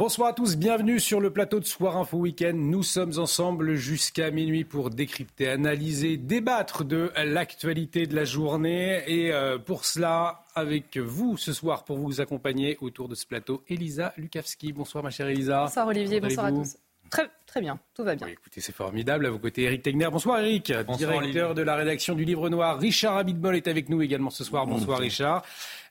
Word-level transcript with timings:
Bonsoir 0.00 0.28
à 0.28 0.32
tous, 0.32 0.56
bienvenue 0.56 0.98
sur 0.98 1.20
le 1.20 1.30
plateau 1.30 1.60
de 1.60 1.66
Soir 1.66 1.98
Info 1.98 2.16
Week-end. 2.16 2.54
Nous 2.54 2.82
sommes 2.82 3.18
ensemble 3.18 3.74
jusqu'à 3.74 4.30
minuit 4.30 4.64
pour 4.64 4.88
décrypter, 4.88 5.50
analyser, 5.50 6.16
débattre 6.16 6.84
de 6.84 7.12
l'actualité 7.22 8.06
de 8.06 8.16
la 8.16 8.24
journée. 8.24 9.02
Et 9.06 9.30
euh, 9.30 9.58
pour 9.58 9.84
cela, 9.84 10.46
avec 10.54 10.96
vous 10.96 11.36
ce 11.36 11.52
soir, 11.52 11.84
pour 11.84 11.98
vous 11.98 12.22
accompagner 12.22 12.78
autour 12.80 13.10
de 13.10 13.14
ce 13.14 13.26
plateau, 13.26 13.62
Elisa 13.68 14.14
Lukavski. 14.16 14.72
Bonsoir 14.72 15.04
ma 15.04 15.10
chère 15.10 15.28
Elisa. 15.28 15.64
Bonsoir 15.64 15.88
Olivier, 15.88 16.18
bonsoir 16.18 16.46
à 16.46 16.52
tous. 16.52 16.78
Très, 17.10 17.28
très 17.44 17.60
bien, 17.60 17.78
tout 17.94 18.02
va 18.02 18.14
bien. 18.14 18.28
écoutez, 18.28 18.62
c'est 18.62 18.74
formidable. 18.74 19.26
À 19.26 19.30
vos 19.30 19.38
côtés, 19.38 19.64
Eric 19.64 19.82
Tegner. 19.82 20.08
Bonsoir 20.10 20.40
Eric, 20.40 20.72
directeur 20.96 21.54
de 21.54 21.60
la 21.60 21.74
rédaction 21.74 22.14
du 22.14 22.24
Livre 22.24 22.48
Noir. 22.48 22.78
Richard 22.78 23.18
Abitbol 23.18 23.54
est 23.54 23.68
avec 23.68 23.90
nous 23.90 24.00
également 24.00 24.30
ce 24.30 24.44
soir. 24.44 24.66
Bonsoir, 24.66 25.00
Richard. 25.00 25.42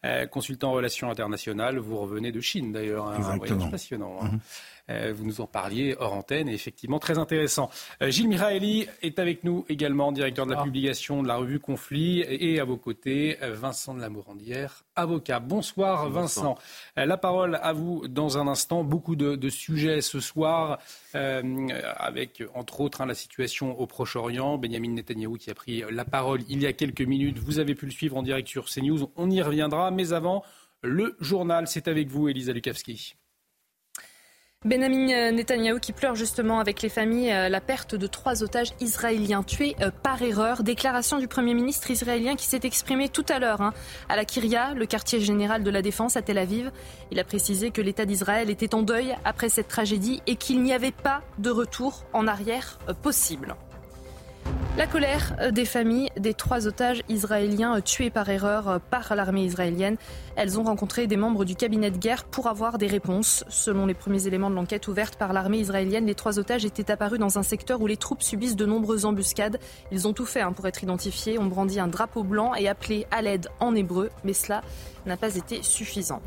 Euh, 0.06 0.28
consultant 0.28 0.70
en 0.70 0.74
relations 0.74 1.10
internationales, 1.10 1.78
vous 1.78 1.98
revenez 1.98 2.32
de 2.32 2.40
Chine 2.40 2.72
d'ailleurs, 2.72 3.08
hein, 3.08 3.18
un 3.22 3.38
voyage 3.38 3.70
passionnant. 3.70 4.18
Hein. 4.22 4.40
Euh, 4.90 5.14
vous 5.16 5.26
nous 5.26 5.42
en 5.42 5.48
parliez 5.48 5.96
hors 6.00 6.14
antenne 6.14 6.50
et 6.50 6.54
effectivement 6.54 7.00
très 7.00 7.18
intéressant. 7.18 7.70
Euh, 8.02 8.10
Gilles 8.10 8.28
Miraeli 8.28 8.88
est 9.02 9.20
avec 9.20 9.44
nous 9.44 9.66
également, 9.70 10.12
directeur 10.12 10.46
de 10.46 10.52
la 10.52 10.60
ah. 10.62 10.64
publication 10.64 11.22
de 11.22 11.28
la 11.28 11.36
revue 11.36 11.60
Conflit 11.60 12.22
et 12.22 12.60
à 12.60 12.64
vos 12.64 12.78
côtés, 12.78 13.38
Vincent 13.42 13.94
de 13.94 14.02
la 14.02 14.10
Morandière, 14.10 14.84
avocat. 14.96 15.40
Bonsoir, 15.40 16.10
Vincent. 16.10 16.58
la 16.96 17.18
parole 17.18 17.60
à 17.62 17.74
vous 17.74 18.08
dans 18.08 18.38
un 18.38 18.48
instant. 18.48 18.84
Beaucoup 18.84 19.16
de, 19.16 19.50
sujets 19.50 20.02
ce 20.02 20.20
soir 20.20 20.80
avec 21.14 22.44
entre 22.54 22.82
autres 22.82 23.02
hein, 23.02 23.06
la 23.06 23.16
situation 23.16 23.80
au 23.80 23.88
Proche-Orient. 23.88 24.58
Benjamin 24.58 24.92
Netanyahou 24.92 25.38
qui 25.38 25.50
a 25.50 25.56
pris 25.56 25.84
la 25.90 26.06
parole 26.06 26.42
il 26.50 26.62
y 26.62 26.66
a 26.66 26.74
quelques 26.74 27.02
minutes. 27.02 27.40
Vous 27.40 27.60
avez 27.60 27.76
pu 27.76 27.86
le 27.86 27.92
suivre 27.92 28.18
en 28.18 28.24
direct 28.24 28.48
sur 28.48 28.66
CNews. 28.66 29.12
On 29.16 29.30
y 29.30 29.42
reviendra. 29.42 29.92
Mais 29.92 30.14
avant, 30.14 30.44
le 30.82 31.16
journal, 31.20 31.68
c'est 31.68 31.88
avec 31.88 32.08
vous, 32.10 32.30
Elisa 32.30 32.54
Lukavski. 32.54 33.16
Benjamin 34.66 35.32
Netanyahou 35.32 35.80
qui 35.80 35.94
pleure 35.94 36.16
justement 36.16 36.60
avec 36.60 36.82
les 36.82 36.90
familles 36.90 37.32
euh, 37.32 37.48
la 37.48 37.62
perte 37.62 37.96
de 37.96 38.08
trois 38.08 38.44
otages 38.44 38.74
israéliens 38.82 39.42
tués 39.42 39.78
euh, 39.80 39.90
par 39.90 40.22
erreur. 40.22 40.64
Déclaration 40.64 41.18
du 41.18 41.30
Premier 41.30 41.54
ministre 41.54 41.90
israélien 41.90 42.36
qui 42.36 42.46
s'est 42.46 42.60
exprimé 42.64 43.08
tout 43.08 43.24
à 43.30 43.40
l'heure 43.40 43.62
hein, 43.62 43.74
à 44.10 44.18
la 44.18 44.26
Kiria, 44.26 44.74
le 44.74 44.86
quartier 44.86 45.22
général 45.22 45.64
de 45.64 45.70
la 45.70 45.82
défense 45.82 46.18
à 46.18 46.22
Tel 46.22 46.38
Aviv. 46.38 46.74
Il 47.10 47.22
a 47.22 47.24
précisé 47.24 47.72
que 47.72 47.80
l'État 47.80 48.04
d'Israël 48.04 48.50
était 48.50 48.76
en 48.76 48.82
deuil 48.82 49.16
après 49.24 49.48
cette 49.48 49.70
tragédie 49.70 50.22
et 50.28 50.36
qu'il 50.36 50.62
n'y 50.62 50.74
avait 50.74 50.92
pas 50.92 51.22
de 51.38 51.52
retour 51.52 52.04
en 52.12 52.28
arrière 52.28 52.80
euh, 52.90 52.94
possible. 52.94 53.56
La 54.80 54.88
colère 54.88 55.36
euh, 55.42 55.52
des 55.52 55.66
familles 55.66 56.10
des 56.18 56.34
trois 56.34 56.66
otages 56.66 57.04
israéliens 57.10 57.76
euh, 57.76 57.82
tués 57.82 58.10
par 58.10 58.30
erreur 58.30 58.70
euh, 58.70 58.80
par 58.80 59.14
l'armée 59.14 59.44
israélienne. 59.44 59.98
Elles 60.38 60.58
ont 60.58 60.64
rencontré 60.64 61.06
des 61.06 61.18
membres 61.18 61.44
du 61.44 61.56
cabinet 61.56 61.92
de 61.92 61.98
guerre 61.98 62.24
pour 62.24 62.48
avoir 62.48 62.78
des 62.78 62.88
réponses. 62.88 63.44
Selon 63.50 63.88
les 63.88 63.94
premiers 63.94 64.26
éléments 64.26 64.50
de 64.50 64.56
l'enquête 64.56 64.88
ouverte 64.88 65.18
par 65.18 65.34
l'armée 65.34 65.58
israélienne, 65.58 66.06
les 66.06 66.16
trois 66.16 66.40
otages 66.40 66.64
étaient 66.64 66.92
apparus 66.92 67.20
dans 67.20 67.38
un 67.38 67.44
secteur 67.44 67.82
où 67.82 67.88
les 67.88 67.98
troupes 67.98 68.24
subissent 68.24 68.56
de 68.56 68.66
nombreuses 68.66 69.04
embuscades. 69.04 69.60
Ils 69.92 70.08
ont 70.08 70.14
tout 70.14 70.26
fait 70.26 70.40
hein, 70.40 70.54
pour 70.54 70.66
être 70.66 70.82
identifiés, 70.82 71.40
ont 71.40 71.48
brandi 71.48 71.78
un 71.82 71.88
drapeau 71.88 72.24
blanc 72.24 72.54
et 72.56 72.70
appelé 72.70 73.06
à 73.12 73.22
l'aide 73.22 73.50
en 73.60 73.76
hébreu, 73.76 74.10
mais 74.24 74.32
cela 74.32 74.62
n'a 75.06 75.18
pas 75.18 75.36
été 75.36 75.62
suffisant. 75.62 76.22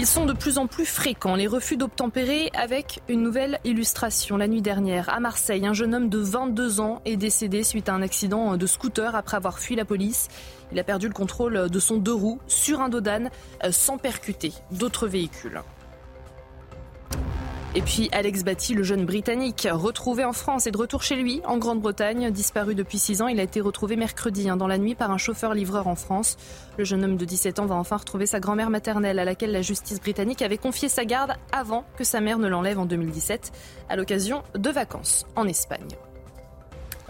Ils 0.00 0.06
sont 0.06 0.26
de 0.26 0.32
plus 0.32 0.58
en 0.58 0.68
plus 0.68 0.86
fréquents, 0.86 1.34
les 1.34 1.48
refus 1.48 1.76
d'obtempérer, 1.76 2.50
avec 2.54 3.00
une 3.08 3.20
nouvelle 3.20 3.58
illustration. 3.64 4.36
La 4.36 4.46
nuit 4.46 4.62
dernière, 4.62 5.08
à 5.12 5.18
Marseille, 5.18 5.66
un 5.66 5.72
jeune 5.72 5.92
homme 5.92 6.08
de 6.08 6.18
22 6.18 6.78
ans 6.78 7.02
est 7.04 7.16
décédé 7.16 7.64
suite 7.64 7.88
à 7.88 7.94
un 7.94 8.02
accident 8.02 8.56
de 8.56 8.66
scooter 8.66 9.16
après 9.16 9.36
avoir 9.36 9.58
fui 9.58 9.74
la 9.74 9.84
police. 9.84 10.28
Il 10.70 10.78
a 10.78 10.84
perdu 10.84 11.08
le 11.08 11.14
contrôle 11.14 11.68
de 11.68 11.78
son 11.80 11.96
deux 11.96 12.14
roues 12.14 12.38
sur 12.46 12.80
un 12.80 12.88
dos 12.88 13.02
euh, 13.08 13.28
sans 13.72 13.98
percuter 13.98 14.52
d'autres 14.70 15.08
véhicules. 15.08 15.60
Et 17.74 17.82
puis 17.82 18.08
Alex 18.12 18.44
Batty, 18.44 18.74
le 18.74 18.82
jeune 18.82 19.04
Britannique, 19.04 19.68
retrouvé 19.70 20.24
en 20.24 20.32
France 20.32 20.66
et 20.66 20.70
de 20.70 20.78
retour 20.78 21.02
chez 21.02 21.16
lui, 21.16 21.42
en 21.44 21.58
Grande-Bretagne. 21.58 22.30
Disparu 22.30 22.74
depuis 22.74 22.98
6 22.98 23.22
ans, 23.22 23.28
il 23.28 23.38
a 23.38 23.42
été 23.42 23.60
retrouvé 23.60 23.94
mercredi 23.94 24.48
hein, 24.48 24.56
dans 24.56 24.66
la 24.66 24.78
nuit 24.78 24.94
par 24.94 25.10
un 25.10 25.18
chauffeur-livreur 25.18 25.86
en 25.86 25.94
France. 25.94 26.38
Le 26.78 26.84
jeune 26.84 27.04
homme 27.04 27.16
de 27.16 27.24
17 27.24 27.58
ans 27.58 27.66
va 27.66 27.74
enfin 27.74 27.98
retrouver 27.98 28.24
sa 28.26 28.40
grand-mère 28.40 28.70
maternelle 28.70 29.18
à 29.18 29.24
laquelle 29.24 29.52
la 29.52 29.62
justice 29.62 30.00
britannique 30.00 30.40
avait 30.40 30.58
confié 30.58 30.88
sa 30.88 31.04
garde 31.04 31.34
avant 31.52 31.84
que 31.96 32.04
sa 32.04 32.20
mère 32.20 32.38
ne 32.38 32.48
l'enlève 32.48 32.78
en 32.78 32.86
2017 32.86 33.52
à 33.90 33.96
l'occasion 33.96 34.42
de 34.54 34.70
vacances 34.70 35.26
en 35.36 35.46
Espagne. 35.46 35.88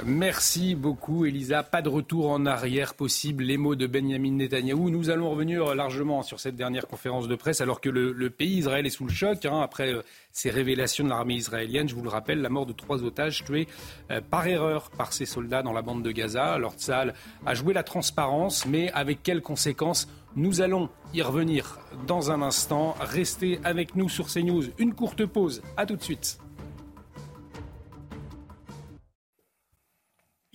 Merci 0.04 0.76
beaucoup, 0.76 1.24
Elisa. 1.24 1.64
Pas 1.64 1.82
de 1.82 1.88
retour 1.88 2.30
en 2.30 2.46
arrière 2.46 2.94
possible. 2.94 3.42
Les 3.42 3.56
mots 3.56 3.74
de 3.74 3.88
Benjamin 3.88 4.30
Netanyahou. 4.30 4.90
Nous 4.90 5.10
allons 5.10 5.28
revenir 5.28 5.74
largement 5.74 6.22
sur 6.22 6.38
cette 6.38 6.54
dernière 6.54 6.86
conférence 6.86 7.26
de 7.26 7.34
presse, 7.34 7.60
alors 7.60 7.80
que 7.80 7.88
le, 7.88 8.30
pays 8.30 8.58
Israël 8.58 8.86
est 8.86 8.90
sous 8.90 9.06
le 9.06 9.12
choc 9.12 9.44
hein, 9.44 9.60
après 9.60 9.92
euh, 9.92 10.02
ces 10.30 10.50
révélations 10.50 11.02
de 11.02 11.08
l'armée 11.08 11.34
israélienne. 11.34 11.88
Je 11.88 11.96
vous 11.96 12.02
le 12.02 12.08
rappelle, 12.08 12.40
la 12.40 12.48
mort 12.48 12.64
de 12.64 12.72
trois 12.72 13.02
otages 13.02 13.44
tués 13.44 13.66
euh, 14.12 14.20
par 14.20 14.46
erreur 14.46 14.90
par 14.90 15.12
ces 15.12 15.26
soldats 15.26 15.62
dans 15.62 15.72
la 15.72 15.82
bande 15.82 16.04
de 16.04 16.12
Gaza. 16.12 16.58
Lord 16.58 16.74
Tzal 16.74 17.14
a 17.44 17.54
joué 17.54 17.74
la 17.74 17.82
transparence, 17.82 18.66
mais 18.66 18.92
avec 18.92 19.24
quelles 19.24 19.42
conséquences? 19.42 20.08
Nous 20.36 20.60
allons 20.60 20.90
y 21.12 21.22
revenir 21.22 21.80
dans 22.06 22.30
un 22.30 22.40
instant. 22.42 22.94
Restez 23.00 23.58
avec 23.64 23.96
nous 23.96 24.08
sur 24.08 24.28
CNews. 24.28 24.64
Une 24.78 24.94
courte 24.94 25.26
pause. 25.26 25.60
À 25.76 25.86
tout 25.86 25.96
de 25.96 26.02
suite. 26.02 26.38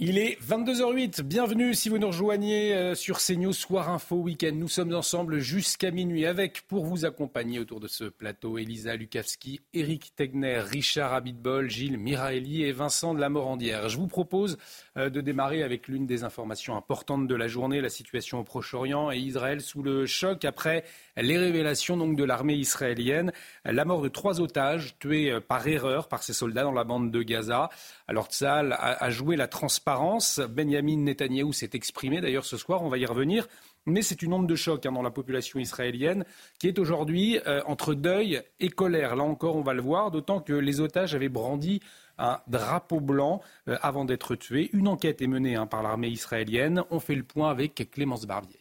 Il 0.06 0.18
est 0.18 0.38
22h08. 0.42 1.22
Bienvenue 1.22 1.74
si 1.74 1.88
vous 1.88 1.98
nous 1.98 2.08
rejoignez 2.08 2.74
euh, 2.74 2.94
sur 2.94 3.20
CNews 3.20 3.54
Soir 3.54 3.90
Info 3.90 4.18
Week-end. 4.18 4.52
Nous 4.54 4.68
sommes 4.68 4.94
ensemble 4.94 5.40
jusqu'à 5.40 5.92
minuit 5.92 6.26
avec, 6.26 6.64
pour 6.68 6.84
vous 6.84 7.06
accompagner 7.06 7.58
autour 7.58 7.80
de 7.80 7.88
ce 7.88 8.04
plateau, 8.04 8.58
Elisa 8.58 8.98
Lukavski, 8.98 9.62
Eric 9.74 10.14
Tegner, 10.18 10.60
Richard 10.60 11.14
Abitbol, 11.14 11.70
Gilles 11.70 11.98
Miraeli 11.98 12.64
et 12.64 12.74
Vincent 12.74 13.14
de 13.14 13.22
la 13.22 13.30
Morandière. 13.30 13.88
Je 13.88 13.96
vous 13.98 14.08
propose 14.08 14.58
euh, 14.98 15.10
de 15.10 15.22
démarrer 15.22 15.64
avec 15.64 15.88
l'une 15.88 16.06
des 16.06 16.26
informations 16.26 16.76
importantes 16.76 17.26
de 17.26 17.36
la 17.36 17.48
journée, 17.48 17.80
la 17.80 17.88
situation 17.88 18.42
au 18.42 18.44
Proche-Orient 18.44 19.10
et 19.10 19.20
Israël 19.20 19.62
sous 19.62 19.84
le 19.84 20.06
choc 20.06 20.44
après 20.44 20.84
les 21.16 21.38
révélations 21.38 21.96
donc 21.96 22.18
de 22.18 22.26
l'armée 22.26 22.56
israélienne, 22.56 23.32
la 23.64 23.86
mort 23.86 24.02
de 24.02 24.10
trois 24.10 24.42
otages 24.42 24.98
tués 25.00 25.32
euh, 25.32 25.40
par 25.40 25.66
erreur 25.66 26.10
par 26.10 26.24
ces 26.24 26.34
soldats 26.34 26.64
dans 26.64 26.74
la 26.74 26.84
bande 26.84 27.10
de 27.10 27.24
Gaza. 27.24 27.70
Alors 28.08 28.28
Tzal 28.28 28.76
a, 28.78 29.10
joué 29.10 29.36
la 29.36 29.48
transparence. 29.48 30.40
Benjamin 30.40 30.98
Netanyahou 30.98 31.54
s'est 31.54 31.70
exprimé 31.74 32.20
d'ailleurs 32.20 32.46
ce 32.46 32.58
soir, 32.58 32.84
on 32.84 32.90
va 32.90 32.98
y 32.98 33.06
revenir. 33.06 33.48
Mais 33.86 34.02
c'est 34.02 34.22
une 34.22 34.34
onde 34.34 34.48
de 34.48 34.56
choc 34.56 34.86
hein, 34.86 34.92
dans 34.92 35.02
la 35.02 35.12
population 35.12 35.60
israélienne 35.60 36.26
qui 36.58 36.68
est 36.68 36.80
aujourd'hui 36.80 37.40
euh, 37.48 37.62
entre 37.66 37.94
deuil 37.94 38.42
et 38.60 38.70
colère. 38.70 39.16
Là 39.16 39.24
encore, 39.24 39.58
on 39.58 39.62
va 39.62 39.74
le 39.74 39.82
voir, 39.82 40.10
d'autant 40.10 40.40
que 40.40 40.54
les 40.54 40.80
otages 40.80 41.16
avaient 41.16 41.30
brandi 41.30 41.82
un 42.18 42.40
drapeau 42.48 43.00
blanc 43.00 43.42
euh, 43.68 43.78
avant 43.82 44.06
d'être 44.06 44.36
tués. 44.36 44.70
Une 44.74 44.88
enquête 44.88 45.22
est 45.22 45.28
menée 45.28 45.56
hein, 45.56 45.66
par 45.66 45.84
l'armée 45.84 46.10
israélienne. 46.10 46.84
On 46.92 47.00
fait 47.00 47.16
le 47.16 47.24
point 47.24 47.50
avec 47.50 47.90
Clémence 47.92 48.26
Barbier. 48.26 48.60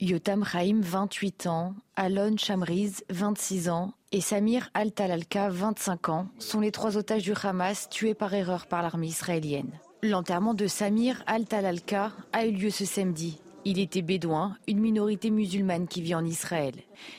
Yotam 0.00 0.44
Chaim, 0.44 0.80
28 0.82 1.46
ans, 1.46 1.74
Alon 1.96 2.36
Chamriz, 2.36 3.04
26 3.10 3.68
ans, 3.68 3.92
et 4.10 4.20
Samir 4.20 4.70
Al-Talalka, 4.74 5.48
25 5.48 6.08
ans, 6.08 6.26
sont 6.38 6.60
les 6.60 6.72
trois 6.72 6.96
otages 6.96 7.22
du 7.22 7.32
Hamas 7.42 7.88
tués 7.88 8.14
par 8.14 8.34
erreur 8.34 8.66
par 8.66 8.82
l'armée 8.82 9.06
israélienne. 9.06 9.70
L'enterrement 10.02 10.54
de 10.54 10.66
Samir 10.66 11.22
Al-Talalka 11.26 12.12
a 12.32 12.46
eu 12.46 12.50
lieu 12.50 12.70
ce 12.70 12.84
samedi. 12.84 13.40
Il 13.64 13.78
était 13.78 14.02
bédouin, 14.02 14.56
une 14.66 14.80
minorité 14.80 15.30
musulmane 15.30 15.86
qui 15.86 16.02
vit 16.02 16.16
en 16.16 16.24
Israël. 16.24 16.74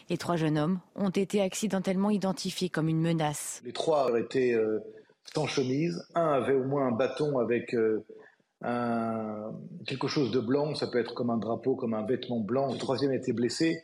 Les 0.10 0.18
trois 0.18 0.36
jeunes 0.36 0.58
hommes 0.58 0.80
ont 0.96 1.10
été 1.10 1.42
accidentellement 1.42 2.10
identifiés 2.10 2.68
comme 2.68 2.90
une 2.90 3.00
menace. 3.00 3.62
Les 3.64 3.72
trois 3.72 4.12
étaient 4.20 4.54
euh, 4.54 4.80
sans 5.34 5.48
chemise. 5.48 6.04
Un 6.16 6.34
avait 6.34 6.56
au 6.56 6.66
moins 6.66 6.88
un 6.88 6.92
bâton 6.92 7.40
avec 7.40 7.74
euh, 7.74 8.04
quelque 9.86 10.08
chose 10.08 10.32
de 10.32 10.40
blanc, 10.40 10.76
ça 10.76 10.88
peut 10.88 11.00
être 11.00 11.14
comme 11.14 11.30
un 11.30 11.38
drapeau, 11.38 11.76
comme 11.76 11.94
un 11.94 12.06
vêtement 12.06 12.40
blanc. 12.40 12.72
Le 12.72 12.78
troisième 12.78 13.14
était 13.14 13.34
blessé, 13.34 13.84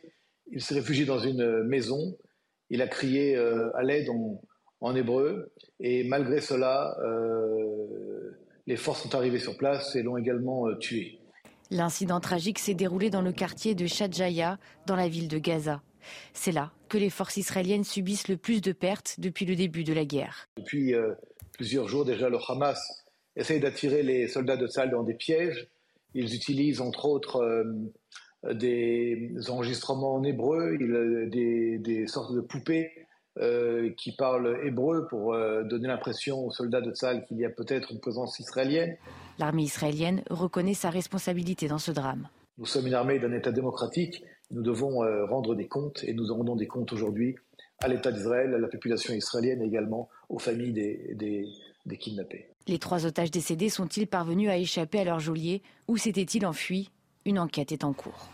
il 0.50 0.62
s'est 0.62 0.74
réfugié 0.74 1.04
dans 1.04 1.18
une 1.18 1.62
maison, 1.64 2.16
il 2.70 2.82
a 2.82 2.88
crié 2.88 3.36
euh, 3.36 3.70
à 3.76 3.82
l'aide 3.82 4.08
en, 4.80 4.96
hébreu, 4.96 5.52
et 5.78 6.04
malgré 6.04 6.40
cela, 6.40 6.96
euh, 7.04 8.30
les 8.66 8.76
forces 8.76 9.02
sont 9.02 9.14
arrivées 9.14 9.38
sur 9.38 9.56
place 9.56 9.94
et 9.94 10.02
l'ont 10.02 10.16
également 10.16 10.66
euh, 10.68 10.76
tué. 10.76 11.18
L'incident 11.70 12.18
tragique 12.18 12.58
s'est 12.58 12.74
déroulé 12.74 13.10
dans 13.10 13.22
le 13.22 13.32
quartier 13.32 13.74
de 13.74 13.86
Shadjaya, 13.86 14.58
dans 14.86 14.96
la 14.96 15.08
ville 15.08 15.28
de 15.28 15.38
Gaza. 15.38 15.82
C'est 16.32 16.52
là 16.52 16.72
que 16.88 16.98
les 16.98 17.10
forces 17.10 17.36
israéliennes 17.36 17.84
subissent 17.84 18.28
le 18.28 18.36
plus 18.36 18.60
de 18.60 18.72
pertes 18.72 19.16
depuis 19.18 19.44
le 19.44 19.54
début 19.54 19.84
de 19.84 19.92
la 19.92 20.04
guerre. 20.04 20.48
Depuis 20.56 20.94
euh, 20.94 21.14
plusieurs 21.52 21.88
jours 21.88 22.04
déjà, 22.04 22.28
le 22.28 22.38
Hamas 22.48 22.80
essaye 23.36 23.60
d'attirer 23.60 24.02
les 24.02 24.28
soldats 24.28 24.56
de 24.56 24.66
Tsahal 24.66 24.90
dans 24.90 25.02
des 25.02 25.14
pièges. 25.14 25.68
Ils 26.14 26.34
utilisent 26.34 26.80
entre 26.80 27.06
autres 27.06 27.36
euh, 27.36 28.52
des 28.52 29.32
enregistrements 29.48 30.14
en 30.14 30.24
hébreu, 30.24 30.76
des, 31.28 31.78
des 31.78 32.06
sortes 32.06 32.34
de 32.34 32.40
poupées 32.40 32.90
euh, 33.38 33.90
qui 33.96 34.16
parlent 34.16 34.58
hébreu 34.64 35.06
pour 35.08 35.34
donner 35.64 35.88
l'impression 35.88 36.46
aux 36.46 36.50
soldats 36.50 36.80
de 36.80 36.90
Tsahal 36.90 37.24
qu'il 37.26 37.38
y 37.38 37.44
a 37.44 37.50
peut-être 37.50 37.92
une 37.92 38.00
présence 38.00 38.38
israélienne. 38.40 38.96
L'armée 39.38 39.62
israélienne 39.62 40.22
reconnaît 40.30 40.74
sa 40.74 40.90
responsabilité 40.90 41.68
dans 41.68 41.78
ce 41.78 41.92
drame. 41.92 42.28
Nous 42.58 42.66
sommes 42.66 42.86
une 42.86 42.94
armée 42.94 43.18
d'un 43.18 43.32
État 43.32 43.52
démocratique 43.52 44.22
nous 44.50 44.62
devons 44.62 45.04
euh, 45.04 45.26
rendre 45.26 45.54
des 45.54 45.68
comptes 45.68 46.02
et 46.04 46.12
nous 46.12 46.32
en 46.32 46.38
rendons 46.38 46.56
des 46.56 46.66
comptes 46.66 46.92
aujourd'hui 46.92 47.36
à 47.82 47.88
l'État 47.88 48.10
d'Israël, 48.10 48.52
à 48.54 48.58
la 48.58 48.68
population 48.68 49.14
israélienne 49.14 49.62
et 49.62 49.66
également 49.66 50.08
aux 50.28 50.38
familles 50.38 50.72
des, 50.72 51.14
des, 51.86 51.96
kidnappés. 51.96 52.49
Les 52.70 52.78
trois 52.78 53.04
otages 53.04 53.32
décédés 53.32 53.68
sont-ils 53.68 54.06
parvenus 54.06 54.48
à 54.48 54.56
échapper 54.56 55.00
à 55.00 55.04
leur 55.04 55.18
geôlier 55.18 55.60
ou 55.88 55.96
s'étaient-ils 55.96 56.46
enfuis? 56.46 56.92
Une 57.24 57.40
enquête 57.40 57.72
est 57.72 57.82
en 57.82 57.92
cours. 57.92 58.28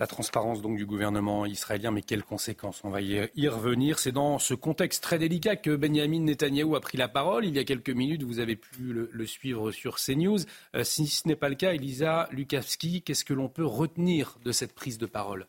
La 0.00 0.08
transparence 0.08 0.62
donc 0.62 0.76
du 0.76 0.84
gouvernement 0.84 1.46
israélien, 1.46 1.92
mais 1.92 2.02
quelles 2.02 2.24
conséquences? 2.24 2.80
On 2.82 2.90
va 2.90 3.00
y 3.00 3.48
revenir. 3.48 4.00
C'est 4.00 4.10
dans 4.10 4.40
ce 4.40 4.54
contexte 4.54 5.00
très 5.00 5.20
délicat 5.20 5.54
que 5.54 5.76
Benjamin 5.76 6.22
Netanyahou 6.22 6.74
a 6.74 6.80
pris 6.80 6.98
la 6.98 7.06
parole. 7.06 7.44
Il 7.44 7.54
y 7.54 7.60
a 7.60 7.64
quelques 7.64 7.90
minutes, 7.90 8.24
vous 8.24 8.40
avez 8.40 8.56
pu 8.56 8.92
le, 8.92 9.26
suivre 9.26 9.70
sur 9.70 9.98
CNews. 9.98 10.40
Euh, 10.74 10.82
si 10.82 11.06
ce 11.06 11.28
n'est 11.28 11.36
pas 11.36 11.48
le 11.48 11.54
cas, 11.54 11.72
Elisa 11.72 12.28
Lukavski, 12.32 13.02
qu'est-ce 13.02 13.24
que 13.24 13.32
l'on 13.32 13.48
peut 13.48 13.64
retenir 13.64 14.38
de 14.44 14.50
cette 14.50 14.74
prise 14.74 14.98
de 14.98 15.06
parole? 15.06 15.46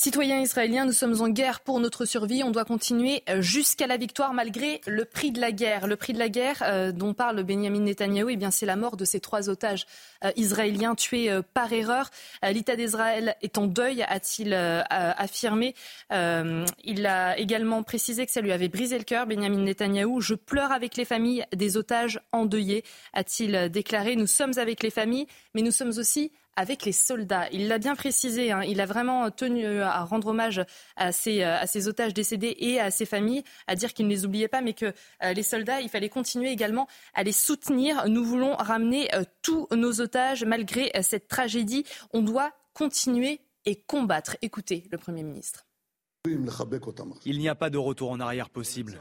Citoyens 0.00 0.38
israéliens, 0.38 0.84
nous 0.84 0.92
sommes 0.92 1.20
en 1.22 1.28
guerre 1.28 1.58
pour 1.58 1.80
notre 1.80 2.04
survie. 2.04 2.44
On 2.44 2.52
doit 2.52 2.64
continuer 2.64 3.24
euh, 3.28 3.42
jusqu'à 3.42 3.88
la 3.88 3.96
victoire 3.96 4.32
malgré 4.32 4.80
le 4.86 5.04
prix 5.04 5.32
de 5.32 5.40
la 5.40 5.50
guerre. 5.50 5.88
Le 5.88 5.96
prix 5.96 6.12
de 6.12 6.20
la 6.20 6.28
guerre 6.28 6.62
euh, 6.62 6.92
dont 6.92 7.14
parle 7.14 7.42
Benjamin 7.42 7.80
Netanyahou, 7.80 8.28
eh 8.28 8.36
bien 8.36 8.52
c'est 8.52 8.64
la 8.64 8.76
mort 8.76 8.96
de 8.96 9.04
ces 9.04 9.18
trois 9.18 9.48
otages 9.50 9.86
euh, 10.24 10.30
israéliens 10.36 10.94
tués 10.94 11.28
par 11.52 11.72
erreur. 11.72 12.10
L'État 12.44 12.76
d'Israël 12.76 13.34
est 13.42 13.58
en 13.58 13.66
deuil, 13.66 14.04
a-t-il 14.04 14.54
affirmé. 14.54 15.74
il 16.12 17.06
a 17.06 17.36
également 17.36 17.82
précisé 17.82 18.24
que 18.24 18.30
ça 18.30 18.40
lui 18.40 18.52
avait 18.52 18.68
brisé 18.68 18.98
le 18.98 19.04
cœur. 19.04 19.26
Benjamin 19.26 19.58
Netanyahou, 19.58 20.20
je 20.20 20.34
pleure 20.34 20.70
avec 20.70 20.96
les 20.96 21.04
familles 21.04 21.44
des 21.52 21.76
otages 21.76 22.20
endeuillés, 22.30 22.84
a-t-il 23.14 23.68
déclaré. 23.68 24.14
Nous 24.14 24.28
sommes 24.28 24.56
avec 24.58 24.84
les 24.84 24.90
familles, 24.90 25.26
mais 25.54 25.62
nous 25.62 25.72
sommes 25.72 25.98
aussi 25.98 26.30
avec 26.58 26.84
les 26.84 26.92
soldats. 26.92 27.48
Il 27.52 27.68
l'a 27.68 27.78
bien 27.78 27.94
précisé, 27.94 28.50
hein, 28.50 28.62
il 28.64 28.80
a 28.80 28.86
vraiment 28.86 29.30
tenu 29.30 29.64
euh, 29.64 29.86
à 29.86 30.02
rendre 30.02 30.26
hommage 30.26 30.60
à 30.96 31.12
ces, 31.12 31.44
euh, 31.44 31.56
ces, 31.66 31.86
otages 31.86 32.12
décédés 32.12 32.56
et 32.58 32.80
à 32.80 32.90
ses 32.90 33.06
familles, 33.06 33.44
à 33.68 33.76
dire 33.76 33.94
qu'il 33.94 34.08
ne 34.08 34.10
les 34.10 34.24
oubliait 34.26 34.48
pas, 34.48 34.60
mais 34.60 34.72
que 34.72 34.86
euh, 35.22 35.32
les 35.32 35.44
soldats, 35.44 35.80
il 35.80 35.88
fallait 35.88 36.08
continuer 36.08 36.50
également 36.50 36.88
à 37.14 37.22
les 37.22 37.30
soutenir. 37.30 38.08
Nous 38.08 38.24
voulons 38.24 38.56
ramener 38.56 39.08
tous 39.40 39.68
nos 39.70 40.00
otages 40.00 40.44
malgré 40.44 40.90
cette 41.02 41.28
tragédie. 41.28 41.84
On 42.12 42.22
doit 42.22 42.52
continuer 42.74 43.40
et 43.64 43.76
combattre. 43.76 44.36
Écoutez 44.42 44.84
le 44.90 44.98
Premier 44.98 45.22
ministre. 45.22 45.64
Il 47.24 47.38
n'y 47.38 47.48
a 47.48 47.54
pas 47.54 47.70
de 47.70 47.78
retour 47.78 48.10
en 48.10 48.18
arrière 48.18 48.50
possible. 48.50 49.00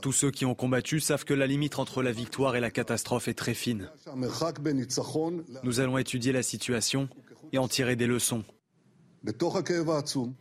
Tous 0.00 0.12
ceux 0.12 0.30
qui 0.30 0.44
ont 0.44 0.54
combattu 0.54 1.00
savent 1.00 1.24
que 1.24 1.34
la 1.34 1.46
limite 1.46 1.78
entre 1.78 2.02
la 2.02 2.12
victoire 2.12 2.54
et 2.56 2.60
la 2.60 2.70
catastrophe 2.70 3.28
est 3.28 3.34
très 3.34 3.54
fine. 3.54 3.90
Nous 5.64 5.80
allons 5.80 5.98
étudier 5.98 6.32
la 6.32 6.42
situation 6.42 7.08
et 7.52 7.58
en 7.58 7.66
tirer 7.68 7.96
des 7.96 8.06
leçons. 8.06 8.44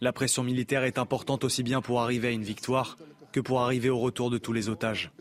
La 0.02 0.14
pression 0.14 0.44
militaire 0.44 0.84
est 0.84 1.00
importante 1.00 1.44
aussi 1.44 1.64
bien 1.64 1.82
pour 1.82 2.02
arriver 2.02 2.28
à 2.28 2.32
une 2.32 2.44
victoire 2.44 2.98
que 3.32 3.40
pour 3.40 3.62
arriver 3.62 3.90
au 3.90 4.00
retour 4.00 4.30
de 4.30 4.38
tous 4.38 4.54
les 4.54 4.70
otages 4.70 5.12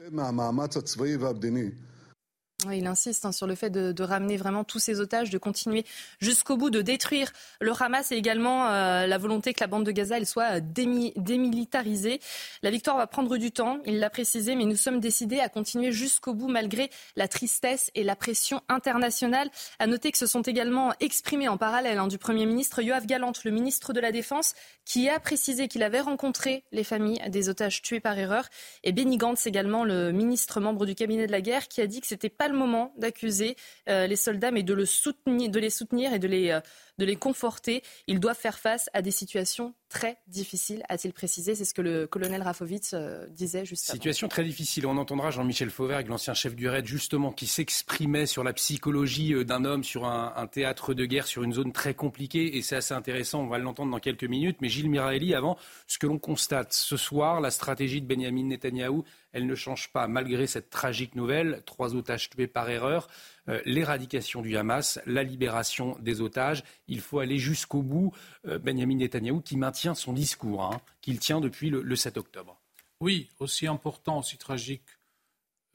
il 2.72 2.86
insiste 2.86 3.24
hein, 3.26 3.32
sur 3.32 3.46
le 3.46 3.54
fait 3.54 3.70
de, 3.70 4.02
ramener 4.02 4.36
vraiment 4.36 4.64
tous 4.64 4.78
ces 4.78 5.00
otages, 5.00 5.30
de 5.30 5.38
continuer 5.38 5.84
jusqu'au 6.20 6.56
bout, 6.56 6.70
de 6.70 6.80
détruire 6.80 7.32
le 7.60 7.72
Hamas 7.78 8.12
et 8.12 8.16
également 8.16 8.68
euh, 8.68 9.06
la 9.06 9.18
volonté 9.18 9.52
que 9.52 9.60
la 9.60 9.66
bande 9.66 9.84
de 9.84 9.90
Gaza 9.90 10.16
elle 10.16 10.26
soit 10.26 10.56
euh, 10.56 10.60
démilitarisée. 10.62 12.20
La 12.62 12.70
victoire 12.70 12.96
va 12.96 13.06
prendre 13.06 13.36
du 13.36 13.50
temps, 13.50 13.80
il 13.84 13.98
l'a 13.98 14.10
précisé, 14.10 14.54
mais 14.54 14.64
nous 14.64 14.76
sommes 14.76 15.00
décidés 15.00 15.40
à 15.40 15.48
continuer 15.48 15.92
jusqu'au 15.92 16.34
bout 16.34 16.48
malgré 16.48 16.90
la 17.16 17.28
tristesse 17.28 17.90
et 17.94 18.04
la 18.04 18.16
pression 18.16 18.62
internationale. 18.68 19.50
À 19.78 19.86
noter 19.86 20.12
que 20.12 20.18
se 20.18 20.26
sont 20.26 20.42
également 20.42 20.94
exprimés 21.00 21.48
en 21.48 21.58
parallèle 21.58 21.98
hein, 21.98 22.06
du 22.06 22.18
Premier 22.18 22.46
ministre 22.46 22.80
Yoav 22.80 23.06
Galant, 23.06 23.32
le 23.44 23.50
ministre 23.50 23.92
de 23.92 24.00
la 24.00 24.12
Défense, 24.12 24.54
qui 24.84 25.08
a 25.08 25.18
précisé 25.18 25.68
qu'il 25.68 25.82
avait 25.82 26.00
rencontré 26.00 26.64
les 26.72 26.84
familles 26.84 27.20
des 27.28 27.48
otages 27.48 27.82
tués 27.82 28.00
par 28.00 28.18
erreur, 28.18 28.46
et 28.84 28.92
Benny 28.92 29.18
Gantz 29.18 29.46
également, 29.46 29.84
le 29.84 30.12
ministre 30.12 30.60
membre 30.60 30.86
du 30.86 30.94
cabinet 30.94 31.26
de 31.26 31.32
la 31.32 31.40
guerre, 31.40 31.68
qui 31.68 31.80
a 31.80 31.86
dit 31.86 32.00
que 32.00 32.06
c'était 32.06 32.28
pas 32.28 32.45
le 32.48 32.56
moment 32.56 32.92
d'accuser 32.96 33.56
euh, 33.88 34.06
les 34.06 34.16
soldats, 34.16 34.50
mais 34.50 34.62
de, 34.62 34.74
le 34.74 34.86
soutenir, 34.86 35.50
de 35.50 35.58
les 35.58 35.70
soutenir 35.70 36.12
et 36.12 36.18
de 36.18 36.28
les, 36.28 36.50
euh, 36.50 36.60
de 36.98 37.04
les 37.04 37.16
conforter. 37.16 37.82
Ils 38.06 38.20
doivent 38.20 38.38
faire 38.38 38.58
face 38.58 38.88
à 38.92 39.02
des 39.02 39.10
situations 39.10 39.74
très 39.88 40.18
difficiles, 40.26 40.82
a-t-il 40.88 41.12
précisé. 41.12 41.54
C'est 41.54 41.64
ce 41.64 41.74
que 41.74 41.82
le 41.82 42.06
colonel 42.06 42.42
Rafovitz 42.42 42.92
euh, 42.94 43.26
disait 43.28 43.64
juste 43.64 43.84
Situation 43.84 44.28
très 44.28 44.44
difficile. 44.44 44.86
On 44.86 44.96
entendra 44.96 45.30
Jean-Michel 45.30 45.70
Fauvergue, 45.70 46.08
l'ancien 46.08 46.34
chef 46.34 46.56
du 46.56 46.68
RAID, 46.68 46.86
justement, 46.86 47.32
qui 47.32 47.46
s'exprimait 47.46 48.26
sur 48.26 48.42
la 48.42 48.52
psychologie 48.52 49.44
d'un 49.44 49.64
homme 49.64 49.84
sur 49.84 50.06
un, 50.06 50.46
théâtre 50.46 50.94
de 50.94 51.04
guerre, 51.04 51.26
sur 51.26 51.42
une 51.42 51.52
zone 51.52 51.72
très 51.72 51.94
compliquée. 51.94 52.56
Et 52.56 52.62
c'est 52.62 52.76
assez 52.76 52.94
intéressant, 52.94 53.42
on 53.42 53.48
va 53.48 53.58
l'entendre 53.58 53.90
dans 53.92 54.00
quelques 54.00 54.24
minutes. 54.24 54.58
Mais 54.60 54.68
Gilles 54.68 54.90
Miraeli, 54.90 55.34
avant, 55.34 55.56
ce 55.86 55.98
que 55.98 56.06
l'on 56.06 56.18
constate 56.18 56.72
ce 56.72 56.96
soir, 56.96 57.40
la 57.40 57.50
stratégie 57.50 58.00
de 58.00 58.06
Benjamin 58.06 58.44
Netanyahou, 58.44 59.04
elle 59.32 59.46
ne 59.46 59.54
change 59.54 59.92
pas 59.92 60.08
malgré 60.08 60.46
cette 60.46 60.70
tragique 60.70 61.14
nouvelle. 61.14 61.62
Trois 61.66 61.94
otages 61.94 62.30
tués 62.30 62.46
par 62.46 62.70
erreur. 62.70 63.08
Euh, 63.48 63.60
l'éradication 63.64 64.42
du 64.42 64.56
Hamas, 64.56 65.00
la 65.06 65.22
libération 65.22 65.96
des 66.00 66.20
otages. 66.20 66.64
Il 66.88 67.00
faut 67.00 67.20
aller 67.20 67.38
jusqu'au 67.38 67.82
bout. 67.82 68.12
Euh, 68.46 68.58
Benjamin 68.58 68.96
Netanyahou 68.96 69.40
qui 69.40 69.56
maintient 69.56 69.94
son 69.94 70.12
discours, 70.12 70.64
hein, 70.64 70.80
qu'il 71.00 71.18
tient 71.18 71.40
depuis 71.40 71.70
le, 71.70 71.96
7 71.96 72.16
octobre. 72.16 72.60
Oui, 73.00 73.28
aussi 73.38 73.66
important, 73.66 74.18
aussi 74.18 74.38
tragique 74.38 74.82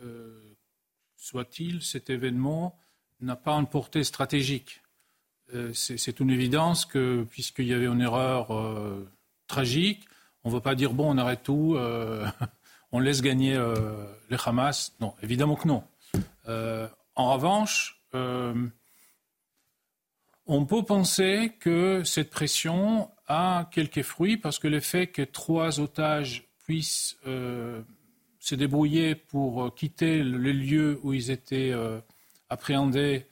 euh, 0.02 0.56
soit-il, 1.16 1.84
cet 1.84 2.10
événement 2.10 2.78
n'a 3.20 3.36
pas 3.36 3.54
une 3.54 3.68
portée 3.68 4.04
stratégique. 4.04 4.82
C'est 5.74 6.22
une 6.22 6.30
évidence 6.30 6.86
que, 6.86 7.28
puisqu'il 7.30 7.68
y 7.68 7.74
avait 7.74 7.86
une 7.86 8.00
erreur 8.00 8.48
tragique, 9.48 10.06
on 10.46 10.50
ne 10.50 10.54
va 10.54 10.62
pas 10.62 10.76
dire 10.76 10.94
bon, 10.94 11.14
on 11.14 11.18
arrête 11.18 11.44
tout, 11.44 11.78
on 12.92 13.00
laisse 13.00 13.22
gagner 13.22 13.62
les 14.30 14.38
Hamas. 14.44 14.94
Non, 15.02 15.14
évidemment 15.22 15.56
que 15.56 15.68
non. 15.68 15.84
En 17.16 17.34
revanche, 17.34 18.02
euh, 18.16 18.54
on 20.46 20.66
peut 20.66 20.84
penser 20.84 21.54
que 21.60 22.04
cette 22.04 22.30
pression 22.30 23.10
a 23.28 23.70
quelques 23.72 24.02
fruits 24.02 24.38
parce 24.38 24.60
que 24.60 24.68
le 24.68 24.80
fait 24.80 25.08
que 25.08 25.22
trois 25.22 25.80
otages 25.80 26.48
puissent 26.64 27.18
euh, 27.28 27.82
se 28.40 28.56
débrouiller 28.56 29.16
pour 29.16 29.74
quitter 29.76 30.24
le 30.24 30.52
lieu 30.52 31.00
où 31.04 31.14
ils 31.14 31.32
étaient 31.32 31.72
euh, 31.72 32.00
appréhendés, 32.50 33.28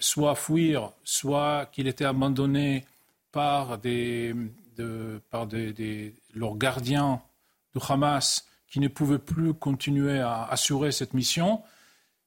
soit 0.00 0.34
fuir, 0.34 0.90
soit 1.04 1.66
qu'il 1.66 1.86
était 1.86 2.04
abandonné 2.04 2.84
par, 3.30 3.78
des, 3.78 4.34
par 5.30 5.46
leurs 6.34 6.56
gardiens 6.56 7.22
du 7.72 7.80
Hamas 7.88 8.48
qui 8.66 8.80
ne 8.80 8.88
pouvaient 8.88 9.20
plus 9.20 9.54
continuer 9.54 10.18
à 10.18 10.42
assurer 10.44 10.90
cette 10.90 11.14
mission, 11.14 11.62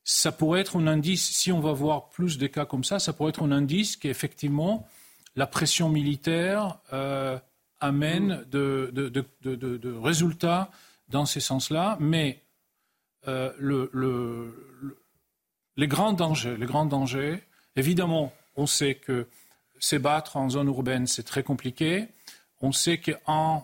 ça 0.03 0.31
pourrait 0.31 0.61
être 0.61 0.77
un 0.77 0.87
indice, 0.87 1.29
si 1.29 1.51
on 1.51 1.59
va 1.59 1.71
voir 1.71 2.09
plus 2.09 2.37
de 2.37 2.47
cas 2.47 2.65
comme 2.65 2.83
ça, 2.83 2.99
ça 2.99 3.13
pourrait 3.13 3.29
être 3.29 3.43
un 3.43 3.51
indice 3.51 3.95
qu'effectivement, 3.95 4.87
la 5.35 5.47
pression 5.47 5.89
militaire 5.89 6.77
euh, 6.91 7.39
amène 7.79 8.43
de, 8.51 8.91
de, 8.93 9.93
résultats 10.01 10.69
dans 11.09 11.25
ces 11.25 11.39
sens-là, 11.39 11.97
mais 11.99 12.41
euh, 13.27 13.51
le, 13.57 13.89
les 15.77 15.87
grands 15.87 16.13
dangers, 16.13 16.57
les 16.57 16.65
grands 16.65 16.85
dangers, 16.85 17.41
évidemment, 17.75 18.33
on 18.55 18.65
sait 18.65 18.95
que 18.95 19.27
s'ébattre 19.79 20.37
en 20.37 20.49
zone 20.49 20.67
urbaine, 20.67 21.07
c'est 21.07 21.23
très 21.23 21.43
compliqué. 21.43 22.07
On 22.61 22.71
sait 22.71 22.99
qu'un 22.99 23.63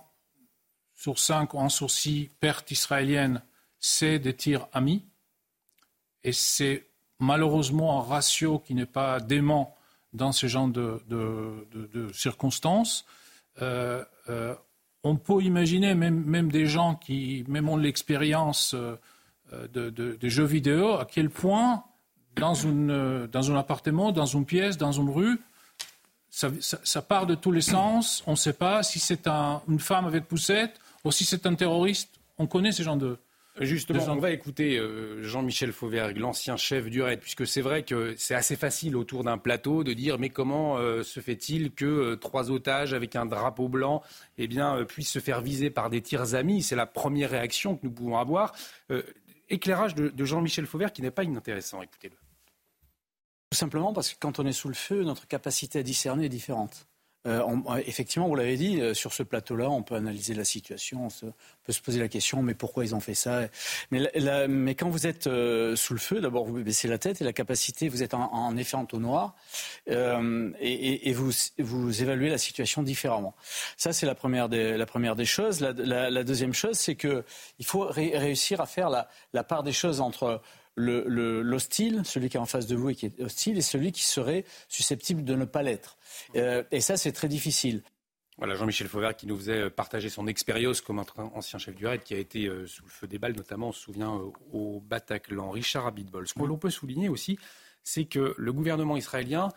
sur 0.96 1.20
cinq 1.20 1.54
ou 1.54 1.62
un 1.62 1.70
sur 1.70 1.90
six 1.90 2.30
pertes 2.42 2.72
israéliennes, 2.72 3.42
c'est 3.80 4.20
des 4.20 4.36
tirs 4.36 4.68
amis. 4.74 5.06
Et 6.24 6.34
c'est 6.34 6.88
malheureusement 7.20 8.00
un 8.00 8.04
ratio 8.04 8.60
qui 8.60 8.74
n'est 8.74 8.86
pas 8.86 9.20
dément 9.20 9.76
dans 10.14 10.32
ce 10.32 10.48
genre 10.48 10.68
de, 10.68 12.08
circonstances. 12.14 13.06
Euh, 13.62 14.04
euh, 14.30 14.56
on 15.04 15.16
peut 15.16 15.42
imaginer 15.42 15.96
même, 15.96 16.24
même, 16.24 16.52
des 16.52 16.66
gens 16.66 16.96
qui 16.96 17.46
même 17.48 17.70
ont 17.70 17.78
l'expérience 17.78 18.74
euh, 18.74 18.98
de, 19.68 20.18
jeux 20.30 20.46
vidéo, 20.46 20.96
à 20.96 21.06
quel 21.06 21.30
point 21.30 21.84
dans, 22.36 22.54
une, 22.54 23.28
dans 23.28 23.52
un 23.52 23.56
appartement, 23.56 24.12
dans 24.12 24.26
une 24.26 24.46
pièce, 24.46 24.78
dans 24.78 24.92
une 24.92 25.10
rue. 25.10 25.40
Ça, 26.30 27.02
part 27.02 27.26
de 27.26 27.36
tous 27.36 27.52
les 27.52 27.62
sens. 27.62 28.24
On 28.28 28.32
ne 28.32 28.38
sait 28.38 28.54
pas 28.54 28.84
si 28.84 29.00
c'est 29.00 29.28
une 29.28 29.80
femme 29.80 30.06
avec 30.06 30.26
poussette 30.26 30.80
ou 31.04 31.12
si 31.12 31.26
c'est 31.26 31.46
un 31.46 31.56
terroriste. 31.56 32.10
On 32.38 32.48
connaît 32.48 32.72
ces 32.72 32.84
gens 32.84 32.96
de, 32.96 33.18
Justement, 33.60 34.04
on 34.10 34.20
va 34.20 34.32
écouter 34.32 34.78
euh, 34.78 35.22
Jean-Michel 35.24 35.74
Fauvergue, 35.74 36.18
l'ancien 36.18 36.56
chef 36.56 36.90
du 36.90 37.02
RAID, 37.02 37.20
puisque 37.20 37.46
c'est 37.46 37.62
vrai 37.62 37.84
que 37.84 38.16
c'est 38.18 38.36
assez 38.36 38.56
facile 38.56 38.96
autour 38.96 39.24
d'un 39.24 39.38
plateau 39.38 39.84
de 39.84 39.94
dire 39.94 40.18
mais 40.18 40.30
comment 40.30 40.78
euh, 40.78 41.04
se 41.04 41.20
fait-il 41.20 41.72
que 41.72 41.86
euh, 41.86 42.16
trois 42.16 42.52
otages 42.52 42.94
avec 42.94 43.16
un 43.16 43.26
drapeau 43.26 43.68
blanc 43.68 44.02
eh 44.38 44.48
bien, 44.48 44.86
puissent 44.86 45.12
se 45.12 45.20
faire 45.20 45.42
viser 45.42 45.70
par 45.70 45.90
des 45.90 46.02
tirs 46.02 46.36
amis? 46.36 46.64
C'est 46.64 46.76
la 46.76 46.86
première 46.86 47.32
réaction 47.32 47.76
que 47.76 47.82
nous 47.86 47.92
pouvons 47.92 48.18
avoir. 48.18 48.54
éclairage 49.50 49.96
de, 49.96 50.10
de 50.10 50.26
Jean-Michel 50.26 50.66
Fauvergue 50.66 50.94
qui 50.94 51.02
n'est 51.02 51.12
pas 51.12 51.24
inintéressant, 51.24 51.82
écoutez-le. 51.82 52.16
Tout 53.50 53.58
simplement 53.58 53.94
parce 53.94 54.14
que 54.14 54.20
quand 54.20 54.40
on 54.40 54.46
est 54.46 54.54
sous 54.54 54.68
le 54.68 54.76
feu, 54.76 55.04
notre 55.04 55.28
capacité 55.28 55.80
à 55.80 55.84
discerner 55.84 56.26
est 56.26 56.30
différente. 56.30 56.89
Euh, 57.28 57.42
euh, 57.42 57.82
effectivement, 57.86 58.28
vous 58.28 58.36
l'avez 58.36 58.56
dit, 58.56 58.80
euh, 58.80 58.94
sur 58.94 59.12
ce 59.12 59.24
plateau-là, 59.24 59.70
on 59.70 59.84
peut 59.84 59.96
analyser 59.96 60.34
la 60.34 60.46
situation, 60.46 61.08
on, 61.08 61.32
peut 61.66 61.74
se 61.74 61.82
poser 61.82 62.00
la 62.00 62.08
question, 62.08 62.42
mais 62.42 62.54
pourquoi 62.54 62.86
ils 62.86 62.96
ont 62.96 63.02
fait 63.02 63.14
ça? 63.14 63.42
Mais, 63.92 64.76
quand 64.76 64.90
vous 64.90 65.06
êtes 65.06 65.24
sous 65.24 65.94
le 65.94 66.00
feu, 66.00 66.22
d'abord 66.22 66.46
vous 66.46 66.64
baissez 66.64 66.88
la 66.88 66.98
tête 66.98 67.22
et 67.22 67.26
la 67.26 67.34
capacité, 67.34 67.90
vous 67.90 68.04
êtes 68.04 68.14
en, 68.14 68.56
effet 68.56 68.78
en 68.78 68.86
taux 68.86 69.00
noir 69.00 69.36
et, 69.88 71.14
vous, 71.14 72.02
évaluez 72.02 72.30
la 72.30 72.38
situation 72.38 72.84
différemment. 72.84 73.36
Ça, 73.76 73.92
c'est 73.92 74.06
la 74.06 74.16
première 74.16 74.48
des, 74.48 75.26
choses. 75.26 75.60
La, 75.60 76.24
deuxième 76.24 76.54
chose, 76.54 76.78
c'est 76.78 76.96
qu'il 76.96 77.24
faut 77.64 77.82
réussir 77.82 78.62
à 78.62 78.66
faire 78.66 78.90
la 79.34 79.44
part 79.44 79.64
des 79.64 79.74
choses 79.74 80.00
entre 80.00 80.42
l'hostile, 80.80 82.02
celui 82.06 82.30
qui 82.30 82.38
est 82.38 82.40
en 82.40 82.46
face 82.46 82.68
de 82.68 82.76
vous 82.76 82.90
et 82.90 82.96
qui 82.96 83.08
est 83.08 83.22
hostile, 83.22 83.58
et 83.58 83.62
celui 83.62 83.92
qui 83.92 84.06
serait 84.06 84.46
susceptible 84.68 85.24
de 85.24 85.36
ne 85.36 85.46
pas 85.46 85.64
l'être. 85.64 85.98
Euh, 86.36 86.64
et 86.72 86.82
ça, 86.82 86.98
c'est 86.98 87.12
très 87.12 87.28
difficile. 87.28 87.84
Voilà, 88.38 88.56
Jean-Michel 88.56 88.88
Fauvert 88.88 89.18
qui 89.18 89.28
nous 89.28 89.36
faisait 89.36 89.70
partager 89.70 90.10
son 90.10 90.26
expérience 90.26 90.80
comme 90.80 91.04
ancien 91.18 91.60
chef 91.60 91.76
du 91.76 91.86
RAID 91.86 92.04
qui 92.04 92.14
a 92.14 92.18
été 92.18 92.48
euh, 92.48 92.66
sous 92.68 92.84
le 92.84 92.90
feu 92.90 93.08
des 93.08 93.20
balles, 93.20 93.36
notamment, 93.36 93.70
on 93.70 93.72
se 93.74 93.82
souvient, 93.82 94.16
euh, 94.16 94.32
au 94.54 94.80
Bataclan. 94.80 95.52
Richard 95.52 95.88
Abitbol. 95.88 96.28
Ce 96.28 96.34
que 96.34 96.40
l'on 96.44 96.58
peut 96.58 96.70
souligner 96.70 97.10
aussi, 97.10 97.38
c'est 97.84 98.06
que 98.06 98.34
le 98.38 98.54
gouvernement 98.54 98.96
israélien 98.96 99.50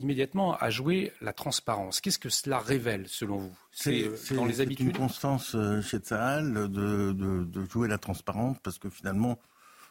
immédiatement 0.00 0.56
a 0.56 0.70
joué 0.70 1.12
la 1.20 1.32
transparence. 1.32 2.00
Qu'est-ce 2.00 2.18
que 2.18 2.28
cela 2.28 2.58
révèle 2.58 3.06
selon 3.06 3.36
vous? 3.38 3.56
C'est 3.70 4.10
dans 4.34 4.44
les 4.44 4.60
habitudes. 4.60 4.88
une 4.88 4.92
constance 4.92 5.56
chez 5.82 5.98
Tsahal 5.98 6.68
de, 6.68 7.12
de, 7.12 7.64
jouer 7.70 7.86
la 7.86 7.96
transparence 7.96 8.56
parce 8.64 8.78
que 8.78 8.90
finalement, 8.90 9.38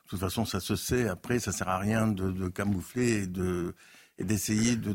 de 0.06 0.10
toute 0.10 0.20
façon, 0.20 0.46
ça 0.46 0.60
se 0.60 0.76
sait. 0.76 1.08
Après, 1.08 1.40
ça 1.40 1.52
sert 1.52 1.68
à 1.68 1.80
rien 1.80 2.08
de, 2.08 2.48
camoufler 2.50 3.24
et 3.24 3.28
de 3.28 3.76
et 4.18 4.24
d'essayer 4.24 4.78
de 4.78 4.94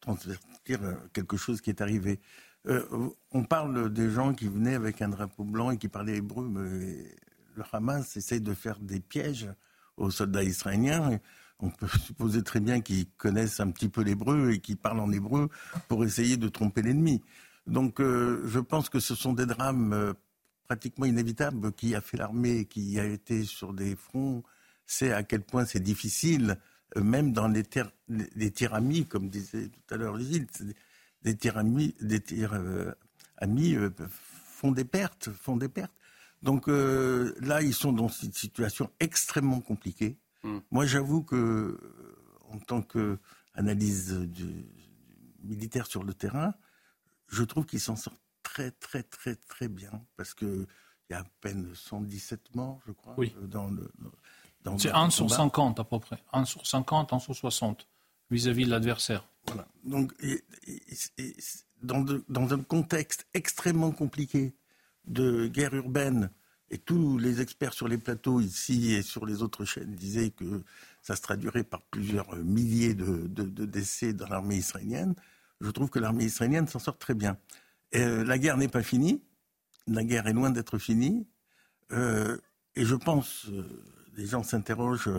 transvertir 0.00 0.82
euh, 0.82 0.94
quelque 1.12 1.36
chose 1.36 1.60
qui 1.60 1.70
est 1.70 1.80
arrivé. 1.80 2.20
Euh, 2.66 2.84
on 3.30 3.44
parle 3.44 3.90
des 3.90 4.10
gens 4.10 4.34
qui 4.34 4.48
venaient 4.48 4.74
avec 4.74 5.00
un 5.00 5.08
drapeau 5.08 5.44
blanc 5.44 5.70
et 5.70 5.78
qui 5.78 5.88
parlaient 5.88 6.16
hébreu, 6.16 6.46
mais 6.46 7.06
le 7.54 7.62
Hamas 7.72 8.16
essaye 8.16 8.40
de 8.40 8.52
faire 8.52 8.78
des 8.80 9.00
pièges 9.00 9.48
aux 9.96 10.10
soldats 10.10 10.42
israéliens. 10.42 11.18
On 11.60 11.70
peut 11.70 11.88
supposer 12.04 12.42
très 12.42 12.60
bien 12.60 12.80
qu'ils 12.80 13.08
connaissent 13.16 13.60
un 13.60 13.70
petit 13.70 13.88
peu 13.88 14.02
l'hébreu 14.02 14.50
et 14.50 14.60
qu'ils 14.60 14.76
parlent 14.76 15.00
en 15.00 15.12
hébreu 15.12 15.48
pour 15.88 16.04
essayer 16.04 16.36
de 16.36 16.48
tromper 16.48 16.82
l'ennemi. 16.82 17.22
Donc 17.66 18.00
euh, 18.00 18.42
je 18.46 18.58
pense 18.58 18.88
que 18.90 19.00
ce 19.00 19.14
sont 19.14 19.32
des 19.32 19.46
drames 19.46 20.14
pratiquement 20.70 21.06
inévitables 21.06 21.72
qui 21.72 21.96
a 21.96 22.00
fait 22.00 22.16
l'armée, 22.16 22.64
qui 22.64 23.00
a 23.00 23.04
été 23.04 23.44
sur 23.44 23.72
des 23.72 23.96
fronts, 23.96 24.44
c'est 24.86 25.10
à 25.10 25.24
quel 25.24 25.42
point 25.42 25.64
c'est 25.64 25.82
difficile 25.82 26.58
euh, 26.96 27.02
même 27.02 27.32
dans 27.32 27.48
les, 27.48 27.64
tirs 27.64 28.72
amis, 28.72 29.04
comme 29.04 29.28
disait 29.28 29.66
tout 29.66 29.94
à 29.94 29.96
l'heure 29.96 30.16
Gilles, 30.20 30.46
des 31.22 31.36
tirs 31.36 31.58
amis, 31.58 31.96
des 32.00 32.22
euh, 32.44 32.94
amis 33.38 33.74
euh, 33.74 33.90
font 33.98 34.70
des 34.70 34.84
pertes, 34.84 35.30
font 35.30 35.56
des 35.56 35.68
pertes. 35.68 35.92
Donc 36.40 36.68
là, 36.68 37.62
ils 37.62 37.74
sont 37.74 37.92
dans 37.92 38.06
une 38.06 38.32
situation 38.32 38.92
extrêmement 39.00 39.60
compliquée. 39.60 40.18
Hmm. 40.44 40.60
Moi, 40.70 40.86
j'avoue 40.86 41.24
que, 41.24 41.80
en 42.48 42.58
tant 42.60 42.80
qu'analyse 42.80 44.16
militaire 45.42 45.86
sur 45.86 46.04
le 46.04 46.14
terrain, 46.14 46.54
je 47.26 47.42
trouve 47.42 47.66
qu'ils 47.66 47.80
s'en 47.80 47.96
sortent 47.96 48.22
très, 48.52 48.70
très, 48.72 49.02
très, 49.02 49.36
très 49.36 49.68
bien, 49.68 49.92
parce 50.16 50.34
qu'il 50.34 50.66
y 51.10 51.14
a 51.14 51.20
à 51.20 51.24
peine 51.40 51.72
117 51.74 52.54
morts, 52.54 52.80
je 52.86 52.92
crois, 52.92 53.16
dans 53.42 53.68
le, 53.68 53.90
c'est 54.78 54.90
1 54.90 55.10
sur 55.10 55.30
50 55.30 55.80
à 55.80 55.84
peu 55.84 55.98
près. 55.98 56.22
1 56.32 56.44
sur 56.44 56.66
50, 56.66 57.12
1 57.12 57.18
sur 57.18 57.34
60 57.34 57.86
vis-à-vis 58.30 58.66
de 58.66 58.70
l'adversaire. 58.70 59.26
Voilà. 59.46 59.66
Donc, 59.84 60.12
dans, 61.82 62.52
un 62.52 62.62
contexte 62.62 63.26
extrêmement 63.34 63.90
compliqué 63.90 64.54
de 65.06 65.46
guerre 65.46 65.74
urbaine, 65.74 66.30
et 66.72 66.78
tous 66.78 67.18
les 67.18 67.40
experts 67.40 67.72
sur 67.72 67.88
les 67.88 67.98
plateaux 67.98 68.40
ici 68.40 68.92
et 68.92 69.02
sur 69.02 69.26
les 69.26 69.42
autres 69.42 69.64
chaînes 69.64 69.92
disaient 69.96 70.30
que 70.30 70.62
ça 71.02 71.16
se 71.16 71.22
traduirait 71.22 71.64
par 71.64 71.82
plusieurs 71.82 72.36
milliers 72.36 72.94
de, 72.94 73.26
décès 73.64 74.12
dans 74.12 74.28
l'armée 74.28 74.56
israélienne, 74.56 75.14
je 75.60 75.70
trouve 75.70 75.90
que 75.90 75.98
l'armée 75.98 76.24
israélienne 76.24 76.68
s'en 76.68 76.78
sort 76.78 76.96
très 76.96 77.14
bien. 77.14 77.36
Euh, 77.94 78.24
la 78.24 78.38
guerre 78.38 78.56
n'est 78.56 78.68
pas 78.68 78.82
finie, 78.82 79.22
la 79.86 80.04
guerre 80.04 80.26
est 80.26 80.32
loin 80.32 80.50
d'être 80.50 80.78
finie, 80.78 81.26
euh, 81.92 82.38
et 82.76 82.84
je 82.84 82.94
pense, 82.94 83.46
euh, 83.48 83.64
les 84.16 84.26
gens 84.26 84.42
s'interrogent 84.42 85.10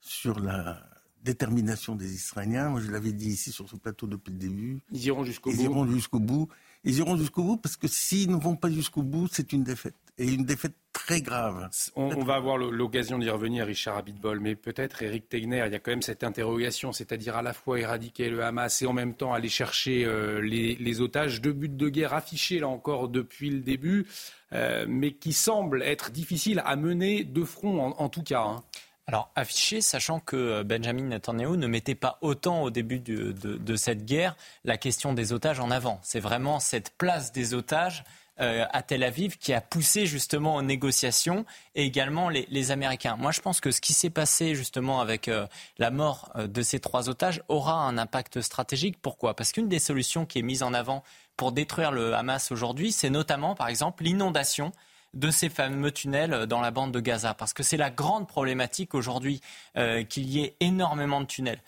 sur 0.00 0.38
la 0.38 0.82
détermination 1.22 1.94
des 1.94 2.14
Israéliens. 2.14 2.70
Moi, 2.70 2.80
je 2.80 2.90
l'avais 2.90 3.12
dit 3.12 3.28
ici 3.28 3.52
sur 3.52 3.68
ce 3.68 3.76
plateau 3.76 4.06
depuis 4.06 4.32
le 4.32 4.38
début. 4.38 4.80
Ils 4.90 5.06
iront 5.06 5.24
jusqu'au 5.24 5.50
bout. 5.50 5.56
Ils 5.56 5.64
iront 5.64 5.86
jusqu'au 5.86 6.18
bout. 6.20 6.48
Ils 6.84 6.96
iront 6.96 7.16
jusqu'au 7.16 7.42
bout 7.42 7.56
parce 7.56 7.76
que 7.76 7.88
s'ils 7.88 8.30
ne 8.30 8.36
vont 8.36 8.56
pas 8.56 8.70
jusqu'au 8.70 9.02
bout, 9.02 9.28
c'est 9.30 9.52
une 9.52 9.62
défaite. 9.62 9.96
Et 10.16 10.32
une 10.32 10.44
défaite 10.44 10.74
très 11.10 11.22
grave. 11.22 11.68
On, 11.96 12.22
va 12.22 12.34
avoir 12.36 12.56
l'occasion 12.56 13.18
d'y 13.18 13.28
revenir, 13.28 13.66
Richard 13.66 13.96
Abitbol, 13.96 14.38
mais 14.38 14.54
peut-être, 14.54 15.02
Eric 15.02 15.28
Tegner, 15.28 15.64
il 15.66 15.72
y 15.72 15.74
a 15.74 15.80
quand 15.80 15.90
même 15.90 16.02
cette 16.02 16.22
interrogation, 16.22 16.92
c'est-à-dire 16.92 17.36
à 17.36 17.42
la 17.42 17.52
fois 17.52 17.80
éradiquer 17.80 18.30
le 18.30 18.44
Hamas 18.44 18.80
et 18.80 18.86
en 18.86 18.92
même 18.92 19.14
temps 19.14 19.32
aller 19.32 19.48
chercher 19.48 20.04
euh, 20.04 20.40
les, 20.40 21.00
otages. 21.00 21.40
Deux 21.40 21.52
buts 21.52 21.68
de 21.68 21.88
guerre 21.88 22.14
affichés, 22.14 22.60
là 22.60 22.68
encore, 22.68 23.08
depuis 23.08 23.50
le 23.50 23.58
début, 23.58 24.06
euh, 24.52 24.86
mais 24.88 25.10
qui 25.10 25.32
semblent 25.32 25.82
être 25.82 26.12
difficiles 26.12 26.62
à 26.64 26.76
mener 26.76 27.24
de 27.24 27.42
front, 27.42 27.92
en, 27.98 28.08
tout 28.08 28.22
cas. 28.22 28.42
Hein. 28.42 28.62
Alors 29.08 29.32
affiché, 29.34 29.80
sachant 29.80 30.20
que 30.20 30.36
euh, 30.36 30.62
Benjamin 30.62 31.08
Netanyahu 31.08 31.56
ne 31.56 31.66
mettait 31.66 31.96
pas 31.96 32.18
autant 32.20 32.62
au 32.62 32.70
début 32.70 33.00
de, 33.00 33.76
cette 33.76 34.04
guerre 34.04 34.36
la 34.64 34.76
question 34.76 35.12
des 35.12 35.32
otages 35.32 35.58
en 35.58 35.72
avant. 35.72 35.98
C'est 36.04 36.20
vraiment 36.20 36.60
cette 36.60 36.96
place 36.96 37.32
des 37.32 37.54
otages 37.54 38.04
euh, 38.40 38.66
à 38.70 38.82
Tel 38.82 39.02
Aviv 39.02 39.36
qui 39.38 39.52
a 39.52 39.60
poussé 39.60 40.06
justement 40.06 40.56
aux 40.56 40.62
négociations 40.62 41.44
et 41.74 41.84
également 41.84 42.28
les, 42.28 42.70
Américains. 42.70 43.16
Moi, 43.16 43.32
je 43.32 43.40
pense 43.40 43.60
que 43.60 43.70
ce 43.70 43.80
qui 43.80 43.92
s'est 43.92 44.10
passé 44.10 44.54
justement 44.54 45.00
avec 45.00 45.28
euh, 45.28 45.46
la 45.78 45.90
mort 45.90 46.32
de 46.36 46.62
ces 46.62 46.80
trois 46.80 47.08
otages 47.08 47.42
aura 47.48 47.74
un 47.74 47.98
impact 47.98 48.40
stratégique. 48.40 48.98
Pourquoi? 49.00 49.34
Parce 49.34 49.52
qu'une 49.52 49.68
des 49.68 49.78
solutions 49.78 50.26
qui 50.26 50.38
est 50.38 50.42
mise 50.42 50.62
en 50.62 50.74
avant 50.74 51.02
pour 51.36 51.52
détruire 51.52 51.90
le 51.90 52.14
Hamas 52.14 52.52
aujourd'hui, 52.52 52.92
c'est 52.92 53.10
notamment, 53.10 53.54
par 53.54 53.68
exemple, 53.68 54.04
l'inondation 54.04 54.72
de 55.14 55.30
ces 55.30 55.48
fameux 55.48 55.90
tunnels 55.90 56.46
dans 56.46 56.60
la 56.60 56.70
bande 56.70 56.92
de 56.92 57.00
Gaza. 57.00 57.34
Parce 57.34 57.52
que 57.52 57.62
c'est 57.62 57.76
la 57.76 57.90
grande 57.90 58.28
problématique 58.28 58.94
aujourd'hui 58.94 59.40
euh, 59.76 60.04
qu'il 60.04 60.28
y 60.28 60.40
ait 60.40 60.56
énormément 60.60 61.20
de 61.20 61.26
tunnels. 61.26 61.60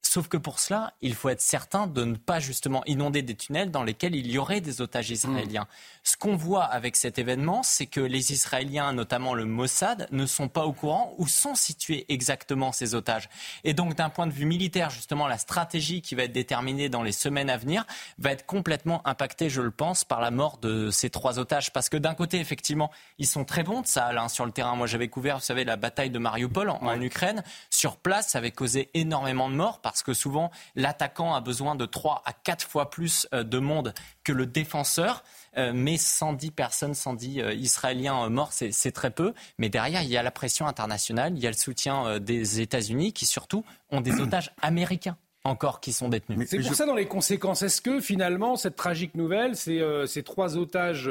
Sauf 0.00 0.28
que 0.28 0.36
pour 0.36 0.58
cela, 0.58 0.94
il 1.02 1.14
faut 1.14 1.28
être 1.28 1.40
certain 1.40 1.86
de 1.86 2.04
ne 2.04 2.14
pas 2.14 2.40
justement 2.40 2.82
inonder 2.86 3.20
des 3.20 3.34
tunnels 3.34 3.70
dans 3.70 3.82
lesquels 3.82 4.14
il 4.14 4.30
y 4.30 4.38
aurait 4.38 4.60
des 4.60 4.80
otages 4.80 5.10
israéliens. 5.10 5.64
Mm. 5.64 5.66
Ce 6.02 6.16
qu'on 6.16 6.36
voit 6.36 6.64
avec 6.64 6.96
cet 6.96 7.18
événement, 7.18 7.62
c'est 7.62 7.86
que 7.86 8.00
les 8.00 8.32
Israéliens, 8.32 8.92
notamment 8.94 9.34
le 9.34 9.44
Mossad, 9.44 10.08
ne 10.10 10.24
sont 10.24 10.48
pas 10.48 10.64
au 10.64 10.72
courant 10.72 11.14
où 11.18 11.26
sont 11.26 11.54
situés 11.54 12.06
exactement 12.08 12.72
ces 12.72 12.94
otages. 12.94 13.28
Et 13.64 13.74
donc, 13.74 13.96
d'un 13.96 14.08
point 14.08 14.26
de 14.26 14.32
vue 14.32 14.46
militaire, 14.46 14.88
justement, 14.88 15.26
la 15.26 15.36
stratégie 15.36 16.00
qui 16.00 16.14
va 16.14 16.22
être 16.22 16.32
déterminée 16.32 16.88
dans 16.88 17.02
les 17.02 17.12
semaines 17.12 17.50
à 17.50 17.58
venir 17.58 17.84
va 18.18 18.30
être 18.30 18.46
complètement 18.46 19.06
impactée, 19.06 19.50
je 19.50 19.60
le 19.60 19.70
pense, 19.70 20.04
par 20.04 20.20
la 20.20 20.30
mort 20.30 20.58
de 20.58 20.90
ces 20.90 21.10
trois 21.10 21.38
otages. 21.38 21.72
Parce 21.72 21.88
que 21.88 21.96
d'un 21.98 22.14
côté, 22.14 22.38
effectivement, 22.40 22.90
ils 23.18 23.26
sont 23.26 23.44
très 23.44 23.62
bons 23.62 23.82
de 23.82 23.86
ça, 23.86 24.06
Alain, 24.06 24.28
sur 24.28 24.46
le 24.46 24.52
terrain. 24.52 24.74
Moi, 24.76 24.86
j'avais 24.86 25.08
couvert, 25.08 25.38
vous 25.38 25.44
savez, 25.44 25.64
la 25.64 25.76
bataille 25.76 26.10
de 26.10 26.18
Mariupol 26.18 26.70
en, 26.70 26.78
en 26.82 27.00
Ukraine. 27.00 27.42
Sur 27.68 27.96
place, 27.96 28.28
ça 28.28 28.38
avait 28.38 28.52
causé 28.52 28.88
énormément 28.94 29.50
de 29.50 29.54
morts 29.54 29.80
parce 29.88 30.02
que 30.02 30.12
souvent, 30.12 30.50
l'attaquant 30.76 31.34
a 31.34 31.40
besoin 31.40 31.74
de 31.74 31.86
trois 31.86 32.22
à 32.26 32.32
quatre 32.32 32.66
fois 32.66 32.90
plus 32.90 33.26
euh, 33.32 33.42
de 33.42 33.58
monde 33.58 33.94
que 34.22 34.32
le 34.32 34.46
défenseur. 34.46 35.22
Euh, 35.56 35.72
mais 35.74 35.96
110 35.96 36.50
personnes, 36.50 36.94
110 36.94 37.40
euh, 37.40 37.54
Israéliens 37.54 38.24
euh, 38.24 38.28
morts, 38.28 38.52
c'est 38.52 38.92
très 38.92 39.10
peu. 39.10 39.32
Mais 39.58 39.68
derrière, 39.68 40.02
il 40.02 40.08
y 40.08 40.16
a 40.16 40.22
la 40.22 40.30
pression 40.30 40.66
internationale, 40.66 41.32
il 41.36 41.42
y 41.42 41.46
a 41.46 41.50
le 41.50 41.56
soutien 41.56 42.20
des 42.20 42.60
États-Unis 42.60 43.12
qui 43.12 43.26
surtout 43.26 43.64
ont 43.90 44.00
des 44.00 44.12
otages 44.20 44.52
américains 44.62 45.16
encore 45.44 45.80
qui 45.80 45.92
sont 45.92 46.10
détenus. 46.10 46.46
C'est 46.50 46.60
pour 46.60 46.74
ça 46.74 46.84
dans 46.84 46.94
les 46.94 47.06
conséquenses. 47.06 47.62
Est-ce 47.62 47.80
que 47.80 48.00
finalement 48.00 48.56
cette 48.56 48.76
tragique 48.76 49.14
nouvelle, 49.14 49.56
ces 49.56 50.22
trois 50.22 50.58
otages 50.58 51.10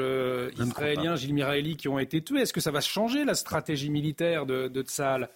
israéliens, 0.58 1.16
Gilles 1.16 1.34
Miraeli, 1.34 1.76
qui 1.76 1.88
ont 1.88 1.98
été 1.98 2.22
tués, 2.22 2.42
est-ce 2.42 2.52
que 2.52 2.60
ça 2.60 2.70
va 2.70 2.80
changer 2.80 3.24
la 3.24 3.34
stratégie 3.34 3.90
militaire 3.90 4.46
de, 4.46 4.68
de 4.68 4.82
Tsahal? 4.82 5.28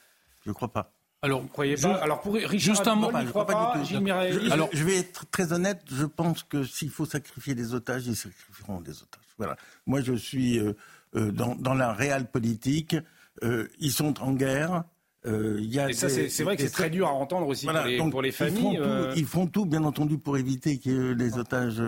Je 0.45 0.51
ne 0.51 0.55
crois 0.55 0.69
pas. 0.69 0.93
Alors, 1.25 1.41
vous 1.41 1.49
croyez 1.49 1.77
pas 1.77 1.95
Alors, 1.97 2.21
pour 2.21 2.35
Richard 2.35 2.59
Juste 2.59 2.87
un 2.89 2.97
mot, 2.97 3.11
il 3.15 3.27
ne 3.27 3.31
croit 3.31 3.47
pas, 3.47 3.73
pas 3.73 3.83
Gilles 3.85 4.03
je, 4.05 4.51
alors, 4.51 4.69
je 4.73 4.83
vais 4.83 4.97
être 4.97 5.25
très 5.31 5.53
honnête. 5.53 5.81
Je 5.91 6.05
pense 6.05 6.43
que 6.43 6.65
s'il 6.65 6.91
faut 6.91 7.07
sacrifier 7.07 7.55
des 7.55 7.75
otages, 7.75 8.07
ils 8.09 8.17
sacrifieront 8.17 8.81
des 8.81 9.03
otages. 9.03 9.23
Voilà. 9.39 9.57
Moi, 9.87 10.01
je 10.01 10.15
suis 10.15 10.59
euh, 10.59 10.73
euh, 11.15 11.31
dans, 11.31 11.55
dans, 11.55 11.75
la 11.75 11.93
réelle 11.93 12.27
politique. 12.27 12.97
Euh, 13.45 13.69
ils 13.79 13.93
sont 13.93 14.21
en 14.21 14.33
guerre. 14.33 14.83
Euh, 15.25 15.59
y 15.61 15.79
a 15.79 15.91
et 15.91 15.93
ça, 15.93 16.09
c'est 16.09 16.43
vrai 16.43 16.57
que 16.57 16.63
c'est 16.63 16.71
très 16.71 16.91
dur 16.91 17.07
à 17.07 17.13
entendre 17.13 17.47
aussi 17.47 17.67
voilà, 17.67 17.83
pour, 17.83 17.89
les, 17.89 17.99
donc, 17.99 18.11
pour, 18.11 18.23
les, 18.23 18.33
familles. 18.33 18.73
Ils 18.73 18.79
font, 18.79 18.83
tout, 18.83 19.19
ils 19.19 19.27
font, 19.27 19.47
tout, 19.47 19.67
bien 19.67 19.85
entendu, 19.85 20.19
pour 20.19 20.37
éviter 20.37 20.79
que 20.81 21.13
les 21.13 21.39
otages. 21.39 21.81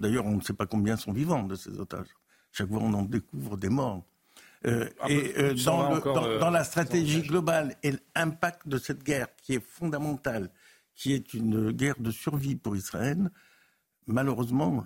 D'ailleurs, 0.00 0.26
on 0.26 0.36
ne 0.36 0.40
sait 0.40 0.52
pas 0.52 0.66
combien 0.66 0.96
sont 0.96 1.12
vivants 1.12 1.44
de 1.44 1.54
ces 1.54 1.78
otages. 1.78 2.08
Chaque 2.50 2.68
fois, 2.68 2.80
on 2.82 2.92
en 2.92 3.02
découvre 3.02 3.56
des 3.56 3.68
morts. 3.68 4.02
Euh, 4.66 4.88
ah, 5.00 5.10
et 5.10 5.32
euh, 5.38 5.54
dans, 5.64 5.94
le, 5.94 6.00
dans, 6.00 6.38
dans, 6.38 6.50
la 6.50 6.62
stratégie 6.64 7.22
globale 7.22 7.76
et 7.82 7.92
l'impact 8.14 8.68
de 8.68 8.78
cette 8.78 9.02
guerre 9.02 9.26
qui 9.42 9.54
est 9.54 9.64
fondamentale, 9.64 10.50
qui 10.94 11.12
est 11.12 11.34
une 11.34 11.72
guerre 11.72 11.98
de 11.98 12.10
survie 12.10 12.54
pour 12.54 12.76
Israël, 12.76 13.30
malheureusement, 14.06 14.84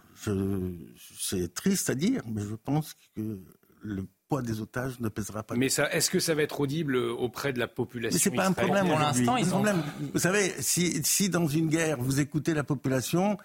c'est 1.19 1.53
triste 1.53 1.91
à 1.91 1.95
dire, 1.95 2.23
mais 2.27 2.43
je 2.43 2.55
pense 2.55 2.97
que 3.15 3.39
le 3.83 4.07
poids 4.29 4.43
des 4.43 4.61
otages 4.61 4.99
ne 5.01 5.09
pèsera 5.09 5.43
pas. 5.43 5.55
Mais 5.55 5.67
est-ce 5.67 6.11
que 6.11 6.21
ça 6.21 6.35
va 6.35 6.43
être 6.43 6.61
audible 6.61 6.97
auprès 6.97 7.53
de 7.53 7.59
la 7.59 7.69
population 7.69 8.17
Mais 8.17 8.19
c'est 8.19 8.31
pas 8.31 8.47
un 8.47 8.53
problème 8.53 8.89
pour 8.89 8.99
l'instant. 8.99 9.37
Ils 9.37 9.47
ont... 9.47 9.63
problème. 9.63 9.83
Vous 10.13 10.19
savez, 10.19 10.53
si, 10.61 11.03
si, 11.05 11.29
dans 11.29 11.47
une 11.47 11.69
guerre 11.69 11.99
vous 12.01 12.21
écoutez 12.21 12.55
la 12.55 12.65
population, 12.65 13.37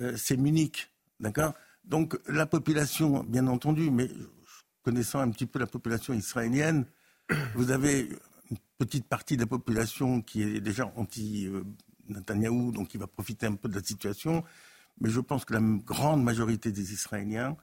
euh, 0.00 0.14
c'est 0.16 0.36
Munich, 0.36 0.90
d'accord? 1.20 1.52
Donc 1.84 2.18
la 2.28 2.46
population, 2.46 3.24
bien 3.24 3.46
entendu, 3.48 3.90
mais 3.90 4.08
connaissant 4.82 5.20
un 5.20 5.30
petit 5.30 5.46
peu 5.46 5.58
la 5.58 5.66
population 5.66 6.14
israélienne, 6.14 6.86
vous 7.54 7.70
avez 7.70 8.08
une 8.50 8.58
petite 8.78 9.06
partie 9.06 9.36
de 9.36 9.42
la 9.42 9.46
population 9.46 10.22
qui 10.22 10.42
est 10.42 10.60
déjà 10.60 10.92
anti-Netanyahou, 10.96 12.72
donc 12.72 12.88
qui 12.88 12.98
va 12.98 13.06
profiter 13.06 13.46
un 13.46 13.54
peu 13.54 13.68
de 13.68 13.74
la 13.74 13.82
situation. 13.82 14.44
Mais 15.00 15.08
je 15.08 15.20
pense 15.20 15.44
que 15.44 15.54
la 15.54 15.60
grande 15.60 16.22
majorité 16.22 16.70
des 16.70 16.92
Israéliens, 16.92 17.56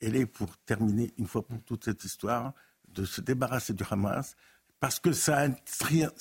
elle 0.00 0.16
est 0.16 0.26
pour 0.26 0.56
terminer 0.58 1.12
une 1.18 1.26
fois 1.26 1.44
pour 1.44 1.60
toutes 1.62 1.84
cette 1.84 2.04
histoire, 2.04 2.54
de 2.88 3.04
se 3.04 3.20
débarrasser 3.20 3.74
du 3.74 3.84
Hamas, 3.90 4.36
parce 4.80 5.00
que 5.00 5.12
ça 5.12 5.50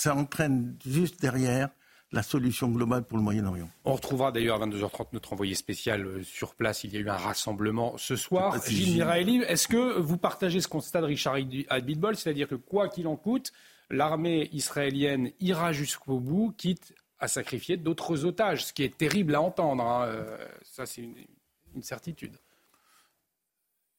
entraîne 0.07 0.77
juste 0.83 1.21
derrière 1.21 1.69
la 2.11 2.23
solution 2.23 2.69
globale 2.69 3.03
pour 3.03 3.17
le 3.17 3.23
Moyen-Orient. 3.23 3.69
On 3.83 3.93
retrouvera 3.93 4.31
d'ailleurs 4.31 4.61
à 4.61 4.65
22h30 4.65 5.07
notre 5.11 5.33
envoyé 5.33 5.55
spécial 5.55 6.05
euh, 6.05 6.23
sur 6.23 6.55
place. 6.55 6.83
Il 6.83 6.93
y 6.93 6.97
a 6.97 6.99
eu 6.99 7.09
un 7.09 7.17
rassemblement 7.17 7.97
ce 7.97 8.15
soir. 8.15 8.55
Gilles 8.65 8.93
Miraeli, 8.93 9.37
est-ce 9.47 9.67
que 9.67 9.99
vous 9.99 10.17
partagez 10.17 10.61
ce 10.61 10.67
constat 10.67 11.01
de 11.01 11.07
Richard 11.07 11.35
Abitbol, 11.69 12.15
c'est-à-dire 12.15 12.47
que 12.47 12.55
quoi 12.55 12.87
qu'il 12.87 13.07
en 13.07 13.17
coûte, 13.17 13.51
l'armée 13.89 14.49
israélienne 14.53 15.31
ira 15.39 15.73
jusqu'au 15.73 16.19
bout, 16.19 16.53
quitte 16.57 16.93
à 17.19 17.27
sacrifier 17.27 17.77
d'autres 17.77 18.25
otages, 18.25 18.65
ce 18.65 18.73
qui 18.73 18.83
est 18.83 18.95
terrible 18.95 19.35
à 19.35 19.41
entendre. 19.41 19.83
Hein. 19.83 20.05
Euh, 20.05 20.37
ça, 20.63 20.85
c'est 20.85 21.01
une, 21.01 21.15
certitude. 21.81 22.35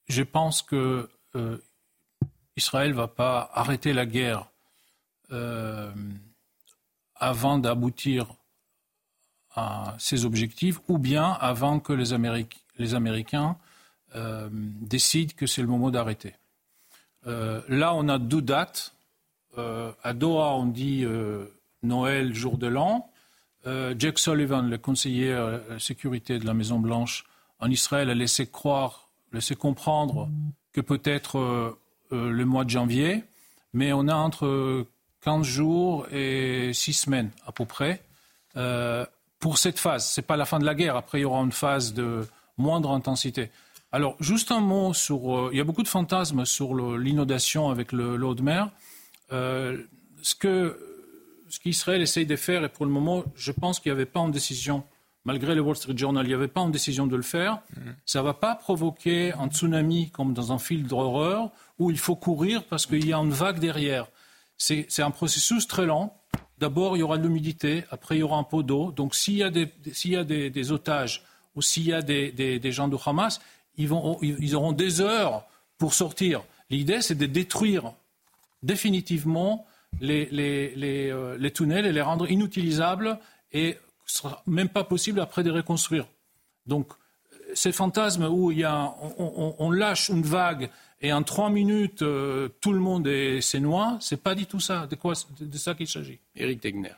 Je 0.09 0.23
pense 0.25 0.63
que 0.63 1.09
euh, 1.37 1.59
Israël 2.57 2.91
ne 2.91 2.97
va 2.97 3.07
pas 3.07 3.51
arrêter 3.53 3.93
la 3.93 4.05
guerre 4.05 4.51
avant 7.19 7.59
d'aboutir 7.59 8.27
à 9.55 9.95
ses 9.99 10.25
objectifs 10.25 10.81
ou 10.89 10.99
bien 10.99 11.37
avant 11.41 11.81
que 11.81 11.93
les, 11.93 12.15
Américains 12.95 13.57
euh, 14.15 14.49
décident 14.53 15.33
que 15.37 15.47
c'est 15.47 15.63
le 15.63 15.69
moment 15.69 15.91
d'arrêter. 15.91 16.35
Euh, 17.27 17.61
là, 17.69 17.95
on 17.95 18.09
a 18.09 18.19
deux 18.19 18.43
dates. 18.43 18.95
Euh, 19.57 19.93
à 20.03 20.13
Doha, 20.13 20.55
on 20.55 20.67
dit 20.67 21.05
Noël, 21.83 22.35
jour 22.35 22.59
de 22.59 22.67
l'an. 22.67 23.11
Jack 23.99 24.19
Sullivan, 24.19 24.63
le 24.63 24.79
conseiller 24.79 25.35
à 25.35 25.79
sécurité 25.79 26.39
de 26.39 26.47
la 26.47 26.55
Maison-Blanche 26.55 27.25
en 27.59 27.71
Israël, 27.71 28.09
a 28.09 28.15
laissé 28.15 28.47
croire, 28.47 29.11
laissé 29.31 29.57
comprendre 29.57 30.31
que 30.73 30.81
peut-être 30.81 31.77
le 32.11 32.45
mois 32.45 32.65
de 32.65 32.71
janvier. 32.71 33.25
Mais 33.75 33.93
on 33.93 34.09
a 34.09 34.15
entre 34.15 34.87
15 35.23 35.47
jours 35.47 36.07
et 36.13 36.73
6 36.73 36.93
semaines 36.93 37.31
à 37.47 37.53
peu 37.53 37.65
près 37.65 38.03
euh, 38.57 39.05
pour 39.41 39.59
cette 39.59 39.79
phase. 39.79 40.07
Ce 40.07 40.21
n'est 40.21 40.27
pas 40.27 40.37
la 40.37 40.45
fin 40.45 40.59
de 40.59 40.65
la 40.65 40.75
guerre. 40.75 40.97
Après, 40.97 41.19
il 41.19 41.23
y 41.23 41.25
aura 41.25 41.41
une 41.41 41.53
phase 41.53 41.95
de 41.95 42.27
moindre 42.57 42.91
intensité. 42.91 43.51
Alors, 43.93 44.17
juste 44.21 44.53
un 44.53 44.61
mot 44.61 44.93
sur. 44.93 45.37
Euh, 45.37 45.51
il 45.53 45.59
y 45.59 45.61
a 45.61 45.65
beaucoup 45.65 45.83
de 45.83 45.89
fantasmes 45.89 46.45
sur 46.45 46.75
l'inondation 46.99 47.71
avec 47.71 47.93
l'eau 47.93 48.35
de 48.35 48.43
mer. 48.43 48.71
Euh, 49.33 49.83
ce 50.23 50.35
que 50.35 50.79
ce 51.49 51.61
qu'Israël 51.61 52.03
essaye 52.03 52.27
de 52.27 52.37
faire, 52.37 52.65
et 52.65 52.69
pour 52.69 52.85
le 52.85 52.93
moment, 52.93 53.25
je 53.35 53.53
pense 53.53 53.81
qu'il 53.81 53.91
n'y 53.91 53.97
avait 53.97 54.07
pas 54.07 54.21
en 54.21 54.29
décision, 54.29 54.85
malgré 55.25 55.55
le 55.55 55.63
Wall 55.63 55.77
Street 55.77 55.97
Journal, 55.97 56.27
il 56.27 56.29
n'y 56.29 56.35
avait 56.35 56.49
pas 56.49 56.61
en 56.61 56.69
décision 56.69 57.07
de 57.07 57.17
le 57.17 57.23
faire. 57.23 57.55
Mm-hmm. 57.55 57.95
Ça 58.05 58.19
ne 58.19 58.25
va 58.25 58.35
pas 58.35 58.55
provoquer 58.55 59.33
un 59.33 59.49
tsunami 59.49 60.11
comme 60.11 60.35
dans 60.35 60.53
un 60.53 60.59
film 60.59 60.83
d'horreur 60.83 61.51
où 61.79 61.91
il 61.91 61.99
faut 61.99 62.17
courir 62.17 62.65
parce 62.65 62.85
qu'il 62.85 63.07
y 63.07 63.15
a 63.15 63.19
une 63.19 63.31
vague 63.31 63.61
derrière. 63.61 64.09
C'est 64.59 65.03
un 65.03 65.13
processus 65.13 65.67
très 65.67 65.87
lent. 65.87 66.15
D'abord, 66.59 66.97
il 66.97 67.01
y 67.01 67.03
aura 67.05 67.19
de 67.19 67.23
l'humidité, 67.23 67.85
après, 67.91 68.17
il 68.17 68.19
y 68.19 68.23
aura 68.23 68.37
un 68.37 68.43
pot 68.43 68.65
d'eau. 68.65 68.91
Donc, 68.91 69.15
s'il 69.15 69.35
y 69.35 69.45
a, 69.45 69.51
des, 69.51 69.73
y 70.05 70.17
a 70.17 70.25
des, 70.25 70.73
otages 70.73 71.25
ou 71.55 71.63
s'il 71.63 71.85
y 71.85 71.93
a 71.93 72.03
des, 72.03 72.73
gens 72.73 72.89
de 72.89 72.97
Hamas, 73.07 73.41
ils, 73.77 73.89
vont, 73.89 74.19
ils 74.21 74.57
auront 74.57 74.73
des 74.73 75.01
heures 75.01 75.45
pour 75.79 75.95
sortir. 75.95 76.43
L'idée, 76.69 77.01
c'est 77.01 77.15
de 77.15 77.27
détruire 77.27 77.93
définitivement 78.63 79.65
les, 80.01 80.27
les, 80.27 81.11
euh, 81.11 81.37
les, 81.39 81.51
tunnels 81.53 81.87
et 81.87 81.93
les 81.93 82.03
rendre 82.03 82.31
inutilisables 82.31 83.19
et 83.53 83.79
ce 84.05 84.19
sera 84.19 84.43
même 84.47 84.69
pas 84.69 84.85
possible 84.85 85.21
après 85.21 85.43
de 85.43 85.51
reconstruire. 85.51 86.07
Donc, 86.67 86.89
ces 87.55 87.73
fantasmes 87.73 88.25
où 88.25 88.51
il 88.51 88.59
y 88.59 88.65
a, 88.65 88.95
on 89.19 89.71
lâche 89.71 90.11
une 90.11 90.23
vague 90.23 90.71
et 91.01 91.13
en 91.13 91.23
trois 91.23 91.51
minutes, 91.51 92.03
euh, 92.03 92.49
tout 92.61 92.73
le 92.73 92.81
monde 92.81 93.07
est, 93.07 93.41
c'est 93.41 93.61
noir, 93.61 93.99
c'est 94.01 94.23
pas 94.23 94.35
du 94.35 94.47
tout 94.47 94.61
ça. 94.61 94.87
De, 94.87 94.97
quoi, 94.97 95.15
de, 95.41 95.59
ça 95.59 95.75
qu'il 95.75 95.89
s'agit? 95.89 96.19
Éric 96.35 96.61
Tegner. 96.61 96.93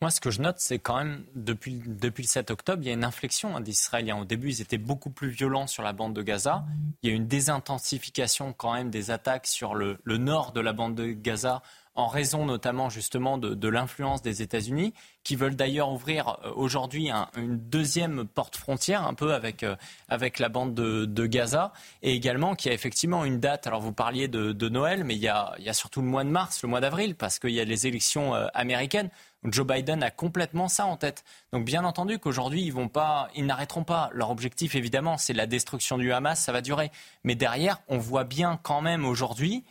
Moi, 0.00 0.10
ce 0.10 0.20
que 0.20 0.30
je 0.30 0.42
note, 0.42 0.56
c'est 0.58 0.80
quand 0.80 0.98
même, 0.98 1.24
depuis, 1.34 1.80
depuis 1.86 2.24
le 2.24 2.28
7 2.28 2.50
octobre, 2.50 2.82
il 2.82 2.88
y 2.88 2.90
a 2.90 2.94
une 2.94 3.04
inflexion 3.04 3.56
hein, 3.56 3.60
des 3.60 3.70
Israéliens. 3.70 4.18
Au 4.18 4.24
début, 4.24 4.50
ils 4.50 4.60
étaient 4.60 4.76
beaucoup 4.76 5.10
plus 5.10 5.28
violents 5.28 5.68
sur 5.68 5.82
la 5.82 5.92
bande 5.92 6.14
de 6.14 6.22
Gaza. 6.22 6.64
Il 7.02 7.10
y 7.10 7.12
a 7.12 7.16
une 7.16 7.26
désintensification 7.26 8.52
quand 8.52 8.74
même 8.74 8.90
des 8.90 9.10
attaques 9.12 9.46
sur 9.46 9.74
le, 9.74 9.98
le 10.02 10.18
nord 10.18 10.52
de 10.52 10.60
la 10.60 10.72
bande 10.72 10.96
de 10.96 11.12
Gaza 11.12 11.62
en 11.94 12.08
raison 12.08 12.44
notamment 12.44 12.90
justement 12.90 13.38
de, 13.38 13.68
l'influence 13.68 14.22
des 14.22 14.42
États-Unis, 14.42 14.92
qui 15.22 15.36
veulent 15.36 15.56
d'ailleurs 15.56 15.90
ouvrir 15.90 16.38
euh, 16.44 16.52
aujourd'hui 16.54 17.10
une 17.36 17.56
deuxième 17.56 18.26
porte 18.26 18.56
frontière 18.56 19.06
un 19.06 19.14
peu 19.14 19.32
avec, 19.32 19.62
euh, 19.62 19.76
avec 20.08 20.38
la 20.38 20.48
bande 20.48 20.74
de, 20.74 21.26
Gaza, 21.26 21.72
et 22.02 22.12
également 22.12 22.54
qui 22.54 22.68
a 22.68 22.72
effectivement 22.72 23.24
une 23.24 23.40
date. 23.40 23.66
Alors 23.66 23.80
vous 23.80 23.92
parliez 23.92 24.28
de, 24.28 24.68
Noël, 24.68 25.04
mais 25.04 25.14
il 25.14 25.20
y, 25.20 25.28
a, 25.28 25.54
il 25.58 25.64
y, 25.64 25.68
a, 25.68 25.72
surtout 25.72 26.00
le 26.00 26.08
mois 26.08 26.24
de 26.24 26.30
mars, 26.30 26.62
le 26.62 26.68
mois 26.68 26.80
d'avril, 26.80 27.14
parce 27.14 27.38
qu'il 27.38 27.50
y 27.50 27.60
a 27.60 27.64
les 27.64 27.86
élections 27.86 28.34
euh, 28.34 28.46
américaines. 28.54 29.10
Joe 29.44 29.66
Biden 29.66 30.02
a 30.02 30.10
complètement 30.10 30.68
ça 30.68 30.86
en 30.86 30.96
tête. 30.96 31.22
Donc 31.52 31.64
bien 31.64 31.84
entendu 31.84 32.18
qu'aujourd'hui 32.18 32.62
ils 32.62 32.72
vont 32.72 32.88
pas, 32.88 33.28
ils 33.34 33.44
n'arrêteront 33.44 33.84
pas. 33.84 34.08
Leur 34.12 34.30
objectif 34.30 34.74
évidemment 34.74 35.18
c'est 35.18 35.34
la 35.34 35.46
destruction 35.46 35.98
du 35.98 36.12
Hamas, 36.12 36.40
ça 36.40 36.50
va 36.50 36.62
durer. 36.62 36.90
Mais 37.24 37.34
derrière, 37.34 37.82
on 37.88 37.98
voit 37.98 38.24
bien 38.24 38.58
quand 38.62 38.80
même 38.80 39.04
aujourd'hui 39.04 39.64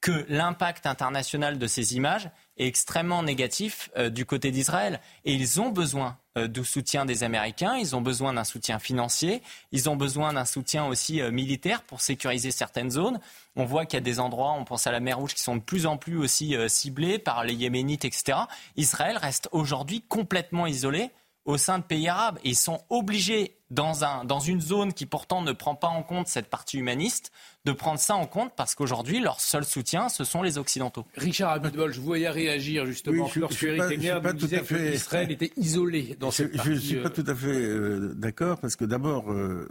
que 0.00 0.24
l'impact 0.28 0.86
international 0.86 1.58
de 1.58 1.66
ces 1.66 1.96
images 1.96 2.30
est 2.56 2.66
extrêmement 2.66 3.22
négatif 3.22 3.90
euh, 3.96 4.10
du 4.10 4.24
côté 4.24 4.50
d'Israël. 4.50 5.00
Et 5.24 5.34
ils 5.34 5.60
ont 5.60 5.70
besoin 5.70 6.18
euh, 6.36 6.46
du 6.46 6.64
soutien 6.64 7.04
des 7.04 7.24
Américains, 7.24 7.76
ils 7.76 7.96
ont 7.96 8.00
besoin 8.00 8.32
d'un 8.32 8.44
soutien 8.44 8.78
financier, 8.78 9.42
ils 9.72 9.88
ont 9.88 9.96
besoin 9.96 10.32
d'un 10.32 10.44
soutien 10.44 10.86
aussi 10.86 11.20
euh, 11.20 11.30
militaire 11.30 11.82
pour 11.82 12.00
sécuriser 12.00 12.52
certaines 12.52 12.90
zones. 12.90 13.18
On 13.56 13.64
voit 13.64 13.86
qu'il 13.86 13.96
y 13.96 14.02
a 14.02 14.04
des 14.04 14.20
endroits, 14.20 14.52
on 14.52 14.64
pense 14.64 14.86
à 14.86 14.92
la 14.92 15.00
mer 15.00 15.18
Rouge, 15.18 15.34
qui 15.34 15.42
sont 15.42 15.56
de 15.56 15.62
plus 15.62 15.86
en 15.86 15.96
plus 15.96 16.16
aussi 16.16 16.54
ciblés 16.68 17.18
par 17.18 17.42
les 17.42 17.54
Yéménites, 17.54 18.04
etc. 18.04 18.38
Israël 18.76 19.16
reste 19.16 19.48
aujourd'hui 19.50 20.02
complètement 20.02 20.68
isolé 20.68 21.10
au 21.48 21.56
sein 21.56 21.78
de 21.78 21.82
pays 21.82 22.08
arabes. 22.08 22.38
Et 22.44 22.50
ils 22.50 22.56
sont 22.56 22.82
obligés, 22.90 23.56
dans, 23.70 24.04
un, 24.04 24.24
dans 24.24 24.38
une 24.38 24.60
zone 24.60 24.92
qui 24.92 25.06
pourtant 25.06 25.40
ne 25.40 25.52
prend 25.52 25.74
pas 25.74 25.88
en 25.88 26.02
compte 26.02 26.28
cette 26.28 26.50
partie 26.50 26.78
humaniste, 26.78 27.32
de 27.68 27.72
prendre 27.72 27.98
ça 27.98 28.16
en 28.16 28.26
compte 28.26 28.52
parce 28.56 28.74
qu'aujourd'hui, 28.74 29.20
leur 29.20 29.40
seul 29.40 29.64
soutien, 29.64 30.08
ce 30.08 30.24
sont 30.24 30.42
les 30.42 30.56
Occidentaux. 30.56 31.06
Richard 31.16 31.52
Abitbol, 31.52 31.92
je 31.92 32.00
voyais 32.00 32.30
réagir 32.30 32.86
justement 32.86 33.24
oui, 33.24 33.30
je, 33.34 33.40
lorsque 33.40 33.62
Eric 33.62 33.88
Tegner 33.88 34.18
disait 34.34 34.62
qu'Israël 34.62 35.30
était 35.30 35.52
isolé 35.56 36.16
dans 36.18 36.30
cette. 36.30 36.60
Je 36.62 36.72
ne 36.72 36.78
suis 36.78 36.96
pas 36.96 37.10
tout 37.10 37.24
à 37.26 37.34
fait 37.34 37.48
euh, 37.48 38.14
d'accord 38.14 38.58
parce 38.58 38.74
que 38.74 38.86
d'abord, 38.86 39.30
euh, 39.30 39.68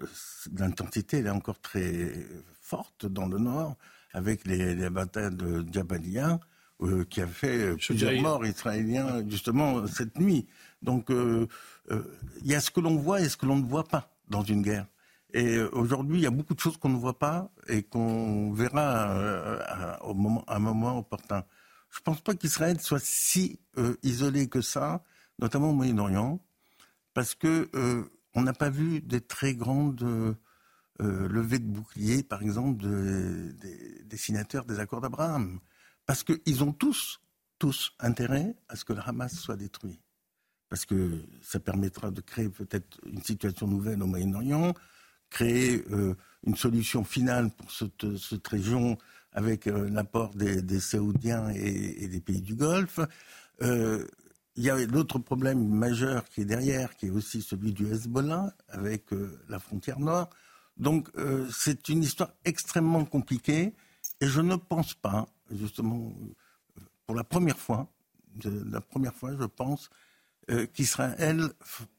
l'intensité 0.57 1.19
est 1.19 1.29
encore 1.29 1.59
très 1.59 2.13
forte 2.61 3.07
dans 3.07 3.27
le 3.27 3.39
nord 3.39 3.75
avec 4.13 4.45
les, 4.45 4.75
les 4.75 4.89
batailles 4.89 5.35
de 5.35 5.65
Jabalia. 5.71 6.39
Euh, 6.83 7.03
qui 7.09 7.21
a 7.21 7.25
fait 7.25 7.75
plusieurs 7.75 8.21
morts 8.21 8.45
israéliens 8.45 9.27
justement 9.27 9.87
cette 9.87 10.19
nuit. 10.19 10.45
Donc 10.83 11.07
il 11.09 11.47
y 12.45 12.53
a 12.53 12.59
ce 12.59 12.69
que 12.69 12.79
l'on 12.79 12.97
voit 12.97 13.19
et 13.19 13.29
ce 13.29 13.35
que 13.35 13.47
l'on 13.47 13.55
ne 13.55 13.65
voit 13.65 13.85
pas 13.85 14.13
dans 14.29 14.43
une 14.43 14.61
guerre. 14.61 14.85
Et 15.33 15.57
euh, 15.57 15.69
aujourd'hui, 15.73 16.19
il 16.19 16.23
y 16.23 16.27
a 16.27 16.31
beaucoup 16.31 16.53
de 16.53 16.59
choses 16.59 16.77
qu'on 16.77 16.89
ne 16.89 16.97
voit 16.97 17.19
pas 17.19 17.51
et 17.67 17.83
qu'on 17.83 18.51
verra 18.53 19.11
euh, 19.11 19.59
à, 19.65 20.03
au 20.05 20.13
moment, 20.13 20.43
à 20.47 20.55
un 20.55 20.59
moment 20.59 20.97
opportun. 20.99 21.43
je 21.89 21.99
ne 21.99 22.03
pense 22.03 22.21
pas 22.21 22.33
qu'Israël 22.33 22.79
soit 22.79 23.03
si 23.03 23.59
euh, 23.77 23.95
isolé 24.03 24.47
que 24.47 24.61
ça, 24.61 25.03
notamment 25.39 25.71
au 25.71 25.73
Moyen-Orient, 25.73 26.39
parce 27.13 27.35
que 27.35 27.69
euh, 27.75 28.05
on 28.35 28.41
n'a 28.41 28.53
pas 28.53 28.69
vu 28.69 29.01
des 29.01 29.21
très 29.21 29.53
grandes 29.53 30.35
levées 30.99 31.59
de 31.59 31.65
boucliers, 31.65 32.23
par 32.23 32.41
exemple, 32.41 32.83
des 32.83 34.03
dessinateurs 34.05 34.65
des 34.65 34.79
accords 34.79 35.01
d'Abraham, 35.01 35.59
parce 36.05 36.23
qu'ils 36.23 36.63
ont 36.63 36.71
tous, 36.71 37.19
tous 37.59 37.91
intérêt 37.99 38.55
à 38.69 38.75
ce 38.75 38.85
que 38.85 38.93
le 38.93 39.01
Hamas 39.03 39.33
soit 39.33 39.57
détruit, 39.57 39.99
parce 40.69 40.85
que 40.85 41.23
ça 41.41 41.59
permettra 41.59 42.11
de 42.11 42.21
créer 42.21 42.49
peut-être 42.49 42.99
une 43.05 43.21
situation 43.21 43.67
nouvelle 43.67 44.01
au 44.03 44.07
Moyen-Orient, 44.07 44.73
créer 45.29 45.83
une 46.47 46.55
solution 46.55 47.03
finale 47.03 47.51
pour 47.51 47.71
cette, 47.71 48.47
région 48.47 48.97
avec 49.33 49.67
euh, 49.67 49.89
l'apport 49.89 50.33
des, 50.33 50.79
Saoudiens 50.79 51.49
et, 51.49 52.07
des 52.07 52.21
pays 52.21 52.41
du 52.41 52.55
Golfe. 52.55 52.99
Euh, 53.61 54.07
il 54.55 54.63
y 54.63 54.69
a 54.69 54.77
l'autre 54.87 55.19
problème 55.19 55.67
majeur 55.67 56.27
qui 56.29 56.41
est 56.41 56.45
derrière, 56.45 56.95
qui 56.95 57.07
est 57.07 57.11
aussi 57.11 57.41
celui 57.41 57.73
du 57.73 57.85
Hezbollah, 57.85 58.53
avec 58.69 59.13
euh, 59.13 59.39
la 59.49 59.59
frontière 59.59 59.99
nord. 59.99 60.29
Donc 60.77 61.09
c'est 61.51 61.89
une 61.89 62.03
histoire 62.03 62.29
extrêmement 62.45 63.03
compliquée, 63.03 63.73
et 64.21 64.27
je 64.27 64.41
ne 64.41 64.55
pense 64.55 64.93
pas, 64.93 65.27
justement, 65.49 66.13
pour 67.07 67.15
la 67.15 67.23
première 67.23 67.57
fois, 67.57 67.87
la 68.43 68.79
première 68.79 69.15
fois, 69.15 69.31
je 69.39 69.45
pense, 69.45 69.89
qu'Israël 70.75 71.49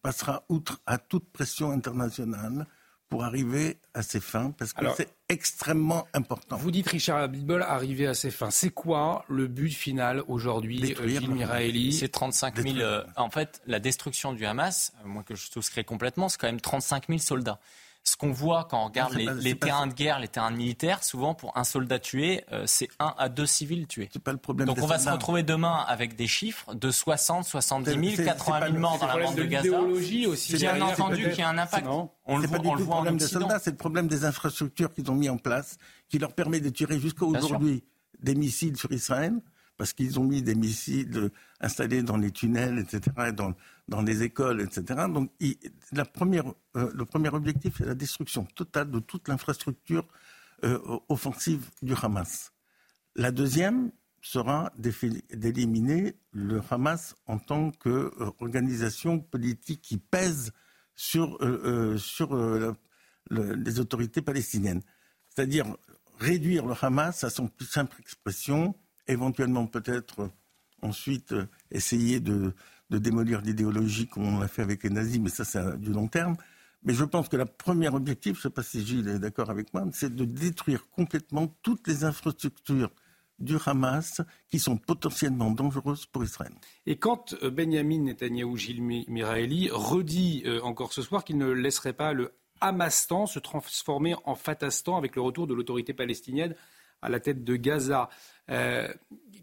passera 0.00 0.44
outre 0.48 0.80
à 0.86 0.98
toute 0.98 1.28
pression 1.32 1.72
internationale 1.72 2.68
pour 3.08 3.24
arriver 3.24 3.78
à 3.94 4.02
ses 4.02 4.20
fins, 4.20 4.50
parce 4.50 4.72
que 4.72 4.84
c'est 4.96 5.08
extrêmement 5.28 6.06
important. 6.12 6.56
Vous 6.56 6.70
dites, 6.70 6.88
Richard 6.88 7.18
Abitbol, 7.18 7.62
arriver 7.62 8.06
à 8.06 8.14
ses 8.14 8.30
fins. 8.30 8.50
C'est 8.50 8.70
quoi 8.70 9.24
le 9.28 9.46
but 9.46 9.70
final 9.70 10.22
aujourd'hui, 10.28 10.94
Gilles 11.06 11.30
Miraeli 11.30 11.92
C'est 11.92 12.08
35 12.08 12.60
000. 12.60 12.78
Euh, 12.78 13.04
en 13.16 13.30
fait, 13.30 13.62
la 13.66 13.80
destruction 13.80 14.32
du 14.32 14.44
Hamas, 14.44 14.92
euh, 15.04 15.08
moi 15.08 15.22
que 15.22 15.34
je 15.34 15.50
souscris 15.50 15.84
complètement, 15.84 16.28
c'est 16.28 16.38
quand 16.38 16.48
même 16.48 16.60
35 16.60 17.08
000 17.08 17.18
soldats 17.18 17.60
ce 18.08 18.16
qu'on 18.16 18.32
voit 18.32 18.64
quand 18.64 18.82
on 18.82 18.86
regarde 18.86 19.14
les, 19.14 19.58
terrains 19.58 19.86
de 19.86 19.92
guerre, 19.92 20.18
les 20.18 20.28
terrains 20.28 20.50
militaires, 20.50 21.04
souvent 21.04 21.34
pour 21.34 21.56
un 21.56 21.64
soldat 21.64 21.98
tué, 21.98 22.44
euh, 22.52 22.64
c'est 22.66 22.88
un 22.98 23.14
à 23.18 23.28
deux 23.28 23.46
civils 23.46 23.86
tués. 23.86 24.08
C'est 24.12 24.22
pas 24.22 24.32
le 24.32 24.38
problème. 24.38 24.66
Donc 24.66 24.78
on 24.80 24.86
va 24.86 24.98
se 24.98 25.10
retrouver 25.10 25.42
demain 25.42 25.84
avec 25.86 26.16
des 26.16 26.26
chiffres 26.26 26.74
de 26.74 26.90
60, 26.90 27.44
70 27.44 28.16
000, 28.16 28.24
80 28.24 28.60
000 28.66 28.78
morts 28.78 28.98
dans 28.98 29.06
la 29.06 29.18
bande 29.18 29.34
de, 29.34 29.44
Gaza. 29.44 29.80
aussi. 29.80 30.56
Bien 30.56 30.80
entendu 30.80 31.28
qu'il 31.30 31.38
y 31.38 31.42
a 31.42 31.48
un 31.48 31.58
impact. 31.58 31.86
On 32.30 32.38
le, 32.38 32.48
pas 32.48 32.58
du 32.58 32.68
tout 32.68 32.74
le 32.74 32.84
problème 32.84 33.16
des 33.16 33.26
soldats, 33.26 33.58
c'est 33.58 33.70
le 33.70 33.76
problème 33.76 34.08
des 34.08 34.24
infrastructures 34.24 34.92
qu'ils 34.92 35.10
ont 35.10 35.14
mis 35.14 35.28
en 35.28 35.38
place, 35.38 35.78
qui 36.08 36.18
leur 36.18 36.32
permet 36.32 36.60
de 36.60 36.68
tirer 36.68 36.98
jusqu'à 36.98 37.24
aujourd'hui 37.24 37.84
des 38.20 38.34
missiles 38.34 38.76
sur 38.76 38.92
Israël 38.92 39.34
parce 39.78 39.92
qu'ils 39.92 40.18
ont 40.18 40.24
mis 40.24 40.42
des 40.42 40.56
missiles 40.56 41.30
installés 41.60 42.02
dans 42.02 42.16
les 42.16 42.32
tunnels, 42.32 42.80
etc., 42.80 43.32
dans, 43.32 43.54
dans 43.86 44.02
les 44.02 44.24
écoles, 44.24 44.60
etc. 44.60 45.06
Donc, 45.08 45.30
la 45.92 46.04
première, 46.04 46.52
euh, 46.76 46.90
le 46.92 47.04
premier 47.04 47.28
objectif, 47.28 47.76
c'est 47.78 47.86
la 47.86 47.94
destruction 47.94 48.44
totale 48.44 48.90
de 48.90 48.98
toute 48.98 49.28
l'infrastructure 49.28 50.06
euh, 50.64 50.78
offensive 51.08 51.70
du 51.80 51.94
Hamas. 51.94 52.52
La 53.14 53.30
deuxième 53.30 53.92
sera 54.20 54.72
d'éliminer 54.76 56.16
le 56.32 56.60
Hamas 56.68 57.14
en 57.26 57.38
tant 57.38 57.70
qu'organisation 57.70 59.14
euh, 59.14 59.30
politique 59.30 59.80
qui 59.80 59.96
pèse 59.96 60.52
sur, 60.96 61.38
sur 61.96 62.36
les 63.30 63.78
autorités 63.78 64.20
palestiniennes. 64.20 64.82
C'est-à-dire 65.28 65.76
réduire 66.18 66.66
le 66.66 66.74
Hamas 66.82 67.22
à 67.22 67.30
son 67.30 67.46
plus 67.46 67.66
simple 67.66 67.94
expression, 68.00 68.74
éventuellement 69.08 69.66
peut-être 69.66 70.30
ensuite 70.82 71.34
essayer 71.70 72.20
de, 72.20 72.52
démolir 72.90 73.40
l'idéologie 73.40 74.06
comme 74.06 74.36
on 74.36 74.38
l'a 74.38 74.48
fait 74.48 74.62
avec 74.62 74.82
les 74.84 74.90
nazis, 74.90 75.18
mais 75.18 75.30
ça 75.30 75.44
c'est 75.44 75.78
du 75.78 75.92
long 75.92 76.08
terme. 76.08 76.36
Mais 76.84 76.94
je 76.94 77.04
pense 77.04 77.28
que 77.28 77.36
le 77.36 77.44
premier 77.44 77.88
objectif, 77.88 78.34
je 78.34 78.38
ne 78.38 78.42
sais 78.42 78.50
pas 78.50 78.62
si 78.62 78.86
Gilles 78.86 79.08
est 79.08 79.18
d'accord 79.18 79.50
avec 79.50 79.74
moi, 79.74 79.84
c'est 79.92 80.14
de 80.14 80.24
détruire 80.24 80.88
complètement 80.90 81.52
toutes 81.62 81.86
les 81.88 82.04
infrastructures 82.04 82.90
du 83.38 83.56
Hamas 83.66 84.20
qui 84.50 84.58
sont 84.58 84.76
potentiellement 84.76 85.50
dangereuses 85.50 86.06
pour 86.06 86.24
Israël. 86.24 86.52
Et 86.86 86.96
quand 86.96 87.34
euh, 87.42 87.50
Benjamin 87.50 88.00
Netanyahou, 88.00 88.56
Gilles 88.56 88.82
Miraeli, 88.82 89.70
redit 89.72 90.42
euh, 90.46 90.60
encore 90.62 90.92
ce 90.92 91.02
soir 91.02 91.24
qu'il 91.24 91.38
ne 91.38 91.48
laisserait 91.48 91.92
pas 91.92 92.12
le 92.12 92.32
Hamastan 92.60 93.26
se 93.26 93.38
transformer 93.38 94.14
en 94.24 94.34
Fatastan 94.34 94.96
avec 94.96 95.14
le 95.14 95.22
retour 95.22 95.46
de 95.46 95.54
l'autorité 95.54 95.94
palestinienne 95.94 96.54
à 97.02 97.08
la 97.08 97.20
tête 97.20 97.44
de 97.44 97.56
Gaza. 97.56 98.08
Euh, 98.50 98.92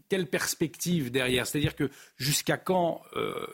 quelle 0.08 0.28
perspective 0.28 1.10
derrière? 1.10 1.46
C'est-à-dire 1.46 1.74
que 1.74 1.90
jusqu'à 2.16 2.56
quand 2.56 3.02
euh, 3.14 3.46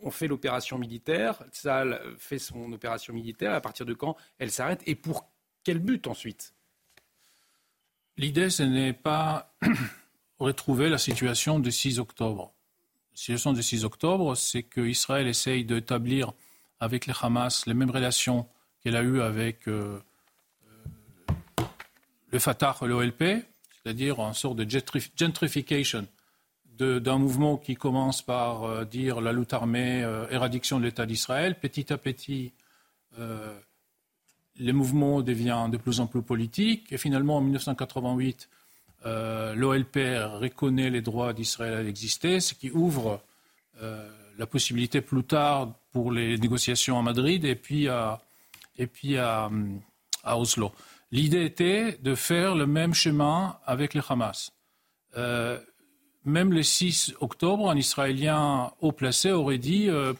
on 0.00 0.10
fait 0.10 0.28
l'opération 0.28 0.78
militaire? 0.78 1.42
Tsahal 1.52 2.00
fait 2.18 2.38
son 2.38 2.72
opération 2.72 3.14
militaire, 3.14 3.52
à 3.52 3.60
partir 3.60 3.86
de 3.86 3.94
quand 3.94 4.16
elle 4.38 4.50
s'arrête? 4.50 4.82
Et 4.86 4.94
pour 4.94 5.28
quel 5.64 5.78
but 5.78 6.06
ensuite? 6.06 6.54
L'idée, 8.16 8.50
ce 8.50 8.62
n'est 8.62 8.92
pas 8.92 9.54
retrouver 10.38 10.88
la 10.88 10.98
situation 10.98 11.58
du 11.60 11.70
6 11.70 11.98
octobre. 11.98 12.52
La 13.12 13.16
situation 13.16 13.52
du 13.52 13.62
6 13.62 13.84
octobre, 13.84 14.34
c'est 14.34 14.62
qu'Israël 14.62 15.26
essaye 15.26 15.64
d'établir 15.64 16.32
avec 16.80 17.06
les 17.06 17.14
Hamas 17.20 17.66
les 17.66 17.74
mêmes 17.74 17.90
relations 17.90 18.46
qu'elle 18.80 18.96
a 18.96 19.02
eues 19.02 19.20
avec 19.20 19.68
euh, 19.68 20.00
le 22.30 22.38
Fatah 22.38 22.76
et 22.82 22.86
l'OLP, 22.86 23.44
c'est-à-dire 23.86 24.18
une 24.18 24.34
sorte 24.34 24.56
de 24.56 24.68
gentrification 25.16 26.08
d'un 26.76 27.18
mouvement 27.18 27.56
qui 27.56 27.76
commence 27.76 28.20
par 28.20 28.64
euh, 28.64 28.84
dire 28.84 29.20
la 29.20 29.32
lutte 29.32 29.52
armée, 29.52 30.02
euh, 30.02 30.28
éradiction 30.28 30.80
de 30.80 30.84
l'État 30.86 31.06
d'Israël. 31.06 31.56
Petit 31.56 31.92
à 31.92 31.96
petit, 31.96 32.52
euh, 33.20 33.56
le 34.58 34.72
mouvement 34.72 35.22
devient 35.22 35.68
de 35.70 35.76
plus 35.76 36.00
en 36.00 36.08
plus 36.08 36.22
politique. 36.22 36.92
Et 36.92 36.98
finalement, 36.98 37.36
en 37.36 37.40
1988, 37.42 38.48
l'OLP 39.04 39.96
reconnaît 40.40 40.90
les 40.90 41.00
droits 41.00 41.32
d'Israël 41.32 41.74
à 41.74 41.88
exister, 41.88 42.40
ce 42.40 42.54
qui 42.54 42.72
ouvre 42.72 43.22
la 44.36 44.46
possibilité 44.48 45.00
plus 45.00 45.22
tard 45.22 45.74
pour 45.92 46.10
les 46.10 46.36
négociations 46.38 46.98
à 46.98 47.02
Madrid 47.02 47.44
et 47.44 47.54
puis 47.54 47.86
à 47.86 48.18
Oslo. 50.24 50.72
L'idée 51.12 51.44
était 51.44 51.98
de 52.02 52.14
faire 52.14 52.54
le 52.54 52.66
même 52.66 52.94
chemin 52.94 53.58
avec 53.64 53.94
le 53.94 54.02
Hamas. 54.08 54.50
Euh, 55.16 55.58
même 56.24 56.52
le 56.52 56.62
6 56.62 57.14
octobre, 57.20 57.70
un 57.70 57.76
Israélien 57.76 58.72
haut 58.80 58.92
placé 58.92 59.30
aurait 59.30 59.58
dit 59.58 59.88
euh, 59.88 60.12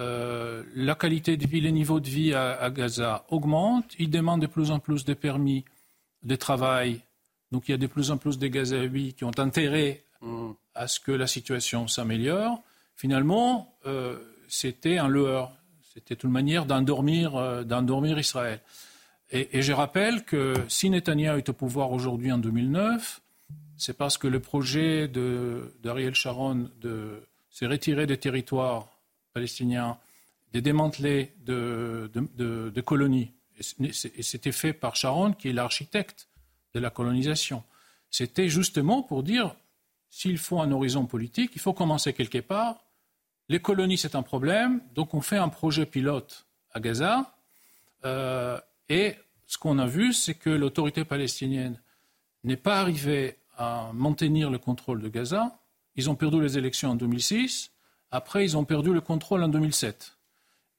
euh, 0.00 0.62
la 0.74 0.94
qualité 0.94 1.38
de 1.38 1.46
vie, 1.46 1.62
le 1.62 1.70
niveau 1.70 2.00
de 2.00 2.08
vie 2.08 2.34
à, 2.34 2.68
Gaza 2.70 3.24
augmente, 3.30 3.94
il 3.98 4.10
demande 4.10 4.42
de 4.42 4.46
plus 4.46 4.70
en 4.70 4.78
plus 4.78 5.04
de 5.06 5.14
permis 5.14 5.64
de 6.22 6.36
travail, 6.36 7.00
donc 7.50 7.68
il 7.68 7.72
y 7.72 7.74
a 7.74 7.78
de 7.78 7.86
plus 7.86 8.10
en 8.10 8.18
plus 8.18 8.38
de 8.38 8.46
Gazaouis 8.46 9.14
qui 9.14 9.24
ont 9.24 9.38
intérêt 9.38 10.04
mmh. 10.20 10.50
à 10.74 10.86
ce 10.86 11.00
que 11.00 11.12
la 11.12 11.26
situation 11.26 11.88
s'améliore. 11.88 12.62
Finalement, 12.94 13.74
c'était 14.48 14.98
un 14.98 15.08
leurre, 15.08 15.50
c'était 15.94 16.14
une 16.14 16.30
manière 16.30 16.66
d'endormir, 16.66 17.64
d'endormir 17.64 18.18
Israël. 18.18 18.60
Et, 19.32 19.62
je 19.62 19.72
rappelle 19.72 20.24
que 20.24 20.54
si 20.68 20.90
Netanyahu 20.90 21.38
est 21.38 21.48
au 21.48 21.54
pouvoir 21.54 21.90
aujourd'hui 21.92 22.30
en 22.30 22.38
2009, 22.38 23.22
c'est 23.78 23.96
parce 23.96 24.18
que 24.18 24.28
le 24.28 24.40
projet 24.40 25.08
d'Ariel 25.08 26.14
Sharon 26.14 26.70
de 26.80 27.22
se 27.50 27.64
retirer 27.64 28.06
des 28.06 28.18
territoires 28.18 28.88
palestiniens, 29.32 29.96
de 30.52 30.60
démanteler 30.60 31.32
de, 31.46 32.10
de, 32.14 32.80
colonies, 32.82 33.32
et 33.80 34.22
c'était 34.22 34.52
fait 34.52 34.74
par 34.74 34.96
Sharon, 34.96 35.32
qui 35.32 35.48
est 35.48 35.52
l'architecte 35.54 36.28
de 36.74 36.80
la 36.80 36.90
colonisation. 36.90 37.64
C'était 38.10 38.50
justement 38.50 39.02
pour 39.02 39.22
dire, 39.22 39.54
s'il 40.10 40.36
faut 40.36 40.60
un 40.60 40.70
horizon 40.72 41.06
politique, 41.06 41.52
il 41.54 41.60
faut 41.60 41.72
commencer 41.72 42.12
quelque 42.12 42.38
part. 42.38 42.84
Les 43.48 43.60
colonies, 43.60 43.96
c'est 43.96 44.14
un 44.14 44.22
problème, 44.22 44.82
donc 44.94 45.14
on 45.14 45.22
fait 45.22 45.38
un 45.38 45.48
projet 45.48 45.86
pilote 45.86 46.44
à 46.74 46.80
Gaza. 46.80 47.34
Euh, 48.04 48.58
et 48.88 49.16
ce 49.46 49.58
qu'on 49.58 49.78
a 49.78 49.86
vu, 49.86 50.12
c'est 50.12 50.34
que 50.34 50.50
l'autorité 50.50 51.04
palestinienne 51.04 51.80
n'est 52.44 52.56
pas 52.56 52.80
arrivée 52.80 53.36
à 53.56 53.90
maintenir 53.92 54.50
le 54.50 54.58
contrôle 54.58 55.02
de 55.02 55.08
Gaza. 55.08 55.58
Ils 55.96 56.08
ont 56.08 56.14
perdu 56.14 56.40
les 56.40 56.56
élections 56.56 56.90
en 56.90 56.94
2006. 56.94 57.70
Après, 58.10 58.44
ils 58.44 58.56
ont 58.56 58.64
perdu 58.64 58.92
le 58.92 59.00
contrôle 59.00 59.42
en 59.42 59.48
2007. 59.48 60.16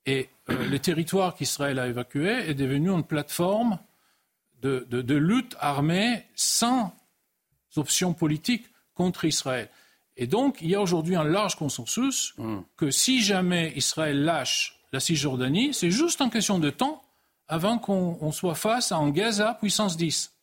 Et 0.06 0.30
euh, 0.50 0.68
le 0.68 0.80
territoire 0.80 1.36
qu'Israël 1.36 1.80
a 1.80 1.88
évacué 1.88 2.50
est 2.50 2.56
devenu 2.56 2.90
une 2.90 3.04
plateforme 3.04 3.80
de, 4.62 5.14
lutte 5.14 5.56
armée 5.60 6.24
sans 6.36 6.96
option 7.76 8.14
politique 8.14 8.66
contre 8.94 9.26
Israël. 9.26 9.70
Et 10.16 10.26
donc, 10.26 10.60
il 10.62 10.70
y 10.70 10.76
a 10.76 10.82
aujourd'hui 10.82 11.16
un 11.16 11.24
large 11.24 11.56
consensus 11.56 12.34
mmh. 12.38 12.60
que 12.78 12.92
si 12.92 13.22
jamais 13.22 13.74
Israël 13.76 14.24
lâche 14.24 14.80
la 14.94 15.00
Cisjordanie, 15.00 15.74
c'est 15.74 15.92
juste 15.92 16.22
en 16.22 16.30
question 16.30 16.60
de 16.60 16.70
temps 16.70 17.03
avant 17.54 17.78
qu'on 17.78 18.32
soit 18.32 18.56
face 18.56 18.92
à 18.92 18.98
un 18.98 19.12
Gaza 19.12 19.54
puissance 19.62 19.96
10. 19.96 20.34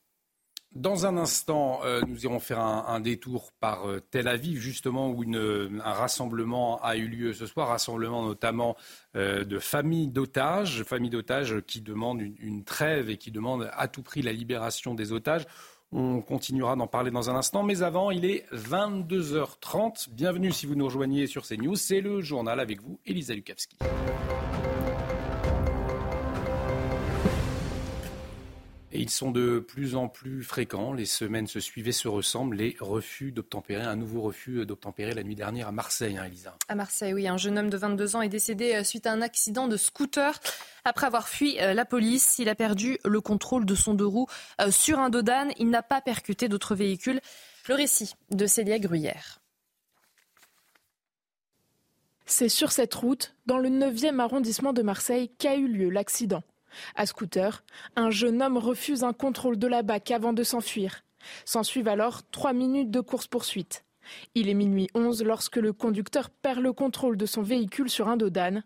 Dans 0.77 1.07
un 1.07 1.16
instant, 1.16 1.81
euh, 1.85 2.03
nous 2.07 2.23
irons 2.23 2.38
faire 2.38 2.61
un, 2.61 3.01
détour 3.01 3.51
par 3.59 3.88
euh, 3.88 3.99
Tel 3.99 4.29
Aviv, 4.29 4.61
justement, 4.61 5.11
où 5.11 5.25
un 5.25 5.92
rassemblement 5.92 6.81
a 6.85 6.94
eu 6.94 7.09
lieu 7.09 7.33
ce 7.33 7.46
soir, 7.46 7.66
rassemblement 7.66 8.25
notamment 8.25 8.77
euh, 9.16 9.42
de 9.42 9.59
familles 9.59 10.07
d'otages, 10.07 10.85
familles 10.85 11.11
d'otages 11.11 11.61
qui 11.66 11.81
demandent 11.81 12.20
une, 12.20 12.37
une, 12.38 12.62
trêve 12.62 13.11
et 13.11 13.16
qui 13.16 13.33
demandent 13.33 13.68
à 13.73 13.88
tout 13.88 14.05
prix 14.05 14.23
la 14.23 14.33
libération 14.33 14.94
des 14.94 15.11
otages. 15.11 15.46
On 15.90 16.20
continuera 16.20 16.77
d'en 16.77 16.87
parler 16.87 17.11
dans 17.11 17.29
un 17.29 17.35
instant, 17.35 17.64
mais 17.64 17.83
avant, 17.83 18.12
il 18.12 18.25
est 18.25 18.46
22h30. 18.55 20.11
Bienvenue 20.11 20.53
si 20.53 20.64
vous 20.64 20.77
nous 20.77 20.85
rejoignez 20.85 21.27
sur 21.27 21.44
CNews. 21.44 21.75
C'est 21.75 22.01
le 22.01 22.20
journal 22.20 22.61
avec 22.61 22.81
vous, 22.81 23.01
Elisa 23.05 23.35
Lukavski. 23.35 23.79
Et 29.01 29.05
ils 29.05 29.11
sont 29.11 29.31
de 29.31 29.61
plus 29.61 29.95
en 29.95 30.09
plus 30.09 30.43
fréquents. 30.43 30.93
Les 30.93 31.07
semaines 31.07 31.47
se 31.47 31.59
suivaient, 31.59 31.91
se 31.91 32.07
ressemblent. 32.07 32.57
Les 32.57 32.77
refus 32.81 33.33
d'obtempérer, 33.33 33.83
un 33.83 33.97
nouveau 33.97 34.21
refus 34.21 34.67
d'obtempérer 34.67 35.15
la 35.15 35.23
nuit 35.23 35.35
dernière 35.35 35.69
à 35.69 35.73
Marseille, 35.73 36.19
hein, 36.19 36.25
Elisa. 36.25 36.55
À 36.69 36.75
Marseille, 36.75 37.15
oui. 37.15 37.27
Un 37.27 37.39
jeune 37.39 37.57
homme 37.57 37.71
de 37.71 37.79
22 37.79 38.17
ans 38.17 38.21
est 38.21 38.29
décédé 38.29 38.75
euh, 38.75 38.85
suite 38.85 39.07
à 39.07 39.13
un 39.13 39.23
accident 39.23 39.69
de 39.69 39.79
scooter. 39.79 40.39
Après 40.85 41.07
avoir 41.07 41.31
fui 41.31 41.59
euh, 41.61 41.73
la 41.73 41.87
police, 41.87 42.39
il 42.39 42.51
a 42.51 42.55
perdu 42.55 42.99
le 43.03 43.23
contrôle 43.23 43.65
de 43.65 43.75
son 43.75 43.95
deux 43.95 44.05
roues 44.05 44.27
euh, 44.61 44.71
sur 44.71 44.99
un 44.99 45.09
dodane. 45.09 45.51
Il 45.57 45.71
n'a 45.71 45.83
pas 45.83 46.03
percuté 46.03 46.49
d'autres 46.49 46.75
véhicules. 46.75 47.21
Le 47.69 47.77
récit 47.77 48.13
de 48.31 48.45
Célia 48.45 48.79
Gruyère. 48.79 49.41
C'est 52.27 52.51
sur 52.51 52.71
cette 52.71 52.93
route, 52.93 53.35
dans 53.47 53.57
le 53.57 53.71
9e 53.71 54.19
arrondissement 54.19 54.75
de 54.75 54.83
Marseille, 54.83 55.31
qu'a 55.39 55.57
eu 55.57 55.69
lieu 55.69 55.89
l'accident. 55.89 56.43
À 56.95 57.07
scooter, 57.07 57.65
un 57.97 58.11
jeune 58.11 58.43
homme 58.43 58.57
refuse 58.57 59.05
un 59.05 59.13
contrôle 59.13 59.59
de 59.59 59.67
la 59.67 59.83
BAC 59.83 60.11
avant 60.11 60.33
de 60.33 60.43
s'enfuir. 60.43 61.03
S'ensuivent 61.45 61.89
alors 61.89 62.23
trois 62.31 62.53
minutes 62.53 62.91
de 62.91 63.01
course-poursuite. 63.01 63.85
Il 64.35 64.49
est 64.49 64.55
minuit 64.55 64.89
11 64.95 65.23
lorsque 65.25 65.57
le 65.57 65.73
conducteur 65.73 66.31
perd 66.31 66.61
le 66.61 66.73
contrôle 66.73 67.17
de 67.17 67.27
son 67.27 67.43
véhicule 67.43 67.91
sur 67.91 68.09
un 68.09 68.17
dos 68.17 68.31
d'âne. 68.31 68.65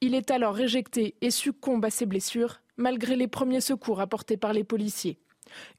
Il 0.00 0.14
est 0.14 0.30
alors 0.30 0.58
éjecté 0.58 1.16
et 1.20 1.30
succombe 1.30 1.84
à 1.84 1.90
ses 1.90 2.06
blessures, 2.06 2.60
malgré 2.76 3.16
les 3.16 3.28
premiers 3.28 3.60
secours 3.60 4.00
apportés 4.00 4.36
par 4.36 4.52
les 4.52 4.64
policiers. 4.64 5.18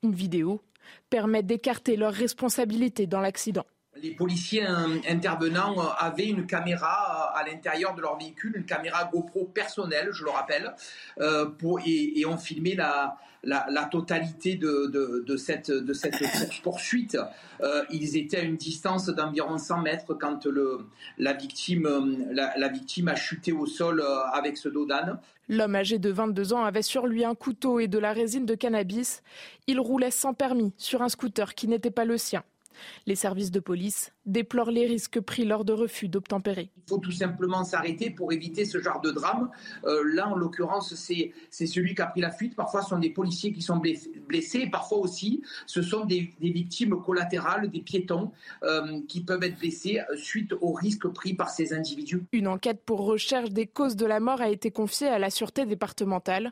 Une 0.02 0.14
vidéo 0.14 0.62
permet 1.10 1.44
d'écarter 1.44 1.96
leur 1.96 2.14
responsabilité 2.14 3.08
dans 3.08 3.22
l'accident 3.22 3.66
les 4.01 4.12
policiers 4.12 4.65
intervenants 5.08 5.75
avaient 5.97 6.27
une 6.27 6.45
caméra 6.45 7.32
à 7.36 7.45
l'intérieur 7.45 7.95
de 7.95 8.01
leur 8.01 8.17
véhicule, 8.17 8.53
une 8.56 8.65
caméra 8.65 9.10
GoPro 9.12 9.45
personnelle, 9.45 10.10
je 10.12 10.23
le 10.23 10.32
rappelle, 10.32 10.73
euh, 11.19 11.49
et, 11.86 12.25
ont 12.25 12.38
filmé 12.38 12.75
la, 12.75 13.17
totalité 13.91 14.56
de, 14.56 15.36
cette, 15.38 15.71
poursuite. 16.63 17.17
Euh, 17.62 17.84
ils 17.91 18.17
étaient 18.17 18.38
à 18.38 18.43
une 18.43 18.58
distance 18.58 19.08
d'environ 19.08 19.58
100 19.58 19.82
mètres 19.82 20.13
quand 20.15 20.47
la, 21.17 21.34
victime, 21.34 21.88
a 23.08 23.15
chuté 23.15 23.51
au 23.51 23.65
sol 23.65 24.01
euh, 24.01 24.25
avec 24.34 24.58
ce 24.58 24.69
dos 24.69 24.86
d'âne. 24.86 25.19
L'homme 25.49 25.75
âgé 25.75 25.99
de 25.99 26.10
22 26.10 26.53
ans 26.53 26.63
avait 26.63 26.82
sur 26.82 27.06
lui 27.06 27.25
un 27.25 27.36
couteau 27.36 27.79
et 27.79 27.88
de 27.88 27.99
la 27.99 28.13
résine 28.13 28.45
de 28.45 28.56
cannabis. 28.56 29.21
Il 29.67 29.79
roulait 29.79 30.10
sans 30.10 30.34
permis 30.34 30.73
sur 30.77 31.01
un 31.01 31.10
scooter 31.10 31.53
qui 31.53 31.67
n'était 31.67 31.91
pas 31.91 32.06
le 32.06 32.17
sien. 32.17 32.43
Les 33.06 33.16
services 33.16 33.52
de 33.52 33.60
police 33.60 34.14
déplorent 34.26 34.72
les 34.72 34.86
risques 34.86 35.20
pris 35.20 35.46
lors 35.46 35.66
de 35.66 35.74
refus 35.74 36.08
d'obtempérer. 36.08 36.70
Il 36.78 36.90
faut 36.90 36.98
tout 36.98 37.12
simplement 37.12 37.64
s'arrêter 37.64 38.10
pour 38.10 38.32
éviter 38.32 38.66
ce 38.66 38.80
genre 38.80 39.02
de 39.02 39.12
drame. 39.12 39.50
Euh, 39.86 40.04
là, 40.14 40.30
en 40.30 40.36
l'occurrence, 40.36 40.94
c'est 40.96 41.34
celui 41.52 41.96
qui 41.96 42.02
a 42.02 42.08
pris 42.08 42.22
la 42.22 42.32
fuite. 42.32 42.56
Parfois, 42.56 42.82
ce 42.82 42.90
sont 42.90 43.00
des 43.00 43.10
policiers 43.10 43.54
qui 43.54 43.62
sont 43.62 43.82
blessés. 44.28 44.68
Parfois 44.72 45.00
aussi, 45.00 45.44
ce 45.66 45.82
sont 45.82 46.06
des, 46.06 46.34
victimes 46.40 47.02
collatérales, 47.02 47.70
des 47.70 47.82
piétons 47.82 48.32
euh, 48.64 49.02
qui 49.08 49.24
peuvent 49.24 49.44
être 49.44 49.58
blessés 49.60 50.00
suite 50.16 50.54
aux 50.62 50.74
risques 50.74 51.08
pris 51.08 51.34
par 51.34 51.50
ces 51.50 51.74
individus. 51.74 52.24
Une 52.32 52.48
enquête 52.48 52.84
pour 52.86 53.06
recherche 53.06 53.50
des 53.50 53.68
causes 53.68 53.96
de 53.96 54.06
la 54.06 54.20
mort 54.20 54.42
a 54.42 54.50
été 54.50 54.72
confiée 54.72 55.08
à 55.08 55.20
la 55.20 55.30
Sûreté 55.30 55.66
départementale. 55.66 56.52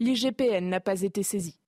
L'IGPN 0.00 0.68
n'a 0.68 0.80
pas 0.80 1.02
été 1.02 1.22
saisie. 1.22 1.58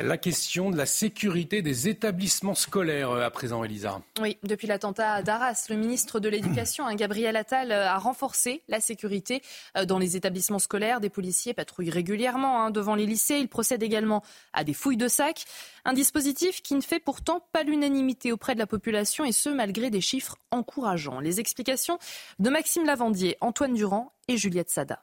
La 0.00 0.16
question 0.16 0.70
de 0.70 0.76
la 0.76 0.86
sécurité 0.86 1.60
des 1.60 1.88
établissements 1.88 2.54
scolaires 2.54 3.10
euh, 3.10 3.26
à 3.26 3.30
présent, 3.30 3.64
Elisa. 3.64 4.00
Oui, 4.20 4.38
depuis 4.44 4.68
l'attentat 4.68 5.22
d'Arras, 5.22 5.66
le 5.70 5.74
ministre 5.74 6.20
de 6.20 6.28
l'Éducation, 6.28 6.86
hein, 6.86 6.94
Gabriel 6.94 7.34
Attal, 7.34 7.72
euh, 7.72 7.88
a 7.88 7.98
renforcé 7.98 8.62
la 8.68 8.80
sécurité 8.80 9.42
euh, 9.76 9.86
dans 9.86 9.98
les 9.98 10.16
établissements 10.16 10.60
scolaires. 10.60 11.00
Des 11.00 11.10
policiers 11.10 11.52
patrouillent 11.52 11.90
régulièrement 11.90 12.62
hein, 12.62 12.70
devant 12.70 12.94
les 12.94 13.06
lycées. 13.06 13.38
Ils 13.38 13.48
procèdent 13.48 13.82
également 13.82 14.22
à 14.52 14.62
des 14.62 14.72
fouilles 14.72 14.96
de 14.96 15.08
sacs. 15.08 15.46
Un 15.84 15.94
dispositif 15.94 16.62
qui 16.62 16.76
ne 16.76 16.80
fait 16.80 17.00
pourtant 17.00 17.44
pas 17.52 17.64
l'unanimité 17.64 18.30
auprès 18.30 18.54
de 18.54 18.60
la 18.60 18.68
population 18.68 19.24
et 19.24 19.32
ce, 19.32 19.48
malgré 19.48 19.90
des 19.90 20.00
chiffres 20.00 20.36
encourageants. 20.52 21.18
Les 21.18 21.40
explications 21.40 21.98
de 22.38 22.50
Maxime 22.50 22.84
Lavandier, 22.86 23.36
Antoine 23.40 23.74
Durand 23.74 24.12
et 24.28 24.36
Juliette 24.36 24.70
Sada. 24.70 25.02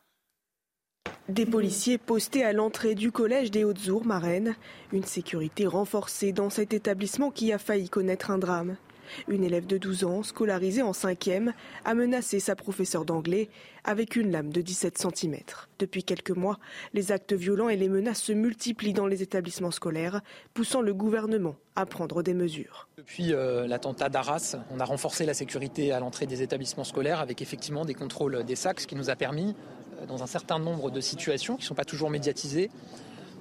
Des 1.27 1.47
policiers 1.47 1.97
postés 1.97 2.43
à 2.43 2.53
l'entrée 2.53 2.93
du 2.93 3.11
collège 3.11 3.49
des 3.49 3.63
Hautes-Ours, 3.63 4.05
Marennes. 4.05 4.55
Une 4.93 5.03
sécurité 5.03 5.65
renforcée 5.65 6.31
dans 6.31 6.51
cet 6.51 6.71
établissement 6.73 7.31
qui 7.31 7.51
a 7.51 7.57
failli 7.57 7.89
connaître 7.89 8.29
un 8.29 8.37
drame. 8.37 8.75
Une 9.27 9.43
élève 9.43 9.65
de 9.65 9.77
12 9.77 10.03
ans, 10.03 10.23
scolarisée 10.23 10.81
en 10.81 10.91
5e, 10.91 11.51
a 11.83 11.93
menacé 11.93 12.39
sa 12.39 12.55
professeure 12.55 13.05
d'anglais 13.05 13.49
avec 13.83 14.15
une 14.15 14.31
lame 14.31 14.51
de 14.51 14.61
17 14.61 14.97
cm. 14.97 15.37
Depuis 15.79 16.03
quelques 16.03 16.31
mois, 16.31 16.57
les 16.93 17.11
actes 17.11 17.33
violents 17.33 17.69
et 17.69 17.77
les 17.77 17.89
menaces 17.89 18.21
se 18.21 18.33
multiplient 18.33 18.93
dans 18.93 19.07
les 19.07 19.21
établissements 19.21 19.71
scolaires, 19.71 20.21
poussant 20.53 20.81
le 20.81 20.93
gouvernement 20.93 21.55
à 21.75 21.85
prendre 21.85 22.23
des 22.23 22.33
mesures. 22.33 22.87
Depuis 22.97 23.33
euh, 23.33 23.67
l'attentat 23.67 24.09
d'Arras, 24.09 24.55
on 24.71 24.79
a 24.79 24.85
renforcé 24.85 25.25
la 25.25 25.33
sécurité 25.33 25.91
à 25.91 25.99
l'entrée 25.99 26.25
des 26.25 26.41
établissements 26.41 26.83
scolaires 26.83 27.19
avec 27.19 27.41
effectivement 27.41 27.85
des 27.85 27.93
contrôles 27.93 28.43
des 28.43 28.55
sacs, 28.55 28.79
ce 28.79 28.87
qui 28.87 28.95
nous 28.95 29.09
a 29.09 29.15
permis 29.15 29.55
dans 30.07 30.23
un 30.23 30.27
certain 30.27 30.59
nombre 30.59 30.91
de 30.91 31.01
situations 31.01 31.55
qui 31.55 31.63
ne 31.63 31.67
sont 31.67 31.75
pas 31.75 31.85
toujours 31.85 32.09
médiatisées, 32.09 32.69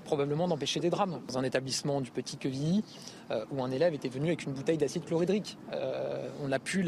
probablement 0.05 0.49
d'empêcher 0.49 0.81
des 0.81 0.91
drames. 0.91 1.21
Dans 1.29 1.39
un 1.39 1.43
établissement 1.43 2.01
du 2.01 2.11
Petit 2.11 2.37
Quevilly, 2.37 2.85
euh, 3.31 3.45
où 3.51 3.63
un 3.63 3.71
élève 3.71 3.95
était 3.95 4.09
venu 4.09 4.29
avec 4.29 4.45
une 4.45 4.53
bouteille 4.53 4.79
d'acide 4.79 5.05
chlorhydrique. 5.05 5.57
Euh, 5.73 6.29
on 6.43 6.53
a 6.53 6.59
pu 6.59 6.85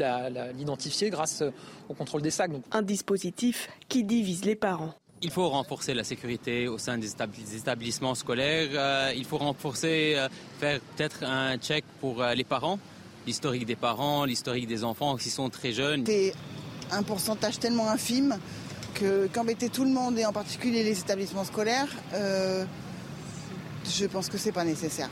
l'identifier 0.55 1.09
grâce 1.09 1.43
au 1.89 1.93
contrôle 1.93 2.21
des 2.21 2.31
sacs. 2.31 2.51
Un 2.71 2.81
dispositif 2.81 3.69
qui 3.89 4.03
divise 4.03 4.45
les 4.45 4.55
parents. 4.55 4.93
Il 5.21 5.31
faut 5.31 5.49
renforcer 5.49 5.95
la 5.95 6.03
sécurité 6.03 6.67
au 6.67 6.77
sein 6.77 6.99
des 6.99 7.09
établissements 7.55 8.13
scolaires. 8.13 8.69
Euh, 8.73 9.13
il 9.15 9.25
faut 9.25 9.37
renforcer, 9.37 10.15
faire 10.59 10.79
peut-être 10.95 11.23
un 11.23 11.57
check 11.57 11.83
pour 11.99 12.23
les 12.23 12.43
parents, 12.43 12.77
l'historique 13.25 13.65
des 13.65 13.75
parents, 13.75 14.25
l'historique 14.25 14.67
des 14.67 14.83
enfants 14.83 15.17
qui 15.17 15.31
sont 15.31 15.49
très 15.49 15.71
jeunes. 15.71 16.03
C'est 16.05 16.33
un 16.91 17.03
pourcentage 17.03 17.59
tellement 17.59 17.89
infime 17.89 18.37
qu'embêter 19.33 19.69
tout 19.69 19.83
le 19.83 19.91
monde 19.91 20.17
et 20.17 20.25
en 20.25 20.33
particulier 20.33 20.83
les 20.83 20.99
établissements 20.99 21.43
scolaires, 21.43 21.89
euh, 22.13 22.65
je 23.89 24.05
pense 24.05 24.29
que 24.29 24.37
c'est 24.37 24.51
pas 24.51 24.63
nécessaire. 24.63 25.09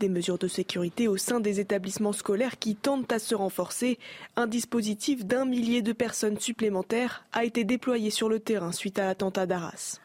Des 0.00 0.08
mesures 0.08 0.38
de 0.38 0.48
sécurité 0.48 1.08
au 1.08 1.16
sein 1.16 1.40
des 1.40 1.60
établissements 1.60 2.12
scolaires 2.12 2.58
qui 2.58 2.76
tentent 2.76 3.12
à 3.12 3.18
se 3.18 3.34
renforcer. 3.34 3.98
Un 4.36 4.46
dispositif 4.46 5.24
d'un 5.24 5.44
millier 5.44 5.82
de 5.82 5.92
personnes 5.92 6.38
supplémentaires 6.38 7.24
a 7.32 7.44
été 7.44 7.64
déployé 7.64 8.10
sur 8.10 8.28
le 8.28 8.38
terrain 8.38 8.72
suite 8.72 8.98
à 8.98 9.06
l'attentat 9.06 9.46
d'Arras. 9.46 10.00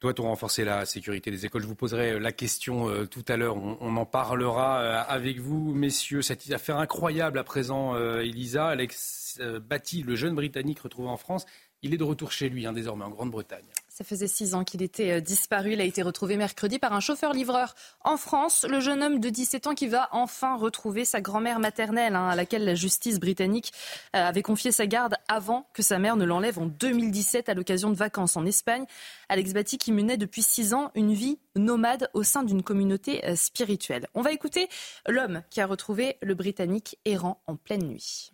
Doit-on 0.00 0.24
renforcer 0.24 0.64
la 0.64 0.84
sécurité 0.84 1.30
des 1.30 1.46
écoles? 1.46 1.62
Je 1.62 1.68
vous 1.68 1.76
poserai 1.76 2.18
la 2.18 2.32
question 2.32 2.88
euh, 2.88 3.06
tout 3.06 3.24
à 3.28 3.36
l'heure. 3.36 3.56
On, 3.56 3.96
en 3.96 4.06
parlera 4.06 4.80
euh, 4.80 5.02
avec 5.06 5.38
vous, 5.38 5.72
messieurs. 5.72 6.22
Cette 6.22 6.50
affaire 6.50 6.78
incroyable 6.78 7.38
à 7.38 7.44
présent, 7.44 7.96
Elisa. 8.18 8.68
Alex 8.68 9.40
Batty, 9.68 10.02
le 10.02 10.16
jeune 10.16 10.34
Britannique 10.34 10.80
retrouvé 10.80 11.08
en 11.08 11.16
France, 11.16 11.46
il 11.82 11.94
est 11.94 11.98
de 11.98 12.04
retour 12.04 12.32
chez 12.32 12.48
lui, 12.48 12.66
hein, 12.66 12.72
désormais 12.72 13.04
en 13.04 13.10
Grande-Bretagne. 13.10 13.66
Ça 13.94 14.04
faisait 14.04 14.26
six 14.26 14.54
ans 14.54 14.64
qu'il 14.64 14.80
était 14.80 15.18
euh, 15.18 15.20
disparu. 15.20 15.74
Il 15.74 15.80
a 15.82 15.84
été 15.84 16.00
retrouvé 16.00 16.38
mercredi 16.38 16.78
par 16.78 16.94
un 16.94 17.00
chauffeur-livreur 17.00 17.74
en 18.00 18.16
France. 18.16 18.64
Le 18.66 18.80
jeune 18.80 19.02
homme 19.02 19.20
de 19.20 19.28
17 19.28 19.66
ans 19.66 19.74
qui 19.74 19.86
va 19.86 20.08
enfin 20.12 20.56
retrouver 20.56 21.04
sa 21.04 21.20
grand-mère 21.20 21.60
maternelle, 21.60 22.16
hein, 22.16 22.28
à 22.28 22.34
laquelle 22.34 22.64
la 22.64 22.74
justice 22.74 23.20
britannique 23.20 23.70
euh, 24.16 24.24
avait 24.24 24.40
confié 24.40 24.72
sa 24.72 24.86
garde 24.86 25.16
avant 25.28 25.66
que 25.74 25.82
sa 25.82 25.98
mère 25.98 26.16
ne 26.16 26.24
l'enlève 26.24 26.58
en 26.58 26.64
2017 26.64 27.50
à 27.50 27.54
l'occasion 27.54 27.90
de 27.90 27.94
vacances 27.94 28.38
en 28.38 28.46
Espagne. 28.46 28.86
Alex 29.28 29.52
Batty 29.52 29.76
qui 29.76 29.92
menait 29.92 30.16
depuis 30.16 30.42
six 30.42 30.72
ans 30.72 30.90
une 30.94 31.12
vie 31.12 31.38
nomade 31.54 32.08
au 32.14 32.22
sein 32.22 32.44
d'une 32.44 32.62
communauté 32.62 33.22
euh, 33.26 33.36
spirituelle. 33.36 34.06
On 34.14 34.22
va 34.22 34.32
écouter 34.32 34.68
l'homme 35.06 35.42
qui 35.50 35.60
a 35.60 35.66
retrouvé 35.66 36.16
le 36.22 36.34
Britannique 36.34 36.96
errant 37.04 37.42
en 37.46 37.56
pleine 37.56 37.84
nuit. 37.86 38.32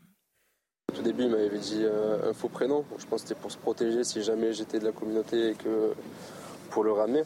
Au 0.90 0.96
tout 0.96 1.02
début, 1.02 1.24
il 1.24 1.28
m'avait 1.28 1.58
dit 1.58 1.82
euh, 1.84 2.30
un 2.30 2.32
faux 2.32 2.48
prénom. 2.48 2.82
Je 2.96 3.04
pense 3.04 3.20
que 3.20 3.28
c'était 3.28 3.40
pour 3.40 3.52
se 3.52 3.58
protéger 3.58 4.04
si 4.04 4.22
jamais 4.22 4.54
j'étais 4.54 4.78
de 4.78 4.86
la 4.86 4.92
communauté 4.92 5.50
et 5.50 5.54
que 5.54 5.92
pour 6.70 6.82
le 6.82 6.92
ramener. 6.92 7.24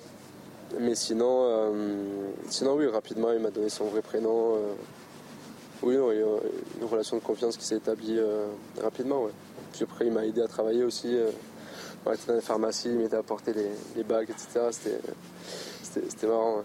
Mais 0.80 0.96
sinon, 0.96 1.46
euh, 1.46 2.32
sinon 2.48 2.74
oui, 2.74 2.88
rapidement, 2.88 3.30
il 3.30 3.38
m'a 3.38 3.50
donné 3.50 3.68
son 3.68 3.84
vrai 3.84 4.02
prénom. 4.02 4.56
Euh. 4.56 4.74
oui, 5.82 5.96
a 5.96 6.80
une 6.80 6.86
relation 6.88 7.16
de 7.16 7.22
confiance 7.22 7.56
qui 7.56 7.64
s'est 7.64 7.76
établie 7.76 8.18
rapidement. 8.82 9.28
Puis 9.72 9.84
après, 9.84 10.06
il 10.06 10.12
m'a 10.12 10.26
aidé 10.26 10.42
à 10.42 10.48
travailler 10.48 10.82
aussi. 10.82 11.16
On 12.04 12.12
était 12.12 12.26
dans 12.26 12.34
la 12.34 12.40
pharmacie, 12.40 12.88
il 12.88 12.96
m'était 12.96 13.16
apporté 13.16 13.52
les, 13.52 13.70
les 13.94 14.02
bagues, 14.02 14.30
etc. 14.30 14.70
C'était 15.82 16.26
marrant. 16.26 16.64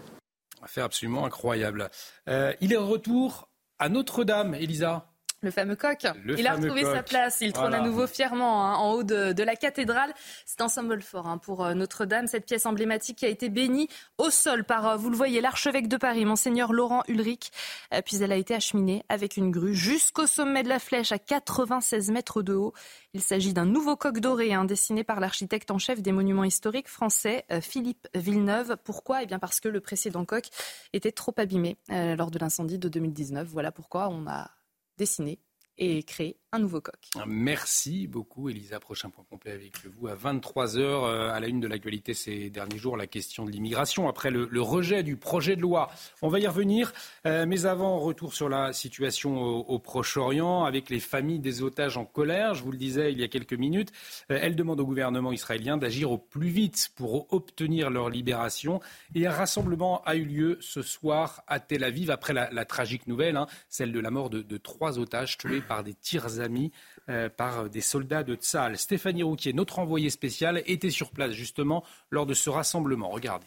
Affaire 0.62 0.86
absolument 0.86 1.24
incroyable. 1.24 1.90
Il 2.26 2.72
est 2.72 2.76
retour 2.76 3.48
à 3.78 3.88
Notre-Dame, 3.88 4.54
Elisa. 4.54 5.07
Le 5.40 5.52
fameux 5.52 5.76
coq. 5.76 6.04
il 6.36 6.46
a 6.48 6.56
retrouvé 6.56 6.82
sa 6.82 7.04
place. 7.04 7.38
Il 7.40 7.52
trône 7.52 7.72
à 7.72 7.80
nouveau 7.80 8.08
fièrement 8.08 8.66
hein, 8.66 8.74
en 8.74 8.94
haut 8.94 9.04
de, 9.04 9.42
la 9.42 9.54
cathédrale. 9.54 10.12
C'est 10.44 10.60
un 10.60 10.68
symbole 10.68 11.00
fort 11.00 11.28
hein, 11.28 11.38
pour 11.38 11.64
euh, 11.64 11.74
Notre-Dame, 11.74 12.26
cette 12.26 12.44
pièce 12.44 12.66
emblématique 12.66 13.18
qui 13.18 13.24
a 13.24 13.28
été 13.28 13.48
bénie 13.48 13.88
au 14.18 14.30
sol 14.30 14.64
par, 14.64 14.86
euh, 14.88 14.96
vous 14.96 15.10
le 15.10 15.16
voyez, 15.16 15.40
l'archevêque 15.40 15.86
de 15.86 15.96
Paris, 15.96 16.24
monseigneur 16.24 16.72
Laurent 16.72 17.04
Ulrich. 17.06 17.52
Euh, 17.94 18.02
puis 18.04 18.20
elle 18.20 18.32
a 18.32 18.36
été 18.36 18.52
acheminée 18.52 19.04
avec 19.08 19.36
une 19.36 19.52
grue 19.52 19.76
jusqu'au 19.76 20.26
sommet 20.26 20.64
de 20.64 20.68
la 20.68 20.80
flèche 20.80 21.12
à 21.12 21.20
96 21.20 22.10
mètres 22.10 22.42
de 22.42 22.54
haut. 22.54 22.72
Il 23.14 23.22
s'agit 23.22 23.52
d'un 23.52 23.64
nouveau 23.64 23.94
coq 23.94 24.18
doré 24.18 24.52
hein, 24.52 24.64
dessiné 24.64 25.04
par 25.04 25.20
l'architecte 25.20 25.70
en 25.70 25.78
chef 25.78 26.02
des 26.02 26.10
monuments 26.10 26.44
historiques 26.44 26.88
français, 26.88 27.44
Philippe 27.62 28.08
Villeneuve. 28.14 28.76
Pourquoi? 28.84 29.22
Eh 29.22 29.26
bien 29.26 29.38
parce 29.38 29.60
que 29.60 29.68
le 29.68 29.80
précédent 29.80 30.24
coq 30.24 30.44
était 30.92 31.12
trop 31.12 31.34
abîmé 31.36 31.78
lors 31.88 32.30
de 32.30 32.38
l'incendie 32.38 32.78
de 32.78 32.88
2019. 32.88 33.48
Voilà 33.48 33.72
pourquoi 33.72 34.08
on 34.08 34.26
a 34.26 34.50
dessiner 34.98 35.38
et 35.78 36.02
créer 36.02 36.36
un 36.52 36.60
nouveau 36.60 36.80
coq. 36.80 36.94
Merci 37.26 38.06
beaucoup, 38.06 38.48
Elisa. 38.48 38.80
Prochain 38.80 39.10
point 39.10 39.24
complet 39.28 39.52
avec 39.52 39.74
vous 39.84 40.08
à 40.08 40.14
23h. 40.14 40.78
Euh, 40.78 41.30
à 41.30 41.40
la 41.40 41.46
une 41.46 41.60
de 41.60 41.68
l'actualité 41.68 42.14
ces 42.14 42.48
derniers 42.48 42.78
jours, 42.78 42.96
la 42.96 43.06
question 43.06 43.44
de 43.44 43.50
l'immigration 43.50 44.08
après 44.08 44.30
le, 44.30 44.48
rejet 44.62 45.02
du 45.02 45.16
projet 45.16 45.56
de 45.56 45.60
loi. 45.60 45.90
On 46.22 46.28
va 46.28 46.40
y 46.40 46.46
revenir. 46.46 46.94
Euh, 47.26 47.44
mais 47.46 47.66
avant, 47.66 47.98
retour 47.98 48.32
sur 48.32 48.48
la 48.48 48.72
situation 48.72 49.38
au, 49.38 49.78
Proche-Orient 49.78 50.64
avec 50.64 50.88
les 50.88 51.00
familles 51.00 51.38
des 51.38 51.62
otages 51.62 51.98
en 51.98 52.06
colère. 52.06 52.54
Je 52.54 52.64
vous 52.64 52.72
le 52.72 52.78
disais 52.78 53.12
il 53.12 53.20
y 53.20 53.24
a 53.24 53.28
quelques 53.28 53.52
minutes. 53.52 53.92
Euh, 54.30 54.38
elles 54.40 54.56
demandent 54.56 54.80
au 54.80 54.86
gouvernement 54.86 55.32
israélien 55.32 55.76
d'agir 55.76 56.10
au 56.10 56.18
plus 56.18 56.48
vite 56.48 56.88
pour 56.96 57.30
obtenir 57.32 57.90
leur 57.90 58.08
libération. 58.08 58.80
Et 59.14 59.26
un 59.26 59.32
rassemblement 59.32 60.02
a 60.04 60.16
eu 60.16 60.24
lieu 60.24 60.58
ce 60.60 60.80
soir 60.80 61.42
à 61.46 61.60
Tel 61.60 61.84
Aviv 61.84 62.10
après 62.10 62.32
la, 62.32 62.64
tragique 62.64 63.06
nouvelle, 63.06 63.36
hein, 63.36 63.46
celle 63.68 63.92
de 63.92 64.00
la 64.00 64.10
mort 64.10 64.30
de, 64.30 64.40
de 64.40 64.56
trois 64.56 64.98
otages 64.98 65.36
tués 65.36 65.60
par 65.60 65.84
des 65.84 65.94
tirs 65.94 66.37
amis 66.40 66.72
euh, 67.08 67.28
par 67.28 67.68
des 67.68 67.80
soldats 67.80 68.22
de 68.22 68.34
Tsal. 68.34 68.78
Stéphanie 68.78 69.22
Rouquier, 69.22 69.52
notre 69.52 69.78
envoyée 69.78 70.10
spéciale, 70.10 70.62
était 70.66 70.90
sur 70.90 71.10
place 71.10 71.32
justement 71.32 71.84
lors 72.10 72.26
de 72.26 72.34
ce 72.34 72.50
rassemblement. 72.50 73.08
Regardez. 73.08 73.46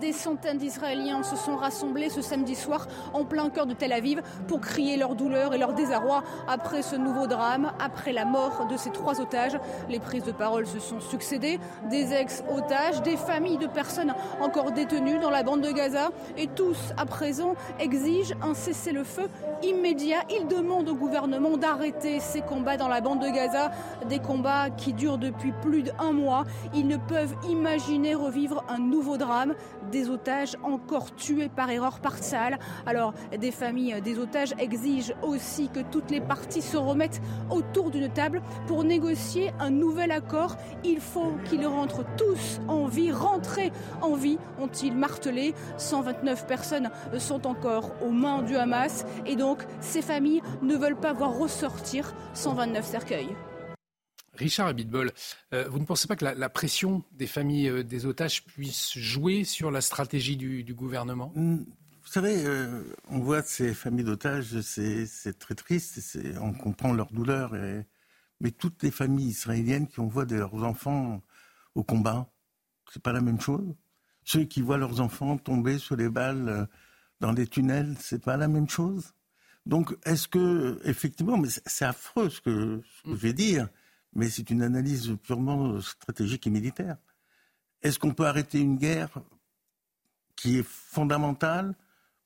Des 0.00 0.12
centaines 0.12 0.58
d'Israéliens 0.58 1.22
se 1.22 1.34
sont 1.34 1.56
rassemblés 1.56 2.10
ce 2.10 2.20
samedi 2.20 2.54
soir 2.54 2.86
en 3.14 3.24
plein 3.24 3.48
cœur 3.48 3.64
de 3.64 3.72
Tel 3.72 3.92
Aviv 3.92 4.20
pour 4.46 4.60
crier 4.60 4.98
leur 4.98 5.14
douleur 5.14 5.54
et 5.54 5.58
leur 5.58 5.72
désarroi 5.72 6.22
après 6.46 6.82
ce 6.82 6.94
nouveau 6.94 7.26
drame, 7.26 7.72
après 7.80 8.12
la 8.12 8.26
mort 8.26 8.66
de 8.70 8.76
ces 8.76 8.90
trois 8.90 9.18
otages. 9.18 9.58
Les 9.88 9.98
prises 9.98 10.24
de 10.24 10.32
parole 10.32 10.66
se 10.66 10.78
sont 10.78 11.00
succédées, 11.00 11.58
des 11.88 12.12
ex-otages, 12.12 13.00
des 13.02 13.16
familles 13.16 13.56
de 13.56 13.66
personnes 13.66 14.14
encore 14.42 14.72
détenues 14.72 15.18
dans 15.20 15.30
la 15.30 15.42
bande 15.42 15.62
de 15.62 15.70
Gaza 15.70 16.10
et 16.36 16.48
tous 16.48 16.92
à 16.98 17.06
présent 17.06 17.54
exigent 17.80 18.34
un 18.42 18.52
cessez-le-feu 18.52 19.28
immédiat. 19.62 20.18
Ils 20.30 20.46
demandent 20.48 20.90
au 20.90 20.96
gouvernement 20.96 21.56
d'arrêter 21.56 22.20
ces 22.20 22.42
combats 22.42 22.76
dans 22.76 22.88
la 22.88 23.00
bande 23.00 23.20
de 23.20 23.30
Gaza, 23.30 23.70
des 24.06 24.18
combats 24.18 24.68
qui 24.68 24.92
durent 24.92 25.18
depuis 25.18 25.52
plus 25.62 25.82
d'un 25.82 26.12
mois. 26.12 26.44
Ils 26.74 26.86
ne 26.86 26.98
peuvent 26.98 27.34
imaginer 27.48 28.14
revivre 28.14 28.64
un 28.68 28.78
nouveau 28.78 29.16
drame 29.16 29.54
des 29.90 30.08
otages 30.10 30.56
encore 30.62 31.14
tués 31.14 31.48
par 31.48 31.70
erreur 31.70 32.00
par 32.00 32.18
salle. 32.18 32.58
Alors, 32.86 33.14
des 33.38 33.50
familles 33.50 34.00
des 34.02 34.18
otages 34.18 34.54
exigent 34.58 35.14
aussi 35.22 35.68
que 35.68 35.80
toutes 35.80 36.10
les 36.10 36.20
parties 36.20 36.62
se 36.62 36.76
remettent 36.76 37.20
autour 37.50 37.90
d'une 37.90 38.08
table 38.08 38.42
pour 38.66 38.84
négocier 38.84 39.52
un 39.58 39.70
nouvel 39.70 40.12
accord. 40.12 40.56
Il 40.84 41.00
faut 41.00 41.32
qu'ils 41.44 41.66
rentrent 41.66 42.04
tous 42.16 42.60
en 42.68 42.86
vie, 42.86 43.12
rentrer 43.12 43.72
en 44.02 44.14
vie, 44.14 44.38
ont-ils 44.60 44.96
martelé. 44.96 45.54
129 45.76 46.46
personnes 46.46 46.90
sont 47.18 47.46
encore 47.46 47.92
aux 48.02 48.10
mains 48.10 48.42
du 48.42 48.56
Hamas 48.56 49.04
et 49.26 49.36
donc 49.36 49.64
ces 49.80 50.02
familles 50.02 50.42
ne 50.62 50.76
veulent 50.76 50.96
pas 50.96 51.12
voir 51.12 51.36
ressortir 51.36 52.14
129 52.34 52.84
cercueils. 52.84 53.47
Richard 54.38 54.68
Abitbol, 54.68 55.12
euh, 55.52 55.68
vous 55.68 55.78
ne 55.78 55.84
pensez 55.84 56.06
pas 56.06 56.16
que 56.16 56.24
la, 56.24 56.48
pression 56.48 57.04
des 57.12 57.26
familles 57.26 57.68
euh, 57.68 57.84
des 57.84 58.06
otages 58.06 58.44
puisse 58.44 58.96
jouer 58.96 59.44
sur 59.44 59.70
la 59.70 59.80
stratégie 59.80 60.36
du, 60.36 60.74
gouvernement? 60.74 61.32
Vous 61.34 62.12
savez, 62.14 62.46
euh, 62.46 62.84
on 63.10 63.18
voit 63.18 63.42
ces 63.42 63.74
familles 63.74 64.04
d'otages, 64.04 64.60
c'est 64.60 65.38
très 65.38 65.54
triste, 65.54 66.18
on 66.40 66.52
comprend 66.52 66.92
leur 66.92 67.12
douleur, 67.12 67.52
mais 68.40 68.50
toutes 68.52 68.82
les 68.82 68.90
familles 68.90 69.28
israéliennes 69.28 69.88
qui 69.88 70.00
envoient 70.00 70.24
leurs 70.24 70.54
enfants 70.62 71.20
au 71.74 71.82
combat, 71.82 72.30
c'est 72.92 73.02
pas 73.02 73.12
la 73.12 73.20
même 73.20 73.40
chose. 73.40 73.74
Ceux 74.24 74.44
qui 74.44 74.62
voient 74.62 74.78
leurs 74.78 75.00
enfants 75.00 75.36
tomber 75.36 75.78
sur 75.78 75.96
les 75.96 76.08
balles 76.08 76.68
dans 77.20 77.32
les 77.32 77.46
tunnels, 77.46 77.96
c'est 77.98 78.22
pas 78.22 78.36
la 78.36 78.48
même 78.48 78.68
chose. 78.68 79.12
Donc, 79.66 79.94
est-ce 80.06 80.28
que, 80.28 80.80
effectivement, 80.84 81.36
mais 81.36 81.48
c'est 81.66 81.84
affreux 81.84 82.30
ce 82.30 82.40
que 82.40 82.80
je 83.04 83.12
vais 83.12 83.34
dire, 83.34 83.68
mais 84.14 84.28
c'est 84.30 84.50
une 84.50 84.62
analyse 84.62 85.16
purement 85.22 85.80
stratégique 85.80 86.46
et 86.46 86.50
militaire. 86.50 86.96
Est-ce 87.82 87.98
qu'on 87.98 88.12
peut 88.12 88.26
arrêter 88.26 88.58
une 88.60 88.76
guerre 88.76 89.10
qui 90.36 90.58
est 90.58 90.66
fondamentale 90.66 91.74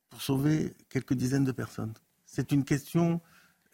pour 0.08 0.22
sauver 0.22 0.74
quelques 0.88 1.14
dizaines 1.14 1.44
de 1.44 1.52
personnes? 1.52 1.92
C'est 2.24 2.52
une 2.52 2.64
question 2.64 3.20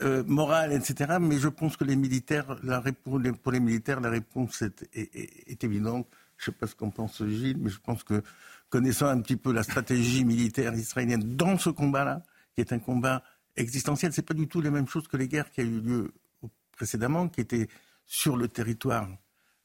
euh, 0.03 0.25
morale, 0.25 0.73
etc. 0.73 1.18
Mais 1.21 1.38
je 1.38 1.49
pense 1.49 1.77
que 1.77 1.85
les 1.85 1.97
militaires, 1.97 2.57
pour, 3.05 3.18
les, 3.18 3.61
militaires, 3.61 4.01
la 4.01 4.11
réponse 4.11 4.62
est, 4.62 5.64
évidente. 5.64 6.07
Je 6.37 6.51
ne 6.51 6.55
sais 6.55 6.59
pas 6.59 6.66
ce 6.68 6.75
qu'en 6.77 6.90
pense 6.90 7.25
Gilles, 7.25 7.59
mais 7.59 7.71
je 7.71 7.81
pense 7.81 8.05
que 8.05 8.23
connaissant 8.68 9.07
un 9.07 9.21
petit 9.21 9.37
peu 9.37 9.53
la 9.53 9.62
stratégie 9.64 10.25
militaire 10.25 10.75
israélienne 10.75 11.37
dans 11.37 11.59
ce 11.59 11.71
combat-là, 11.71 12.23
qui 12.55 12.61
est 12.61 12.73
un 12.73 12.79
combat 12.79 13.25
existentiel, 13.57 14.12
c'est 14.12 14.23
pas 14.23 14.35
du 14.35 14.47
tout 14.47 14.61
les 14.61 14.71
mêmes 14.71 14.87
choses 14.87 15.09
que 15.09 15.16
les 15.16 15.27
guerres 15.27 15.51
qui 15.51 15.62
ont 15.62 15.64
eu 15.64 15.81
lieu 15.81 16.12
précédemment, 16.73 17.29
qui 17.29 17.40
étaient 17.40 17.68
sur 18.09 18.38
le 18.38 18.49
territoire, 18.49 19.07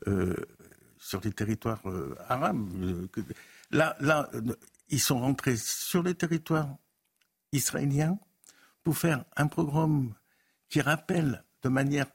euh, 0.07 0.35
sur 0.97 1.21
les 1.21 1.31
territoires 1.31 1.81
euh, 1.89 2.15
arabes. 2.27 2.69
Euh, 2.83 3.07
là, 3.71 3.95
là, 4.01 4.29
ils 4.89 4.99
sont 4.99 5.19
rentrés 5.19 5.55
sur 5.55 6.03
le 6.03 6.13
territoire 6.13 6.75
israélien 7.53 8.19
pour 8.83 8.97
faire 8.97 9.23
un 9.37 9.47
programme 9.47 10.13
qui 10.69 10.81
rappelle 10.81 11.43
de 11.63 11.69
manière 11.69 12.07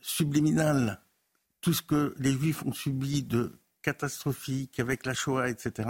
subliminale 0.00 1.00
tout 1.60 1.72
ce 1.72 1.82
que 1.82 2.14
les 2.18 2.32
Juifs 2.32 2.64
ont 2.66 2.72
subi 2.72 3.22
de 3.22 3.56
catastrophique 3.82 4.80
avec 4.80 5.06
la 5.06 5.14
Shoah, 5.14 5.48
etc. 5.48 5.88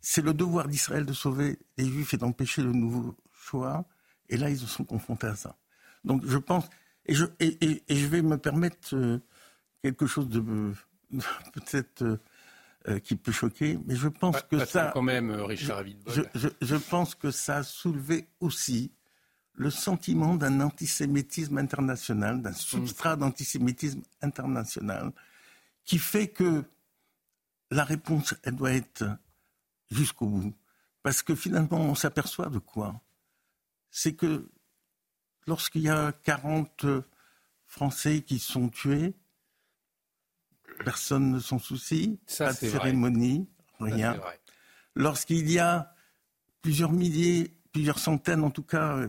c'est 0.00 0.22
le 0.22 0.34
devoir 0.34 0.66
d'Israël 0.66 1.06
de 1.06 1.12
sauver 1.12 1.58
les 1.76 1.86
Juifs 1.86 2.14
et 2.14 2.16
d'empêcher 2.16 2.62
le 2.62 2.72
nouveau 2.72 3.16
Shoah. 3.32 3.84
Et 4.28 4.36
là, 4.36 4.50
ils 4.50 4.58
se 4.58 4.66
sont 4.66 4.84
confrontés 4.84 5.28
à 5.28 5.36
ça. 5.36 5.56
Donc, 6.04 6.26
je 6.26 6.38
pense, 6.38 6.68
et 7.06 7.14
je, 7.14 7.24
et, 7.40 7.82
je 7.88 8.06
vais 8.06 8.22
me 8.22 8.36
permettre 8.36 8.94
euh, 8.94 9.20
quelque 9.82 10.06
chose 10.06 10.28
de 10.28 10.40
peut-être 11.52 12.02
euh, 12.02 12.16
euh, 12.88 12.98
qui 12.98 13.16
peut 13.16 13.32
choquer, 13.32 13.78
mais 13.86 13.96
je 13.96 14.08
pense 14.08 14.42
que 14.42 14.64
ça. 14.64 14.90
quand 14.92 15.02
même, 15.02 15.30
Richard 15.30 15.84
je, 16.06 16.22
je, 16.34 16.48
je, 16.60 16.76
pense 16.76 17.14
que 17.14 17.30
ça 17.30 17.58
a 17.58 17.62
soulevé 17.62 18.28
aussi 18.40 18.92
le 19.54 19.70
sentiment 19.70 20.34
d'un 20.36 20.60
antisémitisme 20.60 21.58
international, 21.58 22.42
d'un 22.42 22.52
substrat 22.52 23.16
d'antisémitisme 23.16 24.02
international, 24.20 25.12
qui 25.84 25.98
fait 25.98 26.28
que 26.28 26.64
la 27.70 27.84
réponse, 27.84 28.34
elle 28.42 28.56
doit 28.56 28.72
être 28.72 29.04
jusqu'au 29.90 30.26
bout. 30.26 30.54
Parce 31.02 31.22
que 31.22 31.34
finalement, 31.34 31.80
on 31.80 31.94
s'aperçoit 31.94 32.48
de 32.50 32.58
quoi? 32.58 33.00
C'est 33.90 34.14
que 34.14 34.48
lorsqu'il 35.46 35.82
y 35.82 35.88
a 35.88 36.12
40 36.24 36.86
Français 37.66 38.22
qui 38.22 38.38
sont 38.38 38.68
tués, 38.68 39.14
personne 40.84 41.32
ne 41.32 41.38
s'en 41.38 41.58
soucie, 41.58 42.18
pas 42.38 42.52
de 42.52 42.58
cérémonie, 42.58 43.48
rien. 43.80 44.20
Lorsqu'il 44.94 45.50
y 45.50 45.58
a 45.58 45.94
plusieurs 46.62 46.92
milliers, 46.92 47.54
plusieurs 47.72 47.98
centaines 47.98 48.42
en 48.42 48.50
tout 48.50 48.62
cas, 48.62 49.06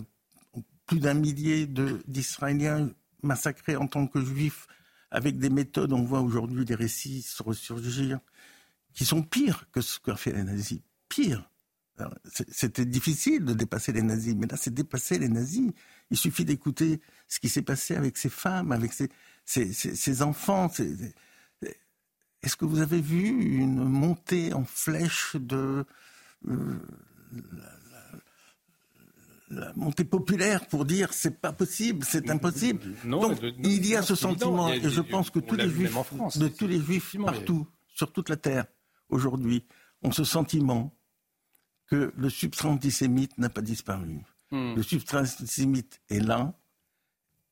plus 0.86 1.00
d'un 1.00 1.14
millier 1.14 1.68
d'Israéliens 1.68 2.90
massacrés 3.24 3.76
en 3.76 3.88
tant 3.88 4.08
que 4.08 4.22
juifs, 4.22 4.68
avec 5.12 5.38
des 5.38 5.50
méthodes, 5.50 5.94
on 5.94 6.04
voit 6.04 6.22
aujourd'hui 6.22 6.66
des 6.66 6.76
récits 6.76 7.22
se 7.22 7.42
ressurgir, 7.42 8.20
qui 8.94 9.06
sont 9.06 9.24
pires 9.24 9.70
que 9.72 9.82
ce 9.82 10.00
qu'a 10.00 10.16
fait 10.16 10.34
les 10.34 10.44
nazis. 10.44 10.80
Pire. 11.08 11.50
C'était 12.52 12.86
difficile 12.86 13.44
de 13.46 13.54
dépasser 13.54 13.92
les 13.92 14.02
nazis, 14.02 14.36
mais 14.36 14.48
là, 14.48 14.58
c'est 14.58 14.74
dépasser 14.74 15.18
les 15.18 15.30
nazis. 15.30 15.72
Il 16.10 16.18
suffit 16.18 16.46
d'écouter 16.46 17.02
ce 17.28 17.40
qui 17.40 17.50
s'est 17.50 17.62
passé 17.62 17.96
avec 17.96 18.18
ces 18.18 18.30
femmes, 18.30 18.72
avec 18.72 18.94
ces, 18.94 20.22
enfants. 20.22 20.72
Est-ce 22.44 22.56
que 22.56 22.66
vous 22.66 22.80
avez 22.80 23.02
vu 23.02 23.28
une 23.28 23.84
montée 23.84 24.54
en 24.54 24.64
flèche 24.64 25.36
de 25.36 25.86
euh, 26.48 26.80
la, 29.50 29.74
montée 29.76 30.06
populaire 30.06 30.66
pour 30.68 30.86
dire 30.86 31.14
c'est 31.14 31.42
pas 31.42 31.52
possible, 31.52 32.06
c'est 32.06 32.30
impossible? 32.30 32.94
Donc 33.04 33.40
il 33.42 33.86
y 33.86 33.96
a 33.96 34.02
ce 34.02 34.16
sentiment, 34.16 34.70
et 34.70 34.90
je 34.90 35.02
pense 35.02 35.30
que 35.30 35.40
tous 35.40 35.56
les 35.56 35.70
juifs, 35.70 35.94
de 36.38 36.48
tous 36.48 36.68
les 36.68 36.80
juifs 36.80 37.16
partout, 37.26 37.68
sur 37.88 38.14
toute 38.14 38.30
la 38.30 38.38
terre, 38.38 38.66
aujourd'hui, 39.10 39.66
ont 40.04 40.12
ce 40.12 40.24
sentiment 40.24 40.94
que 41.88 42.14
le 42.16 42.30
substrat 42.30 42.70
antisémite 42.70 43.38
n'a 43.38 43.50
pas 43.50 43.62
disparu. 43.62 44.22
Hmm. 44.52 44.76
Le 44.76 44.84
substrat 44.84 45.22
antisémite 45.22 46.02
est 46.10 46.20
là 46.20 46.54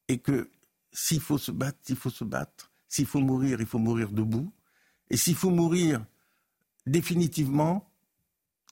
et 0.07 0.19
que 0.19 0.49
s'il 0.91 1.19
faut 1.19 1.37
se 1.37 1.51
battre, 1.51 1.79
il 1.89 1.95
faut 1.95 2.09
se 2.09 2.23
battre. 2.23 2.71
S'il 2.87 3.05
faut 3.05 3.19
mourir, 3.19 3.59
il 3.59 3.65
faut 3.65 3.79
mourir 3.79 4.11
debout. 4.11 4.51
Et 5.09 5.17
s'il 5.17 5.35
faut 5.35 5.49
mourir 5.49 6.05
définitivement, 6.85 7.91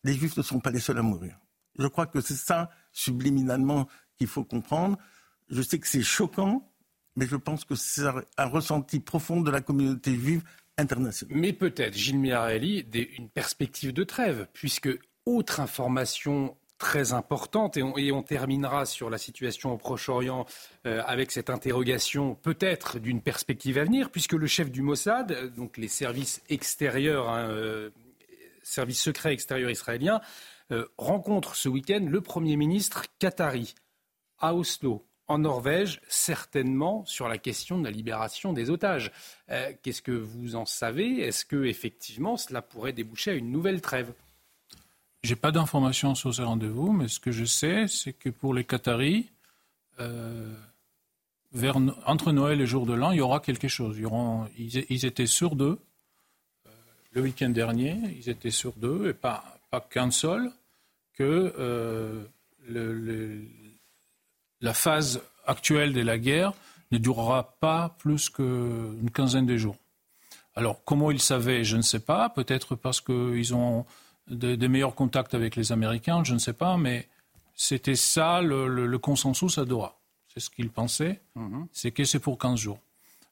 les 0.03 0.13
juifs 0.13 0.37
ne 0.37 0.41
sont 0.41 0.59
pas 0.59 0.71
les 0.71 0.79
seuls 0.79 0.97
à 0.97 1.01
mourir. 1.01 1.37
Je 1.77 1.87
crois 1.87 2.05
que 2.05 2.21
c'est 2.21 2.35
ça, 2.35 2.69
subliminalement, 2.91 3.87
qu'il 4.17 4.27
faut 4.27 4.43
comprendre. 4.43 4.97
Je 5.49 5.61
sais 5.61 5.79
que 5.79 5.87
c'est 5.87 6.03
choquant, 6.03 6.71
mais 7.15 7.27
je 7.27 7.35
pense 7.35 7.65
que 7.65 7.75
c'est 7.75 8.05
un 8.37 8.45
ressenti 8.45 8.99
profond 8.99 9.41
de 9.41 9.51
la 9.51 9.61
communauté 9.61 10.15
juive 10.15 10.43
internationale. 10.77 11.35
Mais 11.37 11.53
peut-être, 11.53 11.95
Gilles 11.95 12.19
Miarelli, 12.19 12.85
une 13.17 13.29
perspective 13.29 13.93
de 13.93 14.03
trêve, 14.03 14.47
puisque 14.53 14.89
autre 15.25 15.59
information 15.59 16.57
très 16.83 17.13
importante. 17.13 17.77
Et 17.77 18.11
on, 18.11 18.23
terminera 18.23 18.85
sur 18.85 19.09
la 19.09 19.17
situation 19.17 19.71
au 19.71 19.77
Proche-Orient 19.77 20.45
euh, 20.85 21.01
avec 21.05 21.31
cette 21.31 21.49
interrogation 21.49 22.35
peut-être 22.35 22.99
d'une 22.99 23.21
perspective 23.21 23.77
à 23.77 23.85
venir, 23.85 24.09
puisque 24.09 24.33
le 24.33 24.47
chef 24.47 24.69
du 24.69 24.81
Mossad, 24.81 25.31
euh, 25.31 25.47
donc 25.47 25.77
les 25.77 25.87
services 25.87 26.43
extérieurs, 26.49 27.29
hein, 27.29 27.47
euh, 27.49 27.89
services 28.63 29.01
secrets 29.01 29.31
extérieurs 29.31 29.71
israéliens, 29.71 30.21
rencontre 30.97 31.55
ce 31.55 31.69
week-end 31.69 32.03
le 32.09 32.19
Premier 32.19 32.57
ministre 32.57 33.05
qatari 33.19 33.75
à 34.39 34.55
Oslo 34.55 35.05
en 35.27 35.37
Norvège, 35.37 36.01
certainement 36.07 37.05
sur 37.05 37.27
la 37.27 37.37
question 37.37 37.77
de 37.77 37.83
la 37.83 37.91
libération 37.91 38.53
des 38.53 38.71
otages. 38.71 39.11
Qu'est-ce 39.83 40.01
que 40.01 40.11
vous 40.11 40.55
en 40.55 40.65
savez? 40.65 41.19
Est-ce 41.19 41.45
que 41.45 41.65
effectivement 41.65 42.37
cela 42.37 42.63
pourrait 42.63 42.93
déboucher 42.93 43.31
à 43.31 43.33
une 43.35 43.51
nouvelle 43.51 43.81
trêve? 43.81 44.13
J'ai 45.23 45.35
pas 45.37 45.51
d'informations 45.51 46.15
sur 46.15 46.33
ce 46.33 46.41
rendez-vous, 46.41 46.91
mais 46.91 47.07
ce 47.07 47.19
que 47.19 47.31
je 47.31 47.45
sais, 47.45 47.87
c'est 47.87 48.13
que 48.13 48.29
pour 48.29 48.53
les 48.53 48.65
Qataris, 48.65 49.29
euh, 49.99 50.53
entre 52.05 52.31
Noël 52.31 52.59
et 52.59 52.65
jour 52.65 52.85
de 52.85 52.93
l'an, 52.93 53.11
il 53.11 53.19
y 53.19 53.21
aura 53.21 53.39
quelque 53.39 53.67
chose. 53.69 53.97
Ils, 54.57 55.05
étaient 55.05 55.27
sur 55.27 55.55
deux. 55.55 55.79
Euh, 56.65 56.69
le 57.11 57.21
week-end 57.21 57.49
dernier, 57.49 57.97
ils 58.17 58.29
étaient 58.29 58.51
sur 58.51 58.73
deux, 58.73 59.09
et 59.09 59.13
pas, 59.13 59.43
qu'un 59.89 60.11
seul, 60.11 60.51
que 61.13 61.53
euh, 61.57 62.23
la 64.61 64.73
phase 64.73 65.21
actuelle 65.45 65.93
de 65.93 66.01
la 66.01 66.17
guerre 66.17 66.53
ne 66.91 66.97
durera 66.97 67.55
pas 67.59 67.95
plus 67.99 68.29
qu'une 68.29 69.09
quinzaine 69.13 69.45
de 69.45 69.57
jours. 69.57 69.77
Alors, 70.55 70.83
comment 70.83 71.11
ils 71.11 71.21
savaient, 71.21 71.63
je 71.63 71.77
ne 71.77 71.81
sais 71.81 71.99
pas. 71.99 72.29
Peut-être 72.29 72.75
parce 72.75 72.99
qu'ils 72.99 73.55
ont 73.55 73.85
des 74.27 74.67
meilleurs 74.67 74.95
contacts 74.95 75.33
avec 75.33 75.55
les 75.55 75.71
Américains, 75.71 76.23
je 76.23 76.33
ne 76.33 76.39
sais 76.39 76.53
pas, 76.53 76.77
mais 76.77 77.07
c'était 77.55 77.95
ça 77.95 78.41
le, 78.41 78.97
consensus 78.97 79.57
à 79.57 79.65
Doha. 79.65 79.99
C'est 80.27 80.39
ce 80.39 80.49
qu'ils 80.49 80.71
pensaient, 80.71 81.21
mhm. 81.35 81.67
c'est 81.71 81.91
que 81.91 82.03
c'est 82.03 82.19
pour 82.19 82.37
15 82.37 82.59
jours. 82.59 82.79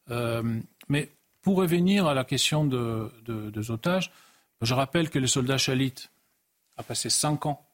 Euh, 0.09 0.59
mais 0.89 1.09
pour 1.41 1.57
revenir 1.57 2.05
à 2.05 2.13
la 2.13 2.23
question 2.23 2.65
de, 2.65 3.11
des 3.25 3.71
otages, 3.71 4.11
je 4.61 4.73
rappelle 4.73 5.09
que 5.09 5.17
le 5.17 5.27
soldat 5.27 5.57
Chalit 5.57 5.95
a 6.77 6.83
passé 6.83 7.09
5 7.09 7.45
ans 7.47 7.65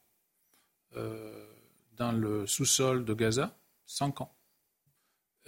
euh, 0.96 1.46
dans 1.96 2.12
le 2.12 2.46
sous-sol 2.46 3.04
de 3.04 3.12
Gaza, 3.12 3.54
5 3.86 4.22
ans, 4.22 4.32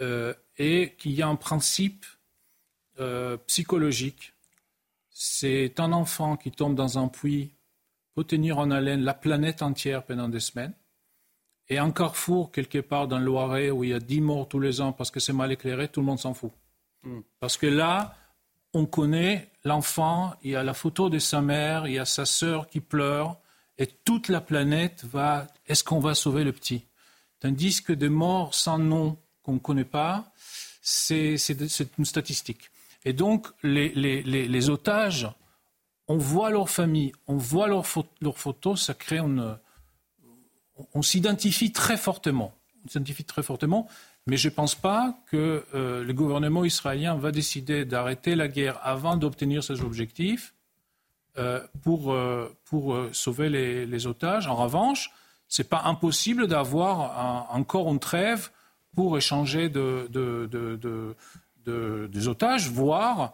euh, 0.00 0.34
et 0.58 0.94
qu'il 0.98 1.12
y 1.12 1.22
a 1.22 1.28
un 1.28 1.36
principe 1.36 2.04
psychologique. 3.46 4.34
C'est 5.08 5.80
un 5.80 5.92
enfant 5.92 6.36
qui 6.36 6.50
tombe 6.50 6.74
dans 6.74 6.98
un 6.98 7.08
puits 7.08 7.50
peut 8.14 8.24
tenir 8.24 8.58
en 8.58 8.70
haleine 8.70 9.02
la 9.02 9.14
planète 9.14 9.62
entière 9.62 10.04
pendant 10.04 10.28
des 10.28 10.40
semaines. 10.40 10.74
Et 11.68 11.78
un 11.78 11.92
carrefour, 11.92 12.50
quelque 12.50 12.78
part 12.78 13.06
dans 13.06 13.18
le 13.18 13.24
Loiret, 13.24 13.70
où 13.70 13.84
il 13.84 13.90
y 13.90 13.94
a 13.94 14.00
10 14.00 14.20
morts 14.20 14.48
tous 14.48 14.58
les 14.58 14.80
ans 14.80 14.92
parce 14.92 15.10
que 15.10 15.20
c'est 15.20 15.32
mal 15.32 15.52
éclairé, 15.52 15.88
tout 15.88 16.00
le 16.00 16.06
monde 16.06 16.18
s'en 16.18 16.34
fout. 16.34 16.50
Hmm. 17.04 17.20
Parce 17.38 17.56
que 17.56 17.66
là, 17.66 18.16
on 18.74 18.86
connaît 18.86 19.50
l'enfant, 19.64 20.34
il 20.42 20.50
y 20.50 20.56
a 20.56 20.64
la 20.64 20.74
photo 20.74 21.08
de 21.08 21.18
sa 21.18 21.40
mère, 21.40 21.86
il 21.86 21.94
y 21.94 21.98
a 21.98 22.04
sa 22.04 22.26
sœur 22.26 22.68
qui 22.68 22.80
pleure, 22.80 23.38
et 23.78 23.86
toute 23.86 24.28
la 24.28 24.40
planète 24.40 25.04
va. 25.04 25.46
Est-ce 25.66 25.84
qu'on 25.84 26.00
va 26.00 26.14
sauver 26.14 26.44
le 26.44 26.52
petit? 26.52 26.86
Tandis 27.38 27.82
que 27.82 27.92
des 27.92 28.08
morts 28.08 28.54
sans 28.54 28.78
nom 28.78 29.16
qu'on 29.42 29.54
ne 29.54 29.58
connaît 29.58 29.84
pas, 29.84 30.32
c'est 30.82 31.36
une 31.98 32.04
statistique. 32.04 32.70
Et 33.04 33.12
donc, 33.12 33.46
les, 33.62 33.88
les, 33.90 34.22
les 34.22 34.70
otages 34.70 35.28
on 36.10 36.16
voit 36.16 36.50
leur 36.50 36.68
famille, 36.68 37.12
on 37.28 37.36
voit 37.36 37.68
leurs 37.68 37.86
photos, 37.86 38.82
ça 38.82 38.94
crée 38.94 39.18
une... 39.20 39.56
On 40.92 41.02
s'identifie 41.02 41.70
très 41.70 41.96
fortement. 41.96 42.52
On 42.84 42.88
s'identifie 42.88 43.22
très 43.22 43.44
fortement, 43.44 43.86
mais 44.26 44.36
je 44.36 44.48
ne 44.48 44.54
pense 44.54 44.74
pas 44.74 45.16
que 45.26 45.64
euh, 45.72 46.02
le 46.02 46.12
gouvernement 46.12 46.64
israélien 46.64 47.14
va 47.14 47.30
décider 47.30 47.84
d'arrêter 47.84 48.34
la 48.34 48.48
guerre 48.48 48.80
avant 48.82 49.16
d'obtenir 49.16 49.62
ses 49.62 49.82
objectifs 49.82 50.52
euh, 51.38 51.64
pour, 51.84 52.12
euh, 52.12 52.52
pour 52.64 52.98
sauver 53.12 53.48
les, 53.48 54.06
otages. 54.08 54.48
En 54.48 54.56
revanche, 54.56 55.12
ce 55.46 55.62
n'est 55.62 55.68
pas 55.68 55.82
impossible 55.84 56.48
d'avoir 56.48 57.54
encore 57.54 57.88
une 57.88 58.00
trêve 58.00 58.50
pour 58.96 59.16
échanger 59.16 59.68
de, 59.68 60.08
des 61.64 62.26
otages, 62.26 62.68
voire 62.68 63.20
euh, 63.20 63.26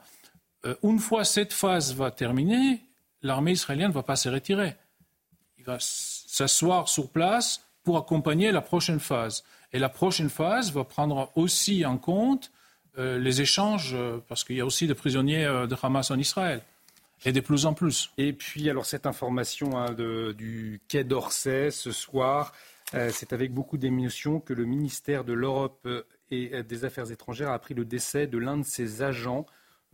une 0.82 0.98
fois 0.98 1.24
cette 1.24 1.52
phase 1.52 1.94
va 1.94 2.10
terminer, 2.10 2.80
l'armée 3.22 3.52
israélienne 3.52 3.88
ne 3.88 3.94
va 3.94 4.02
pas 4.02 4.16
se 4.16 4.28
retirer. 4.28 4.74
Il 5.58 5.64
va 5.64 5.78
s'asseoir 5.80 6.88
sur 6.88 7.10
place 7.10 7.62
pour 7.82 7.96
accompagner 7.96 8.52
la 8.52 8.60
prochaine 8.60 9.00
phase. 9.00 9.44
Et 9.72 9.78
la 9.78 9.88
prochaine 9.88 10.30
phase 10.30 10.72
va 10.72 10.84
prendre 10.84 11.30
aussi 11.36 11.84
en 11.84 11.98
compte 11.98 12.50
euh, 12.98 13.18
les 13.18 13.40
échanges, 13.40 13.94
euh, 13.94 14.18
parce 14.28 14.44
qu'il 14.44 14.56
y 14.56 14.60
a 14.60 14.66
aussi 14.66 14.86
des 14.86 14.94
prisonniers 14.94 15.44
de 15.44 15.76
Hamas 15.82 16.10
en 16.10 16.18
Israël. 16.18 16.62
Et 17.24 17.32
de 17.32 17.40
plus 17.40 17.66
en 17.66 17.74
plus. 17.74 18.10
Et 18.18 18.32
puis, 18.32 18.68
alors, 18.68 18.84
cette 18.84 19.06
information 19.06 19.78
hein, 19.78 19.92
du 19.94 20.80
Quai 20.86 21.02
d'Orsay 21.02 21.70
ce 21.70 21.90
soir, 21.90 22.52
c'est 22.92 23.32
avec 23.32 23.52
beaucoup 23.52 23.78
d'émotion 23.78 24.38
que 24.38 24.52
le 24.52 24.64
ministère 24.64 25.24
de 25.24 25.32
l'Europe 25.32 25.88
et 26.30 26.62
des 26.62 26.84
Affaires 26.84 27.10
étrangères 27.10 27.48
a 27.48 27.54
appris 27.54 27.72
le 27.74 27.86
décès 27.86 28.26
de 28.26 28.36
l'un 28.36 28.58
de 28.58 28.64
ses 28.64 29.02
agents 29.02 29.46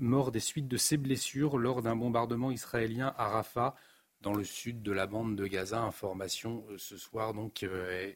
mort 0.03 0.33
des 0.33 0.41
suites 0.41 0.69
de 0.69 0.77
ses 0.77 0.97
blessures 0.97 1.59
lors 1.59 1.83
d'un 1.83 1.97
bombardement 1.97 2.51
israélien 2.51 3.15
à 3.17 3.29
Rafah, 3.29 3.75
dans 4.21 4.35
le 4.35 4.45
sud 4.45 4.83
de 4.83 4.93
la 4.93 5.07
bande 5.07 5.37
de 5.37 5.47
Gaza. 5.47 5.81
Information 5.81 6.65
euh, 6.71 6.77
ce 6.79 6.97
soir, 6.97 7.35
donc, 7.35 7.65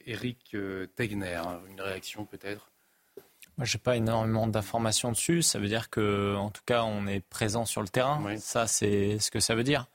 Eric 0.07 0.55
euh, 0.55 0.84
euh, 0.84 0.87
Tegner. 0.87 1.43
Une 1.68 1.80
réaction 1.80 2.24
peut-être? 2.24 2.70
Moi, 3.59 3.64
j'ai 3.64 3.78
pas 3.78 3.97
énormément 3.97 4.47
d'informations 4.47 5.11
dessus. 5.11 5.43
Ça 5.43 5.59
veut 5.59 5.68
dire 5.68 5.89
que, 5.89 6.37
en 6.37 6.51
tout 6.51 6.62
cas, 6.66 6.84
on 6.84 7.07
est 7.07 7.20
présent 7.20 7.64
sur 7.64 7.80
le 7.80 7.89
terrain. 7.89 8.37
Ça, 8.39 8.66
c'est 8.66 9.18
ce 9.18 9.30
que 9.30 9.41
ça 9.41 9.55
veut 9.55 9.64
dire. 9.64 9.87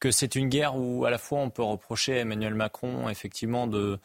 Que 0.00 0.10
c'est 0.10 0.34
une 0.34 0.48
guerre 0.48 0.76
où, 0.76 1.04
à 1.04 1.10
la 1.10 1.18
fois, 1.18 1.38
on 1.38 1.50
peut 1.50 1.62
reprocher 1.62 2.18
à 2.18 2.20
Emmanuel 2.20 2.54
Macron, 2.54 3.08
effectivement, 3.08 3.66
de, 3.66 4.00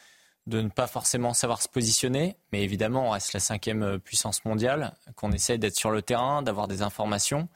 de 0.49 0.61
ne 0.61 0.69
pas 0.69 0.87
forcément 0.87 1.33
savoir 1.33 1.61
se 1.61 1.69
positionner, 1.69 2.35
mais 2.51 2.63
évidemment, 2.63 3.07
on 3.07 3.09
reste 3.11 3.33
la 3.33 3.39
cinquième 3.39 3.83
euh, 3.83 3.97
puissance 3.97 4.43
mondiale, 4.43 4.95
qu'on 5.15 5.31
essaie 5.31 5.57
d'être 5.57 5.77
sur 5.77 5.91
le 5.91 6.01
terrain, 6.01 6.41
d'avoir 6.41 6.67
des 6.67 6.81
informations, 6.81 7.47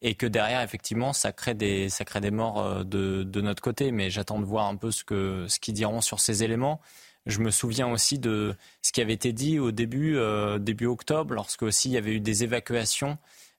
et 0.00 0.14
que 0.14 0.26
derrière, 0.26 0.62
effectivement, 0.62 1.12
ça 1.12 1.32
crée 1.32 1.54
des, 1.54 1.88
ça 1.88 2.04
crée 2.04 2.20
des 2.20 2.30
morts 2.30 2.60
euh, 2.60 2.84
de, 2.84 3.24
de 3.24 3.40
notre 3.40 3.62
côté. 3.62 3.90
Mais 3.92 4.08
j'attends 4.10 4.38
de 4.38 4.44
voir 4.44 4.66
un 4.66 4.76
peu 4.76 4.90
ce 4.90 5.04
que 5.04 5.46
ce 5.48 5.58
qu'ils 5.58 5.74
diront 5.74 6.00
sur 6.00 6.20
ces 6.20 6.44
éléments. 6.44 6.80
Je 7.26 7.40
me 7.40 7.50
souviens 7.50 7.88
aussi 7.88 8.18
de 8.18 8.54
ce 8.82 8.92
qui 8.92 9.00
avait 9.00 9.12
été 9.12 9.32
dit 9.32 9.58
au 9.58 9.72
début, 9.72 10.16
euh, 10.16 10.58
début 10.58 10.86
octobre, 10.86 11.34
lorsque 11.34 11.62
aussi 11.62 11.88
il 11.88 11.92
y 11.92 11.98
avait 11.98 12.12
eu 12.12 12.20
des 12.20 12.44
évacuations 12.44 13.18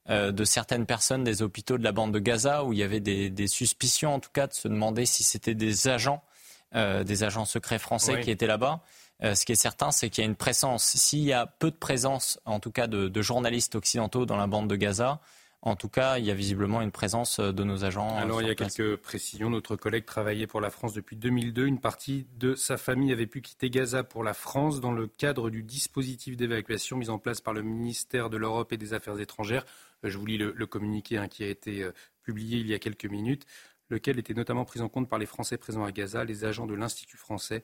de 0.10 0.46
certaines 0.46 0.86
personnes 0.86 1.26
des 1.26 1.42
hôpitaux 1.42 1.78
de 1.78 1.84
la 1.84 1.92
bande 1.92 2.14
de 2.14 2.20
Gaza, 2.20 2.64
où 2.64 2.72
il 2.72 2.80
y 2.80 2.84
avait 2.84 3.02
des, 3.02 3.30
des 3.30 3.48
suspicions, 3.48 4.14
en 4.16 4.22
tout 4.22 4.30
cas, 4.32 4.48
de 4.48 4.54
se 4.54 4.70
demander 4.70 5.06
si 5.06 5.22
c'était 5.22 5.54
des 5.54 5.90
agents 5.90 6.24
euh, 6.76 7.06
des 7.06 7.24
agents 7.24 7.46
secrets 7.46 7.80
français 7.80 8.20
qui 8.20 8.30
étaient 8.30 8.46
là-bas. 8.46 8.82
Euh, 9.24 9.36
ce 9.36 9.46
qui 9.46 9.54
est 9.54 9.56
certain, 9.56 9.92
c'est 9.92 10.10
qu'il 10.10 10.22
y 10.24 10.28
a 10.28 10.30
une 10.30 10.36
présence. 10.36 10.84
S'il 10.84 11.24
y 11.24 11.32
a 11.32 11.46
peu 11.46 11.72
de 11.72 11.78
présence, 11.78 12.40
en 12.46 12.60
tout 12.60 12.72
cas, 12.72 12.88
de, 12.88 13.22
journalistes 13.22 13.76
occidentaux 13.76 14.26
dans 14.26 14.36
la 14.36 14.48
bande 14.48 14.70
de 14.70 14.76
Gaza, 14.76 15.22
en 15.62 15.78
tout 15.78 15.88
cas, 15.90 16.18
il 16.18 16.26
y 16.26 16.32
a 16.32 16.34
visiblement 16.34 16.82
une 16.82 16.92
présence 16.92 17.40
euh, 17.40 17.54
de 17.54 17.64
nos 17.64 17.86
agents. 17.86 18.16
Alors, 18.18 18.42
il 18.42 18.48
y 18.48 18.52
a 18.52 18.56
quelques 18.56 18.98
précisions. 18.98 19.50
Notre 19.50 19.78
collègue 19.78 20.06
travaillait 20.06 20.46
pour 20.46 20.60
la 20.60 20.70
France 20.70 20.94
depuis 20.94 21.16
2002. 21.16 21.66
Une 21.66 21.80
partie 21.80 22.28
de 22.38 22.54
sa 22.54 22.76
famille 22.76 23.12
avait 23.14 23.28
pu 23.28 23.42
quitter 23.42 23.70
Gaza 23.70 24.04
pour 24.04 24.24
la 24.26 24.34
France 24.34 24.82
dans 24.82 24.92
le 24.92 25.08
cadre 25.08 25.50
du 25.50 25.64
dispositif 25.64 26.36
d'évacuation 26.36 26.98
mis 26.98 27.10
en 27.10 27.18
place 27.18 27.40
par 27.40 27.54
le 27.54 27.64
ministère 27.64 28.30
de 28.30 28.38
l'Europe 28.38 28.74
et 28.74 28.78
des 28.78 28.94
Affaires 28.94 29.20
étrangères. 29.20 29.66
Je 30.04 30.18
vous 30.18 30.26
lis 30.26 30.38
le, 30.38 30.54
communiqué 30.68 31.18
hein, 31.18 31.28
qui 31.28 31.44
a 31.44 31.48
été 31.48 31.90
publié 32.22 32.60
il 32.60 32.68
y 32.68 32.74
a 32.74 32.80
quelques 32.80 33.06
minutes 33.06 33.46
lequel 33.90 34.20
était 34.20 34.34
notamment 34.34 34.66
pris 34.66 34.82
en 34.82 34.90
compte 34.90 35.10
par 35.10 35.20
les 35.20 35.26
Français 35.26 35.58
présents 35.58 35.84
à 35.84 35.92
Gaza, 35.92 36.24
les 36.24 36.46
agents 36.46 36.66
de 36.66 36.74
l'Institut 36.74 37.18
français 37.18 37.64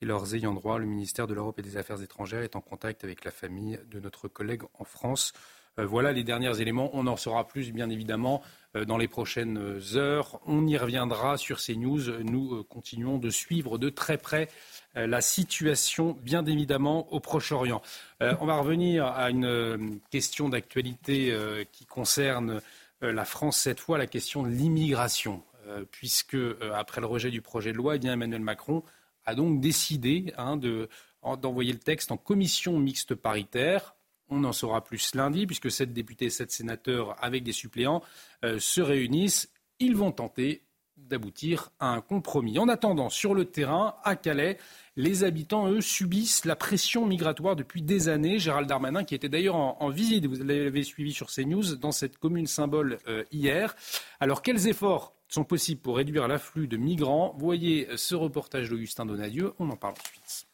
et 0.00 0.06
leurs 0.06 0.34
ayants 0.34 0.54
droit. 0.54 0.78
Le 0.78 0.86
ministère 0.86 1.26
de 1.26 1.34
l'Europe 1.34 1.58
et 1.58 1.62
des 1.62 1.76
Affaires 1.76 2.02
étrangères 2.02 2.42
est 2.42 2.56
en 2.56 2.60
contact 2.60 3.04
avec 3.04 3.24
la 3.24 3.30
famille 3.30 3.78
de 3.90 4.00
notre 4.00 4.28
collègue 4.28 4.62
en 4.78 4.84
France. 4.84 5.32
voilà 5.78 6.12
les 6.12 6.24
derniers 6.24 6.60
éléments. 6.60 6.90
On 6.92 7.06
en 7.06 7.16
saura 7.16 7.46
plus, 7.48 7.72
bien 7.72 7.88
évidemment, 7.88 8.42
dans 8.74 8.98
les 8.98 9.08
prochaines 9.08 9.80
heures. 9.94 10.40
On 10.46 10.66
y 10.66 10.76
reviendra 10.76 11.38
sur 11.38 11.60
ces 11.60 11.76
news. 11.76 12.22
Nous 12.22 12.64
continuons 12.64 13.18
de 13.18 13.30
suivre 13.30 13.78
de 13.78 13.88
très 13.88 14.18
près 14.18 14.48
la 14.94 15.20
situation, 15.20 16.18
bien 16.22 16.44
évidemment, 16.44 17.10
au 17.12 17.20
Proche-Orient. 17.20 17.80
on 18.20 18.44
va 18.44 18.56
revenir 18.56 19.06
à 19.06 19.30
une 19.30 20.00
question 20.10 20.48
d'actualité 20.48 21.34
qui 21.72 21.86
concerne 21.86 22.60
la 23.00 23.24
France, 23.24 23.56
cette 23.56 23.80
fois, 23.80 23.98
la 23.98 24.06
question 24.06 24.42
de 24.42 24.48
l'immigration. 24.48 25.42
Puisque, 25.90 26.36
après 26.74 27.00
le 27.00 27.06
rejet 27.06 27.30
du 27.30 27.42
projet 27.42 27.72
de 27.72 27.76
loi, 27.76 27.96
eh 27.96 28.06
Emmanuel 28.06 28.40
Macron 28.40 28.82
a 29.24 29.34
donc 29.34 29.60
décidé 29.60 30.32
hein, 30.36 30.56
d'envoyer 30.56 31.72
le 31.72 31.78
texte 31.78 32.12
en 32.12 32.16
commission 32.16 32.78
mixte 32.78 33.14
paritaire. 33.14 33.94
On 34.28 34.44
en 34.44 34.52
saura 34.52 34.82
plus 34.82 35.14
lundi, 35.14 35.46
puisque 35.46 35.70
sept 35.70 35.92
députés 35.92 36.26
et 36.26 36.30
sept 36.30 36.50
sénateurs 36.50 37.22
avec 37.22 37.42
des 37.42 37.52
suppléants 37.52 38.02
euh, 38.44 38.58
se 38.58 38.80
réunissent. 38.80 39.52
Ils 39.78 39.96
vont 39.96 40.12
tenter 40.12 40.62
d'aboutir 40.96 41.70
à 41.80 41.88
un 41.88 42.00
compromis. 42.00 42.58
En 42.58 42.68
attendant, 42.68 43.10
sur 43.10 43.34
le 43.34 43.44
terrain, 43.44 43.96
à 44.04 44.14
Calais, 44.14 44.58
les 44.96 45.24
habitants, 45.24 45.68
eux, 45.68 45.80
subissent 45.80 46.44
la 46.44 46.54
pression 46.54 47.06
migratoire 47.06 47.56
depuis 47.56 47.82
des 47.82 48.08
années. 48.08 48.38
Gérald 48.38 48.68
Darmanin, 48.68 49.04
qui 49.04 49.14
était 49.14 49.28
d'ailleurs 49.28 49.56
en, 49.56 49.88
visite, 49.90 50.26
vous 50.26 50.42
l'avez 50.42 50.82
suivi 50.82 51.12
sur 51.12 51.30
CNews, 51.30 51.76
dans 51.76 51.92
cette 51.92 52.18
commune 52.18 52.46
symbole 52.46 52.98
euh, 53.08 53.24
hier. 53.32 53.74
Alors, 54.20 54.42
quels 54.42 54.68
efforts 54.68 55.14
sont 55.32 55.44
possibles 55.44 55.80
pour 55.80 55.96
réduire 55.96 56.28
l'afflux 56.28 56.66
de 56.68 56.76
migrants. 56.76 57.34
Voyez 57.38 57.88
ce 57.96 58.14
reportage 58.14 58.68
d'Augustin 58.68 59.06
Donadieu, 59.06 59.54
on 59.58 59.70
en 59.70 59.76
parle 59.76 59.94
ensuite. 59.94 60.46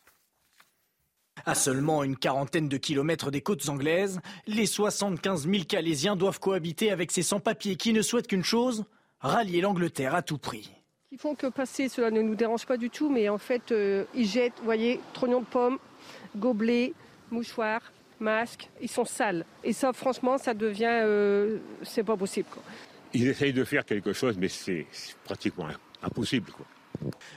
À 1.47 1.55
seulement 1.55 2.05
une 2.05 2.17
quarantaine 2.17 2.69
de 2.69 2.77
kilomètres 2.77 3.31
des 3.31 3.41
côtes 3.41 3.69
anglaises, 3.69 4.21
les 4.47 4.67
75 4.67 5.49
000 5.49 5.65
Calaisiens 5.69 6.17
doivent 6.17 6.41
cohabiter 6.41 6.91
avec 6.91 7.11
ces 7.13 7.23
sans-papiers 7.23 7.77
qui 7.77 7.93
ne 7.93 8.03
souhaitent 8.03 8.27
qu'une 8.27 8.45
chose, 8.45 8.85
rallier 9.21 9.61
l'Angleterre 9.61 10.15
à 10.15 10.23
tout 10.23 10.39
prix. 10.39 10.71
Ils 11.11 11.19
font 11.19 11.35
que 11.35 11.47
passer, 11.47 11.89
cela 11.89 12.11
ne 12.11 12.21
nous 12.21 12.35
dérange 12.35 12.67
pas 12.67 12.77
du 12.77 12.91
tout, 12.91 13.09
mais 13.09 13.29
en 13.29 13.39
fait, 13.39 13.73
euh, 13.73 14.05
ils 14.15 14.27
jettent, 14.27 14.59
vous 14.59 14.65
voyez, 14.65 15.01
trognons 15.13 15.41
de 15.41 15.47
pommes, 15.47 15.79
gobelets, 16.37 16.93
mouchoirs, 17.31 17.81
masques, 18.21 18.69
ils 18.81 18.91
sont 18.91 19.05
sales. 19.05 19.45
Et 19.65 19.73
ça, 19.73 19.93
franchement, 19.93 20.39
ça 20.39 20.55
devient, 20.55 21.01
euh, 21.03 21.59
c'est 21.83 22.05
pas 22.05 22.17
possible. 22.17 22.49
Quoi. 22.53 22.63
Ils 23.15 23.29
essayent 23.29 23.53
de 23.53 23.65
faire 23.65 23.85
quelque 23.85 24.13
chose, 24.13 24.37
mais 24.39 24.49
c'est 24.49 24.87
pratiquement 25.25 25.69
impossible. 26.03 26.53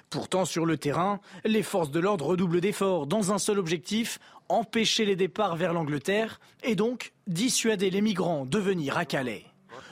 Pourtant, 0.09 0.45
sur 0.45 0.65
le 0.65 0.77
terrain, 0.77 1.19
les 1.45 1.63
forces 1.63 1.91
de 1.91 1.99
l'ordre 1.99 2.25
redoublent 2.25 2.61
d'efforts 2.61 3.07
dans 3.07 3.31
un 3.31 3.37
seul 3.37 3.59
objectif, 3.59 4.19
empêcher 4.49 5.05
les 5.05 5.15
départs 5.15 5.55
vers 5.55 5.73
l'Angleterre 5.73 6.39
et 6.63 6.75
donc 6.75 7.13
dissuader 7.27 7.89
les 7.89 8.01
migrants 8.01 8.45
de 8.45 8.59
venir 8.59 8.97
à 8.97 9.05
Calais. 9.05 9.45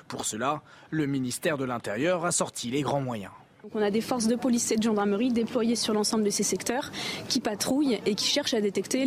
Pour 0.07 0.25
cela, 0.25 0.63
le 0.89 1.05
ministère 1.05 1.57
de 1.57 1.65
l'Intérieur 1.65 2.25
a 2.25 2.31
sorti 2.31 2.71
les 2.71 2.81
grands 2.81 3.01
moyens 3.01 3.31
on 3.73 3.81
a 3.81 3.91
des 3.91 4.01
forces 4.01 4.27
de 4.27 4.35
police 4.35 4.71
et 4.71 4.77
de 4.77 4.83
gendarmerie 4.83 5.31
déployées 5.31 5.75
sur 5.75 5.93
l'ensemble 5.93 6.23
de 6.23 6.29
ces 6.29 6.43
secteurs 6.43 6.91
qui 7.27 7.39
patrouillent 7.39 7.99
et 8.05 8.15
qui 8.15 8.25
cherchent 8.25 8.53
à 8.53 8.61
détecter 8.61 9.05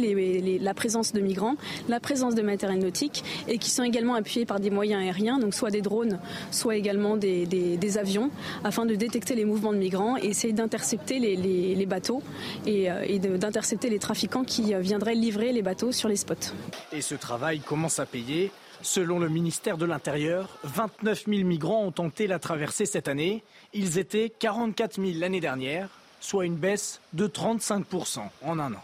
la 0.58 0.74
présence 0.74 1.12
de 1.12 1.20
migrants, 1.20 1.56
la 1.88 2.00
présence 2.00 2.34
de 2.34 2.42
matériel 2.42 2.80
nautique 2.80 3.24
et 3.48 3.58
qui 3.58 3.70
sont 3.70 3.82
également 3.82 4.14
appuyés 4.14 4.44
par 4.44 4.60
des 4.60 4.70
moyens 4.70 5.02
aériens, 5.02 5.38
donc 5.38 5.54
soit 5.54 5.70
des 5.70 5.80
drones, 5.80 6.20
soit 6.50 6.76
également 6.76 7.16
des, 7.16 7.98
avions, 7.98 8.30
afin 8.64 8.86
de 8.86 8.94
détecter 8.94 9.34
les 9.34 9.44
mouvements 9.44 9.72
de 9.72 9.78
migrants 9.78 10.16
et 10.16 10.26
essayer 10.26 10.52
d'intercepter 10.52 11.18
les, 11.18 11.86
bateaux 11.86 12.22
et, 12.66 12.90
euh, 12.90 13.04
et 13.06 13.18
d'intercepter 13.18 13.90
les 13.90 13.98
trafiquants 13.98 14.44
qui 14.44 14.74
viendraient 14.74 15.14
livrer 15.14 15.52
les 15.52 15.62
bateaux 15.62 15.92
sur 15.92 16.08
les 16.08 16.16
spots. 16.16 16.54
Et 16.92 17.00
ce 17.00 17.14
travail 17.14 17.60
commence 17.60 17.98
à 17.98 18.06
payer. 18.06 18.50
Selon 18.82 19.20
le 19.20 19.28
ministère 19.28 19.78
de 19.78 19.86
l'Intérieur, 19.86 20.48
29 20.64 21.26
000 21.28 21.44
migrants 21.44 21.84
ont 21.84 21.92
tenté 21.92 22.26
la 22.26 22.40
traversée 22.40 22.84
cette 22.84 23.06
année. 23.06 23.44
Ils 23.72 23.98
étaient 23.98 24.28
44 24.28 25.00
000 25.00 25.18
l'année 25.20 25.40
dernière, 25.40 25.88
soit 26.20 26.46
une 26.46 26.56
baisse 26.56 27.00
de 27.12 27.28
35% 27.28 28.20
en 28.42 28.58
un 28.58 28.72
an. 28.72 28.82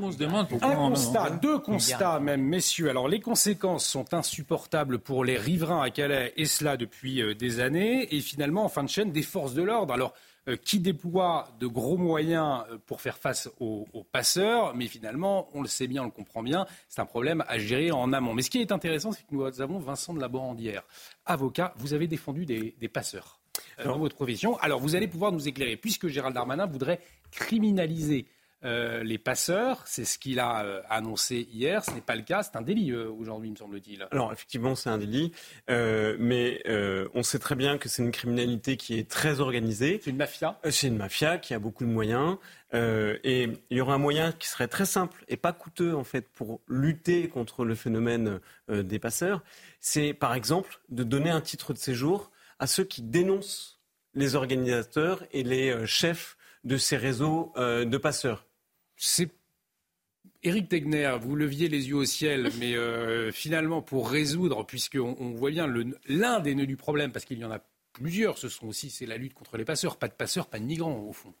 On 0.00 0.12
se 0.12 0.18
demande 0.18 0.48
pourquoi 0.48 0.68
un 0.68 0.76
constat, 0.76 1.30
deux 1.42 1.58
constats 1.58 2.20
même, 2.20 2.42
messieurs. 2.42 2.90
Alors 2.90 3.08
les 3.08 3.20
conséquences 3.20 3.86
sont 3.86 4.14
insupportables 4.14 4.98
pour 4.98 5.24
les 5.24 5.36
riverains 5.36 5.82
à 5.82 5.90
Calais, 5.90 6.32
et 6.36 6.44
cela 6.44 6.76
depuis 6.76 7.22
euh, 7.22 7.34
des 7.34 7.60
années. 7.60 8.14
Et 8.14 8.20
finalement, 8.20 8.64
en 8.64 8.68
fin 8.68 8.84
de 8.84 8.88
chaîne, 8.88 9.12
des 9.12 9.22
forces 9.22 9.54
de 9.54 9.62
l'ordre. 9.62 9.92
Alors 9.94 10.14
qui 10.56 10.80
déploie 10.80 11.48
de 11.60 11.66
gros 11.66 11.96
moyens 11.96 12.64
euh, 12.70 12.78
pour 12.86 13.00
faire 13.00 13.18
face 13.18 13.50
aux, 13.60 13.86
passeurs, 14.12 14.74
mais 14.74 14.86
finalement, 14.86 15.48
on 15.52 15.62
le 15.62 15.68
sait 15.68 15.86
bien, 15.86 16.02
on 16.02 16.06
le 16.06 16.10
comprend 16.10 16.42
bien, 16.42 16.66
c'est 16.88 17.00
un 17.00 17.06
problème 17.06 17.44
à 17.48 17.58
gérer 17.58 17.90
en 17.90 18.12
amont. 18.12 18.34
Mais 18.34 18.42
ce 18.42 18.50
qui 18.50 18.60
est 18.60 18.72
intéressant, 18.72 19.12
c'est 19.12 19.22
que 19.22 19.34
nous 19.34 19.60
avons 19.60 19.78
Vincent 19.78 20.14
de 20.14 20.20
la 20.20 20.28
Borandière, 20.28 20.82
avocat, 21.26 21.74
vous 21.76 21.92
avez 21.94 22.06
défendu 22.06 22.46
des, 22.46 22.88
passeurs 22.88 23.40
euh, 23.80 23.84
dans 23.84 23.98
votre 23.98 24.14
profession. 24.14 24.58
Alors 24.58 24.80
vous 24.80 24.96
allez 24.96 25.08
pouvoir 25.08 25.32
nous 25.32 25.48
éclairer, 25.48 25.76
puisque 25.76 26.08
Gérald 26.08 26.34
Darmanin 26.34 26.66
voudrait 26.66 27.00
criminaliser 27.30 28.26
euh, 28.64 29.04
les 29.04 29.18
passeurs. 29.18 29.84
C'est 29.86 30.04
ce 30.04 30.18
qu'il 30.18 30.40
a 30.40 30.64
euh, 30.64 30.82
annoncé 30.90 31.46
hier. 31.52 31.84
Ce 31.84 31.92
n'est 31.92 32.00
pas 32.00 32.16
le 32.16 32.22
cas. 32.22 32.42
C'est 32.42 32.56
un 32.56 32.60
délit 32.60 32.90
euh, 32.90 33.08
aujourd'hui, 33.08 33.50
me 33.50 33.56
semble-t-il. 33.56 34.08
Alors 34.10 34.32
effectivement, 34.32 34.74
c'est 34.74 34.90
un 34.90 34.98
délit, 34.98 35.32
mais 35.68 36.62
on 37.14 37.22
sait 37.22 37.38
très 37.38 37.54
bien 37.54 37.78
que 37.78 37.88
c'est 37.88 38.02
une 38.02 38.10
criminalité 38.10 38.76
qui 38.76 38.98
est 38.98 39.08
très 39.08 39.38
organisée. 39.38 40.00
C'est 40.02 40.10
une 40.10 40.16
mafia. 40.16 40.58
c'est 40.70 40.88
une 40.88 40.96
mafia 40.96 41.38
qui 41.38 41.54
a 41.54 41.60
beaucoup 41.60 41.84
de 41.84 41.90
moyens. 41.90 42.38
et 42.72 43.48
il 43.70 43.76
y 43.76 43.80
aura 43.80 43.94
un 43.94 43.98
moyen 43.98 44.32
qui 44.32 44.48
serait 44.48 44.68
très 44.68 44.86
simple 44.86 45.24
et 45.28 45.36
pas 45.36 45.52
coûteux 45.52 45.94
en 45.94 46.04
fait 46.04 46.28
pour 46.28 46.60
lutter 46.66 47.28
contre 47.28 47.64
le 47.64 47.76
phénomène 47.76 48.40
des 48.68 48.98
passeurs. 48.98 49.42
C'est 49.78 50.14
par 50.14 50.34
exemple 50.34 50.80
de 50.88 51.04
donner 51.04 51.30
un 51.30 51.40
titre 51.40 51.72
de 51.72 51.78
séjour 51.78 52.30
à 52.58 52.66
ceux 52.66 52.84
qui 52.84 53.02
dénoncent 53.02 53.80
les 54.14 54.34
organisateurs 54.34 55.22
et 55.30 55.44
les 55.44 55.86
chefs 55.86 56.36
de 56.64 56.76
ces 56.76 56.96
réseaux 56.96 57.52
de 57.56 57.96
passeurs 57.96 58.47
c'est 58.98 59.30
Éric 60.42 60.68
Tegner, 60.68 61.16
vous 61.20 61.34
leviez 61.34 61.68
les 61.68 61.88
yeux 61.88 61.96
au 61.96 62.04
ciel, 62.04 62.50
mais 62.58 62.74
euh, 62.74 63.32
finalement, 63.32 63.80
pour 63.80 64.10
résoudre, 64.10 64.64
puisqu'on 64.64 65.16
on 65.18 65.30
voit 65.30 65.50
bien 65.50 65.72
l'un 66.06 66.40
des 66.40 66.54
nœuds 66.54 66.66
du 66.66 66.76
problème, 66.76 67.12
parce 67.12 67.24
qu'il 67.24 67.38
y 67.38 67.44
en 67.44 67.50
a 67.50 67.60
plusieurs, 67.92 68.38
ce 68.38 68.48
sont 68.48 68.66
aussi 68.66 68.90
c'est 68.90 69.06
la 69.06 69.16
lutte 69.16 69.34
contre 69.34 69.56
les 69.56 69.64
passeurs. 69.64 69.96
Pas 69.96 70.08
de 70.08 70.12
passeurs, 70.12 70.46
pas 70.46 70.58
de 70.58 70.64
migrants, 70.64 70.98
au 70.98 71.12
fond. 71.12 71.32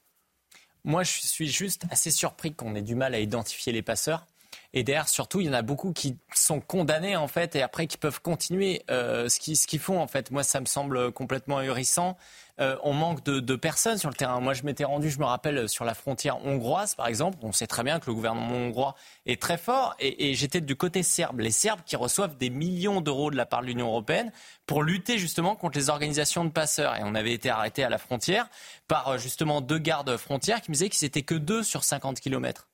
Moi, 0.84 1.02
je 1.02 1.18
suis 1.18 1.48
juste 1.48 1.84
assez 1.90 2.10
surpris 2.10 2.54
qu'on 2.54 2.74
ait 2.74 2.82
du 2.82 2.94
mal 2.94 3.14
à 3.14 3.20
identifier 3.20 3.72
les 3.72 3.82
passeurs. 3.82 4.26
Et 4.72 4.82
derrière, 4.82 5.08
surtout, 5.08 5.40
il 5.40 5.46
y 5.46 5.50
en 5.50 5.54
a 5.54 5.62
beaucoup 5.62 5.92
qui 5.92 6.16
sont 6.34 6.60
condamnés, 6.60 7.16
en 7.16 7.28
fait, 7.28 7.56
et 7.56 7.62
après 7.62 7.86
qui 7.86 7.98
peuvent 7.98 8.20
continuer 8.20 8.82
euh, 8.90 9.28
ce 9.28 9.66
qu'ils 9.66 9.80
font, 9.80 10.00
en 10.00 10.06
fait. 10.06 10.30
Moi, 10.30 10.42
ça 10.42 10.60
me 10.60 10.66
semble 10.66 11.12
complètement 11.12 11.58
ahurissant. 11.58 12.16
Euh, 12.60 12.76
on 12.82 12.92
manque 12.92 13.22
de, 13.24 13.56
personnes 13.56 13.98
sur 13.98 14.08
le 14.08 14.14
terrain. 14.14 14.40
Moi, 14.40 14.54
je 14.54 14.62
m'étais 14.62 14.84
rendu, 14.84 15.10
je 15.10 15.18
me 15.18 15.24
rappelle, 15.24 15.68
sur 15.68 15.84
la 15.84 15.94
frontière 15.94 16.44
hongroise, 16.44 16.94
par 16.94 17.06
exemple. 17.06 17.38
On 17.42 17.52
sait 17.52 17.66
très 17.66 17.82
bien 17.82 18.00
que 18.00 18.06
le 18.06 18.14
gouvernement 18.14 18.54
hongrois 18.54 18.94
est 19.26 19.40
très 19.40 19.58
fort. 19.58 19.94
Et, 20.00 20.34
j'étais 20.34 20.60
du 20.60 20.76
côté 20.76 21.02
serbe. 21.02 21.40
Les 21.40 21.50
Serbes 21.50 21.80
qui 21.84 21.96
reçoivent 21.96 22.36
des 22.36 22.50
millions 22.50 23.00
d'euros 23.00 23.30
de 23.30 23.36
la 23.36 23.46
part 23.46 23.62
de 23.62 23.66
l'Union 23.66 23.88
européenne 23.88 24.32
pour 24.66 24.82
lutter 24.82 25.18
justement 25.18 25.56
contre 25.56 25.78
les 25.78 25.90
organisations 25.90 26.44
de 26.44 26.50
passeurs. 26.50 26.96
Et 26.96 27.00
on 27.04 27.14
avait 27.14 27.32
été 27.32 27.50
arrêté 27.50 27.84
à 27.84 27.88
la 27.88 27.98
frontière 27.98 28.48
par 28.88 29.08
euh, 29.08 29.18
justement 29.18 29.60
deux 29.60 29.78
gardes 29.78 30.16
frontières 30.16 30.60
qui 30.60 30.70
me 30.70 30.74
disaient 30.74 30.88
qu'ils 30.88 31.06
n'étaient 31.06 31.22
que 31.22 31.34
deux 31.34 31.62
sur 31.62 31.84
50 31.84 32.20
kilomètres 32.20 32.68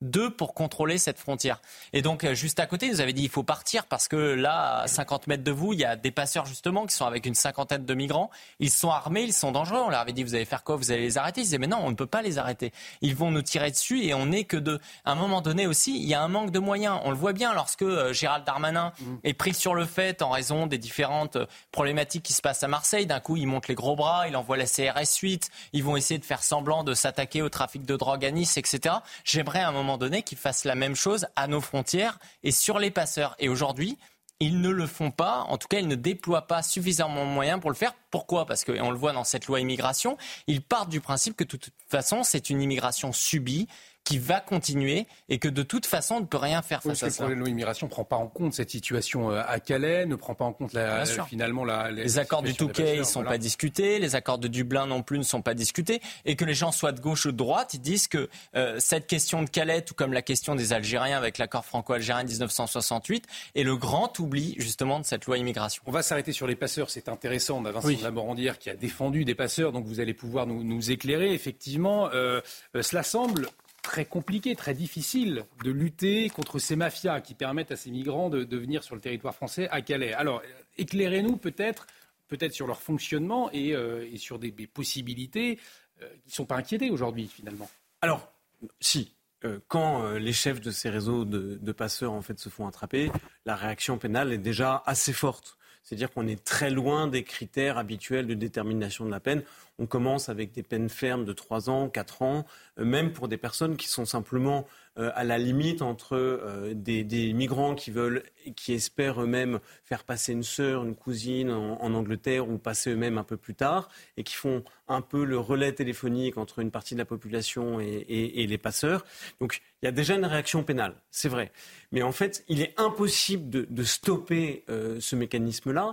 deux 0.00 0.30
pour 0.30 0.54
contrôler 0.54 0.98
cette 0.98 1.18
frontière. 1.18 1.60
Et 1.92 2.02
donc, 2.02 2.24
euh, 2.24 2.34
juste 2.34 2.60
à 2.60 2.66
côté, 2.66 2.86
ils 2.86 2.92
nous 2.92 3.00
avait 3.00 3.12
dit 3.12 3.22
il 3.22 3.28
faut 3.28 3.42
partir 3.42 3.86
parce 3.86 4.08
que 4.08 4.16
là, 4.16 4.80
à 4.80 4.86
50 4.88 5.26
mètres 5.26 5.44
de 5.44 5.50
vous, 5.50 5.72
il 5.72 5.80
y 5.80 5.84
a 5.84 5.96
des 5.96 6.10
passeurs 6.10 6.46
justement 6.46 6.86
qui 6.86 6.94
sont 6.94 7.04
avec 7.04 7.26
une 7.26 7.34
cinquantaine 7.34 7.84
de 7.84 7.94
migrants. 7.94 8.30
Ils 8.58 8.70
sont 8.70 8.90
armés, 8.90 9.22
ils 9.22 9.32
sont 9.32 9.52
dangereux. 9.52 9.80
On 9.80 9.90
leur 9.90 10.00
avait 10.00 10.12
dit 10.12 10.22
vous 10.22 10.34
allez 10.34 10.44
faire 10.44 10.64
quoi? 10.64 10.76
Vous 10.76 10.90
allez 10.90 11.02
les 11.02 11.18
arrêter? 11.18 11.42
Ils 11.42 11.44
disaient 11.44 11.58
mais 11.58 11.66
non, 11.66 11.78
on 11.82 11.90
ne 11.90 11.94
peut 11.94 12.06
pas 12.06 12.22
les 12.22 12.38
arrêter. 12.38 12.72
Ils 13.02 13.14
vont 13.14 13.30
nous 13.30 13.42
tirer 13.42 13.70
dessus 13.70 14.02
et 14.04 14.14
on 14.14 14.26
n'est 14.26 14.44
que 14.44 14.56
deux. 14.56 14.80
À 15.04 15.12
un 15.12 15.14
moment 15.14 15.42
donné 15.42 15.66
aussi, 15.66 15.96
il 15.96 16.08
y 16.08 16.14
a 16.14 16.22
un 16.22 16.28
manque 16.28 16.50
de 16.50 16.58
moyens. 16.58 16.98
On 17.04 17.10
le 17.10 17.16
voit 17.16 17.32
bien 17.32 17.54
lorsque 17.54 17.82
euh, 17.82 18.12
Gérald 18.12 18.44
Darmanin 18.44 18.92
mmh. 18.98 19.14
est 19.24 19.34
pris 19.34 19.54
sur 19.54 19.74
le 19.74 19.84
fait 19.84 20.22
en 20.22 20.30
raison 20.30 20.66
des 20.66 20.78
différentes 20.78 21.36
euh, 21.36 21.46
problématiques 21.72 22.22
qui 22.22 22.32
se 22.32 22.42
passent 22.42 22.62
à 22.62 22.68
Marseille. 22.68 23.06
D'un 23.06 23.20
coup, 23.20 23.36
il 23.36 23.46
monte 23.46 23.68
les 23.68 23.74
gros 23.74 23.96
bras, 23.96 24.28
il 24.28 24.36
envoie 24.36 24.56
la 24.56 24.66
CRS 24.66 25.18
8. 25.20 25.50
Ils 25.72 25.84
vont 25.84 25.96
essayer 25.96 26.18
de 26.18 26.24
faire 26.24 26.42
semblant 26.42 26.84
de 26.84 26.94
s'attaquer 26.94 27.42
au 27.42 27.48
trafic 27.48 27.84
de 27.84 27.96
drogue 27.96 28.24
à 28.24 28.30
Nice, 28.30 28.56
etc. 28.56 28.96
J'aimerais 29.24 29.60
un 29.60 29.72
moment 29.72 29.89
donné 29.98 30.22
qu'ils 30.22 30.38
fassent 30.38 30.64
la 30.64 30.74
même 30.74 30.94
chose 30.94 31.26
à 31.36 31.46
nos 31.46 31.60
frontières 31.60 32.18
et 32.42 32.52
sur 32.52 32.78
les 32.78 32.90
passeurs. 32.90 33.34
Et 33.38 33.48
aujourd'hui, 33.48 33.98
ils 34.40 34.60
ne 34.60 34.70
le 34.70 34.86
font 34.86 35.10
pas, 35.10 35.44
en 35.48 35.58
tout 35.58 35.68
cas, 35.68 35.78
ils 35.78 35.86
ne 35.86 35.94
déploient 35.94 36.46
pas 36.46 36.62
suffisamment 36.62 37.26
de 37.26 37.30
moyens 37.30 37.60
pour 37.60 37.70
le 37.70 37.76
faire. 37.76 37.94
Pourquoi? 38.10 38.46
Parce 38.46 38.64
qu'on 38.64 38.90
le 38.90 38.96
voit 38.96 39.12
dans 39.12 39.24
cette 39.24 39.46
loi 39.46 39.60
immigration, 39.60 40.16
ils 40.46 40.62
partent 40.62 40.88
du 40.88 41.02
principe 41.02 41.36
que 41.36 41.44
de 41.44 41.48
toute 41.48 41.70
façon, 41.88 42.22
c'est 42.22 42.48
une 42.48 42.62
immigration 42.62 43.12
subie 43.12 43.68
qui 44.10 44.18
va 44.18 44.40
continuer 44.40 45.06
et 45.28 45.38
que 45.38 45.46
de 45.46 45.62
toute 45.62 45.86
façon, 45.86 46.16
on 46.16 46.20
ne 46.20 46.26
peut 46.26 46.36
rien 46.36 46.62
faire 46.62 46.82
face 46.82 47.04
à 47.04 47.10
ça. 47.10 47.22
Le 47.22 47.28
problème 47.28 47.40
de 47.42 47.44
l'immigration 47.44 47.86
ne 47.86 47.92
prend 47.92 48.02
pas 48.02 48.16
en 48.16 48.26
compte 48.26 48.54
cette 48.54 48.70
situation 48.70 49.30
euh, 49.30 49.40
à 49.46 49.60
Calais, 49.60 50.04
ne 50.04 50.16
prend 50.16 50.34
pas 50.34 50.44
en 50.44 50.52
compte 50.52 50.72
la, 50.72 51.04
finalement 51.06 51.64
la, 51.64 51.92
les, 51.92 52.18
accords 52.18 52.42
du 52.42 52.54
Touquet 52.54 52.98
ne 52.98 53.04
sont 53.04 53.22
pas 53.22 53.38
discutés, 53.38 54.00
les 54.00 54.16
accords 54.16 54.38
de 54.38 54.48
Dublin 54.48 54.86
non 54.86 55.04
plus 55.04 55.16
ne 55.16 55.22
sont 55.22 55.42
pas 55.42 55.54
discutés, 55.54 56.00
et 56.24 56.34
que 56.34 56.44
les 56.44 56.54
gens 56.54 56.72
soient 56.72 56.90
de 56.90 57.00
gauche 57.00 57.24
ou 57.26 57.30
de 57.30 57.36
droite, 57.36 57.74
ils 57.74 57.80
disent 57.80 58.08
que 58.08 58.28
euh, 58.56 58.80
cette 58.80 59.06
question 59.06 59.44
de 59.44 59.48
Calais, 59.48 59.82
tout 59.82 59.94
comme 59.94 60.12
la 60.12 60.22
question 60.22 60.56
des 60.56 60.72
Algériens 60.72 61.16
avec 61.16 61.38
l'accord 61.38 61.64
franco-algérien 61.64 62.24
1968, 62.24 63.26
est 63.54 63.62
le 63.62 63.76
grand 63.76 64.18
oubli 64.18 64.56
justement 64.58 64.98
de 64.98 65.04
cette 65.04 65.26
loi 65.26 65.38
immigration. 65.38 65.84
On 65.86 65.92
va 65.92 66.02
s'arrêter 66.02 66.32
sur 66.32 66.48
les 66.48 66.56
passeurs, 66.56 66.90
c'est 66.90 67.08
intéressant. 67.08 67.58
On 67.58 67.64
a 67.64 67.70
Vincent 67.70 67.86
oui. 67.86 68.00
Lamorandière 68.02 68.58
qui 68.58 68.70
a 68.70 68.74
défendu 68.74 69.24
des 69.24 69.36
passeurs, 69.36 69.70
donc 69.70 69.84
vous 69.84 70.00
allez 70.00 70.14
pouvoir 70.14 70.48
nous, 70.48 70.64
nous 70.64 70.90
éclairer. 70.90 71.32
Effectivement, 71.32 72.10
euh, 72.12 72.40
cela 72.80 73.04
semble 73.04 73.46
très 73.90 74.04
compliqué, 74.04 74.54
très 74.54 74.72
difficile 74.72 75.46
de 75.64 75.70
lutter 75.72 76.28
contre 76.30 76.60
ces 76.60 76.76
mafias 76.76 77.20
qui 77.20 77.34
permettent 77.34 77.72
à 77.72 77.76
ces 77.76 77.90
migrants 77.90 78.30
de, 78.30 78.56
venir 78.56 78.84
sur 78.84 78.94
le 78.94 79.00
territoire 79.00 79.34
français 79.34 79.68
à 79.70 79.82
Calais. 79.82 80.12
Alors, 80.12 80.42
éclairez-nous 80.78 81.36
peut-être 81.36 81.88
peut-être 82.28 82.54
sur 82.54 82.68
leur 82.68 82.80
fonctionnement 82.80 83.50
et, 83.52 83.74
euh, 83.74 84.16
sur 84.16 84.38
des, 84.38 84.52
possibilités 84.52 85.58
euh, 86.02 86.08
qui 86.22 86.28
ne 86.28 86.32
sont 86.32 86.44
pas 86.46 86.54
inquiétées 86.54 86.88
aujourd'hui 86.90 87.26
finalement. 87.26 87.68
Alors, 88.00 88.32
si. 88.78 89.12
Euh, 89.42 89.58
quand 89.68 90.12
les 90.12 90.34
chefs 90.34 90.60
de 90.60 90.70
ces 90.70 90.90
réseaux 90.90 91.24
de, 91.24 91.58
de, 91.60 91.72
passeurs 91.72 92.12
en 92.12 92.20
fait 92.20 92.38
se 92.38 92.50
font 92.50 92.68
attraper, 92.68 93.10
la 93.46 93.56
réaction 93.56 93.96
pénale 93.96 94.32
est 94.32 94.38
déjà 94.38 94.82
assez 94.86 95.14
forte. 95.14 95.56
C'est-à-dire 95.82 96.10
qu'on 96.10 96.26
est 96.26 96.42
très 96.44 96.70
loin 96.70 97.06
des 97.06 97.24
critères 97.24 97.78
habituels 97.78 98.26
de 98.26 98.34
détermination 98.34 99.04
de 99.04 99.10
la 99.10 99.20
peine. 99.20 99.42
On 99.78 99.86
commence 99.86 100.28
avec 100.28 100.52
des 100.52 100.62
peines 100.62 100.88
fermes 100.88 101.24
de 101.24 101.32
3 101.32 101.70
ans, 101.70 101.88
4 101.88 102.22
ans, 102.22 102.46
euh, 102.78 102.84
même 102.84 103.12
pour 103.12 103.28
des 103.28 103.38
personnes 103.38 103.76
qui 103.76 103.88
sont 103.88 104.04
simplement 104.04 104.66
euh, 105.00 105.10
à 105.14 105.24
la 105.24 105.38
limite 105.38 105.80
entre 105.80 106.14
euh, 106.14 106.74
des, 106.74 107.32
migrants 107.32 107.74
qui 107.74 107.90
veulent, 107.90 108.22
qui 108.54 108.74
espèrent 108.74 109.22
eux-mêmes 109.22 109.58
faire 109.82 110.04
passer 110.04 110.32
une 110.32 110.42
sœur, 110.42 110.84
une 110.84 110.94
cousine 110.94 111.50
en, 111.50 111.94
Angleterre 111.94 112.48
ou 112.48 112.58
passer 112.58 112.90
eux-mêmes 112.90 113.16
un 113.16 113.24
peu 113.24 113.36
plus 113.36 113.54
tard 113.54 113.88
et 114.16 114.24
qui 114.24 114.34
font 114.34 114.62
un 114.88 115.00
peu 115.00 115.24
le 115.24 115.38
relais 115.38 115.72
téléphonique 115.72 116.36
entre 116.36 116.58
une 116.58 116.70
partie 116.70 116.94
de 116.94 116.98
la 116.98 117.04
population 117.04 117.80
et, 117.80 118.46
les 118.46 118.58
passeurs. 118.58 119.04
Donc 119.40 119.60
il 119.82 119.86
y 119.86 119.88
a 119.88 119.92
déjà 119.92 120.14
une 120.14 120.24
réaction 120.24 120.62
pénale, 120.62 120.94
c'est 121.10 121.28
vrai. 121.28 121.52
Mais 121.92 122.02
en 122.02 122.12
fait, 122.12 122.44
il 122.48 122.60
est 122.60 122.74
impossible 122.78 123.48
de, 123.48 123.82
stopper 123.82 124.64
euh, 124.68 124.98
ce 125.00 125.16
mécanisme-là 125.16 125.92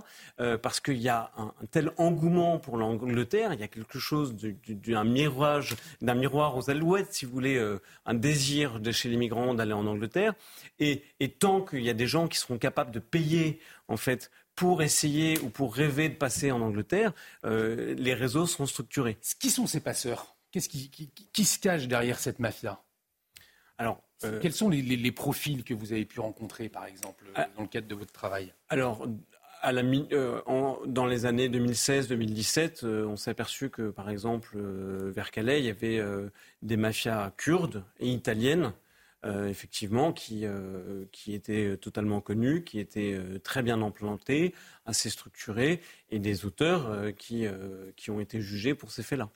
parce 0.62 0.80
qu'il 0.80 0.98
y 0.98 1.08
a 1.08 1.30
un, 1.36 1.52
tel 1.70 1.92
engouement 1.96 2.58
pour 2.58 2.76
l'Angleterre, 2.76 3.52
il 3.54 3.60
y 3.60 3.64
a 3.64 3.68
quelque 3.68 3.98
chose 3.98 4.34
d'un 4.80 5.04
miroir 5.04 6.56
aux 6.56 6.70
alouettes, 6.70 7.12
si 7.12 7.24
vous 7.24 7.32
voulez, 7.32 7.76
un 8.06 8.14
désir 8.14 8.80
de 8.80 8.92
chez 8.98 9.08
les 9.08 9.16
migrants 9.16 9.54
d'aller 9.54 9.72
en 9.72 9.86
Angleterre. 9.86 10.34
Et, 10.78 11.02
et 11.20 11.30
tant 11.30 11.62
qu'il 11.62 11.82
y 11.82 11.90
a 11.90 11.94
des 11.94 12.06
gens 12.06 12.28
qui 12.28 12.38
seront 12.38 12.58
capables 12.58 12.90
de 12.90 12.98
payer, 12.98 13.60
en 13.88 13.96
fait, 13.96 14.30
pour 14.58 14.82
essayer 14.82 15.38
ou 15.40 15.50
pour 15.50 15.74
rêver 15.74 16.08
de 16.08 16.16
passer 16.16 16.50
en 16.50 16.60
Angleterre, 16.60 17.12
euh, 17.44 17.94
les 17.94 18.12
réseaux 18.12 18.46
seront 18.46 18.66
structurés. 18.66 19.16
Qui 19.38 19.50
sont 19.50 19.68
ces 19.68 19.80
passeurs? 19.80 20.34
Qu'est-ce 20.50 20.68
qui, 20.68 20.90
qui, 20.90 21.10
qui, 21.32 21.44
se 21.44 21.60
cache 21.60 21.86
derrière 21.86 22.18
cette 22.18 22.40
mafia? 22.40 22.80
Alors, 23.76 24.02
euh, 24.24 24.40
quels 24.40 24.52
sont 24.52 24.68
les, 24.68 24.82
les, 24.82 24.96
les, 24.96 25.12
profils 25.12 25.62
que 25.62 25.74
vous 25.74 25.92
avez 25.92 26.04
pu 26.04 26.18
rencontrer, 26.18 26.68
par 26.68 26.86
exemple, 26.86 27.24
euh, 27.38 27.44
dans 27.56 27.62
le 27.62 27.68
cadre 27.68 27.86
de 27.86 27.94
votre 27.94 28.12
travail? 28.12 28.52
Alors, 28.68 29.06
à 29.62 29.70
la, 29.70 29.82
euh, 29.82 30.40
en, 30.46 30.78
dans 30.86 31.06
les 31.06 31.26
années 31.26 31.48
2016-2017, 31.48 32.84
euh, 32.84 33.06
on 33.06 33.16
s'est 33.16 33.30
aperçu 33.30 33.70
que, 33.70 33.90
par 33.90 34.10
exemple, 34.10 34.58
vers 34.58 35.30
Calais, 35.30 35.60
il 35.60 35.66
y 35.66 35.70
avait 35.70 36.02
des 36.62 36.76
mafias 36.76 37.30
kurdes 37.36 37.84
et 38.00 38.08
italiennes, 38.08 38.72
effectivement, 39.24 40.12
qui, 40.12 40.44
qui 41.12 41.34
étaient 41.34 41.76
totalement 41.76 42.20
connues, 42.20 42.64
qui 42.64 42.78
étaient 42.78 43.18
très 43.42 43.62
bien 43.62 43.82
implantées, 43.82 44.54
assez 44.86 45.10
structurées, 45.10 45.80
et 46.10 46.18
des 46.18 46.44
auteurs 46.44 47.14
qui, 47.16 47.46
qui 47.96 48.10
ont 48.10 48.20
été 48.20 48.40
jugés 48.40 48.74
pour 48.74 48.92
ces 48.92 49.02
faits-là. 49.02 49.30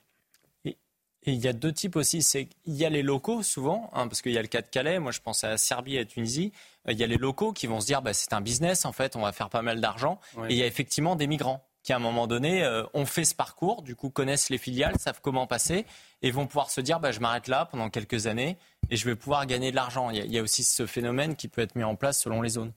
Et 1.25 1.31
il 1.31 1.39
y 1.39 1.47
a 1.47 1.53
deux 1.53 1.71
types 1.71 1.95
aussi. 1.95 2.21
C'est 2.21 2.49
il 2.65 2.73
y 2.73 2.85
a 2.85 2.89
les 2.89 3.01
locaux 3.01 3.43
souvent, 3.43 3.89
hein, 3.93 4.07
parce 4.07 4.21
qu'il 4.21 4.33
y 4.33 4.37
a 4.37 4.41
le 4.41 4.47
cas 4.47 4.61
de 4.61 4.67
Calais. 4.67 4.99
Moi, 4.99 5.11
je 5.11 5.21
pense 5.21 5.43
à 5.43 5.49
la 5.49 5.57
Serbie 5.57 5.95
et 5.95 5.99
à 5.99 6.01
la 6.01 6.05
Tunisie. 6.05 6.51
Il 6.87 6.97
y 6.97 7.03
a 7.03 7.07
les 7.07 7.17
locaux 7.17 7.53
qui 7.53 7.67
vont 7.67 7.79
se 7.79 7.85
dire, 7.85 8.01
bah, 8.01 8.13
c'est 8.13 8.33
un 8.33 8.41
business 8.41 8.85
en 8.85 8.91
fait, 8.91 9.15
on 9.15 9.21
va 9.21 9.31
faire 9.31 9.49
pas 9.49 9.61
mal 9.61 9.79
d'argent. 9.79 10.19
Et 10.49 10.53
il 10.53 10.57
y 10.57 10.63
a 10.63 10.67
effectivement 10.67 11.15
des 11.15 11.27
migrants 11.27 11.65
qui, 11.83 11.93
à 11.93 11.97
un 11.97 11.99
moment 11.99 12.27
donné, 12.27 12.63
euh, 12.63 12.83
ont 12.93 13.05
fait 13.05 13.25
ce 13.25 13.35
parcours, 13.35 13.81
du 13.81 13.95
coup 13.95 14.09
connaissent 14.09 14.49
les 14.49 14.57
filiales, 14.57 14.95
savent 14.99 15.19
comment 15.21 15.47
passer, 15.47 15.85
et 16.21 16.31
vont 16.31 16.47
pouvoir 16.47 16.69
se 16.69 16.81
dire, 16.81 16.99
bah, 16.99 17.11
je 17.11 17.19
m'arrête 17.19 17.47
là 17.47 17.65
pendant 17.65 17.89
quelques 17.89 18.27
années 18.27 18.57
et 18.89 18.95
je 18.95 19.05
vais 19.05 19.15
pouvoir 19.15 19.45
gagner 19.45 19.71
de 19.71 19.75
l'argent. 19.75 20.09
Il, 20.09 20.17
il, 20.17 20.31
y 20.31 20.39
a 20.39 20.41
aussi 20.41 20.63
ce 20.63 20.85
phénomène 20.85 21.35
qui 21.35 21.47
peut 21.47 21.61
être 21.61 21.75
mis 21.75 21.83
en 21.83 21.95
place 21.95 22.21
selon 22.21 22.41
les 22.41 22.49
zones. 22.49 22.71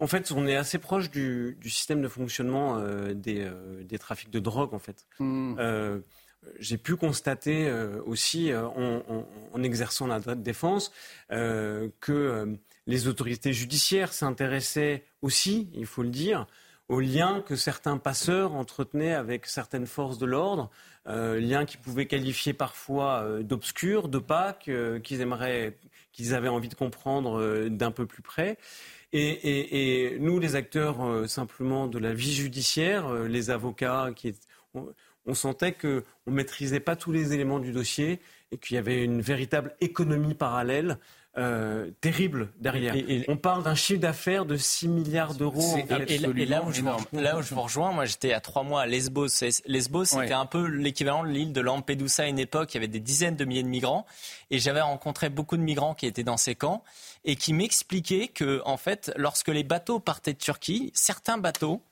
En 0.00 0.08
fait, 0.08 0.32
on 0.32 0.46
est 0.46 0.56
assez 0.56 0.78
proche 0.78 1.10
du, 1.10 1.56
du 1.60 1.70
système 1.70 2.02
de 2.02 2.08
fonctionnement 2.08 2.78
euh, 2.78 3.14
des, 3.14 3.42
euh, 3.42 3.84
des, 3.84 3.98
trafics 3.98 4.30
de 4.30 4.40
drogue, 4.40 4.74
en 4.74 4.80
fait. 4.80 5.06
Mmh 5.20 6.02
j'ai 6.58 6.78
pu 6.78 6.96
constater 6.96 7.68
euh, 7.68 8.00
aussi, 8.06 8.52
euh, 8.52 8.66
en, 8.66 9.02
en, 9.08 9.26
en, 9.52 9.62
exerçant 9.62 10.06
la 10.06 10.20
défense, 10.20 10.92
euh, 11.30 11.88
que 12.00 12.56
les 12.86 13.08
autorités 13.08 13.52
judiciaires 13.52 14.12
s'intéressaient 14.12 15.04
aussi, 15.22 15.68
il 15.74 15.86
faut 15.86 16.02
le 16.02 16.10
dire, 16.10 16.46
aux 16.88 17.00
liens 17.00 17.40
que 17.40 17.56
certains 17.56 17.98
passeurs 17.98 18.52
entretenaient 18.52 19.14
avec 19.14 19.46
certaines 19.46 19.86
forces 19.86 20.18
de 20.18 20.26
l'ordre, 20.26 20.70
liens 21.06 21.64
qu'ils 21.64 21.80
pouvaient 21.80 22.06
qualifier 22.06 22.52
parfois 22.52 23.26
d'obscurs, 23.42 24.08
d'opaques, 24.08 24.70
qu'ils 25.02 25.26
qu'ils 26.12 26.34
avaient 26.34 26.48
envie 26.48 26.68
de 26.68 26.74
comprendre 26.74 27.68
d'un 27.68 27.90
peu 27.90 28.06
plus 28.06 28.22
près. 28.22 28.58
Et, 29.12 30.16
nous, 30.20 30.38
les 30.38 30.56
acteurs 30.56 31.28
simplement 31.28 31.86
de 31.86 31.98
la 31.98 32.12
vie 32.12 32.34
judiciaire, 32.34 33.12
les 33.24 33.50
avocats 33.50 34.10
qui 34.14 34.34
on 35.26 35.34
sentait 35.34 35.72
qu'on 35.72 36.02
ne 36.26 36.32
maîtrisait 36.32 36.80
pas 36.80 36.96
tous 36.96 37.12
les 37.12 37.32
éléments 37.32 37.58
du 37.58 37.72
dossier 37.72 38.20
et 38.50 38.58
qu'il 38.58 38.74
y 38.74 38.78
avait 38.78 39.04
une 39.04 39.20
véritable 39.20 39.74
économie 39.80 40.34
parallèle. 40.34 40.98
Euh, 41.36 41.90
terrible 42.00 42.52
derrière. 42.60 42.94
Et, 42.94 43.00
et, 43.08 43.24
on 43.26 43.36
parle 43.36 43.64
d'un 43.64 43.74
chiffre 43.74 43.98
d'affaires 43.98 44.44
de 44.44 44.56
6 44.56 44.86
milliards 44.86 45.34
d'euros. 45.34 45.76
Et, 45.76 46.14
et, 46.14 46.18
là 46.46 46.62
où 46.62 46.70
je, 46.70 46.80
vous, 46.80 46.90
là 47.12 47.36
où 47.36 47.42
je 47.42 47.52
vous 47.52 47.60
rejoins, 47.60 47.90
moi 47.90 48.04
j'étais 48.04 48.32
à 48.32 48.40
trois 48.40 48.62
mois 48.62 48.82
à 48.82 48.86
Lesbos. 48.86 49.26
Lesbos, 49.66 50.04
c'était 50.04 50.20
ouais. 50.20 50.32
un 50.32 50.46
peu 50.46 50.64
l'équivalent 50.64 51.24
de 51.24 51.30
l'île 51.30 51.52
de 51.52 51.60
Lampedusa 51.60 52.22
à 52.22 52.26
une 52.26 52.38
époque. 52.38 52.72
Il 52.74 52.76
y 52.76 52.78
avait 52.78 52.86
des 52.86 53.00
dizaines 53.00 53.34
de 53.34 53.44
milliers 53.44 53.64
de 53.64 53.68
migrants. 53.68 54.06
Et 54.52 54.60
j'avais 54.60 54.80
rencontré 54.80 55.28
beaucoup 55.28 55.56
de 55.56 55.62
migrants 55.62 55.94
qui 55.94 56.06
étaient 56.06 56.22
dans 56.22 56.36
ces 56.36 56.54
camps 56.54 56.84
et 57.24 57.34
qui 57.34 57.52
m'expliquaient 57.52 58.28
que, 58.28 58.62
en 58.64 58.76
fait, 58.76 59.12
lorsque 59.16 59.48
les 59.48 59.64
bateaux 59.64 59.98
partaient 59.98 60.34
de 60.34 60.38
Turquie, 60.38 60.92
certains 60.94 61.38
bateaux 61.38 61.82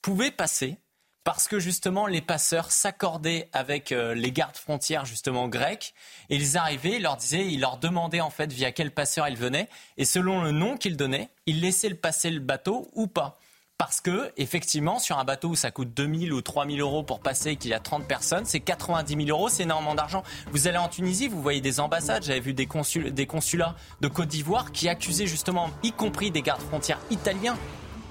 pouvaient 0.00 0.30
passer 0.30 0.78
parce 1.26 1.48
que 1.48 1.58
justement 1.58 2.06
les 2.06 2.20
passeurs 2.20 2.70
s'accordaient 2.70 3.48
avec 3.52 3.90
euh, 3.90 4.14
les 4.14 4.30
gardes 4.30 4.56
frontières 4.56 5.04
justement 5.04 5.48
grecs 5.48 5.92
ils 6.30 6.56
arrivaient, 6.56 6.98
ils 6.98 7.02
leur 7.02 7.16
disaient, 7.16 7.44
ils 7.44 7.60
leur 7.60 7.78
demandaient 7.78 8.20
en 8.20 8.30
fait 8.30 8.52
via 8.52 8.70
quel 8.70 8.92
passeur 8.92 9.26
ils 9.28 9.36
venaient 9.36 9.68
et 9.98 10.04
selon 10.04 10.44
le 10.44 10.52
nom 10.52 10.76
qu'ils 10.76 10.96
donnaient, 10.96 11.28
ils 11.46 11.60
laissaient 11.60 11.88
le 11.88 11.96
passer 11.96 12.30
le 12.30 12.38
bateau 12.38 12.88
ou 12.94 13.08
pas. 13.08 13.40
Parce 13.76 14.00
que, 14.00 14.32
effectivement, 14.38 14.98
sur 14.98 15.18
un 15.18 15.24
bateau 15.24 15.48
où 15.50 15.54
ça 15.54 15.70
coûte 15.70 15.92
2000 15.92 16.32
ou 16.32 16.40
3000 16.40 16.80
euros 16.80 17.02
pour 17.02 17.20
passer 17.20 17.50
et 17.50 17.56
qu'il 17.56 17.72
y 17.72 17.74
a 17.74 17.80
30 17.80 18.08
personnes, 18.08 18.46
c'est 18.46 18.60
90 18.60 19.26
000 19.26 19.28
euros, 19.28 19.50
c'est 19.50 19.64
énormément 19.64 19.94
d'argent. 19.94 20.22
Vous 20.50 20.66
allez 20.66 20.78
en 20.78 20.88
Tunisie, 20.88 21.28
vous 21.28 21.42
voyez 21.42 21.60
des 21.60 21.78
ambassades, 21.78 22.22
j'avais 22.22 22.40
vu 22.40 22.54
des, 22.54 22.66
des 23.10 23.26
consulats 23.26 23.76
de 24.00 24.08
Côte 24.08 24.28
d'Ivoire 24.28 24.72
qui 24.72 24.88
accusaient 24.88 25.26
justement, 25.26 25.70
y 25.82 25.92
compris 25.92 26.30
des 26.30 26.40
gardes 26.40 26.62
frontières 26.62 27.00
italiens, 27.10 27.58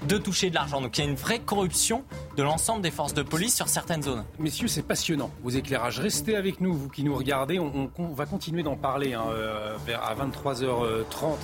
de 0.08 0.18
toucher 0.18 0.50
de 0.50 0.54
l'argent. 0.54 0.80
Donc 0.80 0.96
il 0.98 1.04
y 1.04 1.06
a 1.06 1.10
une 1.10 1.16
vraie 1.16 1.40
corruption 1.40 2.04
de 2.36 2.42
l'ensemble 2.42 2.82
des 2.82 2.90
forces 2.90 3.14
de 3.14 3.22
police 3.22 3.54
sur 3.54 3.68
certaines 3.68 4.02
zones. 4.02 4.24
Messieurs, 4.38 4.68
c'est 4.68 4.82
passionnant, 4.82 5.30
vos 5.42 5.50
éclairages. 5.50 5.98
Restez 5.98 6.36
avec 6.36 6.60
nous, 6.60 6.74
vous 6.74 6.88
qui 6.88 7.02
nous 7.02 7.14
regardez. 7.14 7.58
On, 7.58 7.88
va 8.16 8.26
continuer 8.26 8.62
d'en 8.62 8.76
parler 8.76 9.14
hein, 9.14 9.24
euh, 9.30 9.76
à 10.00 10.14
23h30 10.14 10.64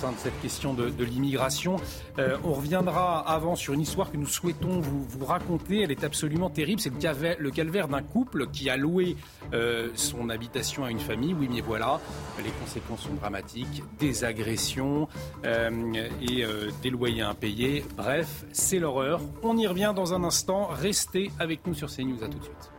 hein, 0.03 0.11
de 0.11 0.17
cette 0.17 0.39
question 0.41 0.73
de, 0.73 1.03
l'immigration. 1.03 1.77
Euh, 2.19 2.37
on 2.43 2.53
reviendra 2.53 3.19
avant 3.27 3.55
sur 3.55 3.73
une 3.73 3.81
histoire 3.81 4.11
que 4.11 4.17
nous 4.17 4.27
souhaitons 4.27 4.79
vous, 4.79 5.25
raconter. 5.25 5.81
Elle 5.81 5.91
est 5.91 6.03
absolument 6.03 6.49
terrible. 6.49 6.79
C'est 6.79 6.91
le 6.91 7.51
calvaire, 7.51 7.87
d'un 7.87 8.01
couple 8.01 8.47
qui 8.47 8.69
a 8.69 8.77
loué 8.77 9.15
euh, 9.53 9.89
son 9.95 10.29
habitation 10.29 10.83
à 10.83 10.91
une 10.91 10.99
famille. 10.99 11.33
Oui, 11.33 11.47
mais 11.51 11.61
voilà, 11.61 11.99
les 12.43 12.51
conséquences 12.51 13.01
sont 13.01 13.13
dramatiques. 13.13 13.83
Des 13.99 14.23
agressions 14.23 15.07
et 15.43 16.45
des 16.81 16.89
loyers 16.89 17.21
impayés. 17.21 17.83
Bref, 17.97 18.42
c'est 18.51 18.79
l'horreur. 18.79 19.21
On 19.41 19.57
y 19.57 19.67
revient 19.67 19.93
dans 19.95 20.13
un 20.13 20.23
instant. 20.23 20.67
Restez 20.67 21.31
avec 21.39 21.65
nous 21.65 21.73
sur 21.73 21.89
CNews. 21.89 22.23
À 22.23 22.27
tout 22.27 22.39
de 22.39 22.43
suite. 22.43 22.71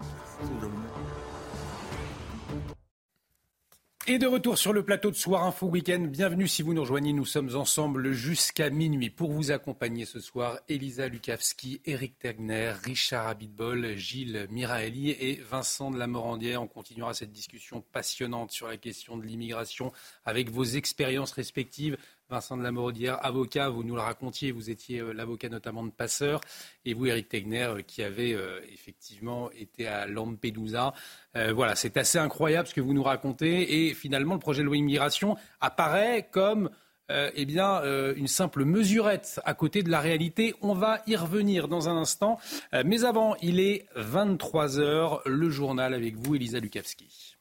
Et 4.06 4.18
de 4.18 4.26
retour 4.26 4.58
sur 4.58 4.74
le 4.74 4.84
plateau 4.84 5.10
de 5.10 5.16
Soir 5.16 5.44
Info 5.44 5.66
Week-end. 5.66 6.08
Bienvenue 6.10 6.46
si 6.46 6.60
vous 6.60 6.74
nous 6.74 6.82
rejoignez. 6.82 7.14
Nous 7.14 7.24
sommes 7.24 7.56
ensemble 7.56 8.12
jusqu'à 8.12 8.68
minuit 8.68 9.08
pour 9.08 9.32
vous 9.32 9.50
accompagner 9.50 10.04
ce 10.04 10.20
soir. 10.20 10.58
Elisa 10.68 11.08
Lukavski, 11.08 11.80
Eric 11.86 12.18
Tegner, 12.18 12.74
Richard 12.82 13.28
Abitbol, 13.28 13.96
Gilles 13.96 14.46
Miraeli 14.50 15.08
et 15.08 15.40
Vincent 15.50 15.90
de 15.90 15.98
la 15.98 16.06
Morandière. 16.06 16.60
On 16.60 16.66
continuera 16.66 17.14
cette 17.14 17.32
discussion 17.32 17.80
passionnante 17.80 18.50
sur 18.50 18.68
la 18.68 18.76
question 18.76 19.16
de 19.16 19.24
l'immigration 19.24 19.90
avec 20.26 20.50
vos 20.50 20.64
expériences 20.64 21.32
respectives. 21.32 21.96
Vincent 22.34 22.56
de 22.56 22.64
la 22.64 22.72
Morodière, 22.72 23.24
avocat, 23.24 23.68
vous 23.68 23.84
nous 23.84 23.94
le 23.94 24.00
racontiez, 24.00 24.50
vous 24.50 24.68
étiez 24.68 24.98
euh, 24.98 25.12
l'avocat 25.12 25.48
notamment 25.48 25.84
de 25.84 25.90
Passeur, 25.90 26.40
et 26.84 26.92
vous, 26.92 27.06
Eric 27.06 27.28
Tegner, 27.28 27.62
euh, 27.62 27.82
qui 27.82 28.02
avez 28.02 28.34
euh, 28.34 28.58
effectivement 28.72 29.52
été 29.52 29.86
à 29.86 30.08
Lampedusa. 30.08 30.92
voilà, 31.54 31.76
c'est 31.76 31.96
assez 31.96 32.18
incroyable 32.18 32.66
ce 32.66 32.74
que 32.74 32.80
vous 32.80 32.92
nous 32.92 33.04
racontez, 33.04 33.86
et 33.86 33.94
finalement, 33.94 34.34
le 34.34 34.40
projet 34.40 34.62
de 34.62 34.66
loi 34.66 34.76
immigration 34.76 35.36
apparaît 35.60 36.28
comme 36.30 36.70
eh 37.10 37.44
bien, 37.44 37.82
une 38.16 38.28
simple 38.28 38.64
mesurette 38.64 39.40
à 39.44 39.52
côté 39.52 39.82
de 39.82 39.90
la 39.90 40.00
réalité. 40.00 40.54
On 40.62 40.74
va 40.74 41.02
y 41.06 41.16
revenir 41.16 41.68
dans 41.68 41.88
un 41.88 41.96
instant. 41.96 42.38
mais 42.84 43.04
avant, 43.04 43.36
il 43.42 43.60
est 43.60 43.86
23 43.96 44.78
heures, 44.78 45.22
le 45.26 45.50
journal 45.50 45.92
avec 45.92 46.16
vous, 46.16 46.34
Elisa 46.34 46.60
Lukavski. 46.60 47.36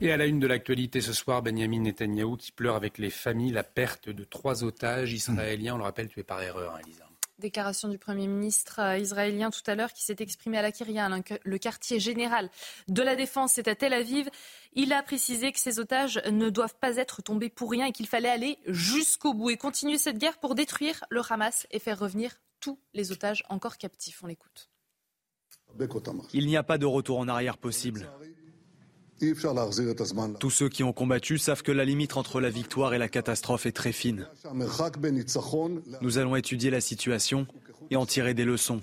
Et 0.00 0.12
à 0.12 0.16
la 0.16 0.26
une 0.26 0.38
de 0.38 0.46
l'actualité 0.46 1.00
ce 1.00 1.12
soir, 1.12 1.42
Benjamin 1.42 1.80
Netanyahou 1.80 2.36
qui 2.36 2.52
pleure 2.52 2.76
avec 2.76 2.98
les 2.98 3.10
familles 3.10 3.50
la 3.50 3.64
perte 3.64 4.08
de 4.08 4.22
trois 4.22 4.62
otages 4.62 5.12
israéliens. 5.12 5.74
On 5.74 5.78
le 5.78 5.82
rappelle, 5.82 6.08
tu 6.08 6.20
es 6.20 6.22
par 6.22 6.40
erreur, 6.40 6.76
hein, 6.76 6.80
Elisa. 6.84 7.04
Déclaration 7.40 7.88
du 7.88 7.98
Premier 7.98 8.28
ministre 8.28 8.80
euh, 8.80 8.98
israélien 8.98 9.50
tout 9.50 9.62
à 9.66 9.74
l'heure 9.74 9.92
qui 9.92 10.04
s'est 10.04 10.16
exprimé 10.20 10.56
à 10.58 10.62
la 10.62 10.70
Kyria, 10.70 11.08
le 11.44 11.58
quartier 11.58 11.98
général 11.98 12.48
de 12.86 13.02
la 13.02 13.16
défense, 13.16 13.54
c'est 13.54 13.66
à 13.66 13.74
Tel 13.74 13.92
Aviv. 13.92 14.28
Il 14.72 14.92
a 14.92 15.02
précisé 15.02 15.50
que 15.50 15.58
ces 15.58 15.80
otages 15.80 16.20
ne 16.30 16.48
doivent 16.48 16.76
pas 16.80 16.96
être 16.96 17.20
tombés 17.20 17.48
pour 17.48 17.70
rien 17.70 17.86
et 17.86 17.92
qu'il 17.92 18.06
fallait 18.06 18.28
aller 18.28 18.58
jusqu'au 18.66 19.34
bout 19.34 19.50
et 19.50 19.56
continuer 19.56 19.98
cette 19.98 20.18
guerre 20.18 20.38
pour 20.38 20.54
détruire 20.54 21.04
le 21.10 21.22
Hamas 21.28 21.66
et 21.72 21.80
faire 21.80 21.98
revenir 21.98 22.36
tous 22.60 22.78
les 22.94 23.10
otages 23.10 23.42
encore 23.48 23.78
captifs. 23.78 24.22
On 24.22 24.28
l'écoute. 24.28 24.70
Il 26.32 26.46
n'y 26.46 26.56
a 26.56 26.62
pas 26.62 26.78
de 26.78 26.86
retour 26.86 27.18
en 27.18 27.28
arrière 27.28 27.58
possible. 27.58 28.08
Tous 30.38 30.50
ceux 30.50 30.68
qui 30.68 30.84
ont 30.84 30.92
combattu 30.92 31.38
savent 31.38 31.62
que 31.62 31.72
la 31.72 31.84
limite 31.84 32.16
entre 32.16 32.40
la 32.40 32.50
victoire 32.50 32.94
et 32.94 32.98
la 32.98 33.08
catastrophe 33.08 33.66
est 33.66 33.72
très 33.72 33.92
fine. 33.92 34.26
Nous 36.00 36.18
allons 36.18 36.36
étudier 36.36 36.70
la 36.70 36.80
situation 36.80 37.46
et 37.90 37.96
en 37.96 38.06
tirer 38.06 38.34
des 38.34 38.44
leçons. 38.44 38.80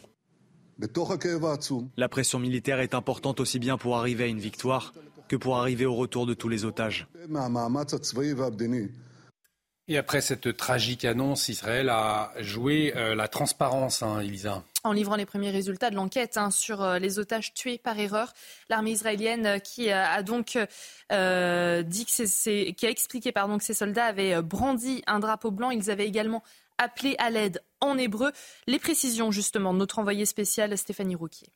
La 1.97 2.09
pression 2.09 2.39
militaire 2.39 2.79
est 2.79 2.93
importante 2.93 3.39
aussi 3.39 3.59
bien 3.59 3.77
pour 3.77 3.95
arriver 3.97 4.25
à 4.25 4.27
une 4.27 4.39
victoire 4.39 4.93
que 5.29 5.35
pour 5.35 5.57
arriver 5.57 5.85
au 5.85 5.95
retour 5.95 6.25
de 6.25 6.33
tous 6.33 6.49
les 6.49 6.65
otages. 6.65 7.07
Et 9.87 9.99
après 9.99 10.21
cette 10.21 10.57
tragique 10.57 11.05
annonce, 11.05 11.47
Israël 11.47 11.89
a 11.89 12.33
joué 12.39 12.93
euh, 12.95 13.13
la 13.13 13.27
transparence, 13.27 14.01
hein, 14.01 14.19
Elisa. 14.19 14.63
En 14.83 14.93
livrant 14.93 15.15
les 15.15 15.27
premiers 15.27 15.51
résultats 15.51 15.91
de 15.91 15.95
l'enquête 15.95 16.37
hein, 16.37 16.49
sur 16.49 16.81
euh, 16.81 16.97
les 16.97 17.19
otages 17.19 17.53
tués 17.53 17.77
par 17.77 17.99
erreur, 17.99 18.33
l'armée 18.69 18.91
israélienne 18.91 19.45
euh, 19.45 19.59
qui 19.59 19.91
a 19.91 20.23
donc 20.23 20.57
dit 20.57 22.05
que 22.05 22.71
qui 22.71 22.85
a 22.85 22.89
expliqué 22.89 23.31
pardon, 23.31 23.59
que 23.59 23.63
ces 23.63 23.75
soldats 23.75 24.05
avaient 24.05 24.41
brandi 24.41 25.03
un 25.05 25.19
drapeau 25.19 25.51
blanc. 25.51 25.69
Ils 25.69 25.91
avaient 25.91 26.07
également 26.07 26.41
appelé 26.79 27.15
à 27.19 27.29
l'aide 27.29 27.61
en 27.79 27.95
hébreu. 27.95 28.31
Les 28.65 28.79
précisions 28.79 29.29
justement 29.29 29.71
de 29.71 29.77
notre 29.77 29.99
envoyé 29.99 30.25
spécial 30.25 30.75
Stéphanie 30.77 31.15
Rouquier 31.15 31.49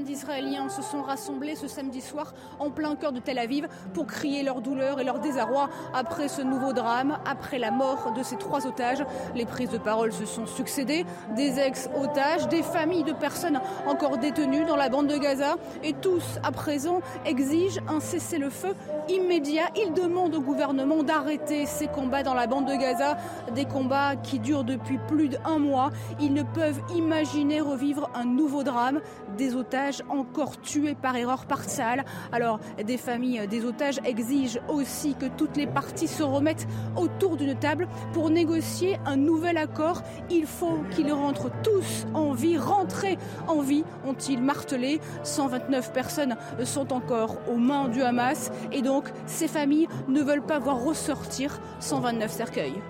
d'Israéliens 0.00 0.68
se 0.68 0.82
sont 0.82 1.00
rassemblés 1.00 1.54
ce 1.54 1.68
samedi 1.68 2.00
soir 2.00 2.34
en 2.58 2.70
plein 2.70 2.96
cœur 2.96 3.12
de 3.12 3.20
Tel 3.20 3.38
Aviv 3.38 3.68
pour 3.94 4.06
crier 4.06 4.42
leur 4.42 4.60
douleur 4.60 4.98
et 4.98 5.04
leur 5.04 5.20
désarroi 5.20 5.70
après 5.94 6.26
ce 6.26 6.42
nouveau 6.42 6.72
drame, 6.72 7.18
après 7.24 7.60
la 7.60 7.70
mort 7.70 8.12
de 8.12 8.24
ces 8.24 8.36
trois 8.36 8.66
otages. 8.66 9.04
Les 9.36 9.46
prises 9.46 9.70
de 9.70 9.78
parole 9.78 10.12
se 10.12 10.26
sont 10.26 10.44
succédées, 10.44 11.06
des 11.36 11.60
ex-otages, 11.60 12.48
des 12.48 12.64
familles 12.64 13.04
de 13.04 13.12
personnes 13.12 13.60
encore 13.86 14.18
détenues 14.18 14.64
dans 14.64 14.74
la 14.74 14.88
bande 14.88 15.06
de 15.06 15.16
Gaza 15.18 15.54
et 15.84 15.92
tous 15.92 16.40
à 16.42 16.50
présent 16.50 17.00
exigent 17.24 17.80
un 17.88 18.00
cessez-le-feu 18.00 18.74
immédiat. 19.08 19.66
Ils 19.76 19.94
demandent 19.94 20.34
au 20.34 20.40
gouvernement 20.40 21.04
d'arrêter 21.04 21.64
ces 21.64 21.86
combats 21.86 22.24
dans 22.24 22.34
la 22.34 22.48
bande 22.48 22.66
de 22.66 22.74
Gaza, 22.74 23.16
des 23.54 23.66
combats 23.66 24.16
qui 24.16 24.40
durent 24.40 24.64
depuis 24.64 24.98
plus 25.06 25.28
d'un 25.28 25.58
mois. 25.60 25.90
Ils 26.20 26.34
ne 26.34 26.42
peuvent 26.42 26.80
imaginer 26.96 27.60
revivre 27.60 28.10
un 28.16 28.24
nouveau 28.24 28.64
drame, 28.64 29.00
des 29.38 29.54
otages 29.54 29.75
encore 30.08 30.60
tués 30.60 30.94
par 30.94 31.16
erreur 31.16 31.46
par 31.46 31.64
salle. 31.64 32.04
Alors, 32.32 32.58
des 32.84 32.96
familles 32.96 33.46
des 33.48 33.64
otages 33.64 34.00
exigent 34.04 34.58
aussi 34.68 35.14
que 35.14 35.26
toutes 35.26 35.56
les 35.56 35.66
parties 35.66 36.08
se 36.08 36.22
remettent 36.22 36.66
autour 36.96 37.36
d'une 37.36 37.54
table 37.54 37.88
pour 38.12 38.30
négocier 38.30 38.98
un 39.04 39.16
nouvel 39.16 39.56
accord. 39.56 40.02
Il 40.30 40.46
faut 40.46 40.80
qu'ils 40.90 41.12
rentrent 41.12 41.50
tous 41.62 42.06
en 42.14 42.32
vie, 42.32 42.58
rentrer 42.58 43.18
en 43.48 43.60
vie, 43.60 43.84
ont-ils 44.06 44.42
martelé. 44.42 45.00
129 45.22 45.92
personnes 45.92 46.36
sont 46.64 46.92
encore 46.92 47.36
aux 47.48 47.56
mains 47.56 47.88
du 47.88 48.02
Hamas 48.02 48.50
et 48.72 48.82
donc 48.82 49.04
ces 49.26 49.48
familles 49.48 49.88
ne 50.08 50.22
veulent 50.22 50.46
pas 50.46 50.58
voir 50.58 50.82
ressortir 50.82 51.60
129 51.80 52.30
cercueils. 52.30 52.82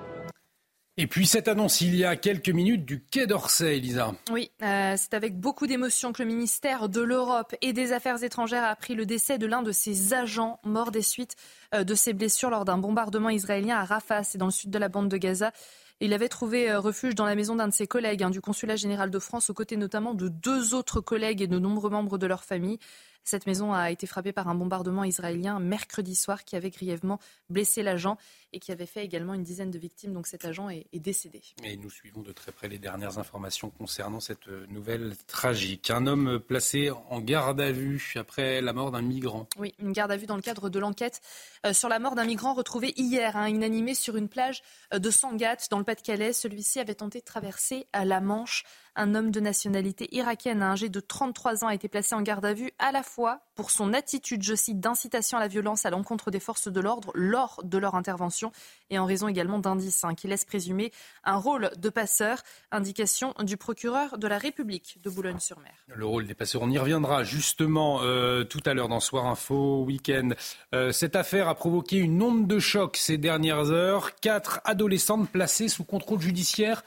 Et 0.99 1.07
puis 1.07 1.27
cette 1.27 1.47
annonce 1.47 1.83
il 1.83 1.95
y 1.95 2.07
a 2.07 2.17
quelques 2.17 2.49
minutes 2.49 2.87
du 2.87 3.03
Quai 3.03 3.27
d'Orsay, 3.27 3.77
Elisa. 3.77 4.15
Oui, 4.31 4.51
euh, 4.63 4.95
c'est 4.97 5.13
avec 5.13 5.39
beaucoup 5.39 5.67
d'émotion 5.67 6.15
que 6.15 6.23
le 6.23 6.29
ministère 6.29 6.89
de 6.89 7.03
l'Europe 7.03 7.55
et 7.61 7.75
des 7.75 7.93
Affaires 7.93 8.25
étrangères 8.25 8.65
a 8.65 8.69
appris 8.69 8.95
le 8.95 9.05
décès 9.05 9.37
de 9.37 9.47
l'un 9.47 9.61
de 9.61 9.73
ses 9.73 10.15
agents 10.15 10.59
mort 10.65 10.91
des 10.93 11.03
suites 11.03 11.37
euh, 11.75 11.85
de 11.85 11.95
ses 11.95 12.15
blessures 12.15 12.49
lors 12.49 12.65
d'un 12.65 12.79
bombardement 12.79 13.29
israélien 13.29 13.77
à 13.77 13.85
Rafah, 13.85 14.25
c'est 14.25 14.39
dans 14.39 14.47
le 14.47 14.53
sud 14.53 14.71
de 14.71 14.79
la 14.79 14.89
bande 14.89 15.11
de 15.11 15.19
Gaza. 15.19 15.53
Il 16.01 16.15
avait 16.15 16.31
trouvé 16.31 16.71
euh, 16.71 16.81
refuge 16.81 17.15
dans 17.15 17.27
la 17.27 17.35
maison 17.35 17.57
d'un 17.57 17.69
de 17.69 17.75
ses 17.75 17.87
collègues 17.87 18.23
hein, 18.23 18.31
du 18.31 18.41
consulat 18.41 18.77
général 18.77 19.11
de 19.11 19.19
France, 19.19 19.51
aux 19.51 19.55
côtés 19.55 19.77
notamment 19.77 20.15
de 20.15 20.29
deux 20.29 20.73
autres 20.73 21.03
collègues 21.03 21.43
et 21.43 21.47
de 21.47 21.59
nombreux 21.59 21.91
membres 21.91 22.17
de 22.17 22.27
leur 22.27 22.43
famille. 22.43 22.79
Cette 23.27 23.49
maison 23.49 23.75
a 23.75 23.91
été 23.91 24.07
frappée 24.07 24.33
par 24.33 24.47
un 24.47 24.55
bombardement 24.55 25.03
israélien 25.03 25.59
mercredi 25.59 26.15
soir 26.15 26.45
qui 26.45 26.55
avait 26.55 26.71
grièvement 26.71 27.19
blessé 27.51 27.83
l'agent 27.83 28.19
et 28.53 28.61
qui 28.61 28.71
avait 28.71 28.87
fait 28.87 29.05
également 29.05 29.35
une 29.35 29.43
dizaine 29.43 29.73
de 29.73 29.79
victimes. 29.81 30.13
Donc 30.13 30.29
cet 30.29 30.45
agent 30.45 30.71
est, 30.71 30.87
décédé. 30.95 31.43
Et 31.65 31.77
nous 31.77 31.91
suivons 31.91 32.23
de 32.23 32.31
très 32.31 32.53
près 32.53 32.69
les 32.69 32.79
dernières 32.79 33.19
informations 33.19 33.71
concernant 33.71 34.21
cette 34.21 34.47
nouvelle 34.69 35.15
tragique. 35.27 35.91
Un 35.91 36.07
homme 36.07 36.39
placé 36.39 36.91
en 37.11 37.21
garde 37.21 37.61
à 37.61 37.73
vue 37.73 38.15
après 38.15 38.61
la 38.61 38.73
mort 38.73 38.93
d'un 38.93 39.03
migrant. 39.03 39.49
Oui, 39.59 39.75
une 39.81 39.91
garde 39.91 40.13
à 40.13 40.17
vue 40.17 40.27
dans 40.27 40.37
le 40.37 40.43
cadre 40.43 40.71
de 40.71 40.79
l'enquête 40.79 41.21
euh, 41.67 41.73
sur 41.73 41.89
la 41.89 41.99
mort 41.99 42.15
d'un 42.15 42.25
migrant 42.25 42.55
retrouvé 42.55 42.95
hier, 42.97 43.37
hein, 43.37 43.49
inanimé 43.49 43.95
sur 43.95 44.17
une 44.17 44.29
plage 44.29 44.63
euh, 44.95 45.01
de 45.01 45.11
Sangat 45.11 45.57
dans 45.69 45.79
le 45.79 45.85
Pas-de-Calais. 45.85 46.33
Celui-ci 46.33 46.79
avait 46.79 46.95
tenté 46.95 47.19
de 47.19 47.25
traverser 47.25 47.89
euh, 47.97 48.05
la 48.05 48.21
Manche. 48.21 48.65
Un 48.99 49.15
homme 49.15 49.31
de 49.31 49.41
nationalité 49.41 50.09
irakienne, 50.11 50.63
âgé 50.63 50.89
de 50.89 51.01
33 51.01 51.65
ans, 51.65 51.67
a 51.67 51.75
été 51.75 51.87
placé 51.87 52.15
en 52.15 52.23
garde 52.23 52.47
à 52.47 52.55
vue 52.55 52.73
à 52.79 52.93
la 52.93 53.03
fois 53.03 53.43
pour 53.55 53.71
son 53.71 53.93
attitude, 53.93 54.43
je 54.43 54.55
cite, 54.55 54.81
d'incitation 54.81 55.37
à 55.37 55.41
la 55.41 55.49
violence 55.49 55.85
à 55.85 55.91
l'encontre 55.91 56.31
des 56.31 56.41
forces 56.41 56.69
de 56.69 56.81
l'ordre 56.81 57.11
lors 57.15 57.61
de 57.63 57.77
leur 57.77 57.95
intervention 57.95 58.53
et 58.89 58.99
en 58.99 59.05
raison 59.05 59.29
également 59.29 59.59
d'indices 59.59 60.05
hein, 60.05 60.15
qui 60.15 60.29
laissent 60.29 60.47
présumer 60.47 60.93
un 61.25 61.37
rôle 61.37 61.71
de 61.77 61.89
passeur. 61.91 62.43
Indication 62.71 63.35
du 63.41 63.59
procureur 63.59 64.17
de 64.17 64.27
la 64.27 64.39
République 64.39 64.99
de 65.03 65.11
Boulogne-sur-Mer. 65.11 65.73
Le 65.95 66.07
rôle 66.07 66.27
des 66.27 66.35
passeurs, 66.35 66.63
on 66.63 66.71
y 66.71 66.79
reviendra 66.79 67.23
justement 67.23 68.01
euh, 68.03 68.45
tout 68.45 68.63
à 68.65 68.73
l'heure 68.73 68.89
dans 68.89 69.01
Soir 69.01 69.27
Info 69.27 69.85
Week-end. 69.85 70.31
Euh, 70.75 70.91
cette 70.91 71.17
affaire 71.17 71.49
a 71.49 71.55
provoqué 71.55 71.99
une 71.99 72.23
onde 72.23 72.47
de 72.47 72.59
choc 72.59 72.97
ces 72.97 73.19
dernières 73.19 73.71
heures. 73.71 74.15
Quatre 74.17 74.61
adolescentes 74.65 75.29
placées 75.31 75.69
sous 75.69 75.85
contrôle 75.85 76.21
judiciaire 76.21 76.83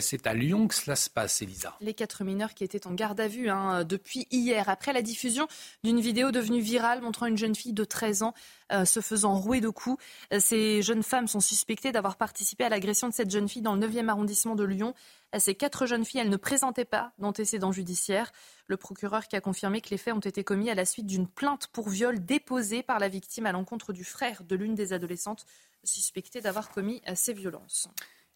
c'est 0.00 0.26
à 0.26 0.34
Lyon 0.34 0.68
que 0.68 0.74
cela 0.74 0.96
se 0.96 1.08
passe, 1.08 1.40
Elisa. 1.40 1.76
Les 1.80 1.94
quatre 1.94 2.24
mineurs 2.24 2.54
qui 2.54 2.64
étaient 2.64 2.86
en 2.86 2.92
garde 2.92 3.20
à 3.20 3.28
vue 3.28 3.48
hein, 3.48 3.84
depuis 3.84 4.26
hier, 4.30 4.68
après 4.68 4.92
la 4.92 5.02
diffusion 5.02 5.48
d'une 5.82 6.00
vidéo 6.00 6.30
devenue 6.30 6.60
virale 6.60 7.00
montrant 7.00 7.26
une 7.26 7.38
jeune 7.38 7.54
fille 7.54 7.72
de 7.72 7.84
13 7.84 8.22
ans 8.22 8.34
euh, 8.70 8.84
se 8.84 9.00
faisant 9.00 9.34
rouer 9.34 9.60
de 9.60 9.70
coups. 9.70 10.02
Euh, 10.32 10.40
ces 10.40 10.82
jeunes 10.82 11.02
femmes 11.02 11.26
sont 11.26 11.40
suspectées 11.40 11.90
d'avoir 11.90 12.16
participé 12.16 12.64
à 12.64 12.68
l'agression 12.68 13.08
de 13.08 13.14
cette 13.14 13.30
jeune 13.30 13.48
fille 13.48 13.62
dans 13.62 13.74
le 13.74 13.86
9e 13.86 14.08
arrondissement 14.08 14.54
de 14.54 14.64
Lyon. 14.64 14.94
Ces 15.38 15.54
quatre 15.54 15.86
jeunes 15.86 16.04
filles, 16.04 16.20
elles 16.20 16.30
ne 16.30 16.36
présentaient 16.36 16.86
pas 16.86 17.12
d'antécédents 17.18 17.72
judiciaires. 17.72 18.32
Le 18.66 18.76
procureur 18.78 19.26
qui 19.28 19.36
a 19.36 19.40
confirmé 19.40 19.80
que 19.80 19.90
les 19.90 19.98
faits 19.98 20.14
ont 20.14 20.20
été 20.20 20.42
commis 20.42 20.70
à 20.70 20.74
la 20.74 20.86
suite 20.86 21.06
d'une 21.06 21.28
plainte 21.28 21.66
pour 21.68 21.88
viol 21.90 22.24
déposée 22.24 22.82
par 22.82 22.98
la 22.98 23.08
victime 23.08 23.44
à 23.44 23.52
l'encontre 23.52 23.92
du 23.92 24.04
frère 24.04 24.42
de 24.44 24.56
l'une 24.56 24.74
des 24.74 24.92
adolescentes 24.92 25.44
suspectées 25.84 26.40
d'avoir 26.40 26.70
commis 26.70 27.02
ces 27.14 27.34
violences. 27.34 27.88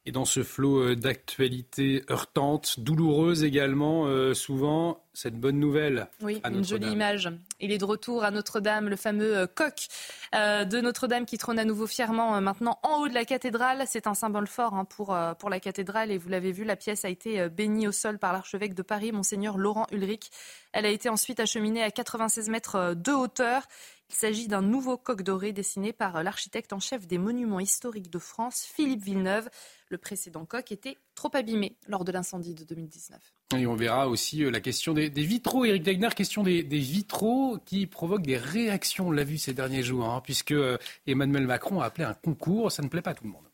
Et 0.05 0.11
dans 0.11 0.25
ce 0.25 0.43
flot 0.43 0.81
euh, 0.81 0.97
d'actualités 0.97 2.03
heurtantes, 2.11 2.81
douloureuses 2.81 3.45
également, 3.45 4.07
euh, 4.07 4.35
souvent, 4.35 5.05
cette 5.13 5.39
bonne 5.39 5.61
nouvelle. 5.61 6.09
Oui, 6.23 6.41
une 6.45 6.65
jolie 6.65 6.91
image. 6.91 7.31
Il 7.61 7.71
est 7.71 7.79
de 7.79 7.85
retour 7.85 8.25
à 8.25 8.33
Notre-Dame, 8.33 8.89
le 8.89 8.97
fameux 8.97 9.37
euh, 9.37 9.47
coq 9.47 9.87
de 10.33 10.81
Notre-Dame 10.81 11.27
qui 11.27 11.39
trône 11.39 11.59
à 11.59 11.65
nouveau 11.65 11.87
fièrement 11.87 12.41
maintenant 12.41 12.79
en 12.83 13.03
haut 13.03 13.09
de 13.09 13.15
la 13.15 13.27
cathédrale. 13.27 13.85
C'est 13.87 14.07
un 14.07 14.15
symbole 14.15 14.47
fort 14.47 14.73
hein, 14.75 14.87
pour, 14.87 15.17
pour 15.39 15.51
la 15.51 15.61
cathédrale 15.61 16.11
et 16.11 16.17
vous 16.17 16.31
l'avez 16.31 16.53
vu, 16.53 16.65
la 16.65 16.75
pièce 16.75 17.05
a 17.05 17.11
été 17.11 17.51
bénie 17.51 17.87
au 17.87 17.93
sol 17.93 18.19
par 18.19 18.33
l'archevêque 18.33 18.73
de 18.73 18.81
Paris, 18.81 19.13
monseigneur 19.13 19.59
Laurent 19.59 19.87
Ulrich. 19.93 20.31
Elle 20.73 20.87
a 20.87 20.89
été 20.89 21.11
ensuite 21.11 21.39
acheminée 21.39 21.83
à 21.83 21.91
96 21.91 22.49
mètres 22.49 22.95
de 22.95 23.13
hauteur. 23.13 23.69
Il 24.13 24.15
s'agit 24.15 24.47
d'un 24.47 24.61
nouveau 24.61 24.99
coq 24.99 25.23
doré 25.23 25.53
dessiné 25.53 25.95
par 25.95 26.23
l'architecte 26.23 26.75
en 26.75 26.81
chef 26.81 27.07
des 27.07 27.17
monuments 27.17 27.61
historiques 27.61 28.11
de 28.11 28.19
France, 28.19 28.63
Philippe 28.63 29.03
Villeneuve. 29.03 29.49
Le 29.93 29.99
précédent 29.99 30.47
coq 30.47 30.73
était 30.73 30.97
trop 31.15 31.29
abîmé 31.35 31.77
lors 31.87 32.03
de 32.03 32.13
l'incendie 32.13 32.55
de 32.55 32.65
2019. 32.65 33.21
Et 33.59 33.67
on 33.67 33.75
verra 33.75 34.09
aussi 34.09 34.43
euh, 34.43 34.51
la 34.51 34.61
question 34.61 34.95
des, 34.95 35.11
vitraux. 35.11 35.67
Eric 35.67 35.83
Degner, 35.83 36.09
question 36.17 36.43
des, 36.43 36.63
vitraux 36.63 37.59
qui 37.67 37.87
provoquent 37.87 38.25
des 38.25 38.39
réactions. 38.39 39.09
On 39.09 39.11
l'a 39.11 39.23
vu 39.23 39.37
ces 39.37 39.53
derniers 39.53 39.83
jours, 39.83 40.09
hein, 40.09 40.23
puisque 40.25 40.53
euh, 40.53 40.79
Emmanuel 41.07 41.47
Macron 41.47 41.83
a 41.83 41.85
appelé 41.85 42.05
un 42.05 42.15
concours. 42.15 42.73
Ça 42.73 42.83
ne 42.83 42.89
plaît 42.89 43.03
pas 43.03 43.11
à 43.11 43.15
tout 43.15 43.25
le 43.25 43.33
monde. 43.33 43.45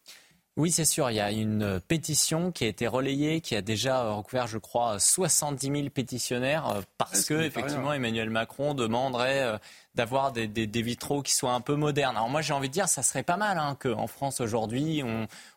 Oui, 0.56 0.70
c'est 0.70 0.84
sûr. 0.84 1.10
Il 1.10 1.14
y 1.14 1.20
a 1.20 1.32
une 1.32 1.80
pétition 1.88 2.52
qui 2.52 2.62
a 2.62 2.68
été 2.68 2.86
relayée, 2.86 3.40
qui 3.40 3.56
a 3.56 3.60
déjà 3.60 4.12
recouvert, 4.12 4.46
je 4.46 4.58
crois, 4.58 5.00
70 5.00 5.66
000 5.66 5.90
pétitionnaires, 5.90 6.68
euh, 6.68 6.82
parce 6.98 7.24
que 7.24 7.34
effectivement 7.34 7.92
Emmanuel 7.92 8.30
Macron 8.30 8.74
demanderait 8.74 9.58
d'avoir 9.98 10.30
des, 10.30 10.46
vitraux 10.82 11.22
qui 11.22 11.34
soient 11.34 11.54
un 11.54 11.60
peu 11.60 11.74
modernes. 11.74 12.16
Alors 12.16 12.28
moi 12.28 12.40
j'ai 12.40 12.52
envie 12.52 12.68
de 12.68 12.72
dire, 12.72 12.88
ça 12.88 13.02
serait 13.02 13.24
pas 13.24 13.36
mal 13.36 13.58
hein, 13.58 13.76
qu'en 13.80 14.06
France 14.06 14.40
aujourd'hui 14.40 15.02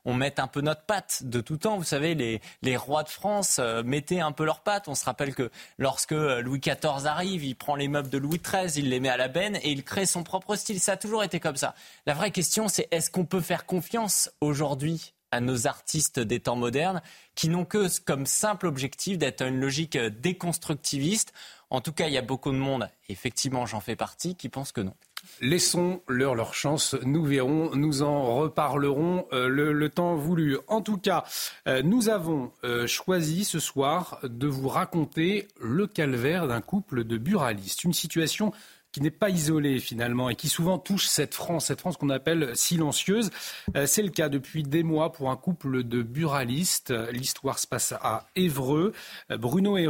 on, 0.03 0.13
mette 0.15 0.39
un 0.39 0.47
peu 0.47 0.61
notre 0.61 0.81
patte 0.81 1.21
de 1.23 1.41
tout 1.41 1.57
temps. 1.57 1.77
Vous 1.77 1.83
savez, 1.83 2.15
les, 2.15 2.41
les 2.63 2.75
rois 2.75 3.03
de 3.03 3.09
France 3.09 3.59
euh, 3.59 3.83
mettaient 3.83 4.19
un 4.19 4.31
peu 4.31 4.43
leur 4.43 4.61
patte. 4.61 4.87
On 4.87 4.95
se 4.95 5.05
rappelle 5.05 5.35
que 5.35 5.51
lorsque 5.77 6.11
euh, 6.11 6.41
Louis 6.41 6.59
XIV 6.59 7.05
arrive, 7.05 7.43
il 7.43 7.55
prend 7.55 7.75
les 7.75 7.87
meubles 7.87 8.09
de 8.09 8.17
Louis 8.17 8.41
XIII, 8.43 8.83
il 8.83 8.89
les 8.89 8.99
met 8.99 9.09
à 9.09 9.17
la 9.17 9.27
benne 9.27 9.57
et 9.57 9.71
il 9.71 9.83
crée 9.83 10.07
son 10.07 10.23
propre 10.23 10.55
style. 10.55 10.79
Ça 10.79 10.93
a 10.93 10.97
toujours 10.97 11.23
été 11.23 11.39
comme 11.39 11.55
ça. 11.55 11.75
La 12.07 12.15
vraie 12.15 12.31
question 12.31 12.67
c'est 12.67 12.87
est-ce 12.89 13.11
qu'on 13.11 13.25
peut 13.25 13.41
faire 13.41 13.67
confiance 13.67 14.31
aujourd'hui 14.41 15.13
à 15.31 15.39
nos 15.39 15.65
artistes 15.65 16.19
des 16.19 16.39
temps 16.39 16.57
modernes 16.57 17.01
qui 17.35 17.49
n'ont 17.49 17.65
que 17.65 17.87
comme 18.03 18.25
simple 18.25 18.67
objectif 18.67 19.17
d'être 19.17 19.41
une 19.41 19.59
logique 19.59 19.95
euh, 19.95 20.09
déconstructiviste. 20.09 21.33
En 21.71 21.81
tout 21.81 21.91
cas, 21.93 22.07
il 22.07 22.13
y 22.13 22.17
a 22.17 22.21
beaucoup 22.21 22.51
de 22.51 22.57
monde, 22.57 22.87
effectivement 23.09 23.65
j'en 23.65 23.79
fais 23.79 23.95
partie, 23.95 24.35
qui 24.35 24.49
pensent 24.49 24.71
que 24.71 24.81
non. 24.81 24.93
Laissons-leur 25.39 26.35
leur 26.35 26.53
chance, 26.53 26.95
nous 27.03 27.23
verrons, 27.23 27.75
nous 27.75 28.01
en 28.01 28.35
reparlerons 28.35 29.27
euh, 29.33 29.47
le, 29.47 29.89
temps 29.89 30.15
voulu. 30.15 30.57
En 30.67 30.81
tout 30.81 30.97
cas, 30.97 31.23
euh, 31.67 31.81
nous 31.83 32.09
avons 32.09 32.51
choisi 32.87 33.43
ce 33.45 33.59
soir 33.59 34.19
de 34.23 34.47
vous 34.47 34.67
raconter 34.67 35.47
le 35.59 35.87
calvaire 35.87 36.47
d'un 36.47 36.61
couple 36.61 37.03
de 37.03 37.17
buralistes. 37.17 37.83
Une 37.83 37.93
situation 37.93 38.51
qui 38.91 39.01
n'est 39.01 39.11
pas 39.11 39.29
isolée 39.29 39.79
finalement 39.79 40.29
et 40.29 40.35
qui 40.35 40.49
souvent 40.49 40.77
touche 40.77 41.07
cette 41.07 41.33
France, 41.33 41.67
cette 41.67 41.79
France 41.79 41.97
qu'on 41.97 42.09
appelle 42.09 42.51
silencieuse. 42.55 43.31
Euh, 43.75 43.85
c'est 43.85 44.01
le 44.01 44.09
cas 44.09 44.29
depuis 44.29 44.63
des 44.63 44.83
mois 44.83 45.11
pour 45.11 45.31
un 45.31 45.37
couple 45.37 45.83
de 45.83 46.01
buralistes. 46.01 46.93
L'histoire 47.11 47.59
se 47.59 47.67
passe 47.67 47.93
à 47.93 48.27
Évreux. 48.35 48.93
Euh, 49.31 49.37
Bruno 49.37 49.77
et 49.77 49.87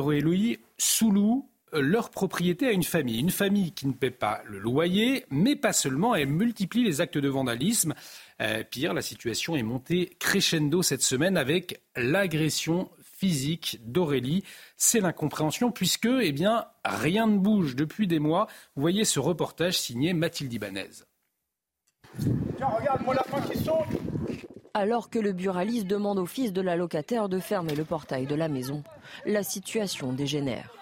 sous 0.77 1.11
euh, 1.11 1.41
leur 1.73 2.09
propriété 2.09 2.67
à 2.67 2.71
une 2.71 2.83
famille. 2.83 3.19
Une 3.19 3.29
famille 3.29 3.71
qui 3.71 3.87
ne 3.87 3.93
paie 3.93 4.11
pas 4.11 4.41
le 4.45 4.59
loyer, 4.59 5.25
mais 5.29 5.55
pas 5.55 5.73
seulement, 5.73 6.15
elle 6.15 6.27
multiplie 6.27 6.83
les 6.83 7.01
actes 7.01 7.17
de 7.17 7.29
vandalisme. 7.29 7.93
pire, 8.69 8.93
la 8.93 9.01
situation 9.01 9.55
est 9.55 9.63
montée 9.63 10.15
crescendo 10.19 10.81
cette 10.81 11.03
semaine 11.03 11.37
avec 11.37 11.81
l'agression 11.95 12.89
physique 13.21 13.79
d'Aurélie. 13.85 14.43
C'est 14.77 14.99
l'incompréhension 14.99 15.71
puisque 15.71 16.07
eh 16.07 16.31
bien, 16.31 16.65
rien 16.83 17.27
ne 17.27 17.37
bouge 17.37 17.75
depuis 17.75 18.07
des 18.07 18.17
mois. 18.17 18.47
Vous 18.75 18.81
voyez 18.81 19.05
ce 19.05 19.19
reportage 19.19 19.79
signé 19.79 20.13
Mathilde 20.13 20.51
Ibanez. 20.51 20.89
Alors 24.73 25.09
que 25.11 25.19
le 25.19 25.33
buraliste 25.33 25.85
demande 25.85 26.17
au 26.17 26.25
fils 26.25 26.51
de 26.51 26.61
la 26.61 26.75
locataire 26.75 27.29
de 27.29 27.39
fermer 27.39 27.75
le 27.75 27.85
portail 27.85 28.25
de 28.25 28.35
la 28.35 28.47
maison, 28.47 28.83
la 29.27 29.43
situation 29.43 30.13
dégénère. 30.13 30.73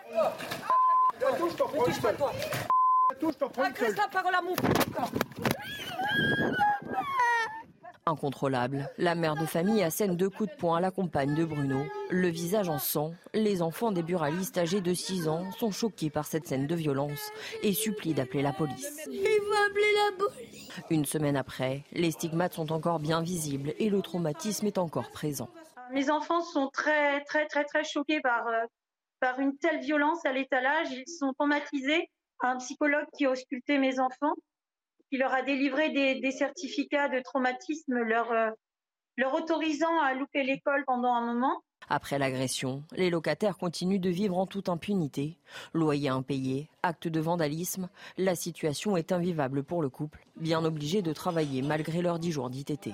Incontrôlable, 8.06 8.90
la 8.98 9.14
mère 9.14 9.36
de 9.36 9.46
famille 9.46 9.84
assène 9.84 10.16
deux 10.16 10.30
coups 10.30 10.50
de 10.50 10.56
poing 10.56 10.78
à 10.78 10.82
la 10.82 10.90
compagne 10.90 11.36
de 11.36 11.46
Bruno. 11.46 11.84
Le 12.10 12.28
visage 12.28 12.68
en 12.68 12.80
sang, 12.80 13.14
les 13.36 13.62
enfants 13.62 13.92
des 13.92 14.02
buralistes 14.02 14.58
âgés 14.58 14.82
de 14.82 14.94
6 14.96 15.28
ans 15.28 15.52
sont 15.60 15.70
choqués 15.70 16.10
par 16.10 16.26
cette 16.26 16.48
scène 16.48 16.66
de 16.66 16.76
violence 16.76 17.30
et 17.62 17.74
supplient 17.74 18.16
d'appeler 18.16 18.42
la 18.42 18.54
police. 18.54 19.08
Il 19.12 19.20
faut 19.20 19.70
appeler 19.70 19.94
la 19.96 20.18
police. 20.18 20.72
Une 20.90 21.06
semaine 21.06 21.38
après, 21.38 21.84
les 21.92 22.10
stigmates 22.10 22.54
sont 22.54 22.72
encore 22.72 23.00
bien 23.00 23.22
visibles 23.22 23.74
et 23.78 23.90
le 23.90 24.02
traumatisme 24.02 24.66
est 24.66 24.80
encore 24.80 25.12
présent. 25.12 25.50
Mes 25.94 26.10
enfants 26.10 26.42
sont 26.42 26.70
très 26.74 27.24
très 27.26 27.46
très 27.48 27.64
très 27.64 27.84
choqués 27.84 28.22
par, 28.22 28.48
euh, 28.48 28.66
par 29.20 29.40
une 29.40 29.58
telle 29.58 29.80
violence 29.80 30.26
à 30.26 30.34
l'étalage. 30.34 30.92
Ils 30.92 31.08
sont 31.08 31.34
traumatisés. 31.34 32.10
Un 32.42 32.58
psychologue 32.58 33.08
qui 33.18 33.26
a 33.26 33.32
ausculté 33.32 33.78
mes 33.78 34.00
enfants 34.00 34.34
qui 35.10 35.18
leur 35.18 35.34
a 35.34 35.42
délivré 35.42 35.90
des, 35.90 36.32
certificats 36.32 37.10
de 37.10 37.20
traumatisme, 37.22 37.96
leur, 37.96 38.32
euh, 38.32 38.50
leur 39.18 39.34
autorisant 39.34 40.00
à 40.02 40.14
louper 40.14 40.44
l'école 40.44 40.84
pendant 40.86 41.14
un 41.14 41.26
moment. 41.26 41.62
Après 41.90 42.20
l'agression, 42.20 42.84
les 42.92 43.10
locataires 43.10 43.58
continuent 43.58 44.00
de 44.00 44.10
vivre 44.10 44.38
en 44.38 44.46
toute 44.46 44.70
impunité. 44.70 45.38
Loyer 45.74 46.10
impayé, 46.10 46.70
acte 46.84 47.08
de 47.08 47.20
vandalisme, 47.20 47.90
la 48.18 48.36
situation 48.36 48.98
est 48.98 49.12
invivable 49.12 49.64
pour 49.64 49.82
le 49.82 49.90
couple, 49.90 50.24
bien 50.36 50.64
obligé 50.64 51.02
de 51.02 51.14
travailler 51.14 51.62
malgré 51.62 52.02
leurs 52.02 52.20
10 52.20 52.32
jours 52.32 52.50
d'ITT. 52.50 52.90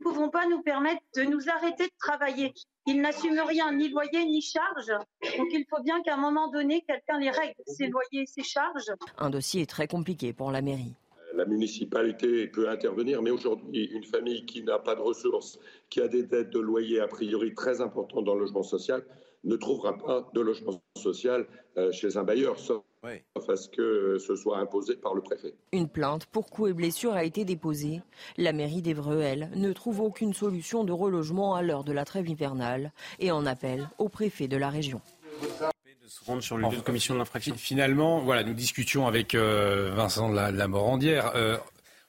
Nous 0.00 0.10
ne 0.10 0.14
pouvons 0.14 0.30
pas 0.30 0.46
nous 0.46 0.62
permettre 0.62 1.02
de 1.16 1.22
nous 1.22 1.48
arrêter 1.48 1.84
de 1.84 1.92
travailler. 1.98 2.54
Ils 2.86 3.00
n'assument 3.00 3.42
rien, 3.46 3.72
ni 3.72 3.88
loyer, 3.88 4.24
ni 4.24 4.40
charge. 4.40 4.88
Donc 5.36 5.48
il 5.52 5.64
faut 5.68 5.82
bien 5.82 6.02
qu'à 6.02 6.14
un 6.14 6.20
moment 6.20 6.50
donné, 6.50 6.82
quelqu'un 6.86 7.18
les 7.18 7.30
règle, 7.30 7.54
ces 7.66 7.88
loyers, 7.88 8.26
ces 8.26 8.42
charges. 8.42 8.92
Un 9.18 9.30
dossier 9.30 9.66
très 9.66 9.86
compliqué 9.86 10.32
pour 10.32 10.50
la 10.50 10.62
mairie 10.62 10.94
la 11.40 11.46
municipalité 11.46 12.48
peut 12.48 12.68
intervenir, 12.68 13.22
mais 13.22 13.30
aujourd'hui, 13.30 13.84
une 13.86 14.04
famille 14.04 14.44
qui 14.44 14.62
n'a 14.62 14.78
pas 14.78 14.94
de 14.94 15.00
ressources, 15.00 15.58
qui 15.88 16.02
a 16.02 16.08
des 16.08 16.24
dettes 16.24 16.50
de 16.50 16.58
loyer 16.58 17.00
a 17.00 17.06
priori 17.06 17.54
très 17.54 17.80
importantes 17.80 18.24
dans 18.24 18.34
le 18.34 18.40
logement 18.40 18.62
social, 18.62 19.02
ne 19.44 19.56
trouvera 19.56 19.96
pas 19.96 20.28
de 20.34 20.40
logement 20.40 20.82
social 20.96 21.46
euh, 21.76 21.90
chez 21.92 22.16
un 22.16 22.24
bailleur, 22.24 22.58
sauf 22.58 22.82
à 23.02 23.56
ce 23.56 23.68
que 23.68 24.18
ce 24.18 24.36
soit 24.36 24.58
imposé 24.58 24.96
par 24.96 25.14
le 25.14 25.22
préfet. 25.22 25.54
Une 25.72 25.88
plainte 25.88 26.26
pour 26.26 26.50
coups 26.50 26.70
et 26.70 26.72
blessures 26.74 27.14
a 27.14 27.24
été 27.24 27.44
déposée. 27.44 28.02
La 28.36 28.52
mairie 28.52 28.82
d'Evreux, 28.82 29.22
ne 29.54 29.72
trouve 29.72 30.00
aucune 30.00 30.34
solution 30.34 30.84
de 30.84 30.92
relogement 30.92 31.54
à 31.54 31.62
l'heure 31.62 31.84
de 31.84 31.92
la 31.92 32.04
trêve 32.04 32.28
hivernale 32.28 32.92
et 33.18 33.30
en 33.30 33.46
appelle 33.46 33.88
au 33.98 34.08
préfet 34.08 34.48
de 34.48 34.56
la 34.56 34.70
région 34.70 35.00
se 36.10 36.24
rendre 36.24 36.42
sur 36.42 36.58
de 36.58 36.80
commission 36.80 37.14
de 37.14 37.20
l'infraction. 37.20 37.54
Finalement, 37.56 38.18
voilà, 38.18 38.42
nous 38.42 38.52
discutions 38.52 39.06
avec 39.06 39.36
euh, 39.36 39.92
Vincent 39.94 40.28
de 40.28 40.34
la, 40.34 40.68
Morandière. 40.68 41.32
Euh, 41.36 41.56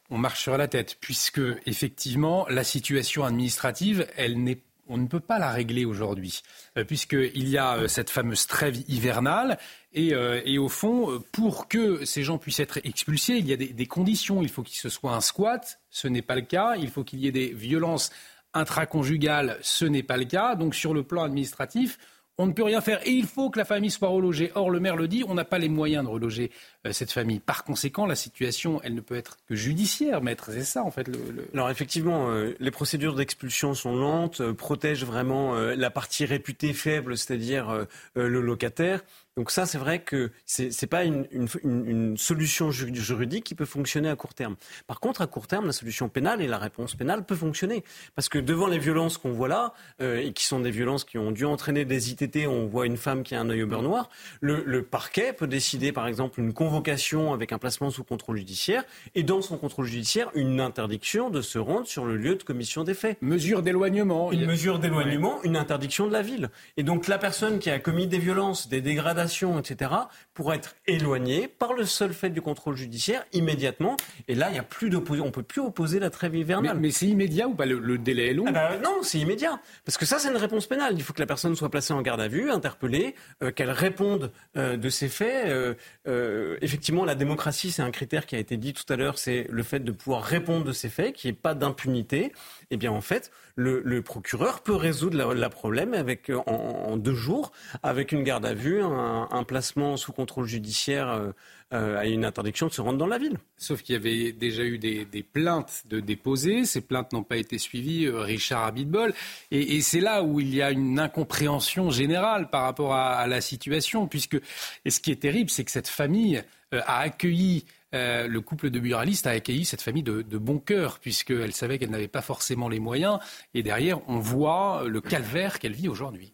on 0.10 0.18
marche 0.18 0.42
sur 0.42 0.58
la 0.58 0.68
tête, 0.68 0.98
puisque 1.00 1.42
effectivement, 1.68 2.48
la 2.50 2.64
situation 2.64 3.24
administrative, 3.24 4.08
elle 4.18 4.42
n'est 4.42 4.60
on 4.88 4.98
ne 4.98 5.08
peut 5.08 5.20
pas 5.20 5.40
la 5.40 5.52
régler 5.52 5.86
aujourd'hui, 5.86 6.42
euh, 6.78 6.84
puisqu'il 6.84 7.48
y 7.48 7.58
a 7.58 7.88
cette 7.88 8.10
fameuse 8.10 8.48
trêve 8.48 8.78
hivernale. 8.88 9.58
Et, 9.94 10.16
au 10.58 10.70
fond, 10.70 11.22
pour 11.34 11.68
que 11.68 12.06
ces 12.06 12.24
gens 12.24 12.38
puissent 12.38 12.62
être 12.62 12.80
expulsés, 12.86 13.36
il 13.36 13.48
y 13.48 13.52
a 13.52 13.58
des, 13.58 13.68
des 13.68 13.86
conditions. 13.88 14.42
Il 14.42 14.48
faut 14.48 14.64
qu'il 14.64 14.78
se 14.78 14.88
soit 14.88 15.14
un 15.14 15.20
squat, 15.20 15.82
ce 15.90 16.08
n'est 16.08 16.22
pas 16.22 16.36
le 16.36 16.44
cas. 16.44 16.76
Il 16.78 16.90
faut 16.90 17.04
qu'il 17.04 17.20
y 17.20 17.28
ait 17.28 17.34
des 17.34 17.52
violences 17.52 18.10
intraconjugales, 18.54 19.58
ce 19.62 19.86
n'est 19.86 20.04
pas 20.04 20.18
le 20.18 20.26
cas. 20.26 20.56
Donc 20.56 20.76
sur 20.76 20.94
le 20.94 21.04
plan 21.04 21.24
administratif, 21.24 21.98
on 22.42 22.48
ne 22.48 22.54
peut 22.54 22.64
rien 22.64 22.82
faire. 22.82 23.00
Et 23.08 23.12
il 23.12 23.26
faut 23.26 23.50
que 23.50 23.60
la 23.60 23.66
famille 23.66 23.92
soit 23.92 24.10
relogée. 24.10 24.52
Or, 24.56 24.72
le 24.72 24.80
maire 24.80 24.96
le 24.96 25.08
dit, 25.08 25.24
on 25.28 25.36
n'a 25.36 25.46
pas 25.46 25.60
les 25.60 25.70
moyens 25.70 26.04
de 26.04 26.10
reloger 26.10 26.52
euh, 26.88 26.92
cette 26.92 27.12
famille. 27.12 27.40
Par 27.40 27.64
conséquent, 27.64 28.08
la 28.08 28.16
situation, 28.16 28.82
elle 28.84 28.96
ne 28.96 29.02
peut 29.02 29.16
être 29.16 29.38
que 29.48 29.56
judiciaire, 29.56 30.22
maître. 30.22 30.50
C'est 30.52 30.64
ça, 30.64 30.84
en 30.84 30.90
fait. 30.90 31.08
Alors, 31.54 31.70
effectivement, 31.70 32.30
euh, 32.30 32.56
les 32.60 32.72
procédures 32.72 33.14
d'expulsion 33.14 33.76
sont 33.76 33.96
lentes, 33.96 34.42
euh, 34.42 34.54
protègent 34.54 35.06
vraiment 35.06 35.54
la 35.54 35.90
partie 35.90 36.26
réputée 36.26 36.74
faible, 36.74 37.18
c'est-à-dire 37.18 37.86
le 38.16 38.42
locataire. 38.42 39.04
Donc 39.38 39.50
ça, 39.50 39.66
c'est 39.66 39.78
vrai 39.78 40.00
que 40.00 40.32
c'est 40.46 40.70
n'est 40.82 40.88
pas 40.90 41.06
une, 41.06 41.26
une, 41.32 41.48
une, 41.64 42.18
solution 42.18 42.70
juridique 42.70 43.46
qui 43.46 43.56
peut 43.56 43.66
fonctionner 43.66 44.10
à 44.10 44.16
court 44.18 44.34
terme. 44.34 44.58
Par 44.88 45.00
contre, 45.00 45.22
à 45.22 45.28
court 45.28 45.48
terme, 45.48 45.68
la 45.68 45.72
solution 45.72 46.10
pénale 46.10 46.42
et 46.42 46.48
la 46.48 46.58
réponse 46.58 46.96
pénale 46.96 47.26
peut 47.26 47.36
fonctionner. 47.36 47.86
Parce 48.14 48.28
que 48.28 48.38
devant 48.38 48.68
les 48.68 48.78
violences 48.78 49.18
qu'on 49.18 49.32
voit 49.32 49.48
là, 49.48 49.74
euh, 50.02 50.18
et 50.18 50.34
qui 50.34 50.44
sont 50.44 50.60
des 50.60 50.70
violences 50.72 51.06
qui 51.06 51.18
ont 51.18 51.32
dû 51.32 51.46
entraîner 51.46 51.86
des 51.86 52.12
ITT, 52.12 52.46
on 52.46 52.66
voit 52.66 52.86
une 52.86 52.98
femme 52.98 53.24
qui 53.24 53.34
a 53.34 53.40
un 53.40 53.50
œil 53.50 53.64
au 53.64 53.68
beurre 53.68 53.84
noir, 53.84 54.10
le, 54.42 54.64
le 54.66 54.84
parquet 54.84 55.32
peut 55.32 55.48
décider, 55.48 55.94
par 55.94 56.08
exemple, 56.08 56.42
une 56.42 56.52
convocation 56.52 57.32
avec 57.32 57.54
un 57.54 57.58
placement 57.58 57.90
sous 57.90 58.04
contrôle 58.04 58.36
judiciaire, 58.38 58.84
et 59.16 59.24
dans 59.24 59.42
son 59.42 59.58
contrôle 59.58 59.86
judiciaire, 59.86 60.30
une 60.36 60.60
interdiction 60.60 61.30
de 61.30 61.42
se 61.42 61.58
rendre 61.58 61.88
sur 61.88 62.04
le 62.04 62.18
lieu 62.18 62.36
de 62.36 62.44
commission 62.44 62.84
des 62.84 62.94
faits. 62.94 63.18
Mesure 63.22 63.62
d'éloignement. 63.62 64.34
Une 64.34 64.46
mesure 64.46 64.78
d'éloignement, 64.78 65.42
une 65.44 65.56
interdiction 65.56 66.06
de 66.06 66.12
la 66.12 66.22
ville. 66.22 66.50
Et 66.76 66.84
donc 66.84 67.08
la 67.08 67.18
personne 67.18 67.60
qui 67.60 67.70
a 67.70 67.80
commis 67.80 68.08
des 68.08 68.20
violences, 68.20 68.68
des 68.68 68.82
dégradations, 68.82 69.21
etc., 69.60 70.08
pour 70.42 70.56
être 70.56 70.76
éloigné 70.88 71.48
par 71.48 71.74
le 71.74 71.86
seul 71.86 72.14
fait 72.14 72.32
du 72.32 72.42
contrôle 72.42 72.76
judiciaire 72.76 73.24
immédiatement. 73.32 73.96
Et 74.28 74.34
là, 74.34 74.50
il 74.50 74.56
y 74.56 74.58
a 74.58 74.64
plus 74.64 74.90
d'opposition. 74.90 75.28
On 75.28 75.30
peut 75.30 75.44
plus 75.44 75.62
opposer 75.62 76.00
la 76.00 76.10
trêve 76.10 76.36
hivernale. 76.36 76.80
Mais, 76.80 76.90
c'est 76.90 77.06
immédiat 77.06 77.48
ou 77.48 77.54
pas? 77.54 77.68
Le, 77.68 77.98
délai 78.00 78.32
est 78.32 78.34
long 78.34 78.46
ah 78.48 78.52
bah, 78.52 78.78
Non, 78.84 79.04
c'est 79.04 79.20
immédiat. 79.20 79.60
Parce 79.86 80.00
que 80.00 80.06
ça, 80.08 80.18
c'est 80.18 80.30
une 80.30 80.38
réponse 80.38 80.66
pénale. 80.66 80.96
Il 80.96 81.04
faut 81.04 81.14
que 81.14 81.20
la 81.20 81.28
personne 81.28 81.56
soit 81.56 81.70
placée 81.70 81.94
en 81.94 82.02
garde 82.02 82.22
à 82.22 82.28
vue, 82.28 82.50
interpellée, 82.50 83.14
euh, 83.44 83.52
qu'elle 83.52 83.70
réponde 83.70 84.32
euh, 84.58 84.78
de 84.78 84.90
ses 84.90 85.10
faits. 85.10 85.76
Euh, 86.08 86.58
effectivement, 86.62 87.06
la 87.06 87.14
démocratie, 87.14 87.70
c'est 87.70 87.84
un 87.84 87.92
critère 87.92 88.26
qui 88.26 88.36
a 88.36 88.40
été 88.40 88.58
dit 88.58 88.74
tout 88.74 88.92
à 88.92 88.96
l'heure, 88.96 89.20
c'est 89.20 89.46
le 89.48 89.62
fait 89.62 89.82
de 89.82 89.92
pouvoir 89.92 90.24
répondre 90.24 90.66
de 90.66 90.74
ses 90.74 90.90
faits, 90.90 91.14
qu'il 91.14 91.30
n'y 91.30 91.38
ait 91.38 91.40
pas 91.40 91.54
d'impunité. 91.54 92.34
Eh 92.72 92.78
bien, 92.78 92.92
en 92.92 93.02
fait, 93.02 93.32
le, 93.56 94.02
procureur 94.02 94.62
peut 94.62 94.76
résoudre 94.76 95.34
le 95.34 95.50
problème 95.50 95.94
avec, 95.94 96.32
en, 96.48 96.98
deux 96.98 97.14
jours 97.14 97.52
avec 97.84 98.12
une 98.12 98.24
garde 98.24 98.46
à 98.46 98.54
vue, 98.54 98.82
un, 98.82 99.44
placement 99.44 99.98
sous 99.98 100.14
contrôle 100.14 100.31
judiciaire 100.44 101.10
euh, 101.10 101.32
euh, 101.74 101.98
à 101.98 102.06
une 102.06 102.26
interdiction 102.26 102.68
de 102.68 102.74
se 102.74 102.82
rendre 102.82 102.98
dans 102.98 103.08
la 103.08 103.18
ville. 103.18 103.38
Sauf 103.58 103.82
qu'il 103.82 103.94
y 103.94 103.98
avait 103.98 104.32
déjà 104.32 104.64
eu 104.64 104.78
des, 104.78 105.06
plaintes 105.24 105.84
de 105.86 106.00
déposées. 106.00 106.66
Ces 106.66 106.82
plaintes 106.82 107.14
n'ont 107.14 107.24
pas 107.24 107.38
été 107.38 107.58
suivies, 107.58 108.06
euh, 108.06 108.22
Richard 108.22 108.66
Abitbol. 108.66 109.14
Et, 109.52 109.82
c'est 109.82 110.02
là 110.02 110.24
où 110.24 110.40
il 110.40 110.54
y 110.54 110.62
a 110.62 110.72
une 110.72 111.00
incompréhension 111.00 111.90
générale 111.90 112.50
par 112.50 112.64
rapport 112.64 112.94
à, 112.94 113.26
la 113.28 113.42
situation. 113.42 114.08
Puisque, 114.08 114.40
et 114.86 114.90
ce 114.90 115.00
qui 115.00 115.12
est 115.12 115.22
terrible, 115.22 115.50
c'est 115.50 115.64
que 115.64 115.72
cette 115.72 115.88
famille 115.88 116.44
a 116.72 117.00
accueilli 117.00 117.66
euh, 117.94 118.28
le 118.28 118.40
couple 118.40 118.70
de 118.70 118.80
buralistes 118.80 119.28
a 119.28 119.32
accueilli 119.32 119.66
cette 119.66 119.82
famille 119.82 120.04
de, 120.04 120.38
bon 120.38 120.60
cœur, 120.60 121.00
puisqu'elle 121.00 121.54
savait 121.54 121.78
qu'elle 121.78 121.90
n'avait 121.90 122.08
pas 122.08 122.22
forcément 122.22 122.70
les 122.70 122.80
moyens. 122.80 123.20
Et 123.54 123.64
derrière, 123.64 124.00
on 124.10 124.20
voit 124.20 124.84
le 124.88 125.02
calvaire 125.02 125.60
qu'elle 125.60 125.74
vit 125.74 125.90
aujourd'hui. 125.90 126.34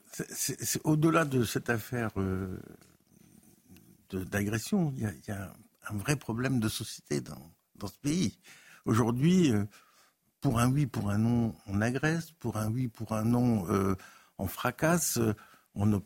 Au-delà 0.84 1.26
de 1.26 1.44
cette 1.44 1.70
affaire 1.70 2.12
euh, 2.18 2.58
d'agression, 4.16 4.94
il 4.98 5.04
y, 5.28 5.32
a 5.32 5.54
un 5.90 5.98
vrai 5.98 6.16
problème 6.16 6.60
de 6.60 6.70
société 6.70 7.22
dans, 7.22 7.88
ce 7.88 8.00
pays. 8.00 8.38
Aujourd'hui, 8.86 9.52
euh, 9.52 9.66
pour 10.42 10.60
un 10.60 10.72
oui, 10.72 10.86
pour 10.86 11.10
un 11.10 11.18
non, 11.18 11.56
on 11.68 11.82
agresse. 11.82 12.32
Pour 12.32 12.58
un 12.58 12.70
oui, 12.70 12.88
pour 12.88 13.14
un 13.14 13.24
non, 13.24 13.66
on 14.38 14.48
fracasse. 14.48 15.20
On, 15.76 16.02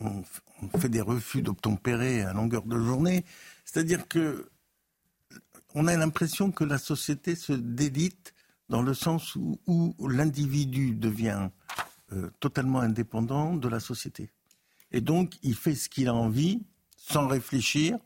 on, 0.00 0.78
fait 0.78 0.88
des 0.88 1.00
refus 1.00 1.42
d'obtempérer 1.42 2.22
à 2.22 2.32
longueur 2.32 2.62
de 2.62 2.78
journée. 2.78 3.24
C'est-à-dire 3.64 4.08
que 4.08 4.50
on 5.74 5.86
a 5.86 5.96
l'impression 5.96 6.50
que 6.50 6.64
la 6.64 6.78
société 6.78 7.34
se 7.34 7.52
délite 7.52 8.34
dans 8.68 8.82
le 8.82 8.94
sens 8.94 9.36
où, 9.36 9.94
l'individu 10.08 10.94
devient 10.94 11.50
euh, 12.12 12.30
totalement 12.40 12.80
indépendant 12.80 13.54
de 13.54 13.68
la 13.68 13.80
société. 13.80 14.30
Et 14.92 15.00
donc, 15.00 15.34
il 15.42 15.54
fait 15.54 15.74
ce 15.74 15.88
qu'il 15.88 16.08
a 16.08 16.14
envie, 16.14 16.62
sans 16.96 17.26
réfléchir, 17.26 17.98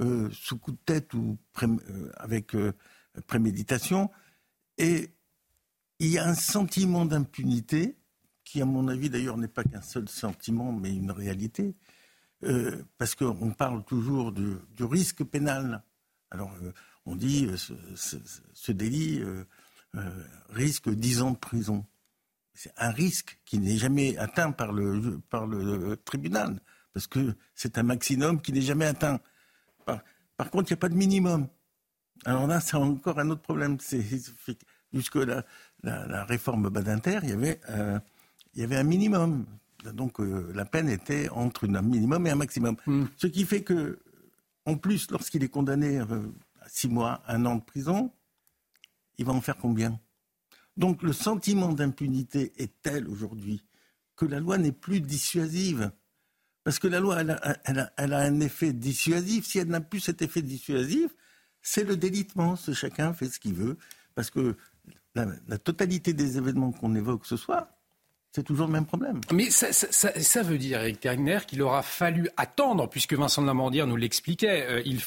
euh, 0.00 0.28
sous 0.32 0.58
coup 0.58 0.72
de 0.72 0.78
tête 0.84 1.14
ou 1.14 1.38
euh, 1.62 2.12
avec 2.16 2.54
préméditation. 3.26 4.10
Et 4.78 5.10
il 5.98 6.08
y 6.08 6.18
a 6.18 6.26
un 6.26 6.34
sentiment 6.34 7.06
d'impunité, 7.06 7.96
qui, 8.44 8.62
à 8.62 8.64
mon 8.64 8.88
avis, 8.88 9.10
d'ailleurs, 9.10 9.36
n'est 9.36 9.48
pas 9.48 9.64
qu'un 9.64 9.82
seul 9.82 10.08
sentiment, 10.08 10.72
mais 10.72 10.94
une 10.94 11.10
réalité, 11.10 11.74
euh, 12.44 12.82
parce 12.96 13.14
qu'on 13.14 13.50
parle 13.50 13.84
toujours 13.84 14.32
du, 14.32 14.56
risque 14.80 15.24
pénal. 15.24 15.82
Alors, 16.30 16.52
euh, 16.62 16.72
on 17.06 17.16
dit 17.16 17.46
euh, 17.46 17.56
ce, 17.56 17.74
ce, 18.54 18.72
délit 18.72 19.22
risque 20.50 20.90
10 20.90 21.22
ans 21.22 21.30
de 21.32 21.38
prison. 21.38 21.84
C'est 22.56 22.72
un 22.78 22.90
risque 22.90 23.38
qui 23.44 23.58
n'est 23.58 23.76
jamais 23.76 24.16
atteint 24.16 24.50
par 24.50 24.72
le, 24.72 25.20
par 25.30 25.46
le 25.46 25.96
tribunal, 26.04 26.58
parce 26.92 27.06
que 27.06 27.34
c'est 27.54 27.76
un 27.78 27.82
maximum 27.82 28.40
qui 28.40 28.52
n'est 28.52 28.62
jamais 28.62 28.86
atteint. 28.86 29.20
Par, 29.84 30.50
contre, 30.50 30.70
il 30.70 30.74
n'y 30.74 30.78
a 30.78 30.80
pas 30.80 30.88
de 30.88 30.94
minimum. 30.94 31.48
Alors 32.24 32.46
là, 32.46 32.60
c'est 32.60 32.76
encore 32.76 33.18
un 33.18 33.30
autre 33.30 33.42
problème. 33.42 33.76
jusque 34.92 35.16
la, 35.16 35.44
la, 35.82 36.24
réforme 36.24 36.70
Badinter, 36.70 37.20
il 37.22 37.28
y 37.28 37.32
avait, 37.32 37.60
il 38.54 38.60
y 38.60 38.64
avait 38.64 38.76
un 38.76 38.84
minimum. 38.84 39.44
Donc 39.92 40.20
euh, 40.20 40.50
la 40.54 40.64
peine 40.64 40.88
était 40.88 41.28
entre 41.28 41.68
un 41.68 41.82
minimum 41.82 42.26
et 42.26 42.30
un 42.30 42.36
maximum. 42.36 42.76
Hmm. 42.86 43.04
Ce 43.16 43.26
qui 43.26 43.44
fait 43.44 43.62
que, 43.62 44.00
en 44.64 44.76
plus, 44.76 45.10
lorsqu'il 45.10 45.44
est 45.44 45.48
condamné 45.48 45.98
euh, 45.98 46.22
à 46.60 46.68
six 46.68 46.88
mois, 46.88 47.22
un 47.28 47.44
an 47.44 47.56
de 47.56 47.62
prison, 47.62 48.10
il 49.18 49.24
va 49.26 49.32
en 49.32 49.40
faire 49.40 49.56
combien? 49.56 50.00
Donc 50.76 51.02
le 51.02 51.12
sentiment 51.12 51.72
d'impunité 51.72 52.52
est 52.58 52.82
tel 52.82 53.08
aujourd'hui 53.08 53.62
que 54.16 54.26
la 54.26 54.40
loi 54.40 54.58
n'est 54.58 54.72
plus 54.72 55.00
dissuasive. 55.00 55.90
Parce 56.64 56.78
que 56.78 56.88
la 56.88 57.00
loi, 57.00 57.20
elle 57.20 57.30
a, 57.30 58.18
un 58.18 58.40
effet 58.40 58.72
dissuasif. 58.72 59.46
Si 59.46 59.58
elle 59.58 59.68
n'a 59.68 59.80
plus 59.80 60.00
cet 60.00 60.20
effet 60.22 60.42
dissuasif, 60.42 61.10
c'est 61.62 61.84
le 61.84 61.96
délitement. 61.96 62.56
Chacun 62.56 63.12
fait 63.12 63.28
ce 63.28 63.38
qu'il 63.38 63.54
veut. 63.54 63.76
Parce 64.14 64.30
que 64.30 64.56
la 65.14 65.58
totalité 65.58 66.12
des 66.12 66.38
événements 66.38 66.72
qu'on 66.72 66.94
évoque 66.94 67.24
ce 67.24 67.36
soir 67.36 67.68
c'est 68.36 68.42
toujours 68.42 68.66
le 68.66 68.72
même 68.74 68.84
problème. 68.84 69.22
Mais 69.32 69.48
ça, 69.48 70.42
veut 70.42 70.58
dire, 70.58 70.80
Eric 70.80 71.00
Tegner, 71.00 71.38
qu'il 71.46 71.62
aura 71.62 71.80
fallu 71.80 72.28
attendre, 72.36 72.86
puisque 72.86 73.14
Vincent 73.14 73.40
de 73.40 73.46
Lamandière 73.46 73.86
nous 73.86 73.96
l'expliquait, 73.96 74.66
euh, 74.68 74.82
il, 74.84 75.00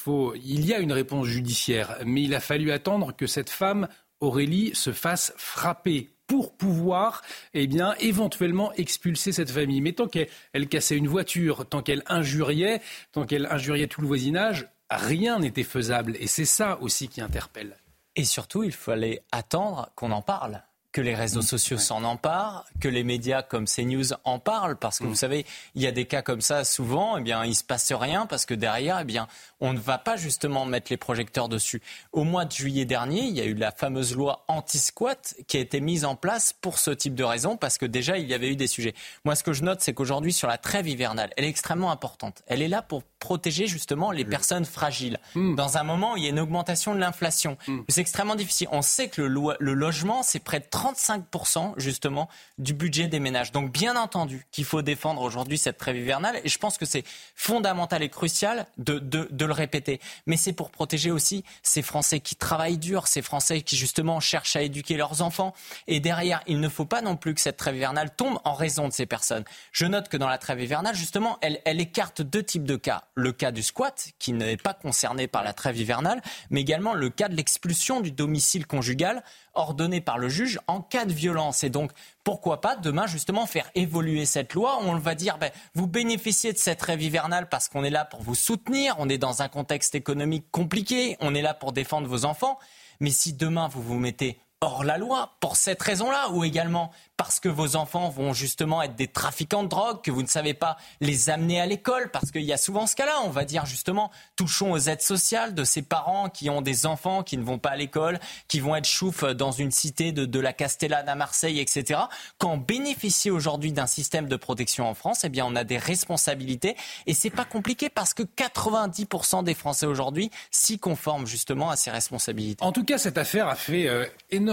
il 0.43 0.65
y 0.65 0.73
a 0.73 0.79
une 0.79 0.91
réponse 0.91 1.27
judiciaire, 1.27 1.99
mais 2.07 2.23
il 2.23 2.33
a 2.33 2.39
fallu 2.39 2.71
attendre 2.71 3.15
que 3.15 3.27
cette 3.27 3.51
femme, 3.51 3.87
Aurélie, 4.19 4.71
se 4.73 4.91
fasse 4.91 5.33
frapper 5.37 6.09
pour 6.27 6.55
pouvoir, 6.55 7.23
eh 7.53 7.65
bien, 7.65 7.95
éventuellement 7.99 8.71
expulser 8.73 9.31
cette 9.31 9.49
famille. 9.49 9.81
Mais 9.81 9.93
tant 9.93 10.07
qu'elle 10.07 10.67
cassait 10.69 10.95
une 10.95 11.07
voiture, 11.07 11.65
tant 11.67 11.81
qu'elle 11.81 12.03
injuriait, 12.07 12.81
tant 13.11 13.25
qu'elle 13.25 13.47
injuriait 13.47 13.87
tout 13.87 14.01
le 14.01 14.07
voisinage, 14.07 14.67
rien 14.91 15.39
n'était 15.39 15.63
faisable. 15.63 16.15
Et 16.19 16.27
c'est 16.27 16.45
ça 16.45 16.79
aussi 16.81 17.07
qui 17.07 17.21
interpelle. 17.21 17.77
Et 18.15 18.25
surtout, 18.25 18.63
il 18.63 18.71
fallait 18.71 19.23
attendre 19.31 19.89
qu'on 19.95 20.11
en 20.11 20.21
parle 20.21 20.61
que 20.99 21.03
les 21.05 21.15
réseaux 21.15 21.39
mm. 21.39 21.43
sociaux 21.43 21.77
s'en 21.77 22.03
emparent, 22.03 22.65
que 22.81 22.89
les 22.89 23.05
médias 23.05 23.41
comme 23.41 23.65
CNews 23.67 24.11
en 24.25 24.37
parlent, 24.37 24.75
parce 24.75 24.99
que 24.99 25.05
vous 25.05 25.11
mm. 25.11 25.15
savez, 25.15 25.45
il 25.75 25.81
y 25.81 25.87
a 25.87 25.93
des 25.93 26.03
cas 26.03 26.21
comme 26.21 26.41
ça 26.41 26.65
souvent, 26.65 27.15
eh 27.15 27.21
bien, 27.21 27.45
il 27.45 27.55
se 27.55 27.63
passe 27.63 27.93
rien 27.93 28.25
parce 28.25 28.45
que 28.45 28.53
derrière, 28.53 28.99
eh 28.99 29.05
bien, 29.05 29.29
on 29.61 29.71
ne 29.71 29.79
va 29.79 29.97
pas 29.97 30.17
justement 30.17 30.65
mettre 30.65 30.91
les 30.91 30.97
projecteurs 30.97 31.47
dessus. 31.47 31.81
Au 32.11 32.25
mois 32.25 32.43
de 32.43 32.51
juillet 32.51 32.83
dernier, 32.83 33.21
il 33.21 33.33
y 33.33 33.39
a 33.39 33.45
eu 33.45 33.53
la 33.53 33.71
fameuse 33.71 34.13
loi 34.13 34.43
anti-squat 34.49 35.35
qui 35.47 35.55
a 35.55 35.61
été 35.61 35.79
mise 35.79 36.03
en 36.03 36.17
place 36.17 36.51
pour 36.51 36.79
ce 36.79 36.91
type 36.91 37.15
de 37.15 37.23
raison, 37.23 37.55
parce 37.55 37.77
que 37.77 37.85
déjà, 37.85 38.17
il 38.17 38.27
y 38.27 38.33
avait 38.33 38.49
eu 38.49 38.57
des 38.57 38.67
sujets. 38.67 38.93
Moi, 39.23 39.35
ce 39.35 39.43
que 39.43 39.53
je 39.53 39.63
note, 39.63 39.79
c'est 39.79 39.93
qu'aujourd'hui, 39.93 40.33
sur 40.33 40.49
la 40.49 40.57
trêve 40.57 40.89
hivernale, 40.89 41.31
elle 41.37 41.45
est 41.45 41.49
extrêmement 41.49 41.91
importante. 41.91 42.43
Elle 42.47 42.61
est 42.61 42.67
là 42.67 42.81
pour 42.81 43.03
protéger 43.19 43.67
justement 43.67 44.11
les 44.11 44.25
personnes 44.25 44.65
fragiles. 44.65 45.19
Mm. 45.35 45.55
Dans 45.55 45.77
un 45.77 45.83
moment 45.83 46.13
où 46.13 46.17
il 46.17 46.23
y 46.23 46.27
a 46.27 46.29
une 46.29 46.39
augmentation 46.39 46.95
de 46.95 46.99
l'inflation, 46.99 47.57
c'est 47.87 48.01
extrêmement 48.01 48.35
difficile. 48.35 48.67
On 48.71 48.81
sait 48.81 49.09
que 49.09 49.21
le, 49.21 49.39
le 49.59 49.73
logement, 49.73 50.23
c'est 50.23 50.39
près 50.39 50.59
de 50.59 50.65
35% 50.65 51.73
justement 51.77 52.29
du 52.57 52.73
budget 52.73 53.07
des 53.07 53.19
ménages. 53.19 53.51
Donc 53.51 53.71
bien 53.71 53.95
entendu 53.95 54.45
qu'il 54.51 54.65
faut 54.65 54.81
défendre 54.81 55.21
aujourd'hui 55.21 55.57
cette 55.57 55.77
trêve 55.77 55.97
hivernale 55.97 56.39
et 56.43 56.49
je 56.49 56.57
pense 56.57 56.77
que 56.77 56.85
c'est 56.85 57.03
fondamental 57.35 58.03
et 58.03 58.09
crucial 58.09 58.65
de, 58.77 58.99
de, 58.99 59.45
le 59.45 59.53
répéter. 59.53 59.99
Mais 60.25 60.37
c'est 60.37 60.53
pour 60.53 60.71
protéger 60.71 61.11
aussi 61.11 61.43
ces 61.63 61.81
Français 61.81 62.19
qui 62.19 62.35
travaillent 62.35 62.77
dur, 62.77 63.07
ces 63.07 63.21
Français 63.21 63.61
qui 63.61 63.75
justement 63.75 64.19
cherchent 64.19 64.55
à 64.55 64.61
éduquer 64.61 64.97
leurs 64.97 65.21
enfants. 65.21 65.53
Et 65.87 65.99
derrière, 65.99 66.41
il 66.47 66.59
ne 66.59 66.69
faut 66.69 66.85
pas 66.85 67.01
non 67.01 67.15
plus 67.15 67.33
que 67.33 67.41
cette 67.41 67.57
trêve 67.57 67.75
hivernale 67.75 68.11
tombe 68.15 68.39
en 68.43 68.53
raison 68.53 68.87
de 68.87 68.93
ces 68.93 69.05
personnes. 69.05 69.43
Je 69.71 69.85
note 69.85 70.09
que 70.09 70.17
dans 70.17 70.27
la 70.27 70.37
trêve 70.37 70.61
hivernale, 70.61 70.95
justement, 70.95 71.37
elle, 71.41 71.61
elle 71.65 71.81
écarte 71.81 72.21
deux 72.21 72.43
types 72.43 72.63
de 72.63 72.75
cas. 72.75 73.03
Le 73.19 73.33
cas 73.33 73.51
du 73.51 73.63
squat, 73.63 74.11
qui 74.17 74.31
n'est 74.31 74.55
pas 74.55 74.73
concerné 74.73 75.27
par 75.27 75.43
la 75.43 75.51
trêve 75.51 75.77
hivernale, 75.77 76.21
mais 76.49 76.61
également 76.61 76.93
le 76.93 77.09
cas 77.09 77.27
de 77.27 77.35
l'expulsion 77.35 77.99
du 77.99 78.11
domicile 78.11 78.65
conjugal 78.65 79.23
ordonné 79.53 79.99
par 79.99 80.17
le 80.17 80.29
juge 80.29 80.59
en 80.67 80.81
cas 80.81 81.03
de 81.03 81.11
violence. 81.11 81.63
Et 81.65 81.69
donc, 81.69 81.91
pourquoi 82.23 82.61
pas 82.61 82.77
demain 82.77 83.07
justement 83.07 83.45
faire 83.45 83.69
évoluer 83.75 84.25
cette 84.25 84.53
loi 84.53 84.79
On 84.81 84.95
va 84.95 85.15
dire, 85.15 85.37
ben, 85.37 85.51
vous 85.73 85.87
bénéficiez 85.87 86.53
de 86.53 86.57
cette 86.57 86.81
rêve 86.81 87.01
hivernale 87.01 87.49
parce 87.49 87.67
qu'on 87.67 87.83
est 87.83 87.89
là 87.89 88.05
pour 88.05 88.21
vous 88.21 88.35
soutenir, 88.35 88.95
on 88.99 89.09
est 89.09 89.17
dans 89.17 89.41
un 89.41 89.49
contexte 89.49 89.95
économique 89.95 90.45
compliqué, 90.51 91.17
on 91.19 91.35
est 91.35 91.41
là 91.41 91.53
pour 91.53 91.73
défendre 91.73 92.07
vos 92.07 92.23
enfants. 92.23 92.57
Mais 93.01 93.11
si 93.11 93.33
demain 93.33 93.67
vous 93.67 93.81
vous 93.81 93.99
mettez 93.99 94.39
hors 94.61 94.83
la 94.83 94.97
loi 94.97 95.35
pour 95.39 95.55
cette 95.55 95.81
raison-là, 95.81 96.29
ou 96.31 96.43
également 96.43 96.91
parce 97.15 97.39
que 97.39 97.49
vos 97.49 97.75
enfants 97.75 98.09
vont 98.09 98.33
justement 98.33 98.81
être 98.81 98.95
des 98.95 99.07
trafiquants 99.07 99.63
de 99.63 99.69
drogue, 99.69 100.01
que 100.01 100.11
vous 100.11 100.21
ne 100.21 100.27
savez 100.27 100.53
pas 100.53 100.77
les 100.99 101.29
amener 101.29 101.59
à 101.61 101.65
l'école, 101.65 102.11
parce 102.11 102.31
qu'il 102.31 102.43
y 102.43 102.53
a 102.53 102.57
souvent 102.57 102.87
ce 102.87 102.95
cas-là, 102.95 103.21
on 103.23 103.29
va 103.29 103.45
dire 103.45 103.65
justement, 103.65 104.11
touchons 104.35 104.71
aux 104.71 104.77
aides 104.77 105.01
sociales 105.01 105.53
de 105.53 105.63
ces 105.63 105.81
parents 105.81 106.29
qui 106.29 106.49
ont 106.49 106.61
des 106.61 106.85
enfants 106.85 107.23
qui 107.23 107.37
ne 107.37 107.43
vont 107.43 107.57
pas 107.57 107.71
à 107.71 107.75
l'école, 107.77 108.19
qui 108.47 108.59
vont 108.59 108.75
être 108.75 108.87
choufs 108.87 109.23
dans 109.23 109.51
une 109.51 109.71
cité 109.71 110.11
de, 110.11 110.25
de 110.25 110.39
la 110.39 110.53
Castellane 110.53 111.07
à 111.07 111.15
Marseille, 111.15 111.59
etc. 111.59 112.01
Quand 112.37 112.51
on 112.51 112.57
bénéficie 112.57 113.31
aujourd'hui 113.31 113.71
d'un 113.71 113.87
système 113.87 114.27
de 114.27 114.35
protection 114.35 114.89
en 114.89 114.93
France, 114.93 115.23
eh 115.23 115.29
bien 115.29 115.45
on 115.45 115.55
a 115.55 115.63
des 115.63 115.77
responsabilités 115.77 116.75
et 117.05 117.13
c'est 117.13 117.29
pas 117.29 117.45
compliqué 117.45 117.89
parce 117.89 118.13
que 118.13 118.23
90% 118.23 119.43
des 119.43 119.53
Français 119.53 119.85
aujourd'hui 119.85 120.31
s'y 120.51 120.79
conforment 120.79 121.27
justement 121.27 121.69
à 121.69 121.75
ces 121.75 121.91
responsabilités. 121.91 122.63
En 122.63 122.71
tout 122.71 122.83
cas, 122.83 122.97
cette 122.97 123.17
affaire 123.17 123.47
a 123.47 123.55
fait 123.55 123.87
euh, 123.87 124.05
énormément 124.31 124.48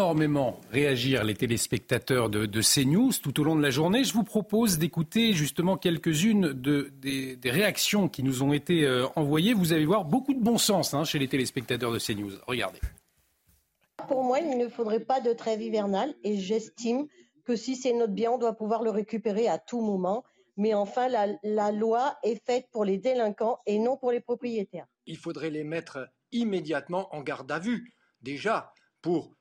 réagir 0.71 1.25
les 1.25 1.35
téléspectateurs 1.35 2.29
de, 2.29 2.47
de 2.47 2.61
CNews 2.61 3.13
tout 3.23 3.41
au 3.41 3.45
long 3.45 3.57
de 3.57 3.63
la 3.63 3.71
journée. 3.71 4.05
Je 4.05 4.13
vous 4.13 4.25
propose 4.25 4.79
d'écouter 4.79 5.33
justement 5.33 5.77
quelques-unes 5.77 6.53
de, 6.53 6.91
des, 7.01 7.37
des, 7.37 7.51
réactions 7.51 8.09
qui 8.09 8.23
nous 8.23 8.43
ont 8.43 8.53
été 8.53 8.85
euh, 8.85 9.07
envoyées. 9.17 9.55
Vous 9.55 9.73
allez 9.73 9.87
voir 9.87 10.05
beaucoup 10.05 10.35
de 10.35 10.43
bon 10.43 10.59
sens 10.59 10.95
hein, 10.95 11.05
chez 11.05 11.19
les 11.19 11.29
téléspectateurs 11.29 11.93
de 11.93 11.99
CNews. 11.99 12.33
Regardez. 12.47 12.81
Pour 14.09 14.25
moi, 14.25 14.41
il 14.41 14.59
ne 14.59 14.69
faudrait 14.69 15.01
pas 15.01 15.21
de 15.21 15.33
trêve 15.33 15.63
hivernale 15.63 16.15
et 16.23 16.37
j'estime 16.37 17.07
que 17.45 17.57
si 17.57 17.77
c'est 17.77 17.93
notre 17.93 18.13
bien, 18.13 18.33
on 18.33 18.39
doit 18.39 18.55
pouvoir 18.55 18.83
le 18.83 18.91
récupérer 18.91 19.49
à 19.49 19.59
tout 19.59 19.81
moment. 19.81 20.25
Mais 20.57 20.75
enfin, 20.75 21.09
la, 21.09 21.29
la 21.43 21.71
loi 21.71 22.17
est 22.23 22.43
faite 22.45 22.67
pour 22.73 22.85
les 22.85 22.99
délinquants 22.99 23.59
et 23.67 23.79
non 23.79 23.97
pour 23.97 24.11
les 24.11 24.21
propriétaires. 24.21 24.87
Il 25.07 25.17
faudrait 25.17 25.51
les 25.51 25.65
mettre 25.65 26.09
immédiatement 26.33 27.15
en 27.15 27.23
garde 27.23 27.51
à 27.53 27.59
vue, 27.59 27.95
déjà, 28.23 28.73
pour 29.03 29.36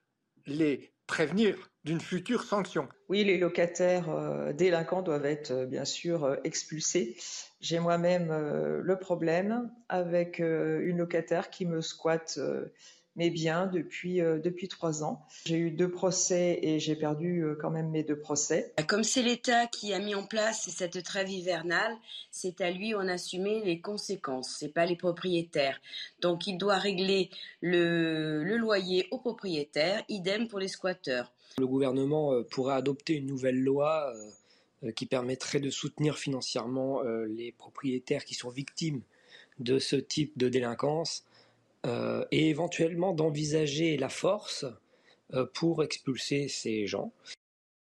les 0.45 0.91
prévenir 1.07 1.55
d'une 1.83 2.01
future 2.01 2.43
sanction. 2.43 2.87
Oui, 3.09 3.23
les 3.23 3.37
locataires 3.37 4.09
euh, 4.09 4.53
délinquants 4.53 5.03
doivent 5.03 5.25
être 5.25 5.51
euh, 5.51 5.65
bien 5.65 5.85
sûr 5.85 6.23
euh, 6.23 6.35
expulsés. 6.43 7.15
J'ai 7.61 7.79
moi-même 7.79 8.31
le 8.83 8.99
problème 8.99 9.71
avec 9.89 10.37
une 10.37 10.97
locataire 10.97 11.49
qui 11.49 11.65
me 11.65 11.81
squatte 11.81 12.39
euh, 13.15 13.19
mes 13.19 13.29
biens 13.29 13.67
depuis, 13.67 14.17
depuis 14.17 14.67
trois 14.67 15.03
ans. 15.03 15.25
J'ai 15.45 15.57
eu 15.57 15.71
deux 15.71 15.89
procès 15.89 16.59
et 16.61 16.79
j'ai 16.79 16.95
perdu 16.95 17.45
quand 17.61 17.71
même 17.71 17.89
mes 17.89 18.03
deux 18.03 18.19
procès. 18.19 18.73
Comme 18.87 19.03
c'est 19.03 19.21
l'État 19.21 19.67
qui 19.67 19.93
a 19.93 19.99
mis 19.99 20.15
en 20.15 20.25
place 20.25 20.69
cette 20.69 21.01
trêve 21.03 21.29
hivernale, 21.29 21.95
c'est 22.31 22.61
à 22.61 22.71
lui 22.71 22.93
en 22.93 23.07
assumer 23.07 23.63
les 23.63 23.79
conséquences, 23.79 24.55
c'est 24.59 24.73
pas 24.73 24.85
les 24.85 24.95
propriétaires. 24.95 25.79
Donc 26.21 26.47
il 26.47 26.57
doit 26.57 26.77
régler 26.77 27.29
le, 27.61 28.43
le 28.43 28.57
loyer 28.57 29.07
aux 29.11 29.19
propriétaires, 29.19 30.03
idem 30.09 30.47
pour 30.47 30.59
les 30.59 30.67
squatteurs. 30.67 31.31
Le 31.57 31.67
gouvernement 31.67 32.33
euh, 32.33 32.43
pourrait 32.43 32.75
adopter 32.75 33.13
une 33.13 33.27
nouvelle 33.27 33.61
loi 33.61 34.13
euh, 34.83 34.91
qui 34.91 35.05
permettrait 35.05 35.59
de 35.59 35.69
soutenir 35.69 36.17
financièrement 36.17 37.01
euh, 37.03 37.25
les 37.25 37.51
propriétaires 37.53 38.25
qui 38.25 38.33
sont 38.33 38.49
victimes 38.49 39.01
de 39.59 39.79
ce 39.79 39.95
type 39.95 40.37
de 40.37 40.49
délinquance 40.49 41.24
et 42.31 42.49
éventuellement 42.49 43.13
d'envisager 43.13 43.97
la 43.97 44.09
force 44.09 44.65
pour 45.53 45.83
expulser 45.83 46.47
ces 46.47 46.87
gens. 46.87 47.11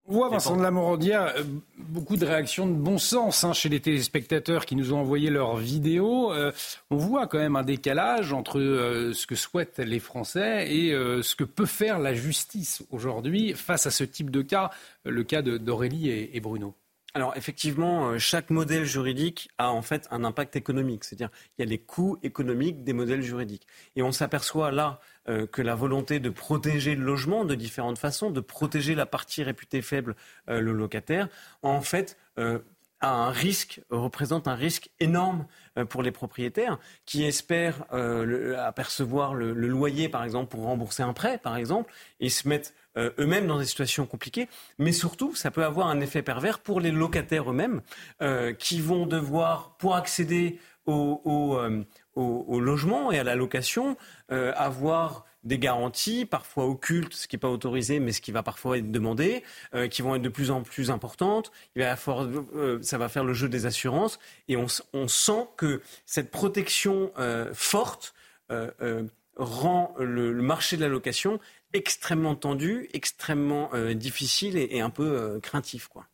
On 0.10 0.14
voit, 0.14 0.30
Vincent 0.30 0.56
de 0.56 0.64
la 0.64 0.72
Morandière, 0.72 1.34
beaucoup 1.78 2.16
de 2.16 2.26
réactions 2.26 2.66
de 2.66 2.72
bon 2.72 2.98
sens 2.98 3.44
hein, 3.44 3.52
chez 3.52 3.68
les 3.68 3.82
téléspectateurs 3.82 4.66
qui 4.66 4.78
nous 4.78 4.94
ont 4.94 5.00
envoyé 5.00 5.30
leurs 5.30 5.58
vidéos. 5.58 6.32
Euh, 6.32 6.54
on 6.90 6.96
voit 6.96 7.28
quand 7.28 7.40
même 7.40 7.58
un 7.58 7.64
décalage 7.64 8.32
entre 8.32 8.58
euh, 8.58 9.12
ce 9.12 9.28
que 9.28 9.36
souhaitent 9.36 9.80
les 9.80 10.00
Français 10.00 10.74
et 10.74 10.94
euh, 10.94 11.22
ce 11.24 11.36
que 11.36 11.44
peut 11.44 11.66
faire 11.66 12.00
la 12.00 12.14
justice 12.14 12.84
aujourd'hui 12.90 13.52
face 13.54 13.86
à 13.86 13.92
ce 13.92 14.06
type 14.06 14.32
de 14.32 14.42
cas, 14.42 14.70
le 15.04 15.26
cas 15.26 15.42
d'Aurélie 15.42 16.10
et, 16.10 16.38
et 16.38 16.40
Bruno. 16.40 16.74
Alors 17.18 17.36
effectivement, 17.36 18.20
chaque 18.20 18.52
modèle 18.52 18.86
juridique 18.86 19.50
a 19.58 19.72
en 19.72 19.82
fait 19.82 20.08
un 20.12 20.24
impact 20.24 20.56
économique, 20.56 21.04
c'est-à-dire 21.04 21.32
il 21.58 21.64
y 21.64 21.68
a 21.68 21.68
les 21.68 21.80
coûts 21.80 22.20
économiques 22.22 22.84
des 22.84 22.94
modèles 22.94 23.24
juridiques. 23.24 23.66
Et 23.96 24.04
on 24.04 24.12
s'aperçoit 24.12 24.70
là 24.70 25.00
euh, 25.28 25.48
que 25.48 25.64
la 25.64 25.74
volonté 25.74 26.20
de 26.20 26.30
protéger 26.30 26.94
le 26.94 27.04
logement 27.04 27.44
de 27.44 27.56
différentes 27.56 27.98
façons, 27.98 28.30
de 28.30 28.40
protéger 28.40 28.94
la 28.94 29.08
partie 29.08 29.42
réputée 29.42 29.82
faible, 29.82 30.16
euh, 30.48 30.62
le 30.62 30.74
locataire, 30.74 31.28
en 31.64 31.82
fait 31.82 32.20
euh, 32.38 32.60
un 33.02 33.30
risque, 33.30 33.82
représente 33.90 34.48
un 34.48 34.56
risque 34.56 34.90
énorme 35.00 35.46
pour 35.90 36.02
les 36.02 36.12
propriétaires 36.12 36.80
qui 37.06 37.24
espèrent 37.24 37.86
le, 37.92 38.58
apercevoir 38.58 39.36
le, 39.36 39.54
loyer, 39.54 40.10
par 40.10 40.24
exemple, 40.24 40.50
pour 40.50 40.64
rembourser 40.64 41.04
un 41.04 41.14
prêt, 41.14 41.38
par 41.38 41.58
exemple, 41.58 41.94
et 42.20 42.30
se 42.30 42.48
mettent 42.48 42.74
euh, 42.98 43.12
eux-mêmes 43.20 43.48
dans 43.48 43.60
des 43.60 43.66
situations 43.66 44.06
compliquées, 44.06 44.50
mais 44.80 44.92
surtout, 44.92 45.36
ça 45.36 45.52
peut 45.52 45.64
avoir 45.64 45.88
un 45.88 46.00
effet 46.00 46.24
pervers 46.24 46.60
pour 46.60 46.80
les 46.80 46.92
locataires 46.92 47.52
eux-mêmes 47.52 47.82
euh, 48.22 48.54
qui 48.54 48.82
vont 48.82 49.06
devoir, 49.06 49.78
pour 49.78 49.96
accéder 49.96 50.60
au, 50.88 51.22
au, 51.26 51.58
euh, 51.58 52.60
logement 52.60 53.12
et 53.12 53.20
à 53.20 53.24
la 53.24 53.36
location, 53.36 53.98
euh, 54.32 54.52
avoir 54.56 55.26
des 55.48 55.58
garanties, 55.58 56.26
parfois 56.26 56.66
occultes, 56.66 57.14
ce 57.14 57.28
qui 57.28 57.36
n'est 57.36 57.40
pas 57.40 57.50
autorisé, 57.50 58.00
mais 58.00 58.12
ce 58.12 58.22
qui 58.22 58.32
va 58.32 58.44
parfois 58.44 58.78
être 58.78 58.92
demandé, 58.92 59.44
euh, 59.74 59.88
qui 59.88 60.02
vont 60.02 60.16
être 60.16 60.22
de 60.22 60.30
plus 60.30 60.52
en 60.52 60.62
plus 60.62 60.92
importantes. 60.92 61.52
Va 61.76 61.96
euh, 62.08 62.80
ça 62.82 62.98
va 62.98 63.10
faire 63.10 63.24
le 63.24 63.34
jeu 63.34 63.50
des 63.50 63.66
assurances. 63.66 64.20
Et 64.48 64.58
on, 64.58 64.68
sent 65.08 65.48
que 65.58 65.82
cette 66.06 66.32
protection 66.32 67.12
forte 67.54 68.14
rend 69.38 69.96
le, 70.00 70.34
marché 70.34 70.78
de 70.78 70.82
la 70.82 70.88
location 70.88 71.40
extrêmement 71.74 72.36
tendu, 72.36 72.90
extrêmement 72.94 73.70
euh, 73.74 73.94
difficile 73.94 74.58
et, 74.58 74.68
et, 74.72 74.82
un 74.82 74.90
peu 74.90 75.06
euh, 75.06 75.40
craintif. 75.40 75.88
Quoi. 75.88 76.06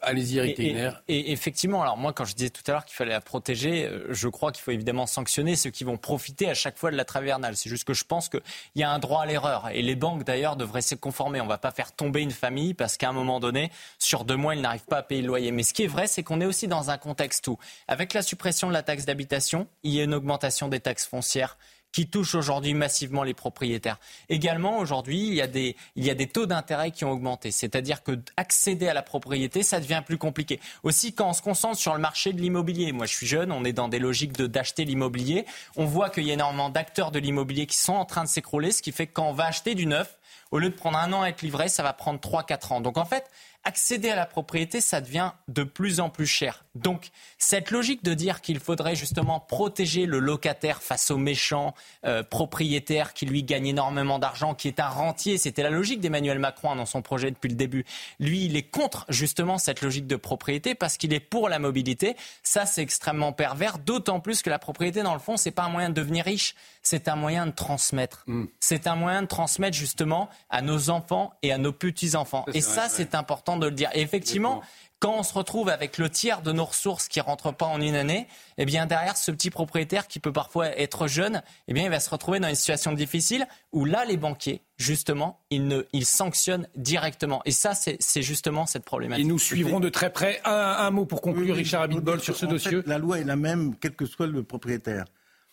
Allez-y, 0.00 0.38
Eric 0.38 0.60
et, 0.60 0.70
et, 0.72 0.90
et, 1.08 1.32
effectivement, 1.32 1.82
alors 1.82 1.96
moi, 1.96 2.12
quand 2.12 2.24
je 2.24 2.34
disais 2.34 2.50
tout 2.50 2.62
à 2.66 2.72
l'heure 2.72 2.84
qu'il 2.84 2.94
fallait 2.94 3.12
la 3.12 3.20
protéger, 3.20 3.86
euh, 3.86 4.06
je 4.10 4.28
crois 4.28 4.52
qu'il 4.52 4.62
faut 4.62 4.70
évidemment 4.70 5.06
sanctionner 5.06 5.56
ceux 5.56 5.70
qui 5.70 5.84
vont 5.84 5.96
profiter 5.96 6.48
à 6.48 6.54
chaque 6.54 6.78
fois 6.78 6.90
de 6.90 6.96
la 6.96 7.04
travernale. 7.04 7.56
C'est 7.56 7.70
juste 7.70 7.84
que 7.84 7.94
je 7.94 8.04
pense 8.04 8.28
qu'il 8.28 8.42
y 8.76 8.82
a 8.82 8.90
un 8.90 8.98
droit 8.98 9.22
à 9.22 9.26
l'erreur. 9.26 9.68
Et 9.72 9.82
les 9.82 9.96
banques, 9.96 10.24
d'ailleurs, 10.24 10.56
devraient 10.56 10.82
se 10.82 10.94
conformer. 10.94 11.40
On 11.40 11.44
ne 11.44 11.48
va 11.48 11.58
pas 11.58 11.70
faire 11.70 11.92
tomber 11.92 12.20
une 12.20 12.30
famille 12.30 12.74
parce 12.74 12.96
qu'à 12.96 13.08
un 13.08 13.12
moment 13.12 13.40
donné, 13.40 13.70
sur 13.98 14.24
deux 14.24 14.36
mois, 14.36 14.54
ils 14.54 14.60
n'arrivent 14.60 14.86
pas 14.86 14.98
à 14.98 15.02
payer 15.02 15.22
le 15.22 15.28
loyer. 15.28 15.50
Mais 15.50 15.62
ce 15.62 15.74
qui 15.74 15.84
est 15.84 15.88
vrai, 15.88 16.06
c'est 16.06 16.22
qu'on 16.22 16.40
est 16.40 16.46
aussi 16.46 16.68
dans 16.68 16.90
un 16.90 16.98
contexte 16.98 17.48
où, 17.48 17.58
avec 17.88 18.14
la 18.14 18.22
suppression 18.22 18.68
de 18.68 18.72
la 18.72 18.82
taxe 18.82 19.04
d'habitation, 19.04 19.66
il 19.82 19.92
y 19.92 20.00
a 20.00 20.04
une 20.04 20.14
augmentation 20.14 20.68
des 20.68 20.80
taxes 20.80 21.06
foncières 21.06 21.56
qui 21.96 22.06
touche 22.06 22.34
aujourd'hui 22.34 22.74
massivement 22.74 23.22
les 23.22 23.32
propriétaires. 23.32 23.96
Également, 24.28 24.80
aujourd'hui, 24.80 25.28
il, 25.28 25.32
y 25.32 25.40
a 25.40 25.46
des, 25.46 25.76
il 25.94 26.04
y 26.04 26.10
a 26.10 26.14
des 26.14 26.26
taux 26.26 26.44
d'intérêt 26.44 26.90
qui 26.90 27.06
ont 27.06 27.10
augmenté. 27.10 27.50
C'est-à-dire 27.50 28.02
que 28.02 28.18
accéder 28.36 28.86
à 28.86 28.92
la 28.92 29.00
propriété, 29.00 29.62
ça 29.62 29.80
devient 29.80 30.02
plus 30.04 30.18
compliqué. 30.18 30.60
Aussi, 30.82 31.14
quand 31.14 31.30
on 31.30 31.32
se 31.32 31.40
concentre 31.40 31.78
sur 31.78 31.94
le 31.94 31.98
marché 31.98 32.34
de 32.34 32.40
l'immobilier, 32.42 32.92
moi 32.92 33.06
je 33.06 33.14
suis 33.14 33.26
jeune, 33.26 33.50
on 33.50 33.64
est 33.64 33.72
dans 33.72 33.88
des 33.88 33.98
logiques 33.98 34.36
de, 34.36 34.46
d'acheter 34.46 34.84
l'immobilier, 34.84 35.46
on 35.76 35.86
voit 35.86 36.10
qu'il 36.10 36.24
y 36.24 36.30
a 36.32 36.34
énormément 36.34 36.68
d'acteurs 36.68 37.12
de 37.12 37.18
l'immobilier 37.18 37.64
qui 37.64 37.78
sont 37.78 37.94
en 37.94 38.04
train 38.04 38.24
de 38.24 38.28
s'écrouler, 38.28 38.72
ce 38.72 38.82
qui 38.82 38.92
fait 38.92 39.06
que 39.06 39.14
quand 39.14 39.30
on 39.30 39.32
va 39.32 39.46
acheter 39.46 39.74
du 39.74 39.86
neuf, 39.86 40.18
au 40.50 40.58
lieu 40.58 40.68
de 40.68 40.74
prendre 40.74 40.98
un 40.98 41.12
an 41.14 41.22
à 41.22 41.28
être 41.28 41.40
livré, 41.40 41.70
ça 41.70 41.82
va 41.82 41.94
prendre 41.94 42.20
3-4 42.20 42.74
ans. 42.74 42.80
Donc 42.82 42.98
en 42.98 43.04
fait, 43.06 43.24
accéder 43.66 44.10
à 44.10 44.16
la 44.16 44.26
propriété, 44.26 44.80
ça 44.80 45.00
devient 45.00 45.32
de 45.48 45.64
plus 45.64 45.98
en 45.98 46.08
plus 46.08 46.26
cher. 46.26 46.64
Donc, 46.76 47.08
cette 47.36 47.72
logique 47.72 48.04
de 48.04 48.14
dire 48.14 48.40
qu'il 48.40 48.60
faudrait 48.60 48.94
justement 48.94 49.40
protéger 49.40 50.06
le 50.06 50.20
locataire 50.20 50.82
face 50.82 51.10
aux 51.10 51.16
méchants 51.16 51.74
euh, 52.04 52.22
propriétaires 52.22 53.12
qui 53.12 53.26
lui 53.26 53.42
gagnent 53.42 53.66
énormément 53.66 54.20
d'argent, 54.20 54.54
qui 54.54 54.68
est 54.68 54.78
un 54.78 54.88
rentier, 54.88 55.36
c'était 55.36 55.64
la 55.64 55.70
logique 55.70 56.00
d'Emmanuel 56.00 56.38
Macron 56.38 56.76
dans 56.76 56.86
son 56.86 57.02
projet 57.02 57.30
depuis 57.30 57.48
le 57.48 57.56
début. 57.56 57.84
Lui, 58.20 58.44
il 58.44 58.56
est 58.56 58.70
contre 58.70 59.04
justement 59.08 59.58
cette 59.58 59.82
logique 59.82 60.06
de 60.06 60.16
propriété 60.16 60.76
parce 60.76 60.96
qu'il 60.96 61.12
est 61.12 61.20
pour 61.20 61.48
la 61.48 61.58
mobilité. 61.58 62.16
Ça, 62.44 62.66
c'est 62.66 62.82
extrêmement 62.82 63.32
pervers, 63.32 63.78
d'autant 63.78 64.20
plus 64.20 64.42
que 64.42 64.50
la 64.50 64.60
propriété, 64.60 65.02
dans 65.02 65.14
le 65.14 65.20
fond, 65.20 65.36
c'est 65.36 65.50
pas 65.50 65.64
un 65.64 65.70
moyen 65.70 65.88
de 65.88 65.94
devenir 65.94 66.24
riche, 66.24 66.54
c'est 66.82 67.08
un 67.08 67.16
moyen 67.16 67.46
de 67.46 67.52
transmettre. 67.52 68.22
Mm. 68.26 68.44
C'est 68.60 68.86
un 68.86 68.94
moyen 68.94 69.22
de 69.22 69.26
transmettre 69.26 69.76
justement 69.76 70.28
à 70.50 70.62
nos 70.62 70.88
enfants 70.90 71.32
et 71.42 71.52
à 71.52 71.58
nos 71.58 71.72
petits-enfants. 71.72 72.44
Et 72.54 72.60
ça, 72.60 72.88
c'est 72.88 73.14
ouais. 73.14 73.16
Important 73.56 73.58
de 73.58 73.66
le 73.66 73.74
dire. 73.74 73.90
Et 73.94 74.00
effectivement, 74.00 74.62
quand 74.98 75.14
on 75.18 75.22
se 75.22 75.34
retrouve 75.34 75.68
avec 75.68 75.98
le 75.98 76.08
tiers 76.08 76.40
de 76.40 76.52
nos 76.52 76.64
ressources 76.64 77.08
qui 77.08 77.18
ne 77.18 77.24
rentrent 77.24 77.52
pas 77.52 77.66
en 77.66 77.80
une 77.80 77.94
année, 77.94 78.26
eh 78.56 78.64
bien 78.64 78.86
derrière 78.86 79.16
ce 79.16 79.30
petit 79.30 79.50
propriétaire 79.50 80.08
qui 80.08 80.20
peut 80.20 80.32
parfois 80.32 80.68
être 80.78 81.06
jeune, 81.06 81.42
eh 81.68 81.74
bien 81.74 81.84
il 81.84 81.90
va 81.90 82.00
se 82.00 82.08
retrouver 82.08 82.40
dans 82.40 82.48
une 82.48 82.54
situation 82.54 82.92
difficile 82.92 83.46
où 83.72 83.84
là 83.84 84.04
les 84.06 84.16
banquiers, 84.16 84.62
justement, 84.78 85.40
ils, 85.50 85.66
ne, 85.66 85.82
ils 85.92 86.06
sanctionnent 86.06 86.66
directement. 86.76 87.42
Et 87.44 87.50
ça, 87.50 87.74
c'est 87.74 88.22
justement 88.22 88.64
cette 88.66 88.84
problématique. 88.84 89.24
Et 89.24 89.28
nous 89.28 89.38
suivrons 89.38 89.80
de 89.80 89.90
très 89.90 90.10
près 90.10 90.40
un, 90.44 90.52
un 90.52 90.90
mot 90.90 91.04
pour 91.04 91.20
conclure, 91.20 91.54
oui, 91.54 91.60
Richard 91.60 91.82
Abitbol, 91.82 92.20
sur 92.20 92.36
ce 92.36 92.46
dossier. 92.46 92.82
Fait, 92.82 92.86
la 92.86 92.98
loi 92.98 93.20
est 93.20 93.24
la 93.24 93.36
même, 93.36 93.76
quel 93.76 93.94
que 93.94 94.06
soit 94.06 94.26
le 94.26 94.42
propriétaire. 94.42 95.04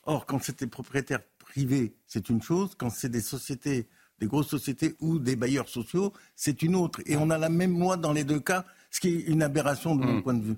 Or, 0.06 0.26
quand 0.26 0.41
c'est 0.41 0.60
des 0.60 0.68
propriétaires 0.68 1.22
privés, 1.39 1.95
c'est 2.08 2.30
une 2.30 2.41
chose. 2.41 2.72
Quand 2.78 2.89
c'est 2.89 3.10
des 3.10 3.22
sociétés 3.22 3.88
des 4.24 4.30
grosses 4.30 4.47
sociétés 4.47 4.95
ou 5.01 5.19
des 5.19 5.36
bailleurs 5.36 5.67
sociaux, 5.67 6.13
c'est 6.36 6.61
une 6.61 6.76
autre. 6.76 7.01
Et 7.05 7.17
on 7.17 7.30
a 7.30 7.38
la 7.38 7.49
même 7.49 7.78
loi 7.78 7.97
dans 7.97 8.13
les 8.13 8.24
deux 8.24 8.39
cas, 8.39 8.65
ce 8.89 9.01
qui 9.01 9.09
est 9.09 9.21
une 9.28 9.43
aberration 9.43 9.95
de 9.95 10.05
mon 10.05 10.13
mmh. 10.13 10.24
point 10.24 10.34
de 10.34 10.43
vue. 10.43 10.57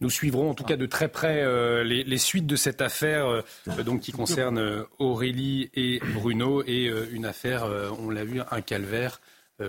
Nous 0.00 0.10
suivrons 0.10 0.50
en 0.50 0.54
tout 0.54 0.64
cas 0.64 0.76
de 0.76 0.86
très 0.86 1.08
près 1.08 1.42
euh, 1.42 1.84
les, 1.84 2.02
les, 2.02 2.18
suites 2.18 2.46
de 2.46 2.56
cette 2.56 2.82
affaire 2.82 3.26
euh, 3.26 3.82
donc, 3.84 4.00
qui 4.00 4.12
concerne 4.12 4.58
euh, 4.58 4.84
Aurélie 4.98 5.70
et 5.74 6.00
Bruno 6.14 6.62
et 6.66 6.90
une 7.12 7.24
affaire, 7.24 7.66
on 7.98 8.10
l'a 8.10 8.24
vu, 8.24 8.40
un 8.50 8.60
calvaire 8.60 9.20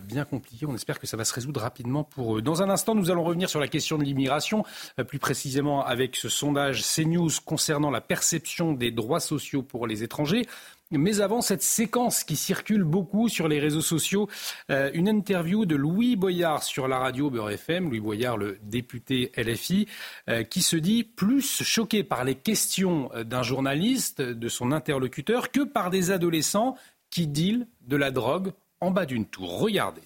bien 0.04 0.26
compliqué. 0.26 0.66
On 0.66 0.76
espère 0.76 1.00
que 1.00 1.08
ça 1.08 1.16
va 1.16 1.24
se 1.24 1.34
résoudre 1.34 1.62
rapidement 1.62 2.04
pour 2.04 2.38
eux. 2.38 2.42
Dans 2.42 2.62
un 2.62 2.70
instant, 2.70 2.94
nous 2.94 3.10
allons 3.10 3.24
revenir 3.24 3.50
sur 3.50 3.60
la 3.60 3.70
question 3.70 3.98
de 3.98 4.04
l'immigration, 4.04 4.66
plus 5.08 5.20
précisément 5.20 5.86
avec 5.86 6.16
ce 6.18 6.28
sondage 6.28 6.84
CNews 6.84 7.30
concernant 7.46 7.90
la 7.90 8.02
perception 8.02 8.74
des 8.74 8.92
droits 8.92 9.22
sociaux 9.22 9.64
pour 9.64 9.88
les 9.88 10.04
étrangers. 10.04 10.46
Mais 10.92 11.20
avant 11.20 11.42
cette 11.42 11.64
séquence 11.64 12.24
qui 12.24 12.36
circule 12.36 12.84
beaucoup 12.84 13.30
sur 13.30 13.48
les 13.48 13.60
réseaux 13.60 13.82
sociaux, 13.82 14.30
euh, 14.70 14.90
une 14.94 15.10
interview 15.10 15.66
de 15.66 15.76
Louis 15.76 16.16
Boyard 16.16 16.64
sur 16.64 16.88
la 16.88 17.00
radio 17.00 17.30
Beurre 17.30 17.52
FM, 17.52 17.90
Louis 17.90 18.00
Boyard, 18.00 18.38
le 18.38 18.58
député 18.64 19.32
LFI, 19.38 19.88
qui 20.50 20.62
se 20.62 20.76
dit 20.76 21.04
plus 21.04 21.64
choqué 21.64 22.04
par 22.04 22.24
les 22.24 22.36
questions 22.36 23.10
d'un 23.26 23.44
journaliste, 23.44 24.22
de 24.22 24.50
son 24.50 24.72
interlocuteur, 24.72 25.52
que 25.52 25.64
par 25.64 25.90
des 25.90 26.12
adolescents 26.12 26.76
qui 27.10 27.28
dealent 27.28 27.68
de 27.88 27.96
la 27.96 28.12
drogue 28.12 28.52
en 28.82 28.92
bas 28.92 29.06
d'une 29.06 29.26
tour. 29.26 29.60
Regardez. 29.60 30.02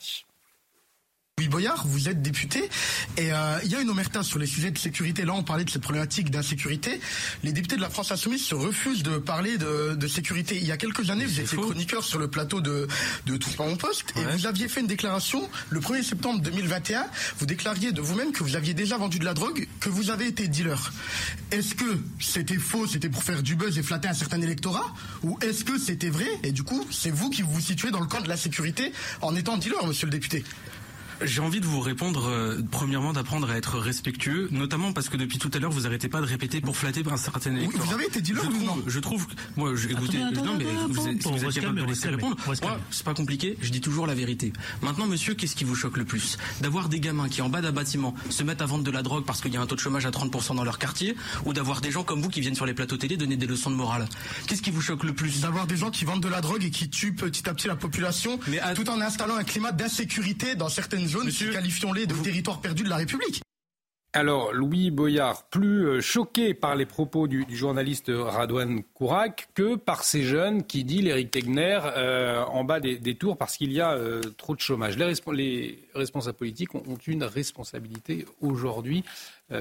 Oui, 1.41 1.47
Boyard, 1.47 1.87
vous 1.87 2.07
êtes 2.07 2.21
député 2.21 2.69
et 3.17 3.33
euh, 3.33 3.57
il 3.63 3.71
y 3.71 3.75
a 3.75 3.81
une 3.81 3.89
omerta 3.89 4.21
sur 4.21 4.37
les 4.37 4.45
sujets 4.45 4.69
de 4.69 4.77
sécurité. 4.77 5.25
Là, 5.25 5.33
on 5.33 5.41
parlait 5.41 5.63
de 5.63 5.71
cette 5.71 5.81
problématique 5.81 6.29
d'insécurité. 6.29 7.01
Les 7.41 7.51
députés 7.51 7.77
de 7.77 7.81
la 7.81 7.89
France 7.89 8.11
Insoumise 8.11 8.45
se 8.45 8.53
refusent 8.53 9.01
de 9.01 9.17
parler 9.17 9.57
de, 9.57 10.07
sécurité. 10.07 10.59
Il 10.61 10.67
y 10.67 10.71
a 10.71 10.77
quelques 10.77 11.09
années, 11.09 11.25
vous 11.25 11.39
étiez 11.39 11.57
chroniqueur 11.57 12.03
sur 12.03 12.19
le 12.19 12.27
plateau 12.27 12.61
de, 12.61 12.87
de 13.25 13.37
Tous 13.37 13.53
pas 13.53 13.65
mon 13.65 13.75
poste 13.75 14.13
et 14.17 14.37
vous 14.37 14.45
aviez 14.45 14.67
fait 14.67 14.81
une 14.81 14.87
déclaration 14.87 15.49
le 15.71 15.79
1er 15.79 16.03
septembre 16.03 16.41
2021. 16.41 17.07
Vous 17.39 17.47
déclariez 17.47 17.91
de 17.91 18.01
vous-même 18.01 18.33
que 18.33 18.43
vous 18.43 18.55
aviez 18.55 18.75
déjà 18.75 18.97
vendu 18.97 19.17
de 19.17 19.25
la 19.25 19.33
drogue, 19.33 19.67
que 19.79 19.89
vous 19.89 20.11
avez 20.11 20.27
été 20.27 20.47
dealer. 20.47 20.91
Est-ce 21.49 21.73
que 21.73 21.97
c'était 22.19 22.59
faux, 22.59 22.85
c'était 22.85 23.09
pour 23.09 23.23
faire 23.23 23.41
du 23.41 23.55
buzz 23.55 23.79
et 23.79 23.81
flatter 23.81 24.09
un 24.09 24.13
certain 24.13 24.41
électorat 24.41 24.93
Ou 25.23 25.39
est-ce 25.41 25.63
que 25.63 25.79
c'était 25.79 26.11
vrai 26.11 26.29
et 26.43 26.51
du 26.51 26.61
coup, 26.61 26.85
c'est 26.91 27.09
vous 27.09 27.31
qui 27.31 27.41
vous 27.41 27.59
situez 27.59 27.89
dans 27.89 27.99
le 27.99 28.05
camp 28.05 28.21
de 28.21 28.29
la 28.29 28.37
sécurité 28.37 28.93
en 29.21 29.35
étant 29.35 29.57
dealer, 29.57 29.87
monsieur 29.87 30.05
le 30.05 30.11
député? 30.11 30.43
J'ai 31.23 31.41
envie 31.41 31.61
de 31.61 31.65
vous 31.65 31.79
répondre, 31.79 32.27
euh, 32.27 32.61
premièrement, 32.71 33.13
d'apprendre 33.13 33.49
à 33.49 33.57
être 33.57 33.77
respectueux, 33.77 34.47
notamment 34.51 34.93
parce 34.93 35.09
que 35.09 35.17
depuis 35.17 35.37
tout 35.37 35.51
à 35.53 35.59
l'heure, 35.59 35.71
vous 35.71 35.85
arrêtez 35.85 36.09
pas 36.09 36.21
de 36.21 36.25
répéter 36.25 36.61
pour 36.61 36.77
flatter 36.77 37.03
un 37.09 37.17
certain 37.17 37.55
électorat. 37.55 37.85
vous 37.85 37.93
avez 37.93 38.05
été 38.05 38.21
dit 38.21 38.33
je 38.33 38.39
trouve, 38.39 38.63
non 38.63 38.77
je 38.87 38.99
trouve, 38.99 39.27
moi, 39.55 39.75
je, 39.75 39.89
écoutez, 39.89 40.17
non, 40.17 40.55
mais 40.57 40.65
vous, 40.89 41.07
êtes, 41.07 41.23
vous 41.23 41.45
êtes 41.45 41.53
capable 41.53 41.81
de 41.81 41.85
laisser 41.85 42.09
répondre, 42.09 42.35
moi, 42.45 42.55
c'est 42.89 43.05
pas 43.05 43.13
compliqué, 43.13 43.57
je 43.61 43.69
dis 43.69 43.81
toujours 43.81 44.07
la 44.07 44.15
vérité. 44.15 44.53
Maintenant, 44.81 45.07
monsieur, 45.07 45.33
qu'est-ce 45.33 45.55
qui 45.55 45.63
vous 45.63 45.75
choque 45.75 45.97
le 45.97 46.05
plus? 46.05 46.37
D'avoir 46.61 46.89
des 46.89 46.99
gamins 46.99 47.29
qui, 47.29 47.41
en 47.41 47.49
bas 47.49 47.61
d'un 47.61 47.71
bâtiment, 47.71 48.15
se 48.29 48.43
mettent 48.43 48.61
à 48.61 48.65
vendre 48.65 48.83
de 48.83 48.91
la 48.91 49.03
drogue 49.03 49.25
parce 49.25 49.41
qu'il 49.41 49.53
y 49.53 49.57
a 49.57 49.61
un 49.61 49.67
taux 49.67 49.75
de 49.75 49.81
chômage 49.81 50.05
à 50.05 50.11
30% 50.11 50.55
dans 50.55 50.63
leur 50.63 50.79
quartier, 50.79 51.15
ou 51.45 51.53
d'avoir 51.53 51.81
des 51.81 51.91
gens 51.91 52.03
comme 52.03 52.21
vous 52.21 52.29
qui 52.29 52.41
viennent 52.41 52.55
sur 52.55 52.65
les 52.65 52.73
plateaux 52.73 52.97
télé 52.97 53.17
donner 53.17 53.37
des 53.37 53.47
leçons 53.47 53.71
de 53.71 53.75
morale? 53.75 54.07
Qu'est-ce 54.47 54.61
qui 54.61 54.71
vous 54.71 54.81
choque 54.81 55.03
le 55.03 55.13
plus? 55.13 55.41
D'avoir 55.41 55.67
des 55.67 55.77
gens 55.77 55.91
qui 55.91 56.05
vendent 56.05 56.23
de 56.23 56.29
la 56.29 56.41
drogue 56.41 56.63
et 56.63 56.71
qui 56.71 56.89
tuent 56.89 57.13
petit 57.13 57.47
à 57.49 57.53
petit 57.53 57.67
la 57.67 57.75
population, 57.75 58.39
mais 58.47 58.59
tout 58.75 58.89
en 58.89 59.01
installant 59.01 59.35
un 59.35 59.43
climat 59.43 59.71
d'insécurité 59.71 60.55
dans 60.55 60.69
certaines 60.69 61.10
zones 61.11 61.25
monsieur, 61.25 61.51
de 61.51 62.23
territoire 62.23 62.61
perdu 62.61 62.83
de 62.83 62.89
la 62.89 62.97
République. 62.97 63.41
Alors, 64.13 64.51
Louis 64.51 64.91
Boyard, 64.91 65.47
plus 65.49 65.87
euh, 65.87 66.01
choqué 66.01 66.53
par 66.53 66.75
les 66.75 66.85
propos 66.85 67.27
du, 67.27 67.45
journaliste 67.49 68.11
Radouane 68.13 68.83
Kourak 68.93 69.47
que 69.53 69.75
par 69.75 70.03
ces 70.03 70.23
jeunes 70.23 70.65
qui 70.65 70.83
dit 70.83 71.01
l'Éric 71.01 71.31
Tegner 71.31 71.79
euh, 71.95 72.43
en 72.43 72.65
bas 72.65 72.81
des, 72.81 73.15
tours 73.15 73.37
parce 73.37 73.55
qu'il 73.55 73.71
y 73.71 73.79
a 73.79 73.93
euh, 73.93 74.19
trop 74.35 74.53
de 74.53 74.59
chômage. 74.59 74.97
Les, 74.97 75.79
responsables 75.93 76.37
politiques 76.37 76.75
ont, 76.75 76.97
une 77.07 77.23
responsabilité 77.23 78.25
aujourd'hui. 78.41 79.05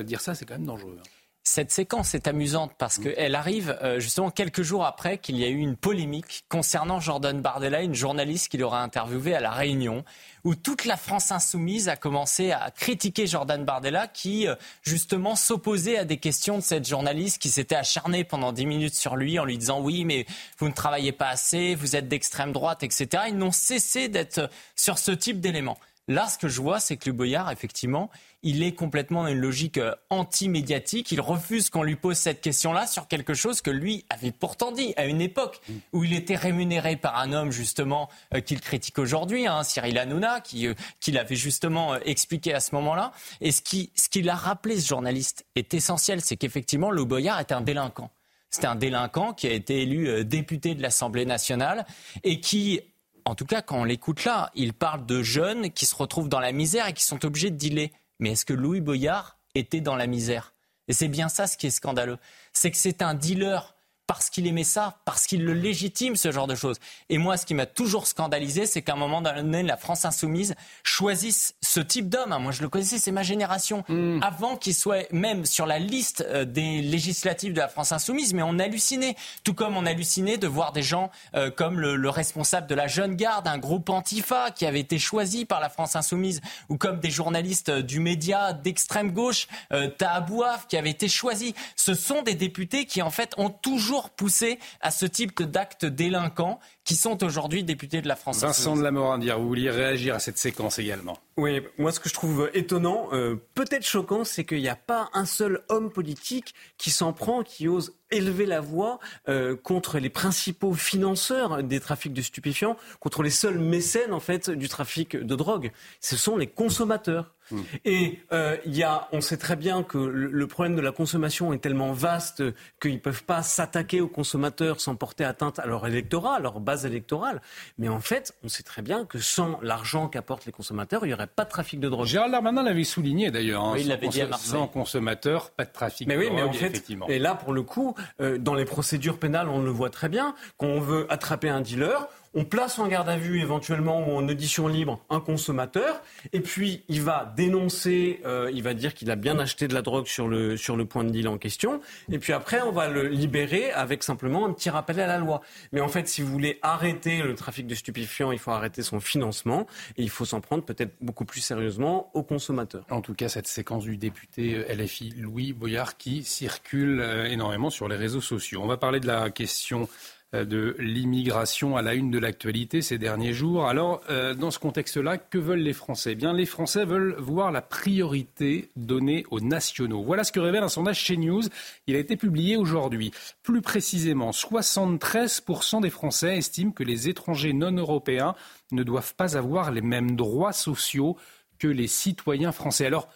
dire 0.03 0.21
ça, 0.21 0.35
c'est 0.35 0.45
quand 0.47 0.55
même 0.55 0.67
dangereux. 0.67 0.99
Hein. 0.99 1.20
Cette 1.43 1.73
séquence 1.73 2.15
est 2.15 2.29
amusante 2.29 2.73
parce 2.77 2.99
mm. 2.99 3.03
qu'elle 3.03 3.35
arrive 3.35 3.79
euh, 3.83 3.99
justement 3.99 4.31
quelques 4.31 4.63
jours 4.63 4.85
après 4.85 5.17
qu'il 5.19 5.39
y 5.39 5.45
a 5.45 5.49
eu 5.49 5.57
une 5.57 5.75
polémique 5.75 6.45
concernant 6.51 7.01
Jordan 7.01 7.41
Bardella, 7.41 7.83
une 7.83 7.95
journaliste 7.95 8.49
qui 8.49 8.59
l'aura 8.59 8.83
interviewé 8.83 9.35
à 9.35 9.41
La 9.41 9.51
Réunion, 9.51 10.05
où 10.45 10.55
toute 10.55 10.85
la 10.85 10.99
France 10.99 11.33
insoumise 11.33 11.89
a 11.89 11.97
commencé 11.97 12.53
à 12.53 12.71
critiquer 12.71 13.27
Jordan 13.27 13.65
Bardella 13.65 14.07
qui 14.07 14.47
euh, 14.47 14.55
justement 14.83 15.35
s'opposait 15.35 15.97
à 15.97 16.05
des 16.05 16.19
questions 16.19 16.59
de 16.59 16.63
cette 16.63 16.87
journaliste 16.87 17.41
qui 17.41 17.49
s'était 17.49 17.75
acharnée 17.75 18.25
pendant 18.25 18.53
dix 18.53 18.67
minutes 18.67 18.95
sur 18.95 19.17
lui 19.17 19.39
en 19.39 19.47
lui 19.47 19.57
disant 19.57 19.81
oui 19.81 20.05
mais 20.05 20.27
vous 20.59 20.69
ne 20.69 20.75
travaillez 20.75 21.13
pas 21.13 21.29
assez, 21.29 21.75
vous 21.75 21.97
êtes 21.97 22.07
d'extrême 22.07 22.53
droite, 22.53 22.83
etc. 22.83 23.25
Ils 23.29 23.37
n'ont 23.37 23.51
cessé 23.51 24.09
d'être 24.09 24.51
sur 24.77 24.99
ce 24.99 25.11
type 25.11 25.41
d'éléments. 25.41 25.79
Là, 26.11 26.29
ce 26.29 26.39
que 26.39 26.49
je 26.49 26.61
vois, 26.61 26.81
c'est 26.81 26.97
que 26.97 27.09
le 27.09 27.13
Boyard, 27.13 27.53
effectivement, 27.53 28.11
il 28.43 28.63
est 28.63 28.73
complètement 28.73 29.25
dans 29.25 29.29
une 29.29 29.39
logique 29.39 29.79
euh, 29.79 29.95
anti-médiatique. 30.09 31.13
Il 31.13 31.21
refuse 31.21 31.69
qu'on 31.69 31.83
lui 31.83 31.97
pose 31.97 32.17
cette 32.17 32.41
question-là 32.41 32.87
sur 32.87 33.07
quelque 33.07 33.35
chose 33.35 33.61
que 33.61 33.71
lui 33.71 34.05
avait 34.09 34.33
pourtant 34.33 34.73
dit 34.73 34.95
à 34.97 35.05
une 35.05 35.21
époque 35.21 35.61
où 35.93 36.05
il 36.05 36.15
était 36.15 36.37
rémunéré 36.37 36.97
par 36.97 37.19
un 37.19 37.33
homme, 37.33 37.51
justement, 37.51 38.09
euh, 38.35 38.41
qu'il 38.41 38.61
critique 38.61 38.99
aujourd'hui, 38.99 39.47
hein, 39.47 39.63
Cyril 39.63 39.99
Hanouna, 39.99 40.41
qui, 40.41 40.67
euh, 40.67 40.75
qui 41.01 41.13
l'avait 41.13 41.37
justement 41.37 41.97
expliqué 41.97 42.55
à 42.55 42.61
ce 42.61 42.75
moment-là. 42.77 43.13
Et 43.41 43.53
ce 43.53 43.61
qui, 43.61 43.91
ce 43.95 44.09
qu'il 44.09 44.29
a 44.31 44.35
rappelé, 44.35 44.81
ce 44.81 44.89
journaliste, 44.89 45.45
est 45.55 45.75
essentiel, 45.75 46.21
c'est 46.23 46.37
qu'effectivement, 46.37 46.91
le 46.91 47.05
Boyard 47.05 47.41
est 47.41 47.53
un 47.53 47.61
délinquant. 47.61 48.11
C'est 48.49 48.65
un 48.65 48.75
délinquant 48.75 49.33
qui 49.33 49.47
a 49.47 49.53
été 49.53 49.83
élu 49.83 50.25
député 50.25 50.75
de 50.75 50.83
l'Assemblée 50.83 51.25
nationale 51.25 51.87
et 52.25 52.41
qui 52.41 52.81
en 53.25 53.35
tout 53.35 53.47
cas, 53.47 53.63
quand 53.63 53.81
on 53.81 53.85
l'écoute 53.85 54.25
là, 54.25 54.51
il 54.55 54.73
parle 54.73 55.07
de 55.07 55.23
jeunes 55.23 55.71
qui 55.71 55.87
se 55.87 55.95
retrouvent 55.95 56.29
dans 56.29 56.41
la 56.41 56.51
misère 56.53 56.89
et 56.89 56.93
qui 56.93 57.05
sont 57.05 57.25
obligés 57.25 57.51
de 57.51 57.57
dealer. 57.57 57.91
Mais 58.21 58.33
est-ce 58.33 58.45
que 58.45 58.53
Louis 58.53 58.81
Boyard 58.81 59.39
était 59.55 59.81
dans 59.81 59.97
la 59.97 60.07
misère? 60.07 60.55
Et 60.87 60.93
c'est 60.93 61.09
bien 61.09 61.29
ça 61.29 61.47
ce 61.47 61.57
qui 61.57 61.67
est 61.67 61.71
scandaleux. 61.71 62.19
C'est 62.53 62.71
que 62.71 62.77
c'est 62.77 63.03
un 63.03 63.15
dealer 63.15 63.75
parce 64.11 64.29
qu'il 64.29 64.49
aimait 64.49 64.65
ça, 64.65 64.99
parce 65.05 65.29
qu'il 65.29 65.45
le 65.45 65.53
légitime, 65.53 66.17
ce 66.17 66.33
genre 66.33 66.49
de 66.49 66.57
choses. 66.57 66.79
Et 67.11 67.19
moi, 67.19 67.37
ce 67.37 67.47
qui 67.47 67.55
m'a 67.55 67.67
toujours 67.67 68.09
scandalisé, 68.09 68.67
c'est 68.67 68.83
qu'à 68.83 68.95
un 68.95 68.97
moment 68.97 69.23
donné, 69.23 69.63
la 69.63 69.77
France 69.77 70.05
insoumise 70.05 70.57
choisisse 70.83 71.55
ce 71.63 71.79
type 71.79 72.09
d'homme. 72.09 72.37
Moi, 72.41 72.51
je 72.51 72.61
le 72.61 72.69
connaissais, 72.69 72.99
c'est 72.99 73.13
ma 73.13 73.23
génération. 73.23 73.85
Hmm. 73.87 74.19
Avant 74.21 74.57
qu'il 74.57 74.75
soit 74.75 75.07
même 75.13 75.47
sur 75.47 75.65
la 75.65 75.79
liste 75.79 76.27
euh, 76.29 76.45
des 76.45 76.83
législatives 76.83 77.53
de 77.53 77.61
la 77.61 77.69
France 77.69 77.93
insoumise, 77.93 78.35
mais 78.35 78.43
on 78.43 78.59
hallucinait. 78.59 79.15
Tout 79.45 79.55
comme 79.55 79.77
on 79.77 79.87
hallucinait 79.87 80.39
de 80.39 80.49
voir 80.49 80.73
des 80.73 80.83
gens 80.83 81.13
euh, 81.37 81.53
comme 81.53 81.79
le, 81.79 82.11
responsable 82.11 82.67
de 82.67 82.75
la 82.75 82.89
Jeune 82.89 83.15
Garde, 83.15 83.47
un 83.47 83.59
groupe 83.59 83.89
Antifa 83.91 84.51
qui 84.51 84.67
avait 84.67 84.81
été 84.81 84.99
choisi 84.99 85.45
par 85.45 85.61
la 85.61 85.69
France 85.69 85.95
insoumise, 85.95 86.41
ou 86.69 86.77
comme 86.77 86.99
des 86.99 87.11
journalistes 87.11 87.69
euh, 87.69 87.81
du 87.81 88.01
média 88.01 88.55
d'extrême 88.55 89.13
gauche, 89.13 89.47
euh, 89.73 89.87
Tahabouaf, 89.87 90.67
qui 90.67 90.77
avait 90.77 90.91
été 90.91 91.09
choisi. 91.09 91.55
Ce 91.77 91.95
sont 91.95 92.23
des 92.23 92.35
députés 92.35 92.87
qui, 92.87 93.03
en 93.03 93.11
fait, 93.11 93.35
ont 93.37 93.51
toujours 93.51 94.00
poussé 94.09 94.59
à 94.81 94.91
ce 94.91 95.05
type 95.05 95.43
d'actes 95.43 95.85
délinquants 95.85 96.59
qui 96.91 96.97
sont 96.97 97.23
aujourd'hui 97.23 97.63
députés 97.63 98.03
de 98.03 98.09
la 98.09 98.17
France. 98.17 98.41
Vincent 98.41 98.75
de 98.75 98.83
la 98.83 98.91
Morandière, 98.91 99.39
vous 99.39 99.47
vouliez 99.47 99.71
réagir 99.71 100.17
à 100.17 100.19
cette 100.19 100.39
séquence 100.39 100.81
également 100.81 101.17
Oui, 101.37 101.63
moi 101.79 101.93
ce 101.93 102.01
que 102.01 102.09
je 102.09 102.15
trouve 102.15 102.51
étonnant, 102.53 103.11
euh, 103.13 103.37
peut-être 103.55 103.87
choquant, 103.87 104.25
c'est 104.25 104.45
qu'il 104.45 104.59
n'y 104.59 104.69
a 104.69 104.75
pas 104.75 105.09
un 105.13 105.25
seul 105.25 105.63
homme 105.69 105.93
politique 105.93 106.53
qui 106.79 106.91
s'en 106.91 107.13
prend, 107.13 107.45
qui 107.45 107.69
ose 107.69 107.95
élever 108.11 108.47
la 108.47 108.61
voix 108.61 108.99
euh, 109.29 109.57
contre 109.57 109.99
les 109.99 110.11
principaux 110.11 110.75
financeurs 110.75 111.63
des 111.63 111.81
trafics 111.81 112.13
de 112.13 112.23
stupéfiants, 112.23 112.77
contre 112.99 113.23
les 113.23 113.31
seuls 113.31 113.59
mécènes 113.59 114.13
en 114.13 114.21
fait 114.21 114.51
du 114.51 114.69
trafic 114.69 115.17
de 115.17 115.37
drogue. 115.37 115.71
Ce 116.01 116.17
sont 116.17 116.37
les 116.37 116.47
consommateurs. 116.47 117.35
Hmm. 117.51 117.63
Et 117.85 118.21
euh, 118.33 118.57
y 118.65 118.85
a, 118.85 119.09
on 119.11 119.21
sait 119.21 119.37
très 119.37 119.57
bien 119.57 119.83
que 119.83 119.99
le, 119.99 120.47
problème 120.47 120.77
de 120.77 120.81
la 120.81 120.93
consommation 120.93 121.53
est 121.53 121.59
tellement 121.59 121.93
vaste 121.93 122.45
qu'ils 122.81 122.95
ne 122.95 122.99
peuvent 122.99 123.25
pas 123.25 123.43
s'attaquer 123.43 124.01
aux 124.01 124.09
consommateurs 124.09 124.81
sans 124.81 124.95
porter 124.95 125.25
atteinte 125.25 125.59
à 125.59 125.67
leur 125.67 125.85
électorat, 125.85 126.37
à 126.37 126.41
leur 126.41 126.61
base 126.81 126.87
électorale. 126.87 127.41
Mais 127.79 127.89
en 127.89 128.01
fait, 128.01 128.35
on 128.43 128.49
sait 128.49 128.63
très 128.63 128.83
bien 128.83 129.05
que 129.05 129.19
sans 129.19 129.59
l'argent 129.63 130.09
qu'apportent 130.09 130.47
les 130.47 130.53
consommateurs, 130.53 131.05
il 131.05 131.09
n'y 131.09 131.15
aurait 131.15 131.27
pas 131.27 131.45
de 131.45 131.51
trafic 131.51 131.81
de 131.81 131.89
drogue. 131.89 132.07
Gérald 132.07 132.33
Darmanin 132.33 132.63
l'avait 132.63 132.85
souligné 132.85 133.31
d'ailleurs. 133.31 133.65
Hein, 133.65 133.75
il 133.79 133.89
l'avait 133.89 134.09
dit 134.09 134.23
à 134.23 134.33
Sans 134.33 134.67
consommateurs, 134.67 135.51
pas 135.51 135.65
de 135.65 135.73
trafic 135.73 136.07
mais 136.07 136.15
de 136.15 136.21
oui, 136.21 136.27
drogue, 136.27 136.39
mais 136.39 136.43
en 136.43 136.53
fait, 136.53 136.85
Et 137.09 137.19
là, 137.19 137.35
pour 137.35 137.53
le 137.53 137.63
coup, 137.63 137.95
euh, 138.21 138.39
dans 138.39 138.55
les 138.55 138.65
procédures 138.65 139.19
pénales, 139.19 139.49
on 139.49 139.61
le 139.61 139.71
voit 139.71 139.91
très 139.91 140.09
bien. 140.09 140.35
Quand 140.59 140.67
on 140.67 140.81
veut 140.81 141.07
attraper 141.11 141.49
un 141.49 141.61
dealer, 141.61 142.09
on 142.35 142.45
place 142.45 142.79
en 142.79 142.87
garde 142.87 143.09
à 143.09 143.17
vue 143.17 143.41
éventuellement 143.41 144.07
ou 144.09 144.17
en 144.17 144.29
audition 144.29 144.69
libre 144.69 145.01
un 145.11 145.21
consommateur, 145.21 146.01
et 146.33 146.41
puis 146.41 146.85
il 146.89 147.03
va 147.03 147.33
dénoncer, 147.37 148.21
euh, 148.25 148.51
il 148.53 148.63
va 148.63 148.75
dire 148.75 148.95
qu'il 148.95 149.11
a 149.11 149.17
bien 149.17 149.39
acheté 149.39 149.67
de 149.69 149.75
la 149.75 149.83
drogue 149.83 150.07
sur 150.07 150.29
le, 150.29 150.57
sur 150.57 150.77
le 150.77 150.85
point 150.85 151.05
de 151.05 151.11
deal 151.11 151.29
en 151.29 151.39
question, 151.39 151.81
et 152.11 152.19
puis 152.19 152.33
après 152.33 152.63
on 152.63 152.73
va 152.73 152.89
le 152.89 153.09
libérer 153.09 153.71
avec 153.73 154.03
simplement 154.03 154.47
un 154.47 154.53
petit 154.53 154.71
rappel 154.71 155.01
à 155.01 155.07
la 155.07 155.19
loi. 155.19 155.41
Mais 155.73 155.81
en 155.81 155.89
fait, 155.89 156.09
si 156.09 156.23
vous 156.23 156.31
voulez 156.31 156.59
arrêter 156.63 157.23
le 157.23 157.35
trafic 157.35 157.67
de 157.67 157.75
stupéfiants, 157.75 158.33
il 158.33 158.39
faut 158.39 158.53
arrêter 158.53 158.83
son 158.83 159.01
financement, 159.01 159.67
et 159.97 160.03
il 160.03 160.11
faut 160.11 160.25
s'en 160.25 160.41
prendre 160.41 160.65
peut-être 160.65 160.93
beaucoup 161.01 161.25
plus 161.25 161.41
sérieusement 161.41 162.11
aux 162.15 162.23
consommateurs. 162.23 162.85
En 162.91 163.01
tout 163.01 163.15
cas, 163.15 163.29
cette 163.29 163.49
séquence 163.49 163.85
du 163.85 163.97
député 163.97 164.55
euh, 164.55 164.75
LFI 164.75 165.15
Louis 165.17 165.53
Boyard 165.53 165.97
qui 165.97 166.23
circule 166.23 167.01
euh, 167.01 167.25
énormément 167.27 167.71
sur 167.71 167.89
les 167.89 167.97
réseaux 167.97 168.21
sociaux. 168.21 168.61
On 168.63 168.67
va 168.67 168.77
parler 168.77 169.01
de 169.01 169.07
la 169.07 169.31
question 169.31 169.89
de 170.33 170.77
l'immigration 170.79 171.77
à 171.77 171.83
la 171.83 171.95
une 171.95 172.11
de 172.11 172.19
l'actualité 172.19 172.83
ces 172.83 172.99
derniers 172.99 173.33
jours. 173.33 173.67
Alors, 173.67 174.01
euh, 174.11 174.35
dans 174.35 174.51
ce 174.51 174.61
contexte-là, 174.61 175.19
que 175.19 175.39
veulent 175.39 175.59
les 175.59 175.73
Français? 175.73 176.13
Eh 176.13 176.15
Bien, 176.15 176.33
les 176.33 176.47
Français 176.47 176.85
veulent 176.85 177.17
voir 177.19 177.51
la 177.51 177.63
priorité 177.63 178.71
donnée 178.77 179.25
aux 179.31 179.41
nationaux. 179.41 180.03
Voilà 180.03 180.23
ce 180.23 180.31
que 180.31 180.41
révèle 180.41 180.63
un 180.63 180.69
sondage 180.69 181.01
chez 181.01 181.17
News. 181.17 181.43
Il 181.89 181.97
a 181.97 181.99
été 181.99 182.17
publié 182.17 182.57
aujourd'hui. 182.57 183.11
Plus 183.43 183.61
précisément, 183.61 184.31
73% 184.31 185.83
des 185.83 185.91
Français 185.91 186.39
estiment 186.39 186.71
que 186.71 186.85
les 186.85 187.09
étrangers 187.09 187.53
non 187.53 187.73
européens 187.73 188.35
ne 188.71 188.85
doivent 188.85 189.15
pas 189.17 189.37
avoir 189.37 189.73
les 189.73 189.83
mêmes 189.83 190.15
droits 190.15 190.53
sociaux 190.53 191.17
que 191.59 191.69
les 191.69 191.89
citoyens 191.89 192.53
français. 192.53 192.87
Alors, 192.87 193.09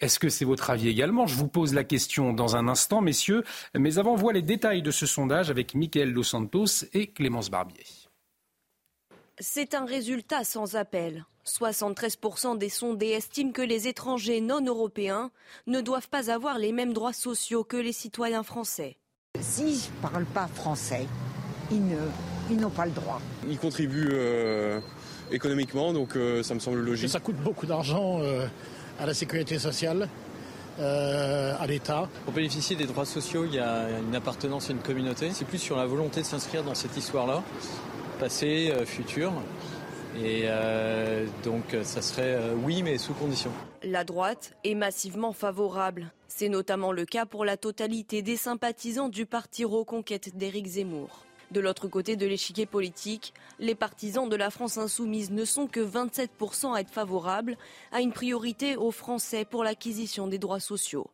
est-ce 0.00 0.18
que 0.18 0.28
c'est 0.28 0.44
votre 0.44 0.70
avis 0.70 0.88
également? 0.88 1.26
Je 1.26 1.36
vous 1.36 1.48
pose 1.48 1.72
la 1.72 1.84
question 1.84 2.32
dans 2.32 2.56
un 2.56 2.68
instant, 2.68 3.00
messieurs. 3.00 3.44
Mais 3.74 3.98
avant, 3.98 4.14
voit 4.14 4.32
les 4.32 4.42
détails 4.42 4.82
de 4.82 4.90
ce 4.90 5.06
sondage 5.06 5.50
avec 5.50 5.74
Mickaël 5.74 6.12
Dos 6.12 6.22
Santos 6.22 6.84
et 6.92 7.08
Clémence 7.08 7.50
Barbier. 7.50 7.84
C'est 9.38 9.74
un 9.74 9.84
résultat 9.84 10.44
sans 10.44 10.76
appel. 10.76 11.24
73% 11.46 12.58
des 12.58 12.68
sondés 12.68 13.10
estiment 13.10 13.52
que 13.52 13.62
les 13.62 13.86
étrangers 13.88 14.40
non 14.40 14.64
européens 14.64 15.30
ne 15.66 15.80
doivent 15.80 16.08
pas 16.08 16.30
avoir 16.30 16.58
les 16.58 16.72
mêmes 16.72 16.92
droits 16.92 17.12
sociaux 17.12 17.64
que 17.64 17.76
les 17.76 17.92
citoyens 17.92 18.42
français. 18.42 18.96
S'ils 19.40 19.76
ne 19.76 20.02
parlent 20.02 20.24
pas 20.26 20.48
français, 20.48 21.06
ils 21.70 22.56
n'ont 22.56 22.70
pas 22.70 22.86
le 22.86 22.92
droit. 22.92 23.20
Ils 23.48 23.58
contribuent 23.58 24.08
euh, 24.12 24.80
économiquement, 25.30 25.92
donc 25.92 26.16
euh, 26.16 26.42
ça 26.42 26.54
me 26.54 26.60
semble 26.60 26.80
logique. 26.80 27.10
Ça 27.10 27.20
coûte 27.20 27.36
beaucoup 27.36 27.66
d'argent. 27.66 28.20
Euh, 28.20 28.46
à 28.98 29.06
la 29.06 29.14
sécurité 29.14 29.58
sociale, 29.58 30.08
euh, 30.78 31.54
à 31.58 31.66
l'État. 31.66 32.08
Pour 32.24 32.34
bénéficier 32.34 32.76
des 32.76 32.86
droits 32.86 33.06
sociaux, 33.06 33.44
il 33.46 33.54
y 33.54 33.58
a 33.58 33.88
une 33.98 34.14
appartenance 34.14 34.70
à 34.70 34.72
une 34.72 34.80
communauté. 34.80 35.30
C'est 35.32 35.46
plus 35.46 35.58
sur 35.58 35.76
la 35.76 35.86
volonté 35.86 36.20
de 36.20 36.26
s'inscrire 36.26 36.64
dans 36.64 36.74
cette 36.74 36.96
histoire-là, 36.96 37.42
passé, 38.18 38.72
euh, 38.72 38.84
futur. 38.84 39.32
Et 40.22 40.44
euh, 40.46 41.26
donc 41.44 41.76
ça 41.82 42.00
serait 42.00 42.38
oui, 42.64 42.82
mais 42.82 42.96
sous 42.96 43.12
condition. 43.12 43.50
La 43.82 44.02
droite 44.02 44.54
est 44.64 44.74
massivement 44.74 45.34
favorable. 45.34 46.10
C'est 46.28 46.48
notamment 46.48 46.90
le 46.90 47.04
cas 47.04 47.26
pour 47.26 47.44
la 47.44 47.58
totalité 47.58 48.22
des 48.22 48.36
sympathisants 48.36 49.10
du 49.10 49.26
parti 49.26 49.64
Reconquête 49.64 50.36
d'Éric 50.36 50.66
Zemmour. 50.66 51.26
De 51.52 51.60
l'autre 51.60 51.86
côté 51.86 52.16
de 52.16 52.26
l'échiquier 52.26 52.66
politique, 52.66 53.32
les 53.60 53.76
partisans 53.76 54.28
de 54.28 54.34
la 54.34 54.50
France 54.50 54.78
insoumise 54.78 55.30
ne 55.30 55.44
sont 55.44 55.68
que 55.68 55.80
27% 55.80 56.74
à 56.74 56.80
être 56.80 56.90
favorables 56.90 57.56
à 57.92 58.00
une 58.00 58.12
priorité 58.12 58.76
aux 58.76 58.90
Français 58.90 59.44
pour 59.44 59.62
l'acquisition 59.62 60.26
des 60.26 60.38
droits 60.38 60.60
sociaux. 60.60 61.08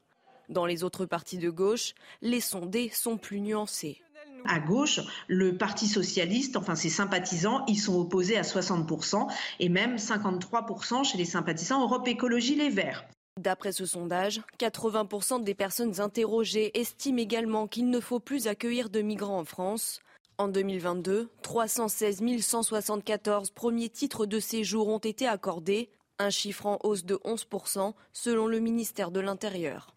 Dans 0.49 0.65
les 0.65 0.85
autres 0.85 1.05
partis 1.05 1.39
de 1.39 1.51
gauche, 1.51 1.95
les 2.23 2.41
sondés 2.41 2.91
sont 2.95 3.19
plus 3.19 3.41
nuancés. 3.41 4.01
À 4.47 4.59
gauche, 4.59 5.01
le 5.29 5.57
Parti 5.57 5.87
socialiste, 5.87 6.57
enfin 6.57 6.75
ses 6.75 6.89
sympathisants, 6.89 7.65
ils 7.67 7.79
sont 7.79 7.97
opposés 7.99 8.37
à 8.37 8.43
60% 8.43 9.29
et 9.61 9.69
même 9.69 9.97
53% 9.97 11.05
chez 11.05 11.19
les 11.19 11.25
sympathisants 11.25 11.83
Europe 11.83 12.09
Écologie 12.09 12.57
Les 12.57 12.71
Verts. 12.71 13.05
D'après 13.41 13.73
ce 13.73 13.87
sondage, 13.87 14.43
80% 14.59 15.43
des 15.43 15.55
personnes 15.55 16.01
interrogées 16.01 16.79
estiment 16.79 17.19
également 17.19 17.67
qu'il 17.67 17.89
ne 17.89 18.01
faut 18.01 18.21
plus 18.21 18.47
accueillir 18.47 18.91
de 18.91 19.01
migrants 19.01 19.39
en 19.39 19.45
France. 19.45 20.01
En 20.43 20.49
2022, 20.49 21.29
316 21.43 22.21
174 22.41 23.51
premiers 23.51 23.89
titres 23.89 24.27
de 24.27 24.41
séjour 24.41 24.89
ont 24.89 24.99
été 24.99 25.29
accordés, 25.29 25.89
un 26.19 26.31
chiffre 26.31 26.67
en 26.67 26.81
hausse 26.83 27.05
de 27.05 27.15
11% 27.25 27.93
selon 28.13 28.49
le 28.49 28.59
ministère 28.59 29.13
de 29.13 29.21
l'Intérieur. 29.21 29.95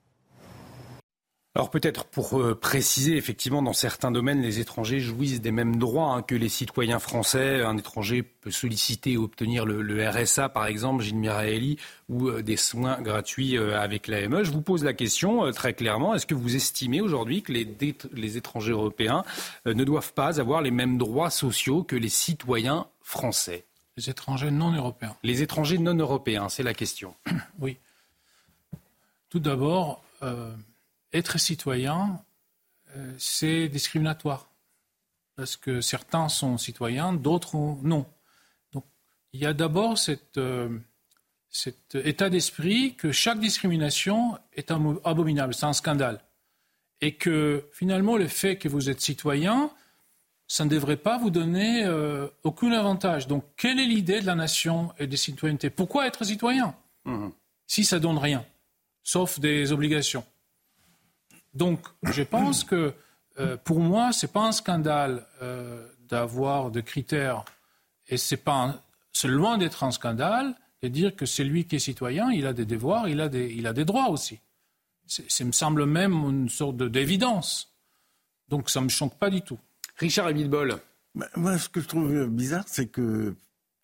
Alors 1.57 1.69
peut-être 1.69 2.03
pour 2.03 2.38
euh, 2.38 2.53
préciser, 2.53 3.15
effectivement, 3.15 3.61
dans 3.61 3.72
certains 3.72 4.11
domaines, 4.11 4.41
les 4.41 4.60
étrangers 4.60 4.99
jouissent 4.99 5.40
des 5.40 5.53
mêmes 5.53 5.77
droits 5.77 6.11
hein, 6.11 6.22
que 6.22 6.36
les 6.36 6.49
citoyens 6.49 6.99
français. 6.99 7.61
Un 7.61 7.77
étranger 7.77 8.23
peut 8.23 8.52
solliciter 8.52 9.14
et 9.14 9.18
obtenir 9.18 9.65
le, 9.65 10.10
RSA, 10.10 10.49
par 10.49 10.68
exemple, 10.68 11.02
Gilles 11.02 11.15
Miraeli, 11.15 11.77
ou 12.10 12.27
euh, 12.27 12.44
des 12.44 12.57
soins 12.57 13.02
gratuits 13.02 13.57
euh, 13.57 13.80
avec 13.80 14.07
l'AME. 14.07 14.44
Je 14.44 14.52
vous 14.52 14.61
pose 14.61 14.84
la 14.84 14.91
question 14.91 15.49
très 15.53 15.73
clairement. 15.73 16.14
Est-ce 16.14 16.26
que 16.26 16.36
vous 16.36 16.57
estimez 16.57 16.99
aujourd'hui 16.99 17.41
que 17.41 17.53
les, 17.53 17.65
les, 18.11 18.36
étrangers 18.36 18.73
européens 18.73 19.23
ne 19.65 19.84
doivent 19.86 20.11
pas 20.11 20.41
avoir 20.41 20.61
les 20.61 20.72
mêmes 20.72 20.98
droits 20.98 21.30
sociaux 21.30 21.84
que 21.84 21.95
les 21.95 22.10
citoyens 22.10 22.88
français? 23.02 23.64
Les 23.95 24.10
étrangers 24.10 24.52
non 24.52 24.73
européens. 24.73 25.15
Les 25.23 25.41
étrangers 25.41 25.77
non 25.77 25.95
européens, 25.95 26.49
c'est 26.49 26.64
la 26.64 26.73
question. 26.73 27.15
Oui. 27.60 27.77
Tout 29.30 29.40
d'abord 29.40 30.03
être 31.16 31.40
citoyen, 31.40 32.22
euh, 32.96 33.14
c'est 33.18 33.70
discriminatoire. 33.70 34.50
Parce 35.36 35.58
que 35.58 35.82
certains 35.82 36.30
sont 36.30 36.58
citoyens, 36.58 37.14
d'autres 37.14 37.56
non. 37.84 38.06
Donc 38.72 38.86
il 39.34 39.40
y 39.40 39.46
a 39.46 39.54
d'abord 39.54 39.98
euh, 40.38 40.80
cet 41.50 41.96
état 41.96 42.30
d'esprit 42.30 42.96
que 42.96 43.12
chaque 43.12 43.40
discrimination 43.40 44.38
est 44.54 44.72
abominable, 44.72 45.54
c'est 45.54 45.66
un 45.66 45.74
scandale. 45.74 46.22
Et 47.02 47.16
que 47.16 47.68
finalement 47.74 48.16
le 48.16 48.28
fait 48.28 48.58
que 48.58 48.70
vous 48.70 48.90
êtes 48.90 49.02
citoyen, 49.02 49.72
ça 50.48 50.64
ne 50.64 50.70
devrait 50.70 50.98
pas 50.98 51.18
vous 51.18 51.32
donner 51.32 51.84
euh, 51.84 52.28
aucun 52.44 52.72
avantage. 52.72 53.28
Donc 53.28 53.44
quelle 53.58 53.80
est 53.80 53.88
l'idée 53.88 54.22
de 54.22 54.26
la 54.26 54.36
nation 54.36 54.94
et 55.00 55.08
des 55.08 55.18
citoyennetés? 55.18 55.70
Pourquoi 55.70 56.08
être 56.08 56.24
citoyen? 56.24 56.76
Mmh. 57.04 57.30
si 57.68 57.84
ça 57.84 58.00
donne 58.00 58.18
rien, 58.18 58.44
sauf 59.04 59.40
des 59.40 59.72
obligations 59.72 60.26
donc, 61.56 61.80
je 62.03 62.23
pense 62.23 62.64
que 62.64 62.94
euh, 63.40 63.57
pour 63.57 63.80
moi, 63.80 64.11
ce 64.11 64.26
n'est 64.26 64.32
pas 64.32 64.48
un 64.48 64.52
scandale 64.52 65.26
euh, 65.41 65.88
d'avoir 66.07 66.72
des 66.72 66.84
critères, 66.84 67.44
et 68.07 68.18
c'est 68.18 68.44
c'est 69.14 69.27
loin 69.27 69.57
d'être 69.57 69.84
un 69.84 69.91
scandale 69.91 70.53
de 70.84 70.90
dire 70.90 71.15
que 71.15 71.26
celui 71.26 71.65
qui 71.65 71.77
est 71.77 71.80
citoyen, 71.80 72.32
il 72.32 72.45
a 72.45 72.53
des 72.53 72.65
devoirs, 72.65 73.07
il 73.07 73.22
a 73.22 73.30
des, 73.30 73.52
il 73.52 73.65
a 73.65 73.73
des 73.73 73.86
droits 73.86 74.10
aussi. 74.10 74.40
Ça 75.07 75.44
me 75.45 75.52
semble 75.52 75.86
même 75.86 76.14
une 76.14 76.49
sorte 76.49 76.77
d'évidence. 76.77 77.73
Donc, 78.49 78.69
ça 78.69 78.80
ne 78.80 78.86
me 78.86 78.90
choque 78.90 79.15
pas 79.15 79.30
du 79.30 79.41
tout. 79.41 79.60
Richard 79.98 80.27
Abitbol. 80.27 80.77
Bah, 81.15 81.27
moi, 81.36 81.57
ce 81.57 81.69
que 81.69 81.80
je 81.80 81.88
trouve 81.88 82.27
bizarre, 82.27 82.65
c'est 82.68 82.88
que 82.88 83.36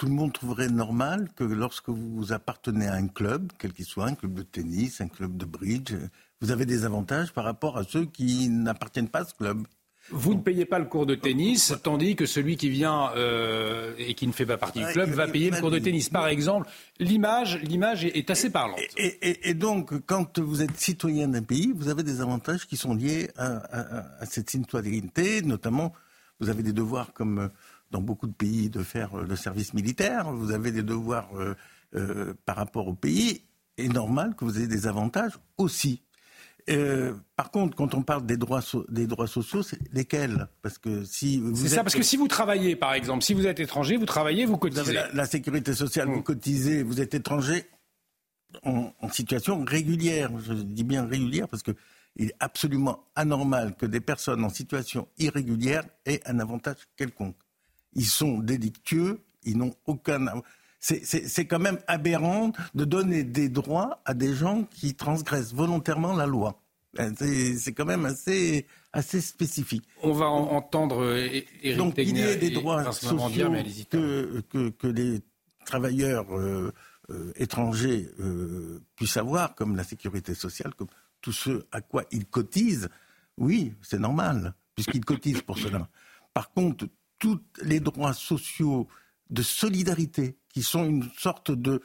tout 0.02 0.08
le 0.08 0.14
monde 0.14 0.34
trouverait 0.34 0.68
normal 0.68 1.30
que 1.36 1.44
lorsque 1.44 1.90
vous 1.90 2.34
appartenez 2.34 2.88
à 2.88 2.96
un 2.96 3.08
club, 3.08 3.52
quel 3.60 3.72
qu'il 3.72 3.86
soit, 3.86 4.08
un 4.08 4.16
club 4.16 4.34
de 4.34 4.42
tennis, 4.42 5.00
un 5.00 5.08
club 5.08 5.38
de 5.38 5.46
bridge, 5.46 5.94
vous 6.40 6.50
avez 6.50 6.66
des 6.66 6.86
avantages 6.86 7.32
par 7.32 7.44
rapport 7.44 7.78
à 7.78 7.84
ceux 7.84 8.06
qui 8.06 8.50
n'appartiennent 8.50 9.10
pas 9.10 9.20
à 9.20 9.26
ce 9.26 9.36
club. 9.36 9.68
Vous 10.10 10.34
ne 10.34 10.40
payez 10.40 10.66
pas 10.66 10.80
le 10.80 10.86
cours 10.86 11.06
de 11.06 11.14
tennis, 11.14 11.76
tandis 11.84 12.16
que 12.16 12.26
celui 12.26 12.58
qui 12.58 12.72
vient 12.72 13.12
euh, 13.16 13.94
et 14.00 14.16
qui 14.16 14.26
ne 14.26 14.32
fait 14.32 14.48
pas 14.48 14.58
partie 14.58 14.80
du 14.80 14.92
club 14.92 15.12
va 15.12 15.28
payer 15.28 15.52
le 15.52 15.62
cours 15.62 15.70
de 15.70 15.78
tennis. 15.78 16.10
Par 16.10 16.28
exemple, 16.28 16.68
l'image, 16.98 17.60
l'image 17.62 18.04
est, 18.04 18.32
assez 18.32 18.50
parlante. 18.50 18.80
Et, 18.98 19.54
donc, 19.54 19.94
quand 20.08 20.40
vous 20.40 20.64
êtes 20.64 20.80
citoyen 20.80 21.28
d'un 21.28 21.44
pays, 21.44 21.72
vous 21.76 21.90
avez 21.90 22.02
des 22.02 22.22
avantages 22.22 22.66
qui 22.66 22.76
sont 22.76 22.96
liés 22.96 23.30
à, 23.38 24.26
cette 24.26 24.50
citoyenneté, 24.50 25.44
notamment, 25.44 25.94
vous 26.40 26.50
avez 26.50 26.64
des 26.64 26.74
devoirs 26.74 27.14
comme 27.14 27.52
dans 27.92 28.02
beaucoup 28.02 28.28
de 28.28 28.34
pays 28.34 28.70
de 28.70 28.84
faire 28.84 29.16
le 29.18 29.36
service 29.36 29.74
militaire, 29.74 30.32
vous 30.32 30.52
avez 30.52 30.72
des 30.72 30.84
devoirs 30.84 31.30
euh, 31.36 31.56
euh, 31.96 32.34
par 32.46 32.56
rapport 32.56 32.88
au 32.88 32.94
pays, 32.94 33.44
et 33.78 33.88
normal 33.88 34.36
que 34.36 34.46
vous 34.46 34.58
ayez 34.58 34.68
des 34.68 34.88
avantages 34.88 35.38
aussi. 35.58 36.02
Euh, 36.70 37.14
par 37.36 37.52
contre, 37.52 37.76
quand 37.76 37.96
on 37.96 38.04
parle 38.04 38.26
des 38.26 38.38
droits, 38.38 38.62
des 38.90 39.08
droits 39.08 39.28
sociaux, 39.28 39.64
c'est 39.64 39.80
lesquels? 39.92 40.48
Parce 40.62 40.78
que 40.78 41.04
si 41.04 41.42
c'est 41.56 41.70
ça, 41.70 41.84
parce 41.84 41.96
que 41.96 42.04
si 42.04 42.18
vous 42.18 42.28
travaillez, 42.28 42.76
par 42.76 42.94
exemple, 42.94 43.24
si 43.24 43.34
vous 43.34 43.48
êtes 43.48 43.60
étranger, 43.60 43.98
vous 43.98 44.06
travaillez, 44.06 44.46
vous 44.46 44.58
cotisez. 44.58 44.84
Vous 44.84 44.90
avez 44.90 45.14
la, 45.14 45.26
sécurité 45.26 45.74
sociale, 45.74 46.08
vous 46.08 46.20
mmh. 46.20 46.24
cotisez, 46.24 46.84
vous 46.84 47.02
êtes 47.02 47.14
étranger 47.16 47.66
en, 48.64 48.92
situation 49.12 49.64
régulière. 49.66 50.32
Je 50.40 50.54
dis 50.54 50.84
bien 50.84 51.06
régulière 51.06 51.48
parce 51.48 51.64
que 51.64 51.72
il 52.18 52.28
est 52.28 52.36
absolument 52.40 53.06
anormal 53.16 53.76
que 53.76 53.86
des 53.86 54.02
personnes 54.02 54.44
en 54.44 54.50
situation 54.50 55.08
irrégulière 55.18 55.84
aient 56.06 56.22
un 56.26 56.40
avantage 56.40 56.76
quelconque. 56.98 57.38
Ils 57.94 58.06
sont 58.06 58.40
délictueux, 58.40 59.22
ils 59.44 59.58
n'ont 59.58 59.74
aucun. 59.86 60.26
C'est 60.80 61.46
quand 61.46 61.60
même 61.60 61.80
aberrant 61.88 62.52
de 62.74 62.86
donner 62.86 63.24
des 63.24 63.50
droits 63.50 64.02
à 64.06 64.14
des 64.14 64.34
gens 64.34 64.64
qui 64.72 64.96
transgressent 64.96 65.54
volontairement 65.54 66.16
la 66.16 66.26
loi. 66.26 66.62
Ben, 66.94 67.16
c'est 67.16 67.72
quand 67.72 67.86
même 67.86 68.06
assez, 68.06 68.66
assez 68.92 69.22
spécifique. 69.22 69.84
On 70.02 70.12
va 70.12 70.26
entendre 70.26 71.16
Eric 71.16 71.78
Donc, 71.78 71.94
il 71.98 72.18
y 72.18 72.24
a 72.24 72.36
des 72.36 72.50
droits 72.50 72.92
sociaux 72.92 73.52
que, 73.90 74.42
que, 74.50 74.70
que, 74.70 74.88
les 74.88 75.22
travailleurs 75.66 76.38
euh, 76.38 76.74
euh, 77.10 77.32
étrangers 77.36 78.10
euh, 78.20 78.82
puissent 78.96 79.18
avoir, 79.18 79.56
comme 79.56 79.76
la 79.76 79.84
sécurité 79.84 80.34
sociale, 80.34 80.74
comme 80.76 80.90
tout 81.22 81.32
ce 81.32 81.66
à 81.72 81.82
quoi 81.82 82.04
ils 82.12 82.26
cotisent. 82.26 82.90
Oui, 83.38 83.74
c'est 83.82 84.00
normal, 84.00 84.54
puisqu'ils 84.76 85.06
cotisent 85.06 85.42
pour 85.44 85.58
cela. 85.58 85.88
Par 86.34 86.52
contre, 86.52 86.86
tous 87.22 87.40
les 87.62 87.80
droits 87.80 88.14
sociaux 88.14 88.88
de 89.30 89.44
solidarité, 89.44 90.36
qui 90.50 90.64
sont 90.64 90.84
une 90.84 91.08
sorte 91.18 91.52
de, 91.52 91.82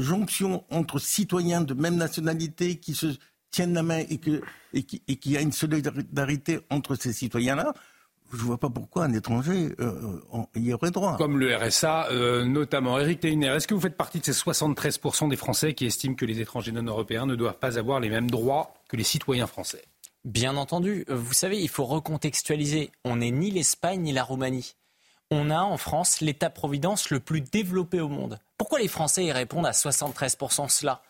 jonction 0.00 0.64
entre 0.70 1.00
citoyens 1.00 1.62
de 1.62 1.74
même 1.74 1.96
nationalité 1.96 2.76
qui 2.76 2.94
se 2.94 3.06
tiennent 3.50 3.72
la 3.72 3.82
main 3.82 3.98
et, 3.98 4.20
et, 4.74 4.82
qui, 4.84 5.00
qui 5.00 5.36
a 5.36 5.40
une 5.40 5.52
solidarité 5.52 6.60
entre 6.70 6.94
ces 6.94 7.12
citoyens-là, 7.12 7.72
je 8.30 8.36
ne 8.36 8.42
vois 8.42 8.58
pas 8.58 8.68
pourquoi 8.68 9.04
un 9.04 9.14
étranger 9.14 9.70
y 10.54 10.72
aurait 10.74 10.90
droit. 10.90 11.16
Comme 11.16 11.38
le 11.38 11.56
RSA, 11.56 12.08
notamment. 12.44 12.98
Eric 12.98 13.20
Teiner, 13.20 13.46
est-ce 13.48 13.66
que 13.66 13.72
vous 13.72 13.80
faites 13.80 13.96
partie 13.96 14.20
de 14.20 14.24
ces 14.26 14.32
73% 14.32 15.30
des 15.30 15.36
Français 15.36 15.72
qui 15.72 15.86
estiment 15.86 16.14
que 16.14 16.26
les 16.26 16.38
étrangers 16.38 16.72
non 16.72 16.82
européens 16.82 17.24
ne 17.24 17.34
doivent 17.34 17.58
pas 17.58 17.78
avoir 17.78 18.00
les 18.00 18.10
mêmes 18.10 18.30
droits 18.30 18.74
que 18.88 18.96
les 18.98 19.04
citoyens 19.04 19.46
français? 19.46 19.86
Bien 20.28 20.58
entendu. 20.58 21.06
Vous 21.08 21.32
savez, 21.32 21.58
il 21.58 21.70
faut 21.70 21.86
recontextualiser. 21.86 22.90
On 23.02 23.16
n'est 23.16 23.30
ni 23.30 23.50
l'Espagne 23.50 24.02
ni 24.02 24.12
la 24.12 24.22
Roumanie. 24.22 24.74
On 25.30 25.48
a 25.48 25.60
en 25.60 25.78
France 25.78 26.20
l'État-providence 26.20 27.08
le 27.08 27.18
plus 27.18 27.40
développé 27.40 27.98
au 27.98 28.10
monde. 28.10 28.38
Pourquoi 28.58 28.78
les 28.78 28.88
Français 28.88 29.24
y 29.24 29.32
répondent 29.32 29.64
à 29.64 29.70
73% 29.70 30.68
cela? 30.68 31.00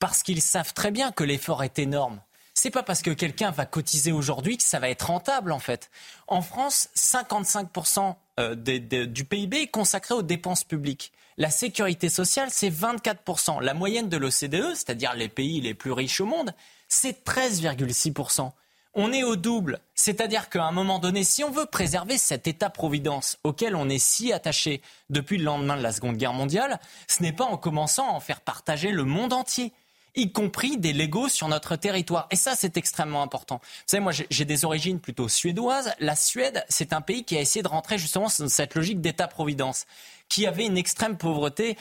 Parce 0.00 0.24
qu'ils 0.24 0.42
savent 0.42 0.74
très 0.74 0.90
bien 0.90 1.12
que 1.12 1.22
l'effort 1.22 1.62
est 1.62 1.78
énorme. 1.78 2.20
C'est 2.54 2.72
pas 2.72 2.82
parce 2.82 3.02
que 3.02 3.12
quelqu'un 3.12 3.52
va 3.52 3.66
cotiser 3.66 4.10
aujourd'hui 4.10 4.56
que 4.56 4.64
ça 4.64 4.80
va 4.80 4.90
être 4.90 5.10
rentable 5.10 5.52
en 5.52 5.60
fait. 5.60 5.88
En 6.26 6.42
France, 6.42 6.88
55% 6.96 8.16
euh, 8.40 8.56
du 8.56 9.24
PIB 9.24 9.62
est 9.62 9.66
consacré 9.68 10.12
aux 10.12 10.22
dépenses 10.22 10.64
publiques. 10.64 11.12
La 11.36 11.50
sécurité 11.50 12.08
sociale, 12.08 12.48
c'est 12.50 12.70
24%. 12.70 13.62
La 13.62 13.74
moyenne 13.74 14.08
de 14.08 14.16
l'OCDE, 14.16 14.74
c'est-à-dire 14.74 15.14
les 15.14 15.28
pays 15.28 15.60
les 15.60 15.74
plus 15.74 15.92
riches 15.92 16.20
au 16.20 16.26
monde, 16.26 16.52
c'est 16.88 17.24
13,6% 17.24 18.52
on 18.98 19.12
est 19.12 19.22
au 19.22 19.36
double. 19.36 19.80
C'est-à-dire 19.94 20.48
qu'à 20.48 20.64
un 20.64 20.72
moment 20.72 20.98
donné, 20.98 21.22
si 21.22 21.44
on 21.44 21.50
veut 21.50 21.66
préserver 21.66 22.16
cet 22.16 22.46
État-providence 22.48 23.38
auquel 23.44 23.76
on 23.76 23.90
est 23.90 23.98
si 23.98 24.32
attaché 24.32 24.80
depuis 25.10 25.36
le 25.36 25.44
lendemain 25.44 25.76
de 25.76 25.82
la 25.82 25.92
Seconde 25.92 26.16
Guerre 26.16 26.32
mondiale, 26.32 26.80
ce 27.06 27.22
n'est 27.22 27.34
pas 27.34 27.44
en 27.44 27.58
commençant 27.58 28.08
à 28.08 28.12
en 28.12 28.20
faire 28.20 28.40
partager 28.40 28.90
le 28.90 29.04
monde 29.04 29.34
entier 29.34 29.74
y 30.16 30.32
compris 30.32 30.78
des 30.78 30.94
légaux 30.94 31.28
sur 31.28 31.46
notre 31.48 31.76
territoire. 31.76 32.26
Et 32.30 32.36
ça, 32.36 32.54
c'est 32.56 32.76
extrêmement 32.76 33.22
important. 33.22 33.60
Vous 33.62 33.82
savez, 33.86 34.02
moi, 34.02 34.12
j'ai 34.12 34.44
des 34.44 34.64
origines 34.64 34.98
plutôt 34.98 35.28
suédoises. 35.28 35.92
La 36.00 36.16
Suède, 36.16 36.64
c'est 36.68 36.94
un 36.94 37.02
pays 37.02 37.24
qui 37.24 37.36
a 37.36 37.40
essayé 37.40 37.62
de 37.62 37.68
rentrer 37.68 37.98
justement 37.98 38.28
dans 38.38 38.48
cette 38.48 38.74
logique 38.74 39.00
d'État-providence 39.00 39.86
qui 40.28 40.46
avait 40.46 40.66
une 40.66 40.76
extrême 40.76 41.16
pauvreté 41.16 41.76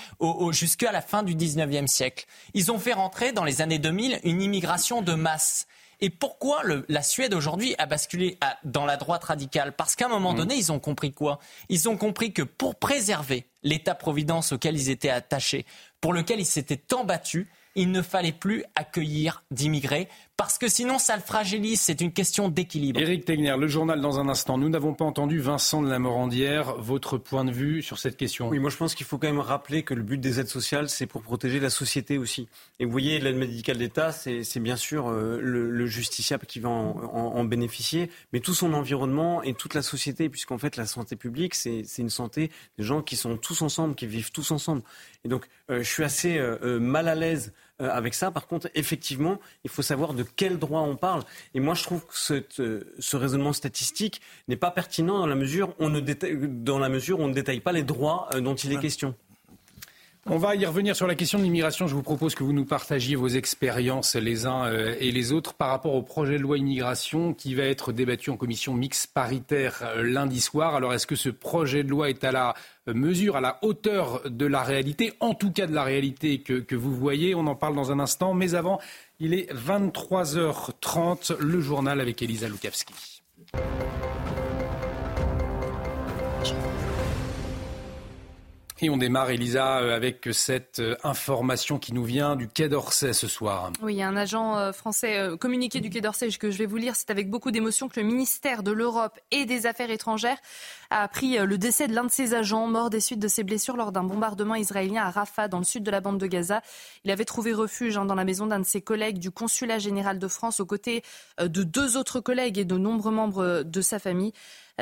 jusqu'à 0.51 0.91
la 0.91 1.01
fin 1.01 1.23
du 1.23 1.35
19e 1.35 1.87
siècle. 1.87 2.25
Ils 2.53 2.71
ont 2.71 2.79
fait 2.79 2.93
rentrer 2.93 3.31
dans 3.31 3.43
les 3.43 3.61
années 3.61 3.79
2000 3.79 4.19
une 4.23 4.41
immigration 4.41 5.01
de 5.01 5.13
masse. 5.13 5.67
Et 6.01 6.09
pourquoi 6.09 6.61
la 6.89 7.01
Suède 7.01 7.33
aujourd'hui 7.33 7.73
a 7.77 7.85
basculé 7.85 8.37
dans 8.63 8.85
la 8.85 8.97
droite 8.97 9.23
radicale? 9.23 9.73
Parce 9.73 9.95
qu'à 9.95 10.07
un 10.07 10.09
moment 10.09 10.33
mmh. 10.33 10.37
donné, 10.37 10.55
ils 10.55 10.71
ont 10.71 10.79
compris 10.79 11.13
quoi? 11.13 11.39
Ils 11.69 11.87
ont 11.87 11.95
compris 11.95 12.33
que 12.33 12.41
pour 12.41 12.75
préserver 12.75 13.47
l'État-providence 13.63 14.51
auquel 14.51 14.75
ils 14.75 14.89
étaient 14.89 15.09
attachés, 15.09 15.65
pour 16.01 16.11
lequel 16.11 16.39
ils 16.39 16.45
s'étaient 16.45 16.75
tant 16.75 17.05
battus, 17.05 17.47
il 17.75 17.91
ne 17.91 18.01
fallait 18.01 18.33
plus 18.33 18.63
accueillir 18.75 19.43
d'immigrés 19.51 20.09
parce 20.37 20.57
que 20.57 20.67
sinon 20.67 20.99
ça 20.99 21.15
le 21.15 21.21
fragilise. 21.21 21.81
C'est 21.81 22.01
une 22.01 22.11
question 22.11 22.49
d'équilibre. 22.49 22.99
Éric 22.99 23.25
Tegner, 23.25 23.55
le 23.57 23.67
journal 23.67 24.01
dans 24.01 24.19
un 24.19 24.27
instant. 24.27 24.57
Nous 24.57 24.69
n'avons 24.69 24.93
pas 24.93 25.05
entendu 25.05 25.39
Vincent 25.39 25.81
de 25.81 25.89
la 25.89 25.99
Morandière. 25.99 26.75
Votre 26.77 27.17
point 27.17 27.45
de 27.45 27.51
vue 27.51 27.81
sur 27.81 27.99
cette 27.99 28.17
question 28.17 28.49
Oui, 28.49 28.59
moi 28.59 28.69
je 28.69 28.77
pense 28.77 28.95
qu'il 28.95 29.05
faut 29.05 29.17
quand 29.17 29.27
même 29.27 29.39
rappeler 29.39 29.83
que 29.83 29.93
le 29.93 30.03
but 30.03 30.19
des 30.19 30.39
aides 30.39 30.47
sociales, 30.47 30.89
c'est 30.89 31.05
pour 31.05 31.21
protéger 31.21 31.59
la 31.59 31.69
société 31.69 32.17
aussi. 32.17 32.47
Et 32.79 32.85
vous 32.85 32.91
voyez, 32.91 33.19
l'aide 33.19 33.37
médicale 33.37 33.77
d'État, 33.77 34.11
c'est 34.11 34.59
bien 34.59 34.75
sûr 34.75 35.09
euh, 35.09 35.39
le, 35.41 35.85
justiciable 35.85 36.45
qui 36.45 36.59
va 36.59 36.69
en, 36.69 37.43
bénéficier, 37.45 38.09
mais 38.33 38.39
tout 38.39 38.53
son 38.53 38.73
environnement 38.73 39.43
et 39.43 39.53
toute 39.53 39.75
la 39.75 39.81
société, 39.81 40.29
puisqu'en 40.29 40.57
fait 40.57 40.77
la 40.77 40.85
santé 40.85 41.15
publique, 41.15 41.53
c'est 41.55 41.83
une 41.97 42.09
santé 42.09 42.51
des 42.77 42.83
gens 42.83 43.01
qui 43.01 43.15
sont 43.15 43.37
tous 43.37 43.61
ensemble, 43.61 43.95
qui 43.95 44.07
vivent 44.07 44.31
tous 44.31 44.51
ensemble. 44.51 44.81
Et 45.23 45.27
donc, 45.27 45.47
euh, 45.69 45.79
je 45.79 45.89
suis 45.89 46.03
assez 46.03 46.37
euh, 46.37 46.79
mal 46.79 47.07
à 47.07 47.15
l'aise 47.15 47.53
euh, 47.81 47.89
avec 47.89 48.13
ça. 48.13 48.31
Par 48.31 48.47
contre, 48.47 48.69
effectivement, 48.73 49.37
il 49.65 49.69
faut 49.69 49.81
savoir 49.81 50.13
de 50.13 50.23
quel 50.23 50.57
droit 50.59 50.79
on 50.79 50.95
parle. 50.95 51.23
Et 51.53 51.59
moi, 51.59 51.73
je 51.73 51.83
trouve 51.83 52.05
que 52.05 52.61
euh, 52.61 52.95
ce 52.99 53.17
raisonnement 53.17 53.51
statistique 53.51 54.21
n'est 54.47 54.55
pas 54.55 54.71
pertinent 54.71 55.19
dans 55.19 55.27
la 55.27 55.35
mesure 55.35 55.69
où 55.69 55.73
on 55.79 55.89
ne 55.89 55.99
détaille, 55.99 56.37
dans 56.47 56.79
la 56.79 56.87
mesure 56.87 57.19
où 57.19 57.23
on 57.23 57.27
ne 57.27 57.33
détaille 57.33 57.59
pas 57.59 57.73
les 57.73 57.83
droits 57.83 58.29
euh, 58.33 58.39
dont 58.39 58.55
il 58.55 58.71
est 58.71 58.79
question. 58.79 59.13
On 60.27 60.39
va 60.39 60.55
y 60.55 60.65
revenir 60.65 60.95
sur 60.95 61.05
la 61.05 61.13
question 61.13 61.37
de 61.37 61.43
l'immigration. 61.43 61.85
Je 61.85 61.93
vous 61.93 62.01
propose 62.01 62.33
que 62.33 62.43
vous 62.43 62.51
nous 62.51 62.65
partagiez 62.65 63.15
vos 63.15 63.27
expériences 63.27 64.15
les 64.15 64.47
uns 64.47 64.71
et 64.99 65.11
les 65.11 65.31
autres 65.31 65.53
par 65.53 65.69
rapport 65.69 65.93
au 65.93 66.01
projet 66.01 66.37
de 66.37 66.41
loi 66.41 66.57
immigration 66.57 67.35
qui 67.35 67.53
va 67.53 67.61
être 67.61 67.91
débattu 67.91 68.31
en 68.31 68.35
commission 68.35 68.73
mixte 68.73 69.13
paritaire 69.13 69.83
lundi 70.01 70.41
soir. 70.41 70.73
Alors 70.73 70.95
est-ce 70.95 71.05
que 71.05 71.15
ce 71.15 71.29
projet 71.29 71.83
de 71.83 71.89
loi 71.89 72.09
est 72.09 72.23
à 72.23 72.31
la 72.31 72.55
mesure, 72.87 73.35
à 73.35 73.41
la 73.41 73.59
hauteur 73.61 74.23
de 74.27 74.47
la 74.47 74.63
réalité, 74.63 75.13
en 75.19 75.35
tout 75.35 75.51
cas 75.51 75.67
de 75.67 75.75
la 75.75 75.83
réalité 75.83 76.39
que, 76.39 76.75
vous 76.75 76.95
voyez? 76.95 77.35
On 77.35 77.45
en 77.45 77.55
parle 77.55 77.75
dans 77.75 77.91
un 77.91 77.99
instant. 77.99 78.33
Mais 78.33 78.55
avant, 78.55 78.79
il 79.19 79.35
est 79.35 79.53
23h30, 79.53 81.37
le 81.37 81.61
journal 81.61 82.01
avec 82.01 82.23
Elisa 82.23 82.47
Lukavski. 82.47 83.21
Et 88.81 88.89
on 88.89 88.97
démarre, 88.97 89.29
Elisa, 89.29 89.79
euh, 89.79 89.95
avec 89.95 90.27
cette 90.33 90.79
euh, 90.79 90.97
information 91.03 91.79
qui 91.79 91.93
nous 91.93 92.03
vient 92.03 92.35
du 92.35 92.49
Quai 92.49 92.67
d'Orsay 92.67 93.13
ce 93.13 93.25
soir. 93.25 93.71
Oui, 93.81 94.03
un 94.03 94.17
agent 94.17 94.57
euh, 94.57 94.73
français 94.73 95.29
communiqué 95.39 95.79
du 95.79 95.89
Quai 95.89 96.01
d'Orsay 96.01 96.27
que 96.31 96.51
je 96.51 96.57
vais 96.57 96.65
vous 96.65 96.75
lire. 96.75 96.93
C'est 96.97 97.09
avec 97.09 97.29
beaucoup 97.29 97.51
d'émotion 97.51 97.87
que 97.87 97.97
le 97.97 98.05
ministère 98.05 98.63
de 98.63 98.71
l'Europe 98.71 99.17
et 99.31 99.45
des 99.45 99.65
Affaires 99.65 99.91
étrangères 99.91 100.37
a 100.89 101.03
appris 101.03 101.37
le 101.37 101.57
décès 101.57 101.87
de 101.87 101.93
l'un 101.93 102.03
de 102.03 102.11
ses 102.11 102.33
agents, 102.33 102.67
mort 102.67 102.89
des 102.89 102.99
suites 102.99 103.19
de 103.19 103.29
ses 103.29 103.43
blessures 103.43 103.77
lors 103.77 103.93
d'un 103.93 104.03
bombardement 104.03 104.55
israélien 104.55 105.03
à 105.03 105.09
Rafah, 105.09 105.47
dans 105.47 105.59
le 105.59 105.63
sud 105.63 105.83
de 105.83 105.91
la 105.91 106.01
bande 106.01 106.19
de 106.19 106.27
Gaza. 106.27 106.61
Il 107.05 107.11
avait 107.11 107.25
trouvé 107.25 107.53
refuge 107.53 107.97
hein, 107.97 108.05
dans 108.05 108.15
la 108.15 108.25
maison 108.25 108.45
d'un 108.45 108.59
de 108.59 108.65
ses 108.65 108.81
collègues 108.81 109.19
du 109.19 109.31
consulat 109.31 109.79
général 109.79 110.19
de 110.19 110.27
France, 110.27 110.59
aux 110.59 110.65
côtés 110.65 111.01
de 111.39 111.63
deux 111.63 111.95
autres 111.95 112.19
collègues 112.19 112.57
et 112.57 112.65
de 112.65 112.77
nombreux 112.77 113.11
membres 113.11 113.63
de 113.63 113.81
sa 113.81 113.99
famille. 113.99 114.33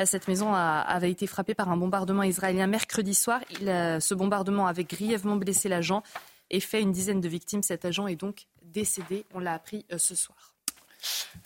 Cette 0.04 0.26
maison 0.26 0.52
avait 0.52 1.10
été 1.10 1.26
frappée 1.26 1.54
par 1.54 1.70
un 1.70 1.76
bombardement 1.76 2.24
israélien 2.24 2.66
mercredi 2.66 3.14
soir. 3.14 3.40
ce 3.60 4.14
bombardement 4.14 4.66
avait 4.66 4.84
grièvement 4.84 5.36
blessé 5.36 5.68
l'agent 5.68 6.02
et 6.50 6.60
fait 6.60 6.80
une 6.80 6.92
dizaine 6.92 7.20
de 7.20 7.28
victimes. 7.28 7.62
Cet 7.62 7.84
agent 7.84 8.06
est 8.06 8.16
donc 8.16 8.46
décédé. 8.62 9.24
On 9.34 9.38
l'a 9.38 9.54
appris 9.54 9.84
euh, 9.92 9.98
ce 9.98 10.14
soir. 10.14 10.53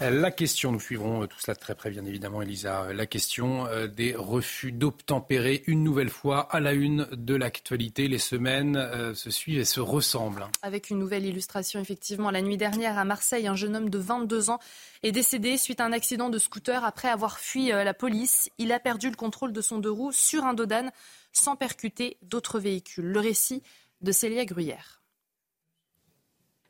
La 0.01 0.31
question, 0.31 0.71
nous 0.71 0.81
suivrons 0.81 1.23
euh, 1.23 1.27
tout 1.27 1.39
cela 1.41 1.57
très 1.57 1.75
près, 1.75 1.91
bien 1.91 2.05
évidemment, 2.05 2.41
Elisa. 2.41 2.85
Euh, 2.85 2.93
la 2.93 3.07
question 3.07 3.67
euh, 3.67 3.89
des 3.89 4.15
refus 4.15 4.71
d'obtempérer, 4.71 5.65
une 5.67 5.83
nouvelle 5.83 6.09
fois, 6.09 6.49
à 6.53 6.61
la 6.61 6.73
une 6.73 7.09
de 7.13 7.35
l'actualité. 7.35 8.07
Les 8.07 8.19
semaines 8.19 8.79
se 9.15 9.31
suivent 9.31 9.59
et 9.59 9.65
se 9.65 9.81
ressemblent. 9.81 10.47
Avec 10.63 10.91
une 10.91 10.99
nouvelle 10.99 11.27
illustration, 11.27 11.81
effectivement. 11.81 12.31
La 12.31 12.43
nuit 12.43 12.57
dernière, 12.57 12.97
à 12.99 13.05
Marseille, 13.05 13.47
un 13.47 13.57
jeune 13.57 13.75
homme 13.75 13.91
de 13.91 13.99
22 13.99 14.51
ans 14.51 14.61
est 15.03 15.13
décédé 15.13 15.57
suite 15.57 15.81
à 15.81 15.85
un 15.85 15.93
accident 15.93 16.31
de 16.31 16.39
scooter 16.39 16.85
après 16.85 17.09
avoir 17.09 17.39
fui 17.39 17.69
la 17.69 17.95
police. 17.95 18.51
Il 18.59 18.73
a 18.73 18.79
perdu 18.79 19.11
le 19.11 19.17
contrôle 19.17 19.53
de 19.53 19.61
son 19.61 19.79
deux 19.79 19.91
roues 19.91 20.13
sur 20.13 20.45
un 20.45 20.55
dodane 20.55 20.93
sans 21.33 21.57
percuter 21.57 22.19
d'autres 22.23 22.61
véhicules. 22.61 23.07
Le 23.07 23.21
récit 23.21 23.63
de 24.01 24.13
Célia 24.13 24.45
Gruyère. 24.45 24.99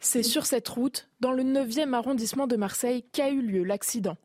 C'est 0.00 0.22
sur 0.22 0.46
cette 0.46 0.68
route, 0.68 1.08
dans 1.18 1.32
le 1.32 1.42
9e 1.42 1.92
arrondissement 1.92 2.46
de 2.46 2.56
Marseille, 2.56 3.04
qu'a 3.12 3.30
eu 3.30 3.42
lieu 3.42 3.64
l'accident. 3.64 4.16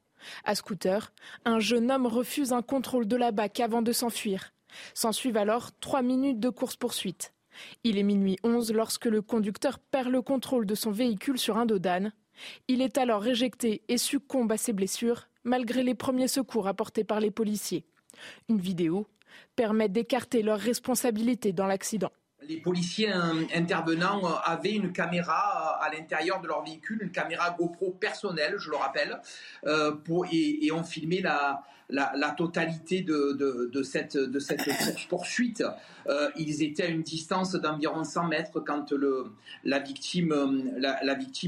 À 0.44 0.54
scooter, 0.54 1.12
un 1.46 1.60
jeune 1.60 1.92
homme 1.92 2.06
refuse 2.06 2.54
un 2.54 2.62
contrôle 2.62 3.08
de 3.08 3.16
la 3.16 3.32
BAC 3.32 3.60
avant 3.60 3.82
de 3.82 3.92
s'enfuir. 3.92 4.54
S'ensuivent 4.94 5.38
alors 5.38 5.72
trois 5.80 6.04
minutes 6.04 6.40
de 6.40 6.50
course-poursuite. 6.50 7.34
Il 7.84 7.98
est 7.98 8.04
minuit 8.04 8.38
11 8.44 8.72
lorsque 8.72 9.06
le 9.06 9.22
conducteur 9.22 9.80
perd 9.80 10.10
le 10.10 10.22
contrôle 10.22 10.68
de 10.68 10.76
son 10.76 10.92
véhicule 10.92 11.40
sur 11.40 11.58
un 11.58 11.66
dos 11.66 11.80
d'âne. 11.80 12.14
Il 12.68 12.82
est 12.82 12.98
alors 13.00 13.26
éjecté 13.26 13.82
et 13.88 13.98
succombe 13.98 14.52
à 14.52 14.58
ses 14.58 14.74
blessures, 14.74 15.28
malgré 15.44 15.82
les 15.82 15.96
premiers 15.96 16.28
secours 16.28 16.68
apportés 16.68 17.04
par 17.04 17.20
les 17.20 17.32
policiers. 17.32 17.86
Une 18.48 18.60
vidéo 18.60 19.08
permet 19.56 19.90
d'écarter 19.90 20.44
leur 20.44 20.60
responsabilité 20.60 21.52
dans 21.52 21.68
l'accident 21.68 22.12
les 22.48 22.58
policiers 22.58 23.12
intervenants 23.54 24.22
euh, 24.26 24.36
avaient 24.44 24.74
une 24.74 24.92
caméra 24.92 25.80
euh, 25.82 25.86
à 25.86 25.94
l'intérieur 25.94 26.42
de 26.42 26.48
leur 26.48 26.64
véhicule, 26.64 27.04
une 27.04 27.12
caméra 27.12 27.56
GoPro 27.58 27.92
personnelle, 27.92 28.56
je 28.58 28.70
le 28.70 28.78
rappelle, 28.78 29.20
euh, 29.66 29.96
et, 30.32 30.72
ont 30.72 30.84
filmé 30.84 31.22
la, 31.22 31.64
totalité 32.38 33.02
de, 33.02 33.84
cette, 33.84 34.18
poursuite. 35.10 35.64
ils 36.36 36.64
étaient 36.64 36.84
à 36.84 36.88
une 36.88 37.04
distance 37.04 37.54
d'environ 37.54 38.04
100 38.04 38.28
mètres 38.28 38.60
quand 38.60 38.92
la, 39.64 39.80
victime 39.80 40.34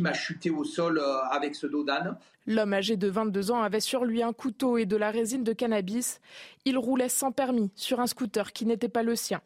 a 0.05 0.13
chuté 0.13 0.49
au 0.49 0.63
sol 0.63 1.01
avec 1.31 1.55
ce 1.55 1.67
dos 1.67 1.83
d'âne. 1.83 2.17
L'homme 2.47 2.73
âgé 2.73 2.95
de 2.95 3.07
22 3.07 3.51
ans 3.51 3.63
avait 3.63 3.79
sur 3.79 4.05
lui 4.05 4.21
un 4.21 4.33
couteau 4.33 4.77
et 4.77 4.85
de 4.85 4.95
la 4.95 5.09
résine 5.09 5.43
de 5.43 5.53
cannabis. 5.53 6.21
Il 6.65 6.77
roulait 6.77 7.09
sans 7.09 7.31
permis 7.31 7.71
sur 7.75 7.99
un 7.99 8.07
scooter 8.07 8.53
qui 8.53 8.67
n'était 8.67 8.89
pas 8.89 9.01
le 9.01 9.15
sien. 9.15 9.41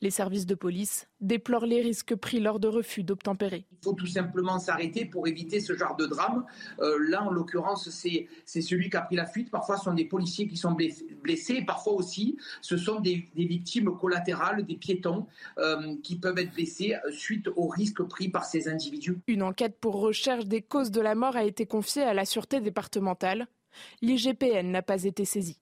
Les 0.00 0.10
services 0.10 0.46
de 0.46 0.54
police 0.54 1.08
déplorent 1.20 1.66
les 1.66 1.80
risques 1.80 2.14
pris 2.14 2.40
lors 2.40 2.60
de 2.60 2.68
refus 2.68 3.02
d'obtempérer. 3.02 3.64
Il 3.72 3.78
faut 3.84 3.92
tout 3.92 4.06
simplement 4.06 4.58
s'arrêter 4.58 5.04
pour 5.04 5.26
éviter 5.26 5.60
ce 5.60 5.76
genre 5.76 5.96
de 5.96 6.06
drame. 6.06 6.44
Euh, 6.80 6.98
là, 7.08 7.22
en 7.22 7.30
l'occurrence, 7.30 7.88
c'est 7.90 8.28
celui 8.60 8.90
qui 8.90 8.96
a 8.96 9.02
pris 9.02 9.16
la 9.16 9.26
fuite. 9.26 9.50
Parfois, 9.50 9.76
ce 9.76 9.84
sont 9.84 9.94
des 9.94 10.04
policiers 10.04 10.48
qui 10.48 10.56
sont 10.56 10.76
blessés. 11.22 11.62
parfois 11.62 11.94
aussi, 11.94 12.36
ce 12.60 12.76
sont 12.76 13.00
des, 13.00 13.28
victimes 13.34 13.96
collatérales, 13.98 14.64
des 14.64 14.76
piétons 14.76 15.26
euh, 15.58 15.96
qui 16.02 16.16
peuvent 16.16 16.38
être 16.38 16.52
blessés 16.52 16.94
suite 17.10 17.48
aux 17.56 17.68
risques 17.68 18.02
pris 18.02 18.28
par 18.28 18.44
ces 18.44 18.68
individus. 18.68 19.18
Une 19.26 19.42
enquête 19.42 19.78
pour 19.80 20.00
recherche 20.00 20.46
des 20.46 20.62
causes 20.62 20.90
de 20.90 21.00
la 21.00 21.14
mort 21.14 21.36
a 21.36 21.44
été 21.44 21.66
confiée 21.66 22.02
à 22.02 22.14
la 22.14 22.24
Sûreté 22.24 22.60
départementale. 22.60 23.46
L'IGPN 24.02 24.70
n'a 24.70 24.82
pas 24.82 25.04
été 25.04 25.24
saisie. 25.24 25.61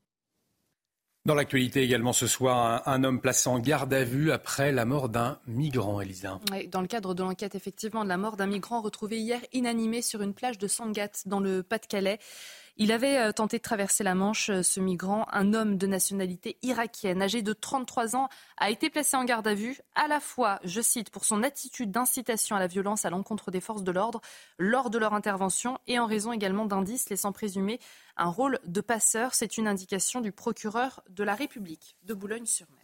Dans 1.26 1.34
l'actualité 1.34 1.82
également 1.82 2.14
ce 2.14 2.26
soir, 2.26 2.82
un, 2.88 3.04
homme 3.04 3.20
placé 3.20 3.50
en 3.50 3.58
garde 3.58 3.92
à 3.92 4.04
vue 4.04 4.32
après 4.32 4.72
la 4.72 4.86
mort 4.86 5.10
d'un 5.10 5.38
migrant, 5.46 6.00
Elisa. 6.00 6.40
dans 6.72 6.80
le 6.80 6.86
cadre 6.86 7.12
de 7.12 7.22
l'enquête, 7.22 7.54
effectivement, 7.54 8.04
de 8.04 8.08
la 8.08 8.16
mort 8.16 8.38
d'un 8.38 8.46
migrant 8.46 8.80
retrouvé 8.80 9.18
hier 9.18 9.40
inanimé 9.52 10.00
sur 10.00 10.22
une 10.22 10.32
plage 10.32 10.56
de 10.56 10.66
Sangat 10.66 11.10
dans 11.26 11.40
le 11.40 11.62
Pas-de-Calais. 11.62 12.18
Il 12.76 12.92
avait 12.92 13.18
euh, 13.18 13.32
tenté 13.32 13.58
de 13.58 13.62
traverser 13.62 14.04
la 14.04 14.14
Manche, 14.14 14.50
euh, 14.50 14.62
ce 14.62 14.80
migrant, 14.80 15.26
un 15.32 15.54
homme 15.54 15.76
de 15.76 15.86
nationalité 15.86 16.56
irakienne, 16.62 17.22
âgé 17.22 17.42
de 17.42 17.52
33 17.52 18.16
ans, 18.16 18.28
a 18.56 18.70
été 18.70 18.90
placé 18.90 19.16
en 19.16 19.24
garde 19.24 19.46
à 19.46 19.54
vue, 19.54 19.78
à 19.94 20.08
la 20.08 20.20
fois, 20.20 20.60
je 20.64 20.80
cite, 20.80 21.10
pour 21.10 21.24
son 21.24 21.42
attitude 21.42 21.90
d'incitation 21.90 22.56
à 22.56 22.60
la 22.60 22.66
violence 22.66 23.04
à 23.04 23.10
l'encontre 23.10 23.50
des 23.50 23.60
forces 23.60 23.82
de 23.82 23.92
l'ordre 23.92 24.20
lors 24.58 24.90
de 24.90 24.98
leur 24.98 25.14
intervention 25.14 25.78
et 25.86 25.98
en 25.98 26.06
raison 26.06 26.32
également 26.32 26.66
d'indices 26.66 27.10
laissant 27.10 27.32
présumer 27.32 27.80
un 28.16 28.28
rôle 28.28 28.58
de 28.64 28.80
passeur. 28.80 29.34
C'est 29.34 29.58
une 29.58 29.68
indication 29.68 30.20
du 30.20 30.32
procureur 30.32 31.02
de 31.08 31.24
la 31.24 31.34
République 31.34 31.96
de 32.04 32.14
Boulogne-sur-Mer. 32.14 32.80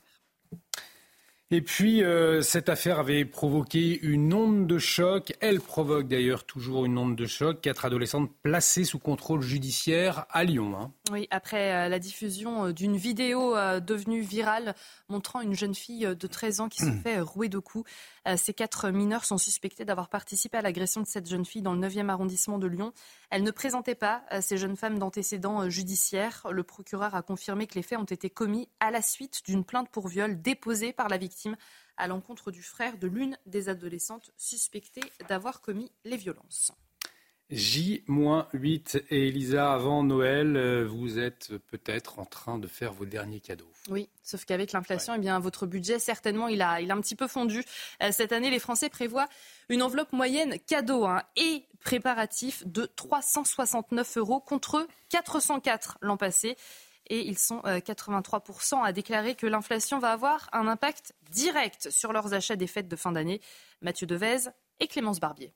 Et 1.53 1.63
puis, 1.63 2.03
euh, 2.03 2.43
cette 2.43 2.69
affaire 2.69 2.99
avait 2.99 3.25
provoqué 3.25 4.01
une 4.03 4.35
onde 4.35 4.67
de 4.67 4.79
choc. 4.79 5.33
Elle 5.41 5.61
provoque 5.61 6.09
d'ailleurs 6.09 6.43
toujours 6.43 6.87
une 6.87 6.99
onde 6.99 7.15
de 7.15 7.27
choc. 7.27 7.61
Quatre 7.61 7.85
adolescentes 7.85 8.33
placées 8.43 8.83
sous 8.83 8.99
contrôle 8.99 9.43
judiciaire 9.43 10.27
à 10.31 10.43
Lyon. 10.43 10.77
Hein. 10.77 10.93
Oui, 11.13 11.29
après 11.31 11.73
euh, 11.73 11.89
la 11.89 12.01
diffusion 12.01 12.67
euh, 12.67 12.73
d'une 12.73 12.97
vidéo 12.97 13.55
devenue 13.81 14.23
virale 14.23 14.75
montrant 15.09 15.41
une 15.41 15.55
jeune 15.55 15.77
fille 15.77 16.05
de 16.05 16.27
13 16.27 16.61
ans 16.61 16.69
qui 16.69 16.83
se 16.83 16.91
fait 17.05 17.21
rouer 17.21 17.49
de 17.49 17.59
coups. 17.59 17.89
Ces 18.37 18.55
quatre 18.55 18.91
mineurs 18.91 19.25
sont 19.25 19.39
suspectés 19.39 19.85
d'avoir 19.85 20.09
participé 20.09 20.59
à 20.59 20.63
l'agression 20.63 21.01
de 21.01 21.07
cette 21.07 21.29
jeune 21.29 21.45
fille 21.45 21.63
dans 21.63 21.75
le 21.75 21.87
9e 21.87 22.09
arrondissement 22.09 22.59
de 22.59 22.67
Lyon. 22.67 22.93
Elle 23.31 23.45
ne 23.45 23.53
présentait 23.53 23.95
pas 23.95 24.25
ces 24.41 24.59
jeunes 24.59 24.77
femmes 24.77 24.99
d'antécédents 24.99 25.71
judiciaires. 25.71 26.47
Le 26.51 26.65
procureur 26.65 27.15
a 27.15 27.23
confirmé 27.23 27.69
que 27.69 27.75
les 27.77 27.83
faits 27.83 27.99
ont 27.99 28.05
été 28.05 28.29
commis 28.29 28.69
à 28.81 28.91
la 28.91 29.01
suite 29.01 29.43
d'une 29.45 29.65
plainte 29.65 29.91
pour 29.91 30.09
viol 30.09 30.43
déposée 30.43 30.93
par 30.93 31.09
la 31.09 31.19
victime 31.19 31.57
à 31.97 32.09
l'encontre 32.09 32.51
du 32.51 32.63
frère 32.63 32.99
de 32.99 33.07
l'une 33.07 33.39
des 33.47 33.69
adolescentes 33.69 34.33
suspectées 34.37 35.13
d'avoir 35.29 35.61
commis 35.61 35.93
les 36.05 36.17
violences. 36.17 36.73
J-8 37.51 39.05
et 39.11 39.29
Elisa, 39.29 39.73
avant 39.73 40.03
Noël, 40.03 40.57
euh, 40.57 40.85
vous 40.85 41.21
êtes 41.21 41.57
peut-être 41.71 42.19
en 42.19 42.25
train 42.25 42.59
de 42.59 42.67
faire 42.67 42.93
vos 42.93 43.05
derniers 43.05 43.39
cadeaux. 43.39 43.71
Oui, 43.89 44.09
sauf 44.25 44.45
qu'avec 44.45 44.73
l'inflation, 44.73 45.15
eh 45.15 45.19
bien, 45.19 45.39
votre 45.39 45.65
budget, 45.65 46.01
certainement, 46.01 46.49
il 46.49 46.61
a, 46.61 46.81
il 46.81 46.91
a 46.91 46.95
un 46.95 47.01
petit 47.01 47.15
peu 47.15 47.29
fondu. 47.29 47.63
Euh, 48.03 48.11
cette 48.11 48.33
année, 48.33 48.51
les 48.51 48.59
Français 48.59 48.89
prévoient 48.89 49.29
une 49.69 49.83
enveloppe 49.83 50.13
moyenne 50.13 50.59
cadeau 50.67 51.05
hein, 51.05 51.23
et 51.37 51.65
préparatif 51.81 52.67
de 52.67 52.85
369 52.85 54.17
euros 54.17 54.41
contre 54.41 54.89
404 55.11 55.99
l'an 56.01 56.17
passé 56.17 56.57
et 57.09 57.21
ils 57.21 57.39
sont 57.39 57.61
83% 57.61 58.75
euh, 58.75 58.83
à 58.83 58.93
déclarer 58.93 59.37
que 59.37 59.47
l'inflation 59.47 60.01
va 60.01 60.11
avoir 60.11 60.49
un 60.53 60.67
impact 60.67 61.15
direct 61.31 61.91
sur 61.91 62.13
leurs 62.13 62.35
achats 62.35 62.57
des 62.57 62.67
fêtes 62.67 62.89
de 62.89 62.97
fin 62.97 63.13
d'année. 63.13 63.41
Mathieu 63.83 64.09
Devez 64.09 64.51
et 64.81 64.89
Clémence 64.89 65.21
Barbier. 65.21 65.53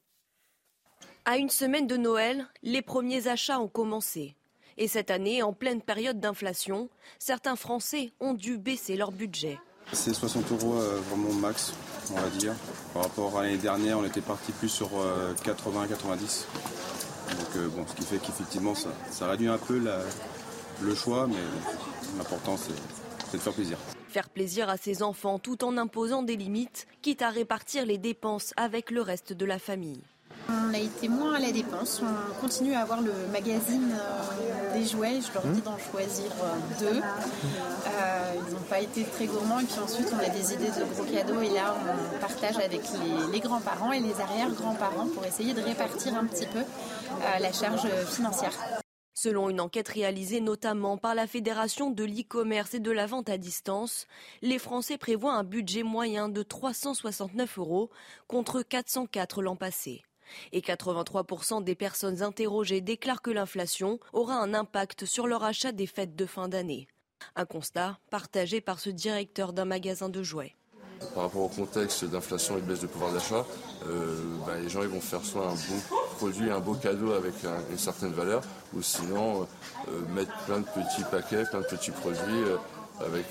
À 1.30 1.36
une 1.36 1.48
semaine 1.48 1.86
de 1.86 1.96
Noël, 1.96 2.44
les 2.64 2.82
premiers 2.82 3.28
achats 3.28 3.60
ont 3.60 3.68
commencé. 3.68 4.34
Et 4.78 4.88
cette 4.88 5.12
année, 5.12 5.44
en 5.44 5.52
pleine 5.52 5.80
période 5.80 6.18
d'inflation, 6.18 6.88
certains 7.20 7.54
Français 7.54 8.10
ont 8.18 8.34
dû 8.34 8.58
baisser 8.58 8.96
leur 8.96 9.12
budget. 9.12 9.60
C'est 9.92 10.12
60 10.12 10.50
euros 10.50 10.74
euh, 10.80 10.98
vraiment 11.08 11.32
max, 11.34 11.72
on 12.10 12.14
va 12.16 12.28
dire. 12.30 12.52
Par 12.92 13.04
rapport 13.04 13.38
à 13.38 13.44
l'année 13.44 13.58
dernière, 13.58 14.00
on 14.00 14.04
était 14.04 14.20
parti 14.20 14.50
plus 14.50 14.70
sur 14.70 14.88
80-90. 14.88 16.46
Euh, 17.54 17.68
Donc 17.68 17.76
bon, 17.76 17.86
ce 17.86 17.94
qui 17.94 18.02
fait 18.02 18.18
qu'effectivement, 18.18 18.74
ça, 18.74 18.90
ça 19.08 19.30
réduit 19.30 19.46
un 19.46 19.58
peu 19.58 19.78
la, 19.78 20.00
le 20.82 20.96
choix, 20.96 21.28
mais 21.28 21.36
l'important 22.18 22.56
c'est 22.56 23.36
de 23.36 23.40
faire 23.40 23.52
plaisir. 23.52 23.78
Faire 24.08 24.30
plaisir 24.30 24.68
à 24.68 24.76
ses 24.76 25.04
enfants 25.04 25.38
tout 25.38 25.62
en 25.62 25.76
imposant 25.76 26.24
des 26.24 26.34
limites, 26.34 26.88
quitte 27.02 27.22
à 27.22 27.30
répartir 27.30 27.86
les 27.86 27.98
dépenses 27.98 28.52
avec 28.56 28.90
le 28.90 29.00
reste 29.00 29.32
de 29.32 29.44
la 29.44 29.60
famille. 29.60 30.02
On 30.48 30.74
a 30.74 30.78
été 30.78 31.08
moins 31.08 31.34
à 31.34 31.40
la 31.40 31.52
dépense. 31.52 32.02
On 32.02 32.40
continue 32.40 32.74
à 32.74 32.80
avoir 32.80 33.00
le 33.00 33.12
magazine 33.32 33.92
euh, 33.92 34.74
des 34.74 34.84
jouets. 34.84 35.20
Je 35.20 35.32
leur 35.32 35.44
dis 35.46 35.60
d'en 35.60 35.78
choisir 35.78 36.30
euh, 36.42 36.80
deux. 36.80 37.00
Euh, 37.00 38.34
ils 38.48 38.54
n'ont 38.54 38.60
pas 38.68 38.80
été 38.80 39.04
très 39.04 39.26
gourmands. 39.26 39.60
Et 39.60 39.64
puis 39.64 39.78
ensuite, 39.78 40.08
on 40.12 40.18
a 40.18 40.28
des 40.28 40.54
idées 40.54 40.70
de 40.70 40.84
gros 40.94 41.04
cadeaux. 41.04 41.40
Et 41.40 41.50
là, 41.50 41.74
on 42.14 42.18
partage 42.18 42.56
avec 42.56 42.82
les, 42.82 43.32
les 43.32 43.40
grands-parents 43.40 43.92
et 43.92 44.00
les 44.00 44.20
arrière-grands-parents 44.20 45.06
pour 45.14 45.24
essayer 45.24 45.54
de 45.54 45.60
répartir 45.60 46.16
un 46.16 46.24
petit 46.24 46.46
peu 46.46 46.62
la 47.40 47.52
charge 47.52 47.86
financière. 48.06 48.52
Selon 49.14 49.50
une 49.50 49.60
enquête 49.60 49.88
réalisée 49.88 50.40
notamment 50.40 50.96
par 50.96 51.14
la 51.14 51.26
Fédération 51.26 51.90
de 51.90 52.04
l'e-commerce 52.04 52.74
et 52.74 52.80
de 52.80 52.90
la 52.90 53.06
vente 53.06 53.28
à 53.28 53.36
distance, 53.36 54.06
les 54.40 54.58
Français 54.58 54.96
prévoient 54.96 55.34
un 55.34 55.44
budget 55.44 55.82
moyen 55.82 56.28
de 56.28 56.42
369 56.42 57.58
euros 57.58 57.90
contre 58.28 58.62
404 58.62 59.42
l'an 59.42 59.56
passé. 59.56 60.02
Et 60.52 60.60
83% 60.60 61.64
des 61.64 61.74
personnes 61.74 62.22
interrogées 62.22 62.80
déclarent 62.80 63.22
que 63.22 63.30
l'inflation 63.30 63.98
aura 64.12 64.34
un 64.34 64.54
impact 64.54 65.04
sur 65.04 65.26
leur 65.26 65.44
achat 65.44 65.72
des 65.72 65.86
fêtes 65.86 66.16
de 66.16 66.26
fin 66.26 66.48
d'année. 66.48 66.88
Un 67.36 67.44
constat 67.44 67.98
partagé 68.10 68.60
par 68.60 68.78
ce 68.78 68.90
directeur 68.90 69.52
d'un 69.52 69.64
magasin 69.64 70.08
de 70.08 70.22
jouets. 70.22 70.54
Par 71.14 71.24
rapport 71.24 71.42
au 71.42 71.48
contexte 71.48 72.04
d'inflation 72.04 72.58
et 72.58 72.60
de 72.60 72.66
baisse 72.66 72.80
de 72.80 72.86
pouvoir 72.86 73.12
d'achat, 73.12 73.46
euh, 73.86 74.36
bah, 74.46 74.58
les 74.60 74.68
gens 74.68 74.80
vont 74.80 75.00
faire 75.00 75.24
soit 75.24 75.46
un 75.46 75.54
bon 75.54 75.96
produit, 76.18 76.50
un 76.50 76.60
beau 76.60 76.74
cadeau 76.74 77.12
avec 77.12 77.34
une 77.70 77.78
certaine 77.78 78.12
valeur, 78.12 78.42
ou 78.74 78.82
sinon 78.82 79.42
euh, 79.88 80.14
mettre 80.14 80.32
plein 80.44 80.60
de 80.60 80.66
petits 80.66 81.04
paquets, 81.10 81.44
plein 81.44 81.60
de 81.60 81.66
petits 81.66 81.90
produits 81.90 82.44
euh, 82.44 82.56
avec 83.00 83.26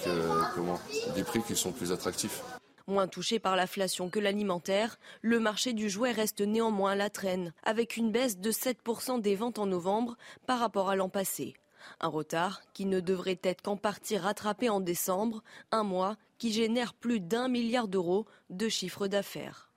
des 1.15 1.23
prix 1.23 1.43
qui 1.43 1.55
sont 1.55 1.71
plus 1.71 1.91
attractifs. 1.91 2.41
Moins 2.89 3.07
touché 3.07 3.37
par 3.37 3.55
l'inflation 3.55 4.09
que 4.09 4.17
l'alimentaire, 4.17 4.97
le 5.21 5.39
marché 5.39 5.73
du 5.73 5.91
jouet 5.91 6.11
reste 6.11 6.41
néanmoins 6.41 6.93
à 6.93 6.95
la 6.95 7.11
traîne, 7.11 7.53
avec 7.63 7.97
une 7.97 8.11
baisse 8.11 8.39
de 8.39 8.51
7% 8.51 9.21
des 9.21 9.35
ventes 9.35 9.59
en 9.59 9.67
novembre 9.67 10.17
par 10.47 10.57
rapport 10.57 10.89
à 10.89 10.95
l'an 10.95 11.07
passé. 11.07 11.53
Un 11.99 12.07
retard 12.07 12.61
qui 12.73 12.87
ne 12.87 12.99
devrait 12.99 13.39
être 13.43 13.61
qu'en 13.61 13.77
partie 13.77 14.17
rattrapé 14.17 14.69
en 14.69 14.79
décembre, 14.79 15.43
un 15.71 15.83
mois 15.83 16.17
qui 16.39 16.51
génère 16.51 16.95
plus 16.95 17.19
d'un 17.19 17.47
milliard 17.47 17.87
d'euros 17.87 18.25
de 18.49 18.67
chiffre 18.69 19.05
d'affaires. 19.05 19.68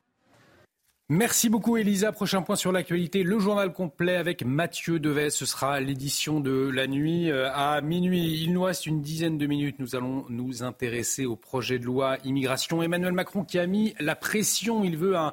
Merci 1.15 1.51
beaucoup 1.51 1.77
Elisa. 1.77 2.11
Prochain 2.11 2.41
point 2.41 2.57
sur 2.57 2.73
l'actualité, 2.73 3.23
le 3.23 3.39
journal 3.39 3.71
complet 3.75 4.17
avec 4.17 4.47
Mathieu 4.47 4.99
Devet. 4.99 5.29
Ce 5.29 5.45
sera 5.45 5.79
l'édition 5.79 6.41
de 6.41 6.71
la 6.73 6.87
nuit 6.87 7.31
euh, 7.31 7.51
à 7.53 7.83
minuit. 7.83 8.41
Il 8.43 8.55
nous 8.55 8.63
reste 8.63 8.87
une 8.87 9.03
dizaine 9.03 9.37
de 9.37 9.45
minutes. 9.45 9.79
Nous 9.79 9.95
allons 9.95 10.25
nous 10.31 10.63
intéresser 10.63 11.27
au 11.27 11.37
projet 11.37 11.79
de 11.79 11.85
loi 11.85 12.17
immigration. 12.25 12.83
Emmanuel 12.83 13.13
Macron 13.13 13.45
qui 13.45 13.59
a 13.59 13.67
mis 13.67 13.93
la 14.01 14.17
pression. 14.17 14.85
Il 14.85 14.97
veut 14.97 15.15
un, 15.15 15.33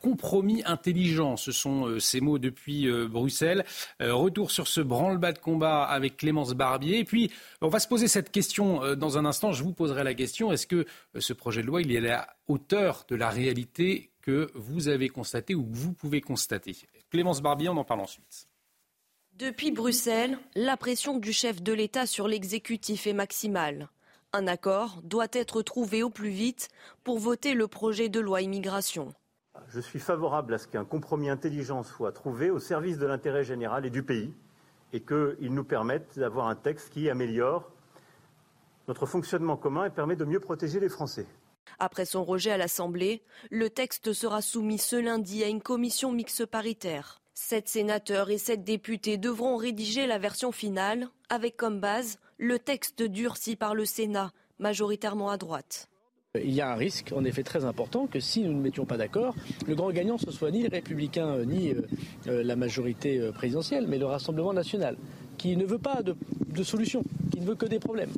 compromis 0.00 0.62
intelligent. 0.64 1.36
Ce 1.36 1.50
sont 1.50 1.88
euh, 1.88 1.98
ces 1.98 2.20
mots 2.20 2.38
depuis 2.38 2.86
euh, 2.86 3.08
Bruxelles. 3.08 3.64
Euh, 4.00 4.14
retour 4.14 4.52
sur 4.52 4.68
ce 4.68 4.80
branle-bas 4.80 5.32
de 5.32 5.40
combat 5.40 5.82
avec 5.82 6.18
Clémence 6.18 6.54
Barbier. 6.54 7.00
Et 7.00 7.04
puis, 7.04 7.32
on 7.60 7.68
va 7.68 7.80
se 7.80 7.88
poser 7.88 8.06
cette 8.06 8.30
question 8.30 8.94
dans 8.94 9.18
un 9.18 9.24
instant. 9.24 9.50
Je 9.50 9.64
vous 9.64 9.72
poserai 9.72 10.04
la 10.04 10.14
question. 10.14 10.52
Est-ce 10.52 10.68
que 10.68 10.86
ce 11.18 11.32
projet 11.32 11.62
de 11.62 11.66
loi, 11.66 11.82
il 11.82 11.90
est 11.90 11.98
à 11.98 12.00
la 12.00 12.28
hauteur 12.46 13.06
de 13.08 13.16
la 13.16 13.28
réalité 13.28 14.12
que 14.26 14.50
vous 14.54 14.88
avez 14.88 15.08
constatée 15.08 15.54
ou 15.54 15.62
que 15.62 15.76
vous 15.76 15.92
pouvez 15.92 16.20
constater 16.20 16.76
Clémence 17.10 17.40
Barbier, 17.40 17.68
on 17.68 17.76
en 17.76 17.84
parle 17.84 18.00
ensuite. 18.00 18.48
Depuis 19.34 19.70
Bruxelles, 19.70 20.36
la 20.56 20.76
pression 20.76 21.18
du 21.18 21.32
chef 21.32 21.62
de 21.62 21.72
l'État 21.72 22.06
sur 22.06 22.26
l'exécutif 22.26 23.06
est 23.06 23.12
maximale. 23.12 23.88
Un 24.32 24.48
accord 24.48 25.00
doit 25.04 25.28
être 25.32 25.62
trouvé 25.62 26.02
au 26.02 26.10
plus 26.10 26.30
vite 26.30 26.68
pour 27.04 27.20
voter 27.20 27.54
le 27.54 27.68
projet 27.68 28.08
de 28.08 28.18
loi 28.18 28.42
immigration. 28.42 29.14
Je 29.68 29.80
suis 29.80 30.00
favorable 30.00 30.54
à 30.54 30.58
ce 30.58 30.66
qu'un 30.66 30.84
compromis 30.84 31.30
intelligent 31.30 31.84
soit 31.84 32.12
trouvé 32.12 32.50
au 32.50 32.58
service 32.58 32.98
de 32.98 33.06
l'intérêt 33.06 33.44
général 33.44 33.86
et 33.86 33.90
du 33.90 34.02
pays 34.02 34.34
et 34.92 35.00
qu'il 35.00 35.54
nous 35.54 35.64
permette 35.64 36.18
d'avoir 36.18 36.48
un 36.48 36.56
texte 36.56 36.90
qui 36.90 37.08
améliore 37.08 37.70
notre 38.88 39.06
fonctionnement 39.06 39.56
commun 39.56 39.84
et 39.84 39.90
permet 39.90 40.16
de 40.16 40.24
mieux 40.24 40.40
protéger 40.40 40.80
les 40.80 40.88
Français. 40.88 41.26
Après 41.78 42.04
son 42.04 42.24
rejet 42.24 42.50
à 42.50 42.56
l'Assemblée, 42.56 43.22
le 43.50 43.70
texte 43.70 44.12
sera 44.12 44.42
soumis 44.42 44.78
ce 44.78 44.96
lundi 44.96 45.44
à 45.44 45.48
une 45.48 45.62
commission 45.62 46.12
mixte 46.12 46.46
paritaire. 46.46 47.20
Sept 47.34 47.68
sénateurs 47.68 48.30
et 48.30 48.38
sept 48.38 48.64
députés 48.64 49.18
devront 49.18 49.56
rédiger 49.56 50.06
la 50.06 50.18
version 50.18 50.52
finale, 50.52 51.08
avec 51.28 51.56
comme 51.56 51.80
base 51.80 52.18
le 52.38 52.58
texte 52.58 53.02
durci 53.02 53.56
par 53.56 53.74
le 53.74 53.84
Sénat, 53.84 54.32
majoritairement 54.58 55.30
à 55.30 55.36
droite. 55.36 55.88
Il 56.42 56.52
y 56.52 56.60
a 56.60 56.70
un 56.70 56.76
risque, 56.76 57.12
en 57.14 57.24
effet, 57.24 57.42
très 57.42 57.64
important 57.64 58.06
que 58.06 58.20
si 58.20 58.42
nous 58.42 58.52
ne 58.52 58.60
mettions 58.60 58.84
pas 58.84 58.96
d'accord, 58.96 59.34
le 59.66 59.74
grand 59.74 59.90
gagnant 59.90 60.18
ce 60.18 60.30
soit 60.30 60.50
ni 60.50 60.62
les 60.62 60.68
républicains 60.68 61.28
euh, 61.28 61.44
ni 61.44 61.70
euh, 61.70 61.82
euh, 62.26 62.42
la 62.42 62.56
majorité 62.56 63.30
présidentielle, 63.32 63.86
mais 63.86 63.98
le 63.98 64.06
Rassemblement 64.06 64.52
national, 64.52 64.96
qui 65.38 65.56
ne 65.56 65.64
veut 65.64 65.78
pas 65.78 66.02
de, 66.02 66.16
de 66.46 66.62
solution, 66.62 67.02
qui 67.32 67.40
ne 67.40 67.46
veut 67.46 67.54
que 67.54 67.66
des 67.66 67.78
problèmes. 67.78 68.12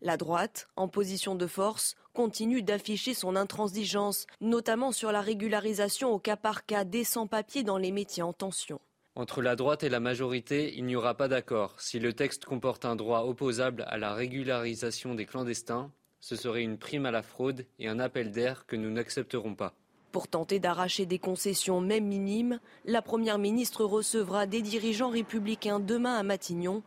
La 0.00 0.16
droite, 0.16 0.68
en 0.76 0.88
position 0.88 1.34
de 1.34 1.46
force, 1.46 1.94
continue 2.12 2.62
d'afficher 2.62 3.14
son 3.14 3.36
intransigeance, 3.36 4.26
notamment 4.40 4.92
sur 4.92 5.12
la 5.12 5.20
régularisation 5.20 6.10
au 6.10 6.18
cas 6.18 6.36
par 6.36 6.66
cas 6.66 6.84
des 6.84 7.04
sans-papiers 7.04 7.62
dans 7.62 7.78
les 7.78 7.92
métiers 7.92 8.22
en 8.22 8.32
tension. 8.32 8.80
Entre 9.14 9.42
la 9.42 9.56
droite 9.56 9.82
et 9.82 9.90
la 9.90 10.00
majorité, 10.00 10.72
il 10.76 10.86
n'y 10.86 10.96
aura 10.96 11.14
pas 11.14 11.28
d'accord. 11.28 11.78
Si 11.78 11.98
le 11.98 12.14
texte 12.14 12.46
comporte 12.46 12.84
un 12.84 12.96
droit 12.96 13.24
opposable 13.24 13.84
à 13.88 13.98
la 13.98 14.14
régularisation 14.14 15.14
des 15.14 15.26
clandestins, 15.26 15.90
ce 16.20 16.36
serait 16.36 16.62
une 16.62 16.78
prime 16.78 17.04
à 17.04 17.10
la 17.10 17.22
fraude 17.22 17.66
et 17.78 17.88
un 17.88 17.98
appel 17.98 18.30
d'air 18.30 18.64
que 18.66 18.76
nous 18.76 18.90
n'accepterons 18.90 19.54
pas. 19.54 19.74
Pour 20.12 20.28
tenter 20.28 20.60
d'arracher 20.60 21.06
des 21.06 21.18
concessions 21.18 21.80
même 21.80 22.06
minimes, 22.06 22.60
la 22.84 23.02
Première 23.02 23.38
ministre 23.38 23.84
recevra 23.84 24.46
des 24.46 24.60
dirigeants 24.60 25.10
républicains 25.10 25.80
demain 25.80 26.14
à 26.14 26.22
Matignon, 26.22 26.82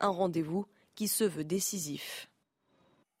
un 0.00 0.08
rendez-vous 0.08 0.66
qui 0.94 1.06
se 1.06 1.24
veut 1.24 1.44
décisif. 1.44 2.29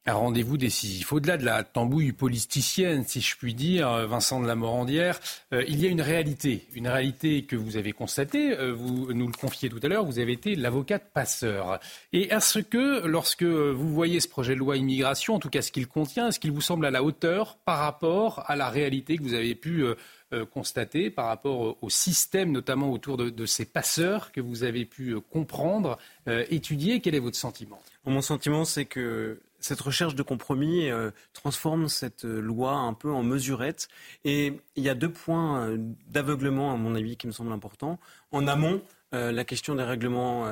Un 0.06 0.14
rendez-vous 0.14 0.56
décisif. 0.56 1.12
Au-delà 1.12 1.36
de 1.36 1.44
la 1.44 1.62
tambouille 1.62 2.12
politicienne, 2.12 3.04
si 3.06 3.20
je 3.20 3.36
puis 3.36 3.52
dire, 3.52 4.06
Vincent 4.06 4.40
de 4.40 4.46
la 4.46 4.54
Morandière, 4.54 5.20
euh, 5.52 5.62
il 5.68 5.78
y 5.78 5.86
a 5.86 5.90
une 5.90 6.00
réalité, 6.00 6.66
une 6.74 6.88
réalité 6.88 7.44
que 7.44 7.54
vous 7.54 7.76
avez 7.76 7.92
constatée, 7.92 8.58
euh, 8.58 8.72
vous 8.72 9.12
nous 9.12 9.26
le 9.26 9.34
confiez 9.34 9.68
tout 9.68 9.78
à 9.82 9.88
l'heure, 9.88 10.06
vous 10.06 10.18
avez 10.18 10.32
été 10.32 10.56
l'avocate 10.56 11.12
passeur. 11.12 11.80
Et 12.14 12.32
est-ce 12.32 12.60
que, 12.60 13.06
lorsque 13.06 13.42
vous 13.42 13.92
voyez 13.92 14.20
ce 14.20 14.28
projet 14.28 14.54
de 14.54 14.58
loi 14.58 14.78
immigration, 14.78 15.34
en 15.34 15.38
tout 15.38 15.50
cas 15.50 15.60
ce 15.60 15.70
qu'il 15.70 15.86
contient, 15.86 16.28
est-ce 16.28 16.40
qu'il 16.40 16.52
vous 16.52 16.62
semble 16.62 16.86
à 16.86 16.90
la 16.90 17.02
hauteur 17.02 17.58
par 17.66 17.80
rapport 17.80 18.42
à 18.46 18.56
la 18.56 18.70
réalité 18.70 19.18
que 19.18 19.22
vous 19.22 19.34
avez 19.34 19.54
pu 19.54 19.84
euh, 19.84 20.46
constater, 20.46 21.10
par 21.10 21.26
rapport 21.26 21.76
au 21.82 21.90
système, 21.90 22.52
notamment 22.52 22.90
autour 22.90 23.18
de, 23.18 23.28
de, 23.28 23.44
ces 23.44 23.66
passeurs 23.66 24.32
que 24.32 24.40
vous 24.40 24.64
avez 24.64 24.86
pu 24.86 25.20
comprendre, 25.20 25.98
étudier? 26.26 27.00
Quel 27.00 27.16
est 27.16 27.20
votre 27.20 27.36
sentiment? 27.36 27.82
Mon 28.06 28.22
sentiment, 28.22 28.64
c'est 28.64 28.84
que 28.86 29.40
cette 29.60 29.80
recherche 29.80 30.14
de 30.14 30.22
compromis 30.22 30.90
euh, 30.90 31.10
transforme 31.32 31.88
cette 31.88 32.24
euh, 32.24 32.40
loi 32.40 32.72
un 32.72 32.94
peu 32.94 33.10
en 33.10 33.22
mesurette. 33.22 33.88
Et 34.24 34.60
il 34.76 34.82
y 34.82 34.88
a 34.88 34.94
deux 34.94 35.12
points 35.12 35.60
euh, 35.60 35.76
d'aveuglement, 36.08 36.72
à 36.72 36.76
mon 36.76 36.94
avis, 36.94 37.16
qui 37.16 37.26
me 37.26 37.32
semblent 37.32 37.52
importants. 37.52 38.00
En 38.32 38.46
amont, 38.46 38.82
la 39.12 39.42
question 39.44 39.74
des 39.74 39.82
règlements, 39.82 40.46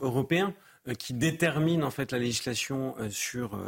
européens 0.00 0.54
qui 0.96 1.12
déterminent 1.12 1.84
en 1.84 1.90
fait 1.90 2.12
la 2.12 2.18
législation 2.18 2.94
sur, 3.10 3.58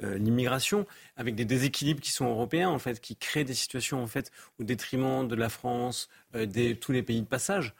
l'immigration, 0.00 0.84
avec 1.16 1.36
des 1.36 1.44
déséquilibres 1.44 2.00
qui 2.00 2.10
sont 2.10 2.28
européens, 2.28 2.68
en 2.68 2.80
fait, 2.80 3.00
qui 3.00 3.14
créent 3.14 3.44
des 3.44 3.54
situations 3.54 4.02
en 4.02 4.08
fait 4.08 4.32
au 4.58 4.64
détriment 4.64 5.28
de 5.28 5.36
la 5.36 5.48
France, 5.48 6.08
de 6.34 6.72
tous 6.72 6.90
les 6.90 7.04
pays 7.04 7.20
de 7.20 7.26
passage. 7.28 7.74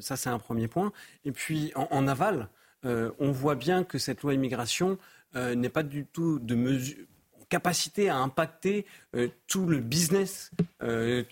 ça, 0.00 0.16
c'est 0.16 0.30
un 0.30 0.40
premier 0.40 0.66
point. 0.66 0.92
Et 1.24 1.30
puis 1.30 1.70
en 1.76 2.08
aval, 2.08 2.48
euh, 2.84 3.10
on 3.18 3.30
voit 3.30 3.54
bien 3.54 3.84
que 3.84 3.98
cette 3.98 4.22
loi 4.22 4.34
immigration 4.34 4.98
euh, 5.36 5.54
n'est 5.54 5.68
pas 5.68 5.82
du 5.82 6.06
tout 6.06 6.38
de 6.38 6.54
mesure 6.54 6.96
capacité 7.48 8.10
à 8.10 8.18
impacter 8.18 8.84
euh, 9.16 9.28
tout 9.46 9.64
le 9.64 9.78
business, 9.78 10.50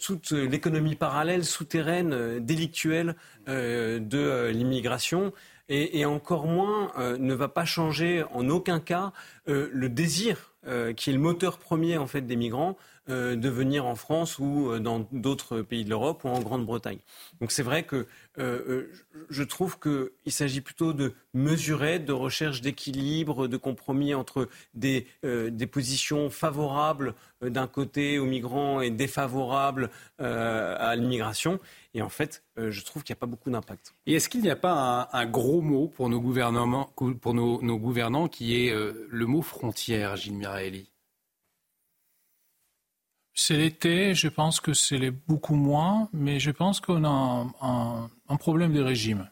toute 0.00 0.32
l'économie 0.32 0.94
parallèle, 0.94 1.44
souterraine, 1.44 2.38
délictuelle 2.38 3.16
de 3.46 4.48
l'immigration. 4.48 5.34
Et, 5.68 6.00
et, 6.00 6.04
encore 6.06 6.46
moins 6.46 6.92
ne 7.18 7.34
va 7.34 7.48
pas 7.48 7.66
changer 7.66 8.24
en 8.32 8.48
aucun 8.48 8.80
cas 8.80 9.12
le 9.46 9.88
désir 9.88 10.55
qui 10.96 11.10
est 11.10 11.12
le 11.12 11.18
moteur 11.18 11.58
premier 11.58 11.96
en 11.96 12.06
fait 12.06 12.22
des 12.22 12.36
migrants 12.36 12.76
euh, 13.08 13.36
de 13.36 13.48
venir 13.48 13.86
en 13.86 13.94
France 13.94 14.40
ou 14.40 14.68
euh, 14.68 14.80
dans 14.80 15.06
d'autres 15.12 15.62
pays 15.62 15.84
de 15.84 15.90
l'Europe 15.90 16.24
ou 16.24 16.28
en 16.28 16.40
Grande-Bretagne. 16.40 16.98
Donc 17.40 17.52
c'est 17.52 17.62
vrai 17.62 17.84
que 17.84 18.04
euh, 18.40 18.90
je 19.30 19.44
trouve 19.44 19.78
qu'il 19.78 20.32
s'agit 20.32 20.60
plutôt 20.60 20.92
de 20.92 21.14
mesurer, 21.32 22.00
de 22.00 22.12
recherche 22.12 22.62
d'équilibre, 22.62 23.46
de 23.46 23.56
compromis 23.56 24.12
entre 24.12 24.48
des, 24.74 25.06
des 25.22 25.66
positions 25.66 26.30
favorables 26.30 27.14
d'un 27.42 27.66
côté 27.66 28.18
aux 28.18 28.24
migrants 28.24 28.80
et 28.80 28.90
défavorables 28.90 29.90
à 30.18 30.96
l'immigration. 30.96 31.60
Et 31.94 32.02
en 32.02 32.08
fait, 32.08 32.42
je 32.56 32.82
trouve 32.84 33.04
qu'il 33.04 33.12
n'y 33.12 33.18
a 33.18 33.20
pas 33.20 33.26
beaucoup 33.26 33.50
d'impact. 33.50 33.94
Et 34.06 34.14
est-ce 34.14 34.28
qu'il 34.28 34.42
n'y 34.42 34.50
a 34.50 34.56
pas 34.56 35.08
un, 35.12 35.26
gros 35.26 35.60
mot 35.60 35.88
pour 35.88 36.08
nos, 36.08 36.20
gouvernements, 36.20 36.90
pour 37.20 37.34
nos, 37.34 37.78
gouvernants 37.78 38.28
qui 38.28 38.66
est 38.66 38.74
le 38.74 39.26
mot 39.26 39.42
frontière, 39.42 40.16
Gilles 40.16 40.38
C'est 43.34 43.56
l'été, 43.56 44.14
je 44.14 44.28
pense 44.28 44.60
que 44.60 44.72
c'est 44.72 45.10
beaucoup 45.10 45.56
moins, 45.56 46.08
mais 46.12 46.40
je 46.40 46.50
pense 46.50 46.80
qu'on 46.80 47.04
a 47.04 47.46
un, 47.60 48.36
problème 48.36 48.72
de 48.72 48.80
régime. 48.80 49.28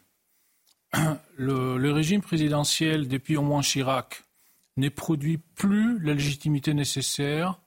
Le, 1.37 1.91
régime 1.91 2.21
présidentiel, 2.21 3.07
depuis 3.07 3.35
au 3.35 3.41
moins 3.41 3.61
Chirac, 3.61 4.23
ne 4.77 4.89
produit 4.89 5.37
plus 5.37 5.99
la 5.99 6.13
légitimité 6.13 6.73
nécessaire 6.73 7.59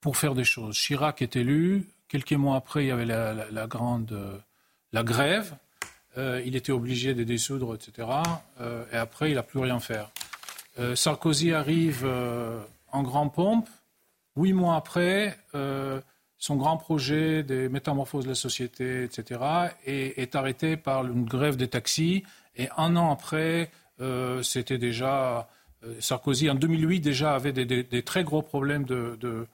pour 0.00 0.16
faire 0.16 0.34
des 0.34 0.44
choses. 0.44 0.76
Chirac 0.76 1.22
est 1.22 1.36
élu, 1.36 1.88
quelques 2.08 2.32
mois 2.32 2.56
après, 2.56 2.84
il 2.84 2.88
y 2.88 2.90
avait 2.90 3.06
la, 3.06 3.66
grande 3.66 4.42
la 4.92 5.02
grève, 5.02 5.56
euh, 6.18 6.42
il 6.44 6.54
était 6.54 6.72
obligé 6.72 7.14
de 7.14 7.24
dissoudre, 7.24 7.74
etc. 7.74 8.08
Euh, 8.60 8.84
et 8.92 8.96
après, 8.96 9.30
il 9.30 9.34
n'a 9.34 9.42
plus 9.42 9.60
rien 9.60 9.80
faire. 9.80 10.10
Euh, 10.78 10.94
Sarkozy 10.94 11.52
arrive 11.52 12.06
en 12.92 13.02
grand 13.02 13.28
pompe, 13.28 13.68
Huit 14.36 14.54
mois 14.54 14.76
après, 14.76 15.36
euh, 15.54 16.00
son 16.38 16.56
grand 16.56 16.78
projet 16.78 17.42
des 17.42 17.68
métamorphoses 17.68 18.24
de 18.24 18.30
la 18.30 18.34
société, 18.34 19.04
etc., 19.04 19.40
est, 19.84 20.34
arrêté 20.34 20.76
par 20.76 21.04
une 21.04 21.24
grève 21.24 21.56
des 21.56 21.68
taxis. 21.68 22.24
Et 22.56 22.68
un 22.78 22.96
an 22.96 23.12
après, 23.12 23.70
euh, 24.00 24.42
c'était 24.42 24.78
déjà 24.78 25.48
euh, 25.84 25.94
Sarkozy 26.00 26.48
en 26.48 26.54
2008 26.54 27.00
déjà 27.00 27.34
avait 27.34 27.52
des, 27.52 28.02
très 28.02 28.24
gros 28.24 28.42
problèmes 28.42 28.84
de, 28.84 29.46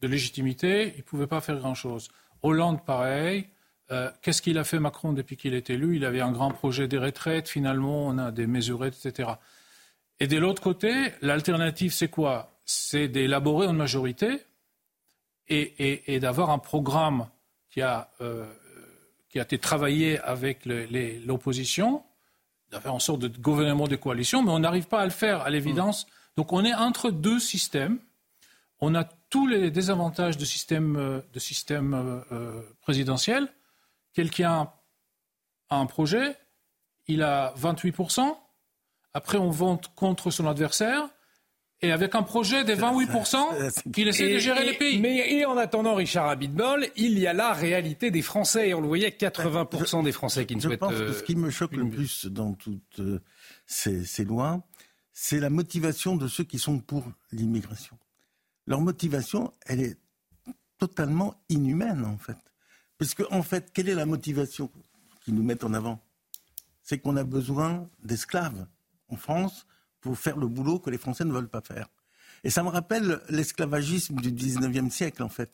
légitimité. 0.00 0.94
Il 0.94 0.98
ne 0.98 1.02
pouvait 1.02 1.26
pas 1.26 1.40
faire 1.40 1.58
grand-chose. 1.58 2.08
Hollande, 2.42 2.84
pareil. 2.84 3.46
Qu'est-ce 4.22 4.40
qu'il 4.40 4.56
a 4.56 4.64
fait 4.64 4.78
Macron 4.78 5.12
depuis 5.12 5.36
qu'il 5.36 5.52
est 5.52 5.68
élu? 5.68 5.96
Il 5.96 6.06
avait 6.06 6.22
un 6.22 6.32
grand 6.32 6.50
projet 6.50 6.88
des 6.88 6.96
retraites. 6.96 7.46
Finalement, 7.46 8.06
on 8.06 8.16
a 8.16 8.30
des 8.30 8.46
mesurettes, 8.46 8.96
etc. 9.04 9.32
Et 10.18 10.26
de 10.26 10.38
l'autre 10.38 10.62
côté, 10.62 11.12
l'alternative, 11.20 11.92
c'est 11.92 12.08
quoi? 12.08 12.51
C'est 12.64 13.08
d'élaborer 13.08 13.66
une 13.66 13.76
majorité 13.76 14.44
et, 15.48 16.18
d'avoir 16.20 16.50
un 16.50 16.58
programme 16.58 17.28
qui 17.70 17.82
a, 17.82 18.10
euh, 18.20 18.50
qui 19.28 19.38
a 19.38 19.42
été 19.42 19.58
travaillé 19.58 20.18
avec 20.20 20.64
l'opposition, 20.64 22.02
d'avoir 22.70 22.94
une 22.94 23.00
sorte 23.00 23.20
de 23.20 23.28
gouvernement 23.28 23.86
de 23.86 23.96
coalition, 23.96 24.42
mais 24.42 24.50
on 24.50 24.60
n'arrive 24.60 24.86
pas 24.86 25.00
à 25.00 25.04
le 25.04 25.10
faire 25.10 25.42
à 25.42 25.50
l'évidence. 25.50 26.06
Donc 26.36 26.52
on 26.52 26.64
est 26.64 26.74
entre 26.74 27.10
deux 27.10 27.38
systèmes. 27.38 27.98
On 28.80 28.94
a 28.94 29.04
tous 29.04 29.46
les 29.46 29.70
désavantages 29.70 30.38
de 30.38 30.44
système, 30.44 31.22
de 31.32 31.38
système 31.38 32.22
euh, 32.32 32.62
présidentiel. 32.80 33.48
Quelqu'un 34.14 34.70
a 35.68 35.76
un 35.76 35.86
projet, 35.86 36.36
il 37.06 37.22
a 37.22 37.54
28%, 37.58 38.36
après 39.14 39.38
on 39.38 39.50
vote 39.50 39.88
contre 39.94 40.30
son 40.30 40.46
adversaire, 40.46 41.08
et 41.82 41.90
avec 41.90 42.14
un 42.14 42.22
projet 42.22 42.64
des 42.64 42.76
28% 42.76 43.90
qu'il 43.92 44.06
essaie 44.06 44.32
de 44.32 44.38
gérer 44.38 44.64
le 44.64 44.78
pays. 44.78 45.00
Mais 45.00 45.32
et 45.32 45.44
en 45.44 45.56
attendant, 45.56 45.94
Richard 45.96 46.28
Abitbol, 46.28 46.86
il 46.96 47.18
y 47.18 47.26
a 47.26 47.32
la 47.32 47.52
réalité 47.52 48.12
des 48.12 48.22
Français. 48.22 48.68
Et 48.68 48.74
on 48.74 48.80
le 48.80 48.86
voyait, 48.86 49.10
80% 49.10 50.04
des 50.04 50.12
Français 50.12 50.46
qui 50.46 50.54
ne 50.54 50.60
souhaitent... 50.60 50.74
Je 50.74 50.78
pense 50.78 50.94
que 50.94 51.12
ce 51.12 51.22
qui 51.24 51.34
me 51.34 51.50
choque 51.50 51.74
le 51.74 51.90
plus 51.90 52.26
dans 52.26 52.54
toutes 52.54 53.00
euh, 53.00 53.20
ces, 53.66 54.04
ces 54.04 54.24
lois, 54.24 54.62
c'est 55.12 55.40
la 55.40 55.50
motivation 55.50 56.14
de 56.16 56.28
ceux 56.28 56.44
qui 56.44 56.60
sont 56.60 56.78
pour 56.78 57.04
l'immigration. 57.32 57.98
Leur 58.68 58.80
motivation, 58.80 59.52
elle 59.66 59.80
est 59.80 59.98
totalement 60.78 61.34
inhumaine, 61.48 62.04
en 62.04 62.16
fait. 62.16 62.38
Parce 62.96 63.14
qu'en 63.14 63.38
en 63.38 63.42
fait, 63.42 63.72
quelle 63.72 63.88
est 63.88 63.96
la 63.96 64.06
motivation 64.06 64.70
qu'ils 65.24 65.34
nous 65.34 65.42
mettent 65.42 65.64
en 65.64 65.74
avant? 65.74 66.00
C'est 66.84 66.98
qu'on 66.98 67.16
a 67.16 67.24
besoin 67.24 67.88
d'esclaves 68.04 68.66
en 69.08 69.16
France 69.16 69.66
pour 70.02 70.18
faire 70.18 70.36
le 70.36 70.46
boulot 70.46 70.78
que 70.78 70.90
les 70.90 70.98
Français 70.98 71.24
ne 71.24 71.32
veulent 71.32 71.48
pas 71.48 71.62
faire. 71.62 71.88
Et 72.44 72.50
ça 72.50 72.62
me 72.62 72.68
rappelle 72.68 73.20
l'esclavagisme 73.30 74.16
du 74.16 74.32
19e 74.32 74.90
siècle, 74.90 75.22
en 75.22 75.28
fait. 75.28 75.50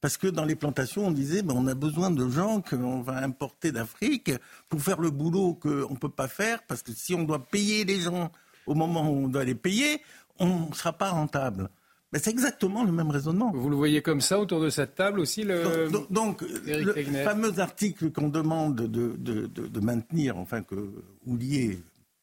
Parce 0.00 0.18
que 0.18 0.26
dans 0.26 0.44
les 0.44 0.56
plantations, 0.56 1.06
on 1.06 1.12
disait, 1.12 1.40
ben, 1.42 1.54
on 1.56 1.66
a 1.66 1.74
besoin 1.74 2.10
de 2.10 2.28
gens 2.28 2.60
qu'on 2.60 3.00
va 3.00 3.16
importer 3.24 3.72
d'Afrique 3.72 4.32
pour 4.68 4.82
faire 4.82 5.00
le 5.00 5.10
boulot 5.10 5.54
qu'on 5.54 5.92
ne 5.92 5.96
peut 5.96 6.10
pas 6.10 6.28
faire, 6.28 6.62
parce 6.64 6.82
que 6.82 6.92
si 6.92 7.14
on 7.14 7.22
doit 7.22 7.42
payer 7.42 7.86
les 7.86 8.00
gens 8.00 8.30
au 8.66 8.74
moment 8.74 9.08
où 9.08 9.24
on 9.24 9.28
doit 9.28 9.44
les 9.44 9.54
payer, 9.54 10.02
on 10.38 10.68
ne 10.68 10.74
sera 10.74 10.92
pas 10.92 11.10
rentable. 11.10 11.70
Mais 12.12 12.18
c'est 12.18 12.30
exactement 12.30 12.84
le 12.84 12.92
même 12.92 13.10
raisonnement. 13.10 13.50
Vous 13.52 13.68
le 13.68 13.76
voyez 13.76 14.02
comme 14.02 14.20
ça 14.20 14.38
autour 14.38 14.60
de 14.60 14.70
cette 14.70 14.94
table 14.94 15.20
aussi 15.20 15.42
le... 15.42 15.88
Donc, 16.10 16.42
le 16.42 16.92
fameux 17.24 17.58
article 17.58 18.12
qu'on 18.12 18.28
demande 18.28 18.76
de, 18.76 19.16
de, 19.16 19.46
de, 19.46 19.80
maintenir, 19.80 20.36
enfin 20.36 20.62
que 20.62 20.92
Houlier, 21.26 21.80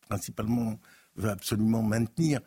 principalement 0.07 0.79
veut 1.15 1.29
absolument 1.29 1.81
maintenir 1.81 2.39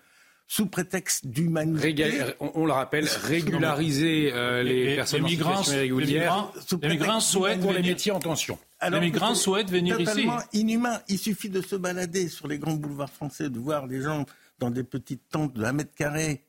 sous 0.46 0.66
prétexte 0.66 1.26
d'humanité. 1.26 2.34
On, 2.38 2.66
le 2.66 2.72
rappelle, 2.72 3.08
régulariser 3.22 4.30
euh, 4.32 4.62
les, 4.62 4.96
personnes 4.96 5.22
migrants, 5.22 5.62
irrégulières. 5.62 6.52
Les 6.82 6.88
migrants, 6.88 7.20
souhaitent 7.20 7.60
pour 7.60 7.72
les 7.72 7.82
métiers 7.82 8.12
en 8.12 8.20
tension. 8.20 8.58
les 8.88 9.00
migrants 9.00 9.34
souhaitent 9.34 9.70
venir 9.70 9.98
ici. 10.00 10.28
inhumain. 10.52 11.00
Il 11.08 11.18
suffit 11.18 11.48
de 11.48 11.62
se 11.62 11.76
balader 11.76 12.28
sur 12.28 12.46
les 12.46 12.58
grands 12.58 12.74
boulevards 12.74 13.10
français, 13.10 13.48
de 13.48 13.58
voir 13.58 13.86
les 13.86 14.02
gens 14.02 14.26
dans 14.58 14.70
des 14.70 14.84
petites 14.84 15.28
tentes 15.30 15.54
de 15.54 15.64
1 15.64 15.72
mètre 15.72 15.94
carré, 15.94 16.44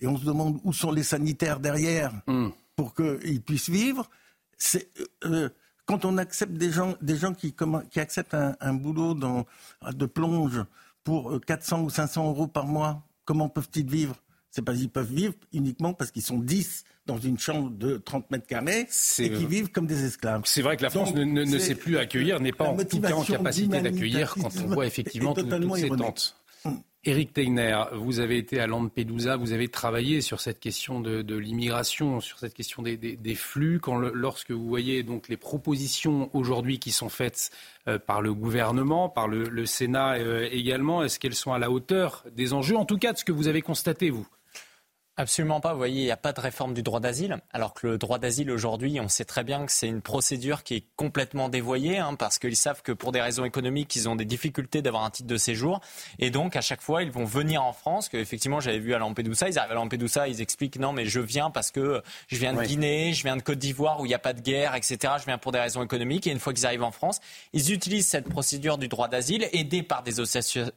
et 0.00 0.06
on 0.06 0.16
se 0.16 0.24
demande 0.24 0.60
où 0.64 0.72
sont 0.72 0.92
les 0.92 1.02
sanitaires 1.02 1.60
derrière 1.60 2.12
hmm. 2.26 2.50
pour 2.76 2.94
qu'ils 2.94 3.42
puissent 3.42 3.70
vivre. 3.70 4.08
C'est 4.56 4.90
euh, 5.24 5.48
quand 5.86 6.04
on 6.04 6.18
accepte 6.18 6.52
des 6.52 6.70
gens, 6.70 6.94
des 7.02 7.16
gens 7.16 7.34
qui, 7.34 7.54
qui 7.90 8.00
acceptent 8.00 8.34
un, 8.34 8.74
boulot 8.74 9.14
dans, 9.14 9.44
de 9.90 10.06
plonge 10.06 10.62
pour 11.04 11.40
400 11.46 11.82
ou 11.82 11.90
500 11.90 12.28
euros 12.28 12.46
par 12.46 12.66
mois, 12.66 13.06
comment 13.24 13.48
peuvent-ils 13.48 13.88
vivre? 13.88 14.16
C'est 14.50 14.62
parce 14.62 14.78
qu'ils 14.78 14.90
peuvent 14.90 15.12
vivre 15.12 15.34
uniquement 15.52 15.94
parce 15.94 16.10
qu'ils 16.10 16.22
sont 16.22 16.38
10 16.38 16.84
dans 17.06 17.18
une 17.18 17.38
chambre 17.38 17.70
de 17.70 17.98
30 17.98 18.30
mètres 18.30 18.46
carrés 18.46 18.88
et 19.18 19.30
qui 19.30 19.46
vivent 19.46 19.70
comme 19.70 19.86
des 19.86 20.04
esclaves. 20.04 20.42
C'est 20.44 20.62
vrai 20.62 20.76
que 20.76 20.82
la 20.82 20.90
France 20.90 21.14
ne, 21.14 21.58
sait 21.58 21.76
plus 21.76 21.98
accueillir, 21.98 22.40
n'est 22.40 22.52
pas 22.52 22.68
en 22.68 22.76
tout 22.76 23.00
cas 23.00 23.14
en 23.14 23.22
capacité 23.22 23.80
d'accueillir 23.80 24.34
quand 24.34 24.50
on 24.64 24.66
voit 24.68 24.86
effectivement 24.86 25.34
toutes 25.34 25.76
ces 25.76 25.88
tentes. 25.88 26.36
Éric 27.02 27.32
Tegner, 27.32 27.82
vous 27.94 28.20
avez 28.20 28.36
été 28.36 28.60
à 28.60 28.66
Lampedusa, 28.66 29.36
vous 29.36 29.52
avez 29.52 29.68
travaillé 29.68 30.20
sur 30.20 30.38
cette 30.38 30.60
question 30.60 31.00
de, 31.00 31.34
l'immigration, 31.34 32.20
sur 32.20 32.38
cette 32.38 32.52
question 32.52 32.82
des, 32.82 33.34
flux. 33.34 33.80
Quand 33.80 33.96
lorsque 33.96 34.50
vous 34.50 34.68
voyez 34.68 35.02
donc 35.02 35.28
les 35.28 35.38
propositions 35.38 36.28
aujourd'hui 36.34 36.78
qui 36.78 36.90
sont 36.90 37.08
faites 37.08 37.50
euh, 37.88 37.98
par 37.98 38.20
le 38.20 38.34
gouvernement, 38.34 39.08
par 39.08 39.28
le, 39.28 39.64
Sénat 39.64 40.16
euh, 40.16 40.46
également, 40.52 41.02
est-ce 41.02 41.18
qu'elles 41.18 41.34
sont 41.34 41.54
à 41.54 41.58
la 41.58 41.70
hauteur 41.70 42.22
des 42.32 42.52
enjeux, 42.52 42.76
en 42.76 42.84
tout 42.84 42.98
cas 42.98 43.14
de 43.14 43.18
ce 43.18 43.24
que 43.24 43.32
vous 43.32 43.48
avez 43.48 43.62
constaté, 43.62 44.10
vous? 44.10 44.26
Absolument 45.20 45.60
pas. 45.60 45.72
Vous 45.72 45.78
voyez, 45.78 46.00
il 46.00 46.04
n'y 46.06 46.10
a 46.10 46.16
pas 46.16 46.32
de 46.32 46.40
réforme 46.40 46.72
du 46.72 46.82
droit 46.82 46.98
d'asile. 46.98 47.36
Alors 47.52 47.74
que 47.74 47.86
le 47.86 47.98
droit 47.98 48.18
d'asile 48.18 48.50
aujourd'hui, 48.50 49.00
on 49.00 49.08
sait 49.08 49.26
très 49.26 49.44
bien 49.44 49.66
que 49.66 49.70
c'est 49.70 49.86
une 49.86 50.00
procédure 50.00 50.62
qui 50.62 50.76
est 50.76 50.84
complètement 50.96 51.50
dévoyée, 51.50 51.98
hein, 51.98 52.14
parce 52.14 52.38
qu'ils 52.38 52.56
savent 52.56 52.80
que 52.80 52.92
pour 52.92 53.12
des 53.12 53.20
raisons 53.20 53.44
économiques, 53.44 53.94
ils 53.96 54.08
ont 54.08 54.16
des 54.16 54.24
difficultés 54.24 54.80
d'avoir 54.80 55.04
un 55.04 55.10
titre 55.10 55.28
de 55.28 55.36
séjour. 55.36 55.82
Et 56.20 56.30
donc, 56.30 56.56
à 56.56 56.62
chaque 56.62 56.80
fois, 56.80 57.02
ils 57.02 57.10
vont 57.10 57.26
venir 57.26 57.62
en 57.62 57.74
France. 57.74 58.08
Que 58.08 58.16
effectivement, 58.16 58.60
j'avais 58.60 58.78
vu 58.78 58.94
à 58.94 58.98
Lampedusa, 58.98 59.50
ils 59.50 59.58
arrivent 59.58 59.72
à 59.72 59.74
Lampedusa, 59.74 60.26
ils 60.26 60.40
expliquent 60.40 60.78
non, 60.78 60.94
mais 60.94 61.04
je 61.04 61.20
viens 61.20 61.50
parce 61.50 61.70
que 61.70 62.02
je 62.28 62.38
viens 62.38 62.54
de 62.54 62.62
Guinée, 62.62 63.12
je 63.12 63.22
viens 63.22 63.36
de 63.36 63.42
Côte 63.42 63.58
d'Ivoire 63.58 64.00
où 64.00 64.06
il 64.06 64.08
n'y 64.08 64.14
a 64.14 64.18
pas 64.18 64.32
de 64.32 64.40
guerre, 64.40 64.74
etc. 64.74 65.16
Je 65.18 65.26
viens 65.26 65.36
pour 65.36 65.52
des 65.52 65.60
raisons 65.60 65.82
économiques. 65.82 66.26
Et 66.28 66.30
une 66.30 66.40
fois 66.40 66.54
qu'ils 66.54 66.64
arrivent 66.64 66.82
en 66.82 66.92
France, 66.92 67.20
ils 67.52 67.74
utilisent 67.74 68.08
cette 68.08 68.30
procédure 68.30 68.78
du 68.78 68.88
droit 68.88 69.08
d'asile, 69.08 69.46
aidés 69.52 69.82
par 69.82 70.02
des, 70.02 70.14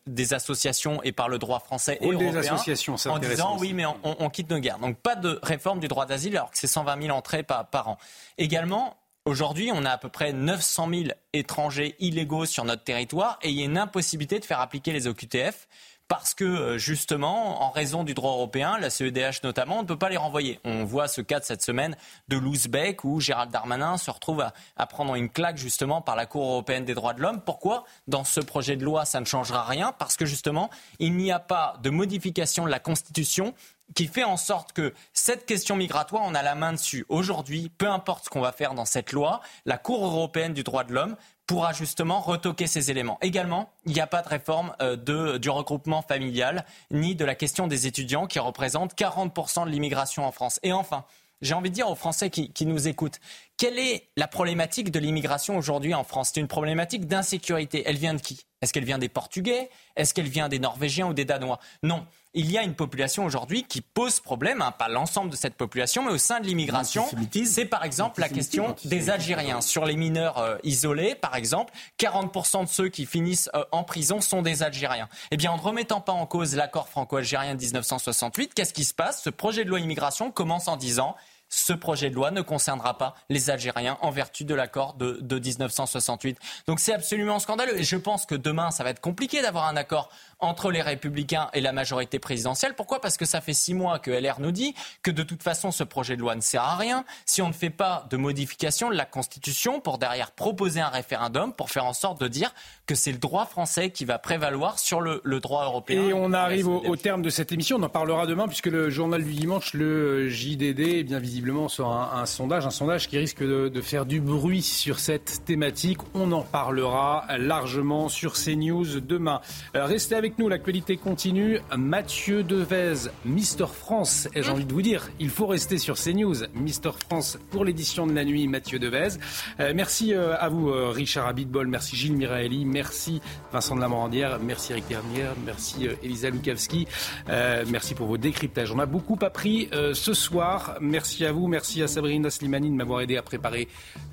des, 0.06 0.34
associations 0.34 1.02
et 1.04 1.14
par 1.14 1.30
le 1.30 1.40
droit 1.40 1.62
français 1.62 1.98
et 2.02 2.08
européen, 2.08 2.32
des 2.32 2.38
associations, 2.40 2.96
en 3.06 3.20
disant 3.20 3.56
oui, 3.58 3.72
mais 3.72 3.86
on, 3.86 3.96
on 4.04 4.30
quitte 4.34 4.50
nos 4.50 4.60
guerres. 4.60 4.80
Donc 4.80 4.98
pas 4.98 5.16
de 5.16 5.40
réforme 5.44 5.80
du 5.80 5.88
droit 5.88 6.06
d'asile 6.06 6.36
alors 6.36 6.52
que 6.52 6.58
c'est 6.58 6.68
120 6.68 7.02
000 7.02 7.18
entrées 7.18 7.44
par, 7.44 7.88
an. 7.88 7.98
Également, 8.38 8.98
Aujourd'hui, 9.26 9.72
on 9.74 9.86
a 9.86 9.92
à 9.92 9.98
peu 9.98 10.10
près 10.10 10.34
900 10.34 10.90
000 10.90 11.04
étrangers 11.32 11.96
illégaux 12.00 12.46
sur 12.46 12.66
notre 12.66 12.84
territoire 12.84 13.40
et 13.42 13.52
il 13.52 13.58
y 13.58 13.62
a 13.62 13.66
une 13.66 13.78
impossibilité 13.78 14.38
de 14.38 14.44
faire 14.44 14.60
appliquer 14.60 14.92
les 14.92 15.08
OQTF 15.08 15.66
parce 16.08 16.34
que 16.34 16.44
euh, 16.44 16.78
justement, 16.78 17.64
en 17.64 17.72
raison 17.72 18.04
du 18.04 18.14
droit 18.14 18.34
européen, 18.34 18.78
la 18.78 18.90
CEDH 18.90 19.42
notamment, 19.44 19.80
on 19.80 19.82
ne 19.84 19.88
peut 19.88 19.98
pas 19.98 20.10
les 20.10 20.18
renvoyer. 20.18 20.60
On 20.64 20.84
voit 20.84 21.08
ce 21.08 21.22
cas 21.22 21.40
de 21.40 21.46
cette 21.46 21.62
semaine 21.62 21.96
de 22.28 22.38
Lousbeck 22.38 23.04
où 23.04 23.20
Gérald 23.20 23.52
Darmanin 23.52 23.98
se 23.98 24.12
retrouve 24.12 24.46
à, 24.76 24.86
prendre 24.86 25.16
une 25.16 25.30
claque 25.30 25.58
justement 25.58 26.02
par 26.02 26.16
la 26.16 26.26
Cour 26.26 26.44
européenne 26.44 26.86
des 26.86 26.94
droits 26.94 27.14
de 27.14 27.22
l'homme. 27.22 27.42
Pourquoi? 27.42 27.86
Dans 28.08 28.24
ce 28.24 28.42
projet 28.42 28.76
de 28.76 28.84
loi, 28.84 29.06
ça 29.06 29.20
ne 29.22 29.26
changera 29.26 29.64
rien 29.64 29.92
parce 29.98 30.18
que 30.18 30.26
justement, 30.26 30.70
il 31.00 31.16
n'y 31.16 31.32
a 31.32 31.40
pas 31.40 31.78
de 31.82 31.90
modification 31.90 32.66
de 32.66 32.70
la 32.70 32.80
Constitution 32.80 33.54
qui 33.96 34.08
fait 34.08 34.24
en 34.24 34.38
sorte 34.38 34.74
que 34.74 34.94
cette 35.14 35.46
question 35.46 35.76
migratoire, 35.76 36.24
on 36.26 36.36
a 36.36 36.42
la 36.42 36.56
main 36.56 36.74
dessus. 36.74 37.06
Aujourd'hui, 37.10 37.72
peu 37.78 37.90
importe 37.90 38.26
ce 38.26 38.30
qu'on 38.30 38.42
va 38.42 38.52
faire 38.52 38.74
dans 38.74 38.86
cette 38.86 39.12
loi, 39.12 39.42
la 39.66 39.78
Cour 39.78 40.06
européenne 40.06 40.54
du 40.54 40.64
droit 40.64 40.84
de 40.84 40.94
l'homme 40.94 41.16
pourra 41.46 41.74
justement 41.74 42.22
retoquer 42.22 42.68
ces 42.68 42.90
éléments. 42.90 43.18
Également, 43.22 43.72
il 43.86 43.94
n'y 43.94 44.00
a 44.00 44.08
pas 44.08 44.22
de 44.22 44.30
réforme 44.30 44.74
euh, 44.82 44.96
de, 44.96 45.38
du 45.38 45.50
regroupement 45.50 46.02
familial, 46.02 46.66
ni 46.90 47.16
de 47.16 47.26
la 47.26 47.36
question 47.36 47.68
des 47.68 47.86
étudiants 47.86 48.28
qui 48.28 48.40
représentent 48.40 48.96
40% 48.96 49.66
de 49.66 49.70
l'immigration 49.70 50.26
en 50.26 50.32
France. 50.32 50.60
Et 50.64 50.72
enfin, 50.72 51.04
j'ai 51.42 51.54
envie 51.54 51.70
de 51.70 51.76
dire 51.76 51.90
aux 51.90 51.96
Français 51.96 52.30
qui, 52.30 52.52
qui, 52.54 52.66
nous 52.66 52.88
écoutent, 52.88 53.20
quelle 53.58 53.78
est 53.78 54.08
la 54.16 54.30
problématique 54.30 54.90
de 54.90 55.00
l'immigration 55.00 55.58
aujourd'hui 55.58 55.94
en 55.94 56.06
France? 56.06 56.32
C'est 56.34 56.40
une 56.40 56.48
problématique 56.48 57.06
d'insécurité. 57.08 57.84
Elle 57.86 57.98
vient 57.98 58.14
de 58.14 58.22
qui? 58.22 58.46
Est-ce 58.62 58.72
qu'elle 58.72 58.86
vient 58.86 58.98
des 58.98 59.10
Portugais? 59.10 59.70
Est-ce 59.98 60.14
qu'elle 60.14 60.30
vient 60.30 60.48
des 60.48 60.60
Norvégiens 60.60 61.08
ou 61.08 61.14
des 61.14 61.26
Danois? 61.26 61.60
Non 61.84 62.08
il 62.34 62.52
y 62.52 62.58
a 62.58 62.64
une 62.64 62.74
population 62.74 63.26
aujourd'hui 63.26 63.64
qui 63.64 63.82
pose 63.82 64.20
problème, 64.20 64.62
hein, 64.62 64.72
pas 64.72 64.88
l'ensemble 64.88 65.30
de 65.30 65.36
cette 65.36 65.56
population, 65.56 66.04
mais 66.04 66.12
au 66.12 66.18
sein 66.18 66.40
de 66.40 66.48
l'immigration. 66.48 67.06
C'est 67.46 67.66
par 67.66 67.84
exemple 67.84 68.22
la 68.22 68.30
question 68.30 68.76
des 68.86 69.10
Algériens. 69.10 69.62
Sur 69.62 69.86
les 69.86 69.96
mineurs 69.96 70.40
euh, 70.40 70.58
isolés, 70.64 71.16
par 71.16 71.36
exemple, 71.36 71.74
40% 72.00 72.66
de 72.66 72.70
ceux 72.70 72.90
qui 72.90 73.06
finissent 73.06 73.50
euh, 73.56 73.64
en 73.72 73.84
prison 73.84 74.22
sont 74.22 74.42
des 74.42 74.64
Algériens. 74.64 75.10
Eh 75.32 75.38
bien, 75.38 75.52
en 75.52 75.58
ne 75.58 75.62
remettant 75.62 76.02
pas 76.02 76.12
en 76.12 76.26
cause 76.26 76.56
l'accord 76.56 76.88
franco-algérien 76.88 77.56
de 77.56 77.60
1968, 77.60 78.54
qu'est-ce 78.54 78.74
qui 78.74 78.84
se 78.84 78.94
passe? 78.94 79.22
Ce 79.24 79.30
projet 79.30 79.64
de 79.64 79.70
loi 79.70 79.80
immigration 79.80 80.32
commence 80.32 80.68
en 80.68 80.78
disant 80.78 81.16
ce 81.56 81.74
projet 81.74 82.10
de 82.10 82.16
loi 82.16 82.32
ne 82.32 82.42
concernera 82.42 82.98
pas 82.98 83.16
les 83.30 83.50
Algériens 83.50 83.98
en 84.02 84.10
vertu 84.10 84.44
de 84.44 84.56
l'accord 84.56 84.96
de, 84.96 85.20
de 85.22 85.40
1968. 85.40 86.38
Donc 86.68 86.80
c'est 86.80 86.94
absolument 86.94 87.38
scandaleux. 87.40 87.80
Et 87.80 87.84
je 87.84 87.96
pense 87.96 88.26
que 88.26 88.36
demain, 88.36 88.72
ça 88.72 88.84
va 88.84 88.90
être 88.90 89.02
compliqué 89.02 89.42
d'avoir 89.42 89.68
un 89.68 89.76
accord 89.76 90.10
entre 90.40 90.72
les 90.72 90.82
républicains 90.82 91.50
et 91.54 91.62
la 91.62 91.72
majorité 91.72 92.20
présidentielle. 92.20 92.74
Pourquoi? 92.76 93.00
Parce 93.00 93.18
que 93.18 93.26
ça 93.26 93.40
fait 93.40 93.54
six 93.54 93.74
mois 93.74 94.00
que 94.00 94.12
LR 94.12 94.40
nous 94.40 94.52
dit 94.52 94.74
que 95.04 95.12
de 95.12 95.24
toute 95.24 95.44
façon 95.44 95.72
ce 95.72 95.84
projet 95.84 96.16
de 96.16 96.22
loi 96.22 96.36
ne 96.36 96.42
sert 96.42 96.64
à 96.64 96.76
rien 96.76 97.06
si 97.26 97.42
on 97.42 97.48
ne 97.48 97.54
fait 97.54 97.70
pas 97.70 98.08
de 98.10 98.18
modification 98.18 98.90
de 98.90 98.96
la 98.96 99.06
Constitution 99.06 99.80
pour 99.80 100.00
derrière 100.00 100.32
proposer 100.32 100.82
un 100.82 100.90
référendum 100.90 101.54
pour 101.54 101.70
faire 101.70 101.86
en 101.86 101.94
sorte 101.94 102.20
de 102.20 102.28
dire 102.28 102.54
que 102.88 102.96
c'est 102.96 103.12
le 103.12 103.20
droit 103.20 103.46
français 103.46 103.92
qui 103.92 104.06
va 104.06 104.20
prévaloir 104.20 104.80
sur 104.80 105.02
le, 105.02 105.22
droit 105.40 105.66
européen. 105.66 106.10
Et 106.10 106.14
on 106.14 106.34
arrive 106.34 106.68
au, 106.68 106.96
terme 106.96 107.22
de 107.22 107.30
cette 107.30 107.52
émission. 107.52 107.78
On 107.78 107.84
en 107.84 107.90
parlera 107.90 108.26
demain 108.26 108.48
puisque 108.48 108.68
le 108.68 108.90
journal 108.90 109.24
du 109.24 109.34
dimanche, 109.34 109.74
le 109.74 110.30
JDD, 110.30 110.80
eh 110.80 111.04
bien 111.04 111.20
sera 111.68 112.22
un, 112.22 112.26
sondage, 112.26 112.66
un 112.66 112.72
sondage 112.72 113.08
qui 113.08 113.18
risque 113.18 113.44
de, 113.44 113.82
faire 113.82 114.06
du 114.06 114.22
bruit 114.22 114.62
sur 114.62 115.00
cette 115.00 115.44
thématique. 115.46 116.00
On 116.14 116.32
en 116.32 116.42
parlera 116.42 117.26
largement 117.38 118.08
sur 118.08 118.34
CNews 118.34 119.02
demain. 119.02 119.42
Euh, 119.76 119.86
restez 119.86 120.16
avec 120.16 120.40
nous, 120.40 120.48
l'actualité 120.48 120.96
continue. 120.98 121.60
Mathieu 121.78 122.44
Devez, 122.44 123.10
Mister 123.26 123.66
France, 123.68 124.30
j'ai 124.36 124.50
envie 124.50 124.66
de 124.66 124.74
vous 124.74 124.82
dire, 124.82 125.10
il 125.20 125.30
faut 125.30 125.48
rester 125.48 125.78
sur 125.78 125.96
CNews. 125.96 126.46
Mister 126.54 126.92
France 126.92 127.38
pour 127.52 127.66
l'édition 127.66 128.08
de 128.08 128.14
la 128.14 128.24
nuit, 128.24 128.48
Mathieu 128.48 128.80
Devez. 128.80 129.20
Euh, 129.60 129.74
merci 129.76 130.14
euh, 130.14 130.36
à 130.40 130.50
vous, 130.50 130.72
Richard 130.92 131.28
Abitbol, 131.28 131.68
merci 131.68 131.96
Gilles 131.96 132.16
Miraeli, 132.16 132.66
merci 132.66 133.22
Vincent 133.52 133.76
de 133.76 133.82
la 133.82 133.90
Morandière, 133.90 134.40
merci 134.40 134.72
Eric 134.72 134.88
Ternière, 134.88 135.34
merci 135.46 135.88
Elisa 136.02 136.30
Lukavski, 136.30 136.88
merci 137.28 137.96
pour 137.96 138.08
vos 138.08 138.18
décryptages. 138.18 138.72
On 138.72 138.80
a 138.80 138.86
beaucoup 138.86 139.18
appris 139.22 139.70
ce 139.94 140.14
soir. 140.14 140.78
Merci 140.80 141.23
à 141.26 141.32
vous, 141.32 141.48
merci 141.48 141.82
à 141.82 141.88
Sabrina 141.88 142.30
Slimani 142.30 142.70
de 142.70 142.76
m'avoir 142.76 143.02
aidé 143.02 143.18
à 143.18 143.22
préparer 143.22 143.68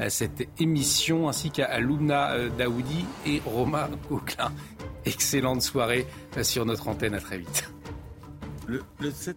cette 0.08 0.48
émission, 0.60 1.28
ainsi 1.28 1.50
qu'à 1.50 1.78
Luna 1.80 2.48
Daoudi 2.56 3.04
et 3.26 3.42
Romain 3.44 3.88
Coquelin. 4.08 4.52
Excellente 5.04 5.62
soirée 5.62 6.06
sur 6.42 6.64
notre 6.66 6.88
antenne. 6.88 7.14
À 7.14 7.20
très 7.20 7.38
vite. 7.38 7.70
Le, 8.66 8.82
le 9.00 9.10
7... 9.10 9.36